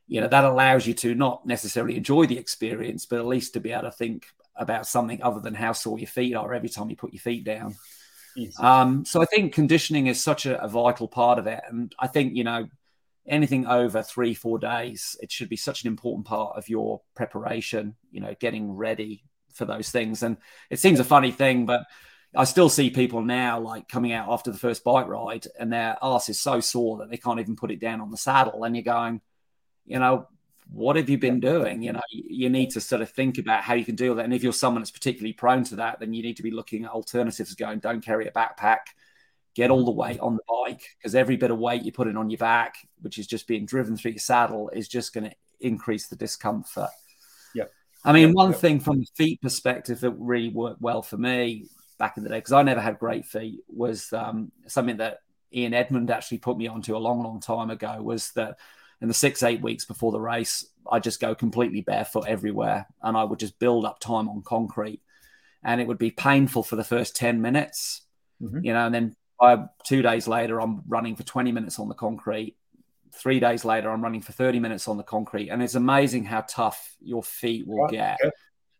you 0.07 0.21
know 0.21 0.28
that 0.28 0.43
allows 0.43 0.86
you 0.86 0.93
to 0.95 1.15
not 1.15 1.45
necessarily 1.45 1.97
enjoy 1.97 2.26
the 2.26 2.38
experience, 2.38 3.05
but 3.05 3.19
at 3.19 3.26
least 3.26 3.53
to 3.53 3.59
be 3.59 3.71
able 3.71 3.84
to 3.84 3.91
think 3.91 4.26
about 4.55 4.88
something 4.88 5.21
other 5.21 5.39
than 5.39 5.53
how 5.53 5.73
sore 5.73 5.99
your 5.99 6.07
feet 6.07 6.36
are 6.36 6.53
every 6.53 6.69
time 6.69 6.89
you 6.89 6.95
put 6.95 7.13
your 7.13 7.21
feet 7.21 7.43
down. 7.43 7.76
Um, 8.59 9.05
so 9.05 9.21
I 9.21 9.26
think 9.26 9.53
conditioning 9.53 10.07
is 10.07 10.23
such 10.23 10.45
a, 10.45 10.61
a 10.61 10.67
vital 10.67 11.07
part 11.07 11.39
of 11.39 11.47
it, 11.47 11.61
and 11.69 11.93
I 11.99 12.07
think 12.07 12.36
you 12.36 12.43
know 12.43 12.67
anything 13.28 13.65
over 13.65 14.03
three 14.03 14.34
four 14.34 14.59
days 14.59 15.15
it 15.21 15.32
should 15.32 15.49
be 15.49 15.55
such 15.55 15.84
an 15.84 15.88
important 15.88 16.28
part 16.28 16.55
of 16.55 16.69
your 16.69 17.01
preparation 17.15 17.95
you 18.11 18.21
know 18.21 18.36
getting 18.39 18.71
ready 18.71 19.23
for 19.53 19.65
those 19.65 19.89
things 19.89 20.21
and 20.21 20.38
it 20.69 20.80
seems 20.80 20.99
a 20.99 21.03
funny 21.03 21.32
thing 21.32 21.65
but 21.65 21.82
I 22.36 22.43
still 22.43 22.69
see 22.69 22.89
people 22.89 23.21
now 23.21 23.59
like 23.59 23.88
coming 23.88 24.11
out 24.11 24.29
after 24.29 24.51
the 24.51 24.57
first 24.57 24.83
bike 24.83 25.07
ride 25.07 25.47
and 25.59 25.71
their 25.71 25.97
ass 26.01 26.29
is 26.29 26.39
so 26.39 26.59
sore 26.59 26.97
that 26.97 27.09
they 27.09 27.17
can't 27.17 27.39
even 27.39 27.55
put 27.55 27.71
it 27.71 27.79
down 27.79 28.01
on 28.01 28.11
the 28.11 28.17
saddle. 28.17 28.63
And 28.63 28.75
you're 28.75 28.83
going, 28.83 29.21
you 29.86 29.99
know, 29.99 30.27
what 30.71 30.95
have 30.95 31.09
you 31.09 31.17
been 31.17 31.39
doing? 31.39 31.81
You 31.81 31.93
know, 31.93 32.01
you 32.11 32.49
need 32.49 32.71
to 32.71 32.81
sort 32.81 33.01
of 33.01 33.09
think 33.09 33.38
about 33.38 33.63
how 33.63 33.75
you 33.75 33.86
can 33.86 33.95
deal 33.95 34.09
with 34.09 34.17
that. 34.17 34.25
And 34.25 34.33
if 34.33 34.43
you're 34.43 34.53
someone 34.53 34.81
that's 34.81 34.91
particularly 34.91 35.33
prone 35.33 35.63
to 35.65 35.75
that, 35.77 35.99
then 35.99 36.13
you 36.13 36.23
need 36.23 36.38
to 36.38 36.43
be 36.43 36.51
looking 36.51 36.86
at 36.86 36.91
alternatives 36.91 37.53
going, 37.53 37.79
don't 37.79 38.03
carry 38.03 38.27
a 38.27 38.31
backpack, 38.31 38.79
get 39.53 39.69
all 39.69 39.86
the 39.86 39.91
mm. 39.91 39.95
weight 39.95 40.19
on 40.19 40.36
the 40.36 40.41
bike, 40.47 40.81
because 40.97 41.13
every 41.15 41.38
bit 41.38 41.51
of 41.51 41.59
weight 41.59 41.83
you 41.83 41.91
put 41.91 42.07
in 42.07 42.17
on 42.17 42.29
your 42.29 42.39
back, 42.39 42.77
which 43.01 43.19
is 43.19 43.27
just 43.27 43.47
being 43.47 43.65
driven 43.65 43.95
through 43.95 44.11
your 44.11 44.19
saddle, 44.19 44.69
is 44.69 44.88
just 44.88 45.13
going 45.13 45.29
to 45.29 45.36
increase 45.59 46.07
the 46.07 46.15
discomfort. 46.15 46.89
Yeah. 47.53 47.65
I 48.03 48.11
mean, 48.11 48.33
one 48.33 48.53
thing 48.53 48.79
from 48.79 48.99
the 48.99 49.07
feet 49.15 49.41
perspective 49.41 49.99
that 50.01 50.11
really 50.11 50.49
worked 50.49 50.81
well 50.81 51.01
for 51.01 51.17
me 51.17 51.67
back 51.97 52.17
in 52.17 52.23
the 52.23 52.29
day 52.29 52.37
because 52.37 52.53
I 52.53 52.63
never 52.63 52.81
had 52.81 52.99
great 52.99 53.25
feet 53.25 53.61
was 53.67 54.11
um, 54.13 54.51
something 54.67 54.97
that 54.97 55.19
Ian 55.53 55.73
Edmond 55.73 56.11
actually 56.11 56.39
put 56.39 56.57
me 56.57 56.67
onto 56.67 56.95
a 56.95 56.99
long, 56.99 57.23
long 57.23 57.39
time 57.39 57.69
ago. 57.69 58.01
Was 58.01 58.31
that 58.31 58.57
in 59.01 59.07
the 59.07 59.13
six 59.13 59.43
eight 59.43 59.61
weeks 59.61 59.85
before 59.85 60.11
the 60.11 60.19
race, 60.19 60.65
I 60.89 60.99
just 60.99 61.19
go 61.19 61.35
completely 61.35 61.81
barefoot 61.81 62.25
everywhere, 62.27 62.87
and 63.01 63.15
I 63.15 63.23
would 63.23 63.39
just 63.39 63.59
build 63.59 63.85
up 63.85 63.99
time 63.99 64.29
on 64.29 64.41
concrete, 64.43 65.01
and 65.63 65.79
it 65.79 65.87
would 65.87 65.97
be 65.97 66.11
painful 66.11 66.63
for 66.63 66.75
the 66.75 66.83
first 66.83 67.15
ten 67.15 67.41
minutes, 67.41 68.01
mm-hmm. 68.41 68.63
you 68.63 68.73
know, 68.73 68.85
and 68.85 68.95
then 68.95 69.15
by 69.39 69.65
two 69.85 70.01
days 70.01 70.27
later, 70.27 70.59
I'm 70.61 70.81
running 70.87 71.15
for 71.15 71.23
twenty 71.23 71.51
minutes 71.51 71.79
on 71.79 71.87
the 71.87 71.95
concrete. 71.95 72.57
Three 73.13 73.39
days 73.39 73.63
later, 73.63 73.89
I'm 73.89 74.03
running 74.03 74.21
for 74.21 74.33
30 74.33 74.59
minutes 74.59 74.89
on 74.89 74.97
the 74.97 75.03
concrete. 75.03 75.47
And 75.47 75.63
it's 75.63 75.75
amazing 75.75 76.25
how 76.25 76.41
tough 76.41 76.97
your 76.99 77.23
feet 77.23 77.65
will 77.65 77.83
right. 77.83 77.89
get. 77.89 78.17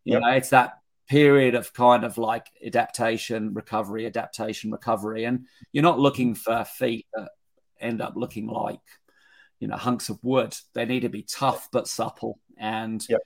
You 0.04 0.12
yep. 0.12 0.20
know, 0.20 0.28
it's 0.28 0.50
that 0.50 0.74
period 1.08 1.54
of 1.54 1.72
kind 1.72 2.04
of 2.04 2.18
like 2.18 2.46
adaptation, 2.64 3.54
recovery, 3.54 4.06
adaptation, 4.06 4.70
recovery. 4.70 5.24
And 5.24 5.46
you're 5.72 5.82
not 5.82 5.98
looking 5.98 6.34
for 6.34 6.64
feet 6.64 7.06
that 7.14 7.30
end 7.80 8.00
up 8.00 8.14
looking 8.16 8.46
like, 8.46 8.80
you 9.60 9.68
know, 9.68 9.76
hunks 9.76 10.08
of 10.08 10.22
wood. 10.22 10.56
They 10.74 10.84
need 10.84 11.00
to 11.00 11.08
be 11.08 11.22
tough 11.22 11.68
but 11.72 11.88
supple. 11.88 12.38
And 12.58 13.04
yep. 13.08 13.20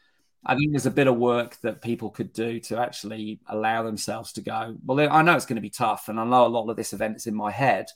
I 0.45 0.55
think 0.57 0.73
there's 0.73 0.87
a 0.87 0.91
bit 0.91 1.07
of 1.07 1.17
work 1.17 1.61
that 1.63 1.83
people 1.83 2.11
could 2.11 2.33
do 2.33 2.61
to 2.61 2.79
actually 2.79 3.41
allow 3.49 3.83
themselves 3.83 4.33
to 4.35 4.41
go, 4.41 4.77
well, 4.85 5.09
I 5.11 5.23
know 5.23 5.37
it's 5.37 5.47
going 5.47 5.57
to 5.57 5.63
be 5.63 5.71
tough. 5.71 6.09
And 6.09 6.19
I 6.19 6.25
know 6.25 6.47
a 6.47 6.49
lot 6.49 6.69
of 6.69 6.77
this 6.77 6.93
event 6.93 7.17
is 7.17 7.27
in 7.27 7.35
my 7.35 7.51
head. 7.51 7.87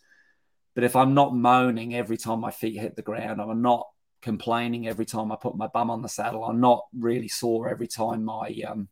But 0.75 0.85
if 0.85 0.97
I'm 0.97 1.15
not 1.15 1.37
moaning 1.37 1.95
every 1.95 2.17
time 2.17 2.41
my 2.41 2.51
feet 2.51 2.81
hit 2.81 2.97
the 2.97 3.03
ground, 3.03 3.41
I'm 3.41 3.63
not 3.63 3.87
complaining 4.25 4.89
every 4.89 5.05
time 5.05 5.31
I 5.31 5.37
put 5.37 5.57
my 5.57 5.67
bum 5.69 5.91
on 5.91 6.03
the 6.03 6.09
saddle, 6.09 6.45
I'm 6.45 6.61
not 6.61 6.87
really 6.99 7.29
sore 7.29 7.69
every 7.69 7.87
time 7.87 8.25
my 8.25 8.55
um, 8.67 8.89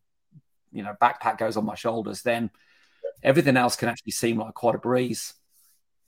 you 0.72 0.82
know 0.82 0.94
backpack 1.00 1.38
goes 1.38 1.56
on 1.56 1.64
my 1.64 1.74
shoulders, 1.74 2.22
then 2.22 2.50
everything 3.22 3.56
else 3.56 3.76
can 3.76 3.88
actually 3.88 4.12
seem 4.12 4.38
like 4.38 4.54
quite 4.54 4.74
a 4.74 4.78
breeze. 4.78 5.34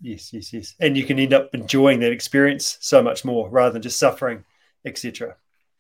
Yes, 0.01 0.33
yes, 0.33 0.53
yes, 0.53 0.75
and 0.81 0.97
you 0.97 1.05
can 1.05 1.19
end 1.19 1.33
up 1.33 1.55
enjoying 1.55 2.01
that 2.01 2.13
experience 2.13 2.79
so 2.81 3.03
much 3.03 3.25
more 3.25 3.49
rather 3.49 3.73
than 3.73 3.83
just 3.83 3.99
suffering, 3.99 4.45
etc. 4.85 5.37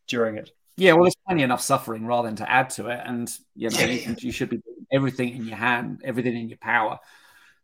During 0.06 0.36
it. 0.36 0.50
Yeah, 0.76 0.94
well, 0.94 1.04
there's 1.04 1.16
plenty 1.26 1.42
enough 1.42 1.60
suffering 1.60 2.06
rather 2.06 2.28
than 2.28 2.36
to 2.36 2.50
add 2.50 2.70
to 2.70 2.88
it, 2.88 3.00
and 3.04 3.30
you 3.54 3.70
know 3.70 3.80
you 4.18 4.32
should 4.32 4.50
be 4.50 4.58
doing 4.58 4.86
everything 4.92 5.34
in 5.34 5.46
your 5.46 5.56
hand, 5.56 6.00
everything 6.04 6.36
in 6.36 6.48
your 6.48 6.58
power, 6.58 6.98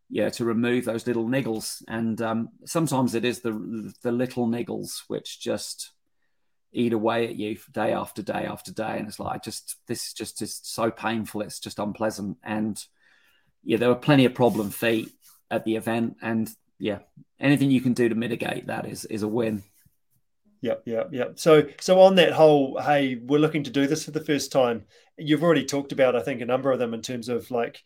yeah, 0.09 0.29
to 0.29 0.45
remove 0.45 0.85
those 0.85 1.07
little 1.07 1.25
niggles. 1.25 1.83
And 1.87 2.21
um, 2.21 2.49
sometimes 2.65 3.15
it 3.15 3.25
is 3.25 3.39
the 3.39 3.93
the 4.01 4.11
little 4.11 4.47
niggles 4.47 5.03
which 5.07 5.39
just 5.39 5.91
eat 6.73 6.93
away 6.93 7.27
at 7.27 7.35
you 7.35 7.57
day 7.71 7.91
after 7.91 8.21
day 8.21 8.45
after 8.45 8.71
day 8.71 8.97
and 8.97 9.07
it's 9.07 9.19
like 9.19 9.43
just 9.43 9.75
this 9.87 10.07
is 10.07 10.13
just 10.13 10.41
is 10.41 10.59
so 10.63 10.89
painful 10.89 11.41
it's 11.41 11.59
just 11.59 11.79
unpleasant 11.79 12.37
and 12.43 12.85
yeah, 13.63 13.77
there 13.77 13.89
were 13.89 13.95
plenty 13.95 14.25
of 14.25 14.33
problem 14.33 14.69
feet 14.69 15.11
at 15.49 15.65
the 15.65 15.75
event, 15.75 16.17
and 16.21 16.49
yeah, 16.79 16.99
anything 17.39 17.71
you 17.71 17.81
can 17.81 17.93
do 17.93 18.09
to 18.09 18.15
mitigate 18.15 18.67
that 18.67 18.85
is 18.85 19.05
is 19.05 19.23
a 19.23 19.27
win. 19.27 19.63
Yep, 20.61 20.83
yep, 20.85 21.09
yep. 21.11 21.39
So, 21.39 21.67
so 21.79 21.99
on 22.01 22.15
that 22.15 22.33
whole, 22.33 22.79
hey, 22.79 23.15
we're 23.15 23.39
looking 23.39 23.63
to 23.63 23.71
do 23.71 23.87
this 23.87 24.05
for 24.05 24.11
the 24.11 24.23
first 24.23 24.51
time. 24.51 24.85
You've 25.17 25.41
already 25.41 25.65
talked 25.65 25.91
about, 25.91 26.15
I 26.15 26.21
think, 26.21 26.39
a 26.41 26.45
number 26.45 26.71
of 26.71 26.77
them 26.77 26.93
in 26.93 27.01
terms 27.01 27.29
of 27.29 27.49
like 27.49 27.83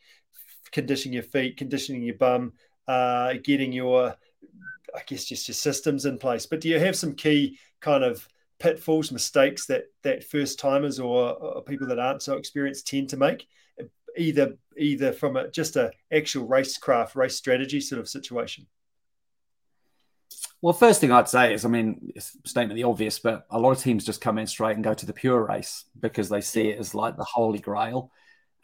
conditioning 0.73 1.13
your 1.13 1.23
feet, 1.23 1.55
conditioning 1.55 2.03
your 2.03 2.17
bum, 2.17 2.51
uh, 2.85 3.35
getting 3.41 3.71
your, 3.71 4.13
I 4.93 5.01
guess, 5.07 5.23
just 5.23 5.47
your 5.47 5.55
systems 5.55 6.05
in 6.05 6.17
place. 6.17 6.45
But 6.45 6.59
do 6.59 6.67
you 6.67 6.77
have 6.77 6.97
some 6.97 7.15
key 7.15 7.59
kind 7.79 8.03
of 8.03 8.27
pitfalls, 8.59 9.11
mistakes 9.11 9.65
that 9.67 9.85
that 10.03 10.23
first 10.23 10.59
timers 10.59 10.99
or, 10.99 11.33
or 11.33 11.61
people 11.63 11.87
that 11.87 11.99
aren't 11.99 12.23
so 12.23 12.37
experienced 12.37 12.87
tend 12.87 13.09
to 13.09 13.17
make, 13.17 13.47
either 14.17 14.57
either 14.77 15.11
from 15.11 15.35
a 15.37 15.49
just 15.49 15.75
a 15.75 15.91
actual 16.11 16.47
racecraft, 16.47 17.15
race 17.15 17.35
strategy 17.35 17.81
sort 17.81 17.99
of 17.99 18.09
situation? 18.09 18.67
Well, 20.61 20.73
first 20.73 20.99
thing 21.01 21.11
I'd 21.11 21.29
say 21.29 21.53
is, 21.53 21.65
I 21.65 21.69
mean, 21.69 22.11
it's 22.15 22.35
statement 22.45 22.75
the 22.75 22.83
obvious, 22.83 23.19
but 23.19 23.45
a 23.51 23.59
lot 23.59 23.71
of 23.71 23.79
teams 23.79 24.05
just 24.05 24.21
come 24.21 24.37
in 24.37 24.47
straight 24.47 24.75
and 24.75 24.83
go 24.83 24.93
to 24.93 25.05
the 25.05 25.13
pure 25.13 25.45
race 25.45 25.85
because 25.99 26.29
they 26.29 26.41
see 26.41 26.69
it 26.69 26.79
as 26.79 26.95
like 26.95 27.17
the 27.17 27.23
holy 27.23 27.59
grail. 27.59 28.11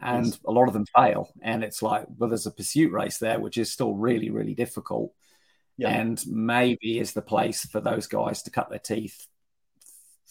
And 0.03 0.25
yes. 0.25 0.39
a 0.47 0.51
lot 0.51 0.67
of 0.67 0.73
them 0.73 0.87
fail. 0.95 1.31
And 1.43 1.63
it's 1.63 1.83
like, 1.83 2.07
well, 2.17 2.27
there's 2.27 2.47
a 2.47 2.51
pursuit 2.51 2.91
race 2.91 3.19
there, 3.19 3.39
which 3.39 3.59
is 3.59 3.71
still 3.71 3.93
really, 3.93 4.31
really 4.31 4.55
difficult. 4.55 5.13
Yeah. 5.77 5.89
And 5.89 6.19
maybe 6.25 6.97
is 6.97 7.13
the 7.13 7.21
place 7.21 7.67
for 7.67 7.81
those 7.81 8.07
guys 8.07 8.41
to 8.43 8.51
cut 8.51 8.71
their 8.71 8.79
teeth 8.79 9.27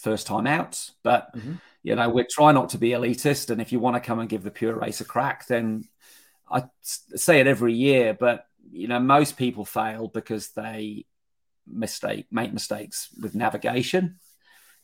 first 0.00 0.26
time 0.26 0.46
out. 0.46 0.90
But, 1.02 1.34
mm-hmm. 1.36 1.54
you 1.82 1.94
know, 1.94 2.08
we 2.08 2.24
try 2.24 2.52
not 2.52 2.70
to 2.70 2.78
be 2.78 2.90
elitist. 2.90 3.50
And 3.50 3.60
if 3.60 3.72
you 3.72 3.80
want 3.80 3.96
to 3.96 4.06
come 4.06 4.18
and 4.18 4.28
give 4.28 4.42
the 4.42 4.50
pure 4.50 4.74
race 4.74 5.00
a 5.00 5.04
crack, 5.04 5.46
then 5.46 5.84
I 6.50 6.64
say 6.82 7.40
it 7.40 7.46
every 7.46 7.74
year, 7.74 8.14
but, 8.18 8.46
you 8.70 8.88
know, 8.88 9.00
most 9.00 9.36
people 9.36 9.64
fail 9.64 10.08
because 10.08 10.50
they 10.50 11.06
mistake 11.72 12.26
make 12.30 12.52
mistakes 12.52 13.08
with 13.20 13.34
navigation 13.34 14.18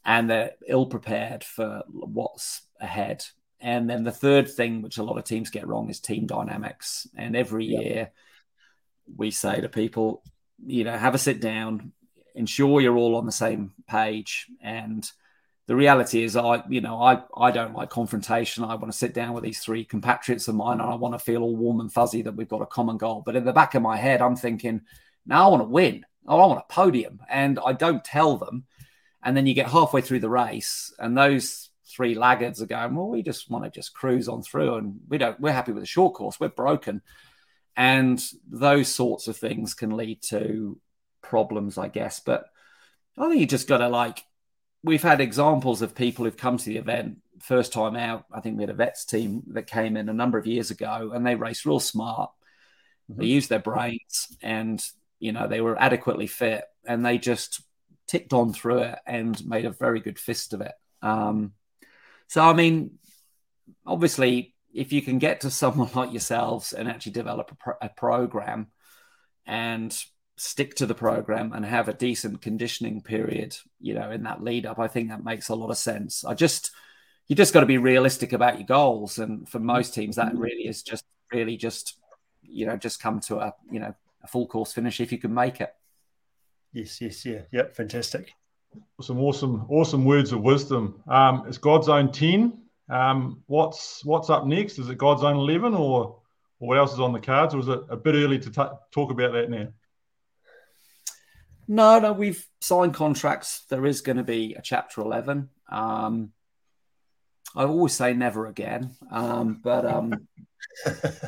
and 0.04 0.30
they're 0.30 0.52
ill 0.66 0.86
prepared 0.86 1.42
for 1.44 1.82
what's 1.88 2.62
ahead 2.80 3.24
and 3.60 3.88
then 3.88 4.04
the 4.04 4.12
third 4.12 4.48
thing 4.48 4.82
which 4.82 4.98
a 4.98 5.02
lot 5.02 5.18
of 5.18 5.24
teams 5.24 5.50
get 5.50 5.66
wrong 5.66 5.90
is 5.90 6.00
team 6.00 6.26
dynamics 6.26 7.08
and 7.16 7.36
every 7.36 7.64
year 7.64 8.10
we 9.16 9.30
say 9.30 9.60
to 9.60 9.68
people 9.68 10.22
you 10.64 10.84
know 10.84 10.96
have 10.96 11.14
a 11.14 11.18
sit 11.18 11.40
down 11.40 11.92
ensure 12.36 12.80
you're 12.80 12.96
all 12.96 13.16
on 13.16 13.26
the 13.26 13.32
same 13.32 13.72
page 13.88 14.46
and 14.60 15.10
the 15.66 15.74
reality 15.74 16.22
is 16.22 16.36
i 16.36 16.62
you 16.68 16.80
know 16.80 17.02
i 17.02 17.20
i 17.36 17.50
don't 17.50 17.74
like 17.74 17.90
confrontation 17.90 18.62
i 18.62 18.74
want 18.74 18.92
to 18.92 18.96
sit 18.96 19.14
down 19.14 19.32
with 19.32 19.42
these 19.42 19.60
three 19.60 19.84
compatriots 19.84 20.46
of 20.46 20.54
mine 20.54 20.80
and 20.80 20.90
i 20.90 20.94
want 20.94 21.14
to 21.14 21.18
feel 21.18 21.42
all 21.42 21.56
warm 21.56 21.80
and 21.80 21.92
fuzzy 21.92 22.22
that 22.22 22.36
we've 22.36 22.48
got 22.48 22.62
a 22.62 22.66
common 22.66 22.96
goal 22.96 23.22
but 23.24 23.36
in 23.36 23.44
the 23.44 23.52
back 23.52 23.74
of 23.74 23.82
my 23.82 23.96
head 23.96 24.22
i'm 24.22 24.36
thinking 24.36 24.80
now 25.26 25.46
i 25.46 25.50
want 25.50 25.62
to 25.62 25.68
win 25.68 26.04
I 26.28 26.34
want 26.34 26.58
a 26.58 26.72
podium. 26.72 27.20
And 27.28 27.58
I 27.64 27.72
don't 27.72 28.04
tell 28.04 28.36
them. 28.36 28.64
And 29.22 29.36
then 29.36 29.46
you 29.46 29.54
get 29.54 29.68
halfway 29.68 30.02
through 30.02 30.20
the 30.20 30.28
race, 30.28 30.94
and 30.98 31.18
those 31.18 31.70
three 31.88 32.14
laggards 32.14 32.62
are 32.62 32.66
going, 32.66 32.94
well, 32.94 33.08
we 33.08 33.22
just 33.22 33.50
want 33.50 33.64
to 33.64 33.70
just 33.70 33.94
cruise 33.94 34.28
on 34.28 34.42
through 34.42 34.74
and 34.74 35.00
we 35.08 35.18
don't, 35.18 35.38
we're 35.40 35.52
happy 35.52 35.72
with 35.72 35.82
the 35.82 35.86
short 35.86 36.14
course. 36.14 36.38
We're 36.38 36.48
broken. 36.48 37.00
And 37.76 38.22
those 38.48 38.88
sorts 38.88 39.28
of 39.28 39.36
things 39.36 39.74
can 39.74 39.96
lead 39.96 40.22
to 40.24 40.78
problems, 41.28 41.78
I 41.78 41.88
guess. 41.88 42.20
But 42.20 42.46
I 43.18 43.28
think 43.28 43.40
you 43.40 43.46
just 43.46 43.68
got 43.68 43.78
to 43.78 43.88
like, 43.88 44.24
we've 44.82 45.02
had 45.02 45.20
examples 45.20 45.82
of 45.82 45.94
people 45.94 46.24
who've 46.24 46.36
come 46.36 46.56
to 46.58 46.64
the 46.64 46.78
event 46.78 47.18
first 47.40 47.72
time 47.72 47.96
out. 47.96 48.24
I 48.32 48.40
think 48.40 48.56
we 48.56 48.62
had 48.62 48.70
a 48.70 48.74
vets 48.74 49.04
team 49.04 49.42
that 49.48 49.66
came 49.66 49.96
in 49.96 50.08
a 50.08 50.14
number 50.14 50.38
of 50.38 50.46
years 50.46 50.70
ago 50.70 51.12
and 51.14 51.26
they 51.26 51.34
raced 51.34 51.66
real 51.66 51.80
smart. 51.80 52.30
Mm-hmm. 53.10 53.20
They 53.20 53.26
used 53.26 53.48
their 53.48 53.58
brains 53.58 54.36
and 54.42 54.82
you 55.18 55.32
know, 55.32 55.48
they 55.48 55.60
were 55.60 55.80
adequately 55.80 56.26
fit 56.26 56.64
and 56.84 57.04
they 57.04 57.18
just 57.18 57.62
ticked 58.06 58.32
on 58.32 58.52
through 58.52 58.78
it 58.78 58.98
and 59.06 59.44
made 59.46 59.64
a 59.64 59.70
very 59.70 60.00
good 60.00 60.18
fist 60.18 60.52
of 60.52 60.60
it. 60.60 60.72
Um, 61.02 61.52
so, 62.28 62.42
I 62.42 62.52
mean, 62.52 62.98
obviously, 63.86 64.54
if 64.72 64.92
you 64.92 65.02
can 65.02 65.18
get 65.18 65.40
to 65.40 65.50
someone 65.62 65.90
like 65.94 66.12
yourselves 66.12 66.72
and 66.72 66.88
actually 66.88 67.12
develop 67.12 67.50
a, 67.50 67.54
pro- 67.54 67.74
a 67.80 67.88
program 67.88 68.68
and 69.46 69.96
stick 70.36 70.74
to 70.74 70.86
the 70.86 70.94
program 70.94 71.52
and 71.52 71.64
have 71.64 71.88
a 71.88 71.94
decent 71.94 72.42
conditioning 72.42 73.00
period, 73.00 73.56
you 73.80 73.94
know, 73.94 74.10
in 74.10 74.22
that 74.24 74.42
lead 74.42 74.66
up, 74.66 74.78
I 74.78 74.88
think 74.88 75.08
that 75.08 75.24
makes 75.24 75.48
a 75.48 75.54
lot 75.54 75.70
of 75.70 75.78
sense. 75.78 76.24
I 76.24 76.34
just, 76.34 76.70
you 77.26 77.34
just 77.34 77.54
got 77.54 77.60
to 77.60 77.66
be 77.66 77.78
realistic 77.78 78.32
about 78.32 78.58
your 78.58 78.66
goals. 78.66 79.18
And 79.18 79.48
for 79.48 79.58
most 79.58 79.94
teams, 79.94 80.16
that 80.16 80.36
really 80.36 80.66
is 80.68 80.82
just 80.82 81.04
really 81.32 81.56
just, 81.56 81.96
you 82.42 82.66
know, 82.66 82.76
just 82.76 83.00
come 83.00 83.20
to 83.20 83.38
a, 83.38 83.54
you 83.70 83.80
know, 83.80 83.94
a 84.22 84.26
full 84.26 84.46
course 84.46 84.72
finish 84.72 85.00
if 85.00 85.10
you 85.10 85.18
can 85.18 85.32
make 85.32 85.60
it. 85.60 85.74
Yes, 86.72 87.00
yes, 87.00 87.24
yeah, 87.24 87.40
yep, 87.50 87.74
fantastic. 87.74 88.32
Some 89.00 89.18
awesome, 89.20 89.64
awesome 89.70 90.04
words 90.04 90.32
of 90.32 90.42
wisdom. 90.42 91.02
Um, 91.08 91.44
it's 91.48 91.56
Godzone 91.56 92.12
ten. 92.12 92.60
Um, 92.90 93.42
what's 93.46 94.04
what's 94.04 94.28
up 94.28 94.46
next? 94.46 94.78
Is 94.78 94.90
it 94.90 94.98
Godzone 94.98 95.36
eleven, 95.36 95.72
or, 95.72 96.20
or 96.60 96.68
what 96.68 96.76
else 96.76 96.92
is 96.92 97.00
on 97.00 97.12
the 97.14 97.20
cards, 97.20 97.54
or 97.54 97.60
is 97.60 97.68
it 97.68 97.80
a 97.88 97.96
bit 97.96 98.14
early 98.14 98.38
to 98.38 98.50
t- 98.50 98.76
talk 98.92 99.10
about 99.10 99.32
that 99.32 99.48
now? 99.48 99.68
No, 101.68 101.98
no, 101.98 102.12
we've 102.12 102.46
signed 102.60 102.94
contracts. 102.94 103.64
There 103.68 103.86
is 103.86 104.00
going 104.00 104.18
to 104.18 104.24
be 104.24 104.54
a 104.54 104.62
chapter 104.62 105.00
eleven. 105.00 105.48
Um, 105.70 106.32
I 107.54 107.64
always 107.64 107.94
say 107.94 108.12
never 108.12 108.46
again, 108.46 108.94
um, 109.10 109.60
but 109.62 109.86
um, 109.86 110.28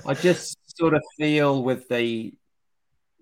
I 0.07 0.15
just 0.15 0.57
sort 0.77 0.95
of 0.95 1.03
feel 1.17 1.63
with 1.63 1.89
the 1.89 2.35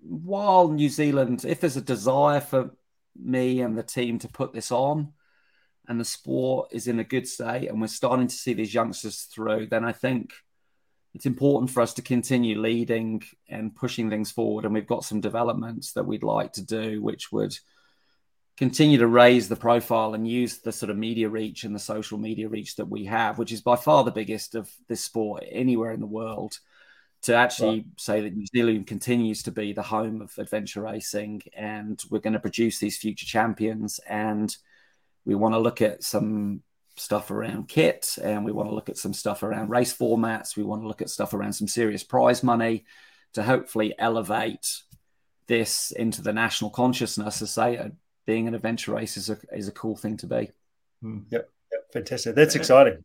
while 0.01 0.69
New 0.69 0.89
Zealand, 0.89 1.43
if 1.45 1.59
there's 1.59 1.77
a 1.77 1.81
desire 1.81 2.41
for 2.41 2.71
me 3.15 3.61
and 3.61 3.77
the 3.77 3.83
team 3.83 4.19
to 4.19 4.27
put 4.27 4.53
this 4.53 4.71
on, 4.71 5.13
and 5.87 5.99
the 5.99 6.05
sport 6.05 6.69
is 6.71 6.87
in 6.87 6.99
a 6.99 7.03
good 7.03 7.27
state, 7.27 7.67
and 7.67 7.81
we're 7.81 7.87
starting 7.87 8.27
to 8.27 8.35
see 8.35 8.53
these 8.53 8.73
youngsters 8.73 9.21
through, 9.23 9.67
then 9.67 9.85
I 9.85 9.93
think 9.93 10.33
it's 11.17 11.25
important 11.25 11.71
for 11.71 11.81
us 11.81 11.95
to 11.95 12.03
continue 12.03 12.61
leading 12.61 13.23
and 13.49 13.75
pushing 13.75 14.07
things 14.07 14.29
forward. 14.29 14.65
And 14.65 14.73
we've 14.75 14.85
got 14.85 15.03
some 15.03 15.19
developments 15.19 15.93
that 15.93 16.05
we'd 16.05 16.21
like 16.21 16.53
to 16.53 16.61
do, 16.63 17.01
which 17.01 17.31
would 17.31 17.57
continue 18.55 18.99
to 18.99 19.07
raise 19.07 19.49
the 19.49 19.55
profile 19.55 20.13
and 20.13 20.27
use 20.27 20.59
the 20.59 20.71
sort 20.71 20.91
of 20.91 20.97
media 20.97 21.27
reach 21.27 21.63
and 21.63 21.73
the 21.73 21.79
social 21.79 22.19
media 22.19 22.47
reach 22.47 22.75
that 22.75 22.87
we 22.87 23.05
have, 23.05 23.39
which 23.39 23.51
is 23.51 23.61
by 23.61 23.75
far 23.75 24.03
the 24.03 24.11
biggest 24.11 24.53
of 24.53 24.69
this 24.89 25.03
sport 25.03 25.43
anywhere 25.49 25.91
in 25.91 26.01
the 26.01 26.05
world 26.05 26.59
to 27.23 27.33
actually 27.33 27.77
right. 27.77 27.85
say 27.97 28.21
that 28.21 28.37
New 28.37 28.45
Zealand 28.45 28.85
continues 28.85 29.41
to 29.41 29.51
be 29.51 29.73
the 29.73 29.81
home 29.81 30.21
of 30.21 30.37
adventure 30.37 30.83
racing 30.83 31.41
and 31.55 31.99
we're 32.11 32.19
going 32.19 32.33
to 32.33 32.39
produce 32.39 32.77
these 32.77 32.99
future 32.99 33.25
champions 33.25 33.99
and 34.07 34.55
we 35.25 35.33
want 35.33 35.55
to 35.55 35.59
look 35.59 35.81
at 35.81 36.03
some 36.03 36.61
stuff 36.99 37.31
around 37.31 37.67
kit 37.67 38.17
and 38.21 38.43
we 38.43 38.51
want 38.51 38.69
to 38.69 38.75
look 38.75 38.89
at 38.89 38.97
some 38.97 39.13
stuff 39.13 39.43
around 39.43 39.69
race 39.69 39.95
formats. 39.95 40.57
We 40.57 40.63
want 40.63 40.81
to 40.81 40.87
look 40.87 41.01
at 41.01 41.09
stuff 41.09 41.33
around 41.33 41.53
some 41.53 41.67
serious 41.67 42.03
prize 42.03 42.43
money 42.43 42.85
to 43.33 43.43
hopefully 43.43 43.93
elevate 43.97 44.81
this 45.47 45.91
into 45.91 46.21
the 46.21 46.33
national 46.33 46.71
consciousness 46.71 47.39
to 47.39 47.47
say 47.47 47.77
uh, 47.77 47.89
being 48.25 48.47
an 48.47 48.55
adventure 48.55 48.93
race 48.93 49.15
is 49.17 49.29
a, 49.29 49.37
is 49.51 49.67
a 49.67 49.71
cool 49.71 49.95
thing 49.95 50.17
to 50.17 50.27
be. 50.27 50.49
Mm. 51.03 51.23
yep, 51.29 51.49
yep. 51.71 51.81
Fantastic. 51.93 52.35
That's 52.35 52.55
exciting. 52.55 53.03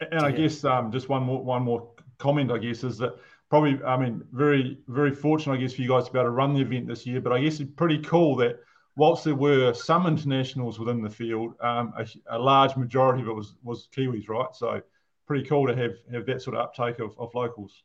And 0.00 0.20
I 0.20 0.30
guess 0.32 0.64
um, 0.64 0.90
just 0.90 1.08
one 1.08 1.22
more 1.22 1.42
one 1.42 1.62
more 1.62 1.90
comment, 2.18 2.50
I 2.50 2.58
guess, 2.58 2.84
is 2.84 2.98
that 2.98 3.14
probably, 3.50 3.82
I 3.84 3.96
mean, 3.96 4.22
very, 4.32 4.78
very 4.88 5.14
fortunate, 5.14 5.54
I 5.54 5.56
guess, 5.58 5.74
for 5.74 5.82
you 5.82 5.88
guys 5.88 6.06
to 6.06 6.12
be 6.12 6.18
able 6.18 6.28
to 6.28 6.30
run 6.30 6.54
the 6.54 6.60
event 6.60 6.88
this 6.88 7.06
year. 7.06 7.20
But 7.20 7.32
I 7.32 7.40
guess 7.40 7.60
it's 7.60 7.70
pretty 7.76 7.98
cool 7.98 8.36
that 8.36 8.60
whilst 8.96 9.24
there 9.24 9.34
were 9.34 9.72
some 9.74 10.06
internationals 10.06 10.78
within 10.78 11.02
the 11.02 11.10
field, 11.10 11.54
um, 11.60 11.92
a, 11.96 12.06
a, 12.28 12.38
large 12.38 12.76
majority 12.76 13.22
of 13.22 13.28
it 13.28 13.32
was 13.32 13.54
was 13.62 13.88
Kiwis, 13.94 14.28
right? 14.28 14.54
So 14.54 14.82
pretty 15.26 15.46
cool 15.46 15.66
to 15.66 15.76
have 15.76 15.92
have 16.12 16.26
that 16.26 16.42
sort 16.42 16.56
of 16.56 16.62
uptake 16.62 16.98
of, 16.98 17.18
of 17.18 17.34
locals. 17.34 17.82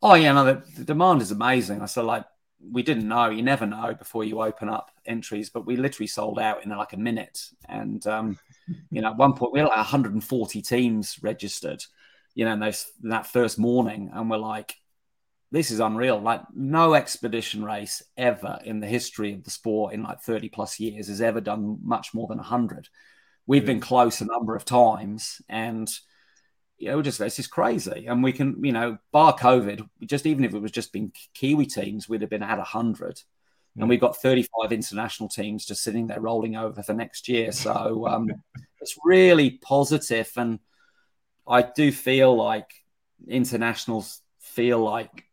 Oh 0.00 0.14
yeah, 0.14 0.32
no, 0.32 0.44
the, 0.44 0.62
the 0.76 0.84
demand 0.84 1.22
is 1.22 1.30
amazing. 1.30 1.82
I 1.82 1.86
said 1.86 2.04
like 2.04 2.24
we 2.60 2.82
didn't 2.82 3.08
know. 3.08 3.30
You 3.30 3.42
never 3.42 3.66
know 3.66 3.94
before 3.94 4.24
you 4.24 4.42
open 4.42 4.68
up 4.68 4.90
entries, 5.06 5.50
but 5.50 5.66
we 5.66 5.76
literally 5.76 6.08
sold 6.08 6.38
out 6.38 6.64
in 6.64 6.70
like 6.70 6.92
a 6.92 6.98
minute. 6.98 7.50
And 7.68 8.04
um, 8.06 8.38
you 8.90 9.00
know, 9.00 9.10
at 9.10 9.16
one 9.16 9.34
point 9.34 9.52
we 9.52 9.60
had 9.60 9.66
like 9.66 9.76
140 9.76 10.62
teams 10.62 11.18
registered 11.22 11.84
you 12.38 12.44
know, 12.44 12.56
those, 12.56 12.86
that 13.02 13.26
first 13.26 13.58
morning, 13.58 14.10
and 14.14 14.30
we're 14.30 14.36
like, 14.36 14.76
this 15.50 15.70
is 15.70 15.80
unreal. 15.80 16.20
Like, 16.20 16.42
no 16.54 16.94
expedition 16.94 17.64
race 17.64 18.02
ever 18.16 18.58
in 18.64 18.80
the 18.80 18.86
history 18.86 19.34
of 19.34 19.44
the 19.44 19.50
sport 19.50 19.94
in 19.94 20.02
like 20.02 20.20
30 20.20 20.48
plus 20.50 20.78
years 20.78 21.08
has 21.08 21.20
ever 21.20 21.40
done 21.40 21.78
much 21.82 22.12
more 22.14 22.26
than 22.28 22.38
100. 22.38 22.88
We've 23.46 23.64
been 23.64 23.80
close 23.80 24.20
a 24.20 24.26
number 24.26 24.54
of 24.54 24.66
times, 24.66 25.40
and 25.48 25.90
you 26.76 26.88
know, 26.90 27.00
just 27.00 27.20
it's 27.20 27.36
just 27.36 27.50
crazy. 27.50 28.06
And 28.06 28.22
we 28.22 28.32
can, 28.32 28.62
you 28.62 28.72
know, 28.72 28.98
bar 29.10 29.36
COVID, 29.36 29.88
just 30.04 30.26
even 30.26 30.44
if 30.44 30.54
it 30.54 30.60
was 30.60 30.70
just 30.70 30.92
been 30.92 31.12
Kiwi 31.34 31.66
teams, 31.66 32.08
we'd 32.08 32.20
have 32.20 32.30
been 32.30 32.42
at 32.42 32.58
100. 32.58 33.22
And 33.76 33.88
we've 33.88 34.00
got 34.00 34.16
35 34.16 34.72
international 34.72 35.28
teams 35.28 35.64
just 35.64 35.82
sitting 35.82 36.08
there 36.08 36.20
rolling 36.20 36.56
over 36.56 36.82
for 36.82 36.94
next 36.94 37.28
year. 37.28 37.52
So 37.52 38.06
um, 38.08 38.28
it's 38.80 38.96
really 39.04 39.50
positive 39.50 40.30
and 40.36 40.58
I 41.46 41.62
do 41.62 41.90
feel 41.90 42.36
like 42.36 42.70
internationals 43.26 44.20
feel 44.40 44.80
like 44.80 45.24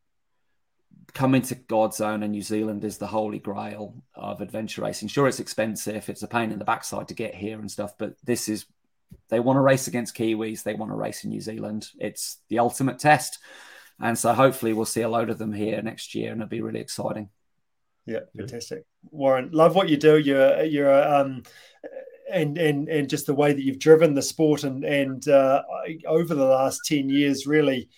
coming 1.15 1.41
to 1.41 1.57
own, 1.71 2.21
and 2.21 2.31
New 2.31 2.41
Zealand 2.43 2.83
is 2.83 2.99
the 2.99 3.07
holy 3.07 3.39
grail 3.39 3.95
of 4.13 4.41
adventure 4.41 4.81
racing. 4.81 5.07
Sure, 5.07 5.27
it's 5.27 5.39
expensive, 5.39 6.09
it's 6.09 6.21
a 6.21 6.27
pain 6.27 6.51
in 6.51 6.59
the 6.59 6.65
backside 6.65 7.07
to 7.07 7.15
get 7.15 7.33
here 7.33 7.57
and 7.57 7.71
stuff, 7.71 7.97
but 7.97 8.15
this 8.23 8.47
is 8.47 8.65
they 9.29 9.39
want 9.39 9.57
to 9.57 9.61
race 9.61 9.87
against 9.87 10.15
Kiwis, 10.15 10.63
they 10.63 10.73
want 10.73 10.91
to 10.91 10.95
race 10.95 11.23
in 11.23 11.29
New 11.29 11.41
Zealand. 11.41 11.89
It's 11.99 12.37
the 12.49 12.59
ultimate 12.59 12.99
test. 12.99 13.39
And 13.99 14.17
so 14.17 14.33
hopefully 14.33 14.73
we'll 14.73 14.85
see 14.85 15.01
a 15.01 15.09
load 15.09 15.29
of 15.29 15.37
them 15.37 15.53
here 15.53 15.81
next 15.81 16.15
year 16.15 16.31
and 16.31 16.41
it'll 16.41 16.49
be 16.49 16.61
really 16.61 16.81
exciting. 16.81 17.29
Yeah, 18.05 18.19
fantastic. 18.35 18.83
Warren, 19.09 19.49
love 19.51 19.73
what 19.73 19.89
you 19.89 19.97
do. 19.97 20.19
You're 20.19 20.63
you're 20.63 21.15
um 21.15 21.43
and 22.29 22.57
and 22.57 22.89
and 22.89 23.09
just 23.09 23.25
the 23.25 23.33
way 23.33 23.53
that 23.53 23.63
you've 23.63 23.79
driven 23.79 24.13
the 24.13 24.21
sport 24.21 24.63
and 24.63 24.83
and 24.83 25.27
uh, 25.27 25.63
over 26.05 26.35
the 26.35 26.45
last 26.45 26.81
10 26.85 27.09
years 27.09 27.47
really 27.47 27.89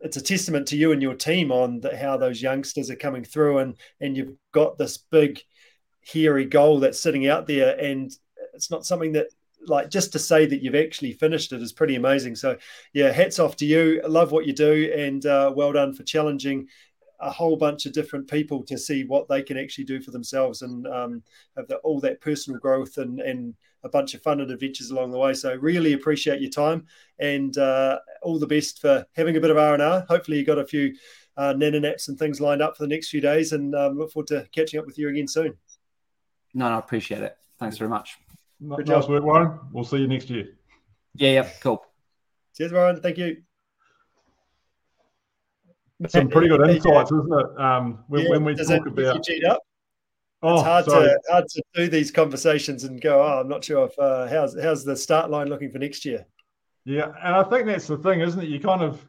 it's 0.00 0.16
a 0.16 0.22
testament 0.22 0.66
to 0.68 0.76
you 0.76 0.92
and 0.92 1.02
your 1.02 1.14
team 1.14 1.50
on 1.50 1.80
the, 1.80 1.96
how 1.96 2.16
those 2.16 2.40
youngsters 2.40 2.90
are 2.90 2.96
coming 2.96 3.24
through 3.24 3.58
and 3.58 3.76
and 4.00 4.16
you've 4.16 4.34
got 4.52 4.78
this 4.78 4.96
big 4.96 5.40
hairy 6.06 6.44
goal 6.44 6.80
that's 6.80 7.00
sitting 7.00 7.26
out 7.28 7.46
there. 7.46 7.78
And 7.78 8.10
it's 8.54 8.70
not 8.70 8.86
something 8.86 9.12
that 9.12 9.28
like 9.66 9.90
just 9.90 10.12
to 10.12 10.18
say 10.18 10.46
that 10.46 10.62
you've 10.62 10.76
actually 10.76 11.12
finished 11.12 11.52
it 11.52 11.62
is 11.62 11.72
pretty 11.72 11.96
amazing. 11.96 12.36
So 12.36 12.56
yeah 12.92 13.10
hats 13.10 13.38
off 13.38 13.56
to 13.56 13.66
you. 13.66 14.00
I 14.04 14.08
love 14.08 14.30
what 14.30 14.46
you 14.46 14.52
do 14.52 14.92
and 14.96 15.24
uh, 15.26 15.52
well 15.54 15.72
done 15.72 15.94
for 15.94 16.04
challenging 16.04 16.68
a 17.20 17.30
whole 17.30 17.56
bunch 17.56 17.84
of 17.84 17.92
different 17.92 18.30
people 18.30 18.62
to 18.62 18.78
see 18.78 19.04
what 19.04 19.28
they 19.28 19.42
can 19.42 19.58
actually 19.58 19.84
do 19.84 20.00
for 20.00 20.12
themselves 20.12 20.62
and 20.62 20.86
um, 20.86 21.22
have 21.56 21.66
the, 21.66 21.76
all 21.78 21.98
that 21.98 22.20
personal 22.20 22.60
growth 22.60 22.96
and, 22.98 23.18
and 23.18 23.54
a 23.84 23.88
bunch 23.88 24.14
of 24.14 24.22
fun 24.22 24.40
and 24.40 24.50
adventures 24.50 24.90
along 24.90 25.10
the 25.10 25.18
way. 25.18 25.34
So 25.34 25.54
really 25.56 25.92
appreciate 25.92 26.40
your 26.40 26.50
time 26.50 26.86
and 27.18 27.56
uh, 27.58 27.98
all 28.22 28.38
the 28.38 28.46
best 28.46 28.80
for 28.80 29.06
having 29.14 29.36
a 29.36 29.40
bit 29.40 29.50
of 29.50 29.56
R 29.56 29.74
and 29.74 29.82
R. 29.82 30.04
Hopefully 30.08 30.38
you 30.38 30.44
got 30.44 30.58
a 30.58 30.66
few 30.66 30.94
uh, 31.36 31.54
nana 31.56 31.80
naps 31.80 32.08
and 32.08 32.18
things 32.18 32.40
lined 32.40 32.60
up 32.60 32.76
for 32.76 32.82
the 32.82 32.88
next 32.88 33.10
few 33.10 33.20
days, 33.20 33.52
and 33.52 33.74
um, 33.74 33.96
look 33.96 34.10
forward 34.10 34.26
to 34.26 34.46
catching 34.52 34.80
up 34.80 34.86
with 34.86 34.98
you 34.98 35.08
again 35.08 35.28
soon. 35.28 35.56
No, 36.52 36.68
no, 36.68 36.74
I 36.74 36.78
appreciate 36.78 37.22
it. 37.22 37.36
Thanks 37.60 37.78
very 37.78 37.88
much. 37.88 38.18
Good 38.76 38.88
nice 38.88 39.06
work, 39.06 39.22
Warren. 39.22 39.60
We'll 39.70 39.84
see 39.84 39.98
you 39.98 40.08
next 40.08 40.28
year. 40.30 40.48
Yeah, 41.14 41.30
yeah, 41.30 41.48
cool. 41.60 41.84
Cheers, 42.56 42.72
Warren. 42.72 43.00
Thank 43.00 43.18
you. 43.18 43.36
Some 46.08 46.28
pretty 46.28 46.48
good 46.48 46.60
insights, 46.70 47.12
isn't 47.12 47.32
it? 47.32 47.60
Um, 47.60 48.04
when, 48.08 48.22
yeah, 48.22 48.30
when 48.30 48.44
we 48.44 48.54
talk 48.56 48.86
about. 48.86 49.24
Oh, 50.42 50.54
it's 50.54 50.62
hard 50.62 50.84
sorry. 50.84 51.08
to 51.08 51.20
hard 51.30 51.48
to 51.48 51.62
do 51.74 51.88
these 51.88 52.10
conversations 52.10 52.84
and 52.84 53.00
go. 53.00 53.20
Oh, 53.20 53.40
I'm 53.40 53.48
not 53.48 53.64
sure 53.64 53.86
if 53.86 53.98
uh, 53.98 54.28
how's 54.28 54.60
how's 54.60 54.84
the 54.84 54.96
start 54.96 55.30
line 55.30 55.48
looking 55.48 55.70
for 55.70 55.78
next 55.78 56.04
year. 56.04 56.26
Yeah, 56.84 57.12
and 57.22 57.34
I 57.34 57.42
think 57.44 57.66
that's 57.66 57.86
the 57.86 57.98
thing, 57.98 58.20
isn't 58.20 58.40
it? 58.40 58.48
You 58.48 58.60
kind 58.60 58.82
of 58.82 59.04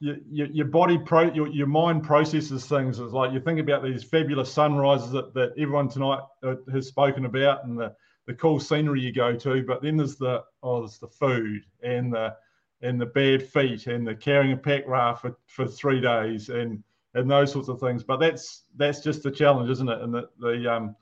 your, 0.00 0.16
your, 0.28 0.46
your 0.48 0.66
body 0.66 0.98
pro 0.98 1.32
your, 1.32 1.46
your 1.48 1.68
mind 1.68 2.02
processes 2.02 2.66
things. 2.66 2.98
It's 2.98 3.12
like 3.12 3.32
you 3.32 3.40
think 3.40 3.60
about 3.60 3.84
these 3.84 4.02
fabulous 4.02 4.52
sunrises 4.52 5.12
that, 5.12 5.32
that 5.34 5.52
everyone 5.56 5.88
tonight 5.88 6.20
uh, 6.42 6.56
has 6.72 6.88
spoken 6.88 7.24
about 7.24 7.64
and 7.64 7.78
the, 7.78 7.94
the 8.26 8.34
cool 8.34 8.58
scenery 8.58 9.00
you 9.00 9.12
go 9.12 9.36
to, 9.36 9.62
but 9.64 9.82
then 9.82 9.96
there's 9.96 10.16
the 10.16 10.42
oh 10.64 10.80
there's 10.80 10.98
the 10.98 11.06
food 11.06 11.62
and 11.82 12.12
the 12.12 12.34
and 12.82 13.00
the 13.00 13.06
bad 13.06 13.48
feet 13.48 13.86
and 13.86 14.04
the 14.04 14.14
carrying 14.16 14.52
a 14.52 14.56
pack 14.56 14.86
raft 14.88 15.22
for, 15.22 15.36
for 15.46 15.68
three 15.68 16.00
days 16.00 16.48
and 16.48 16.82
and 17.14 17.30
those 17.30 17.52
sorts 17.52 17.68
of 17.68 17.80
things. 17.80 18.02
But 18.02 18.18
that's 18.18 18.64
that's 18.76 19.00
just 19.00 19.22
the 19.22 19.30
challenge, 19.30 19.70
isn't 19.70 19.88
it? 19.88 20.00
And 20.00 20.14
the, 20.14 20.28
the 20.38 20.72
um, 20.72 20.96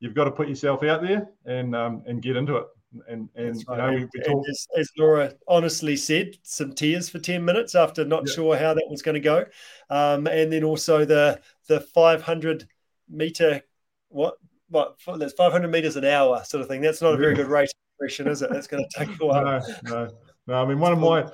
you've 0.00 0.14
got 0.14 0.24
to 0.24 0.30
put 0.30 0.48
yourself 0.48 0.82
out 0.82 1.02
there 1.02 1.28
and 1.44 1.74
um, 1.74 2.02
and 2.06 2.22
get 2.22 2.36
into 2.36 2.56
it. 2.56 2.66
And 3.08 3.28
and 3.34 3.62
right. 3.68 3.76
you 3.76 3.98
know, 3.98 4.06
we, 4.14 4.20
we 4.20 4.24
talk... 4.24 4.44
as, 4.48 4.66
as, 4.78 4.90
Laura 4.96 5.34
honestly 5.48 5.96
said, 5.96 6.36
some 6.42 6.72
tears 6.72 7.08
for 7.08 7.18
ten 7.18 7.44
minutes 7.44 7.74
after 7.74 8.04
not 8.04 8.24
yeah. 8.26 8.34
sure 8.34 8.56
how 8.56 8.74
that 8.74 8.86
was 8.88 9.02
going 9.02 9.14
to 9.14 9.20
go, 9.20 9.44
um, 9.90 10.26
and 10.26 10.52
then 10.52 10.64
also 10.64 11.04
the 11.04 11.40
the 11.68 11.80
500 11.80 12.68
meter 13.08 13.60
what 14.08 14.36
what 14.68 14.96
that's 15.18 15.32
500 15.32 15.68
meters 15.68 15.96
an 15.96 16.04
hour 16.04 16.42
sort 16.44 16.62
of 16.62 16.68
thing. 16.68 16.80
That's 16.80 17.02
not 17.02 17.14
a 17.14 17.16
very 17.16 17.34
good 17.34 17.48
rate 17.48 17.68
of 17.68 18.26
is 18.26 18.42
it? 18.42 18.50
That's 18.50 18.66
going 18.66 18.84
to 18.88 18.98
take 18.98 19.08
a 19.08 19.12
while. 19.26 19.44
No, 19.44 19.60
no, 19.84 20.08
no. 20.46 20.54
I 20.54 20.66
mean, 20.66 20.78
one 20.78 20.92
of 20.92 20.98
my 20.98 21.26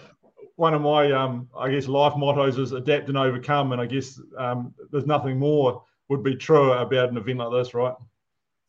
one 0.63 0.75
of 0.75 0.81
my, 0.81 1.11
um, 1.11 1.49
I 1.59 1.73
guess, 1.73 1.89
life 1.89 2.13
mottos 2.17 2.57
is 2.57 2.71
adapt 2.71 3.09
and 3.09 3.19
overcome. 3.19 3.73
And 3.73 3.81
I 3.81 3.87
guess 3.87 4.21
um, 4.39 4.73
there's 4.93 5.07
nothing 5.07 5.37
more 5.37 5.83
would 6.09 6.23
be 6.23 6.37
true 6.37 6.73
about 6.75 7.09
an 7.09 7.17
event 7.17 7.41
like 7.41 7.51
this, 7.51 7.75
right? 7.75 7.93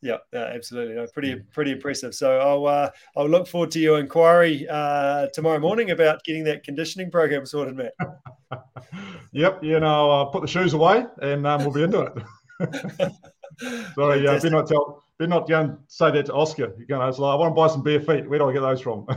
Yeah, 0.02 0.16
yeah, 0.32 0.50
absolutely. 0.52 0.96
No, 0.96 1.06
pretty, 1.06 1.36
pretty 1.52 1.70
impressive. 1.70 2.12
So 2.12 2.40
I'll, 2.40 2.66
uh, 2.66 2.90
I'll 3.16 3.28
look 3.28 3.46
forward 3.46 3.70
to 3.70 3.78
your 3.78 4.00
inquiry 4.00 4.66
uh, 4.68 5.28
tomorrow 5.28 5.60
morning 5.60 5.92
about 5.92 6.24
getting 6.24 6.42
that 6.44 6.64
conditioning 6.64 7.12
program 7.12 7.46
sorted, 7.46 7.76
Matt. 7.76 7.94
yep, 9.32 9.62
you 9.62 9.78
know, 9.78 10.10
I'll 10.10 10.26
put 10.32 10.42
the 10.42 10.48
shoes 10.48 10.72
away 10.72 11.06
and 11.22 11.46
um, 11.46 11.60
we'll 11.60 11.72
be 11.72 11.84
into 11.84 12.00
it. 12.00 13.12
Sorry, 13.94 14.26
uh, 14.26 14.40
be 14.40 14.50
not 14.50 14.66
tell, 14.66 15.04
be 15.20 15.28
not 15.28 15.48
going 15.48 15.68
to 15.68 15.78
say 15.86 16.10
that 16.10 16.26
to 16.26 16.34
Oscar. 16.34 16.74
You're 16.76 16.88
going 16.88 17.12
to, 17.12 17.22
like, 17.22 17.34
I 17.34 17.36
want 17.36 17.52
to 17.52 17.54
buy 17.54 17.68
some 17.68 17.84
bare 17.84 18.00
feet. 18.00 18.28
Where 18.28 18.40
do 18.40 18.50
I 18.50 18.52
get 18.52 18.62
those 18.62 18.80
from? 18.80 19.06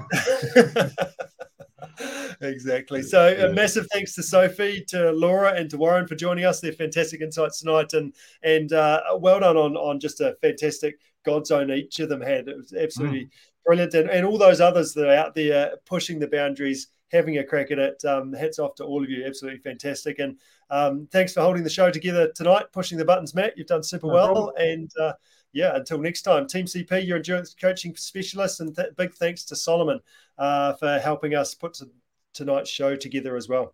exactly. 2.41 3.01
So 3.01 3.29
yeah. 3.29 3.45
a 3.45 3.53
massive 3.53 3.88
thanks 3.91 4.13
to 4.15 4.23
Sophie, 4.23 4.83
to 4.89 5.11
Laura, 5.11 5.53
and 5.53 5.69
to 5.69 5.77
Warren 5.77 6.07
for 6.07 6.15
joining 6.15 6.45
us. 6.45 6.59
They're 6.59 6.71
fantastic 6.71 7.21
insights 7.21 7.59
tonight, 7.59 7.93
and 7.93 8.13
and 8.43 8.71
uh, 8.73 9.01
well 9.15 9.39
done 9.39 9.57
on 9.57 9.75
on 9.75 9.99
just 9.99 10.21
a 10.21 10.38
fantastic 10.41 10.99
Godzone 11.25 11.75
each 11.75 11.99
of 11.99 12.09
them 12.09 12.21
had. 12.21 12.47
It 12.47 12.57
was 12.57 12.73
absolutely 12.73 13.25
mm. 13.25 13.29
brilliant, 13.65 13.93
and, 13.93 14.09
and 14.09 14.25
all 14.25 14.38
those 14.38 14.61
others 14.61 14.93
that 14.93 15.07
are 15.07 15.15
out 15.15 15.35
there 15.35 15.73
pushing 15.85 16.19
the 16.19 16.27
boundaries, 16.27 16.88
having 17.11 17.38
a 17.38 17.43
crack 17.43 17.71
at 17.71 17.79
it. 17.79 18.03
Um, 18.05 18.33
hats 18.33 18.59
off 18.59 18.75
to 18.75 18.83
all 18.83 19.03
of 19.03 19.09
you. 19.09 19.25
Absolutely 19.25 19.59
fantastic, 19.59 20.19
and 20.19 20.39
um, 20.69 21.07
thanks 21.11 21.33
for 21.33 21.41
holding 21.41 21.63
the 21.63 21.69
show 21.69 21.91
together 21.91 22.31
tonight, 22.35 22.65
pushing 22.71 22.97
the 22.97 23.05
buttons, 23.05 23.35
Matt. 23.35 23.57
You've 23.57 23.67
done 23.67 23.83
super 23.83 24.07
no 24.07 24.13
well, 24.13 24.27
problem. 24.27 24.55
and. 24.57 24.91
Uh, 24.99 25.13
yeah, 25.53 25.75
until 25.75 25.97
next 25.97 26.21
time, 26.21 26.45
Team 26.45 26.65
CP, 26.65 27.07
your 27.07 27.17
endurance 27.17 27.55
coaching 27.59 27.95
specialist, 27.95 28.59
and 28.59 28.75
th- 28.75 28.95
big 28.95 29.13
thanks 29.15 29.43
to 29.45 29.55
Salomon 29.55 29.99
uh, 30.38 30.73
for 30.73 30.99
helping 30.99 31.33
us 31.33 31.55
put 31.55 31.73
to, 31.75 31.89
tonight's 32.38 32.69
show 32.69 32.95
together 32.95 33.35
as 33.35 33.49
well. 33.49 33.73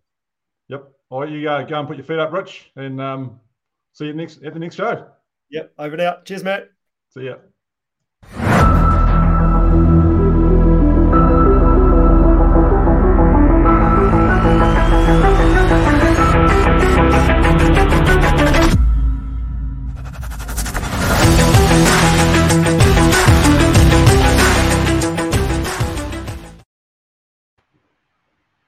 Yep. 0.68 0.88
All 1.10 1.20
right, 1.20 1.30
you 1.30 1.48
uh, 1.48 1.62
go 1.62 1.78
and 1.78 1.86
put 1.86 1.96
your 1.96 2.06
feet 2.06 2.18
up, 2.18 2.32
Rich, 2.32 2.70
and 2.76 3.00
um, 3.00 3.38
see 3.92 4.06
you 4.06 4.14
next 4.14 4.42
at 4.42 4.54
the 4.54 4.58
next 4.58 4.76
show. 4.76 5.06
Yep. 5.50 5.72
Over 5.78 5.92
and 5.92 6.02
out. 6.02 6.24
Cheers, 6.24 6.42
Matt. 6.42 6.68
See 7.10 7.26
ya. 7.26 7.36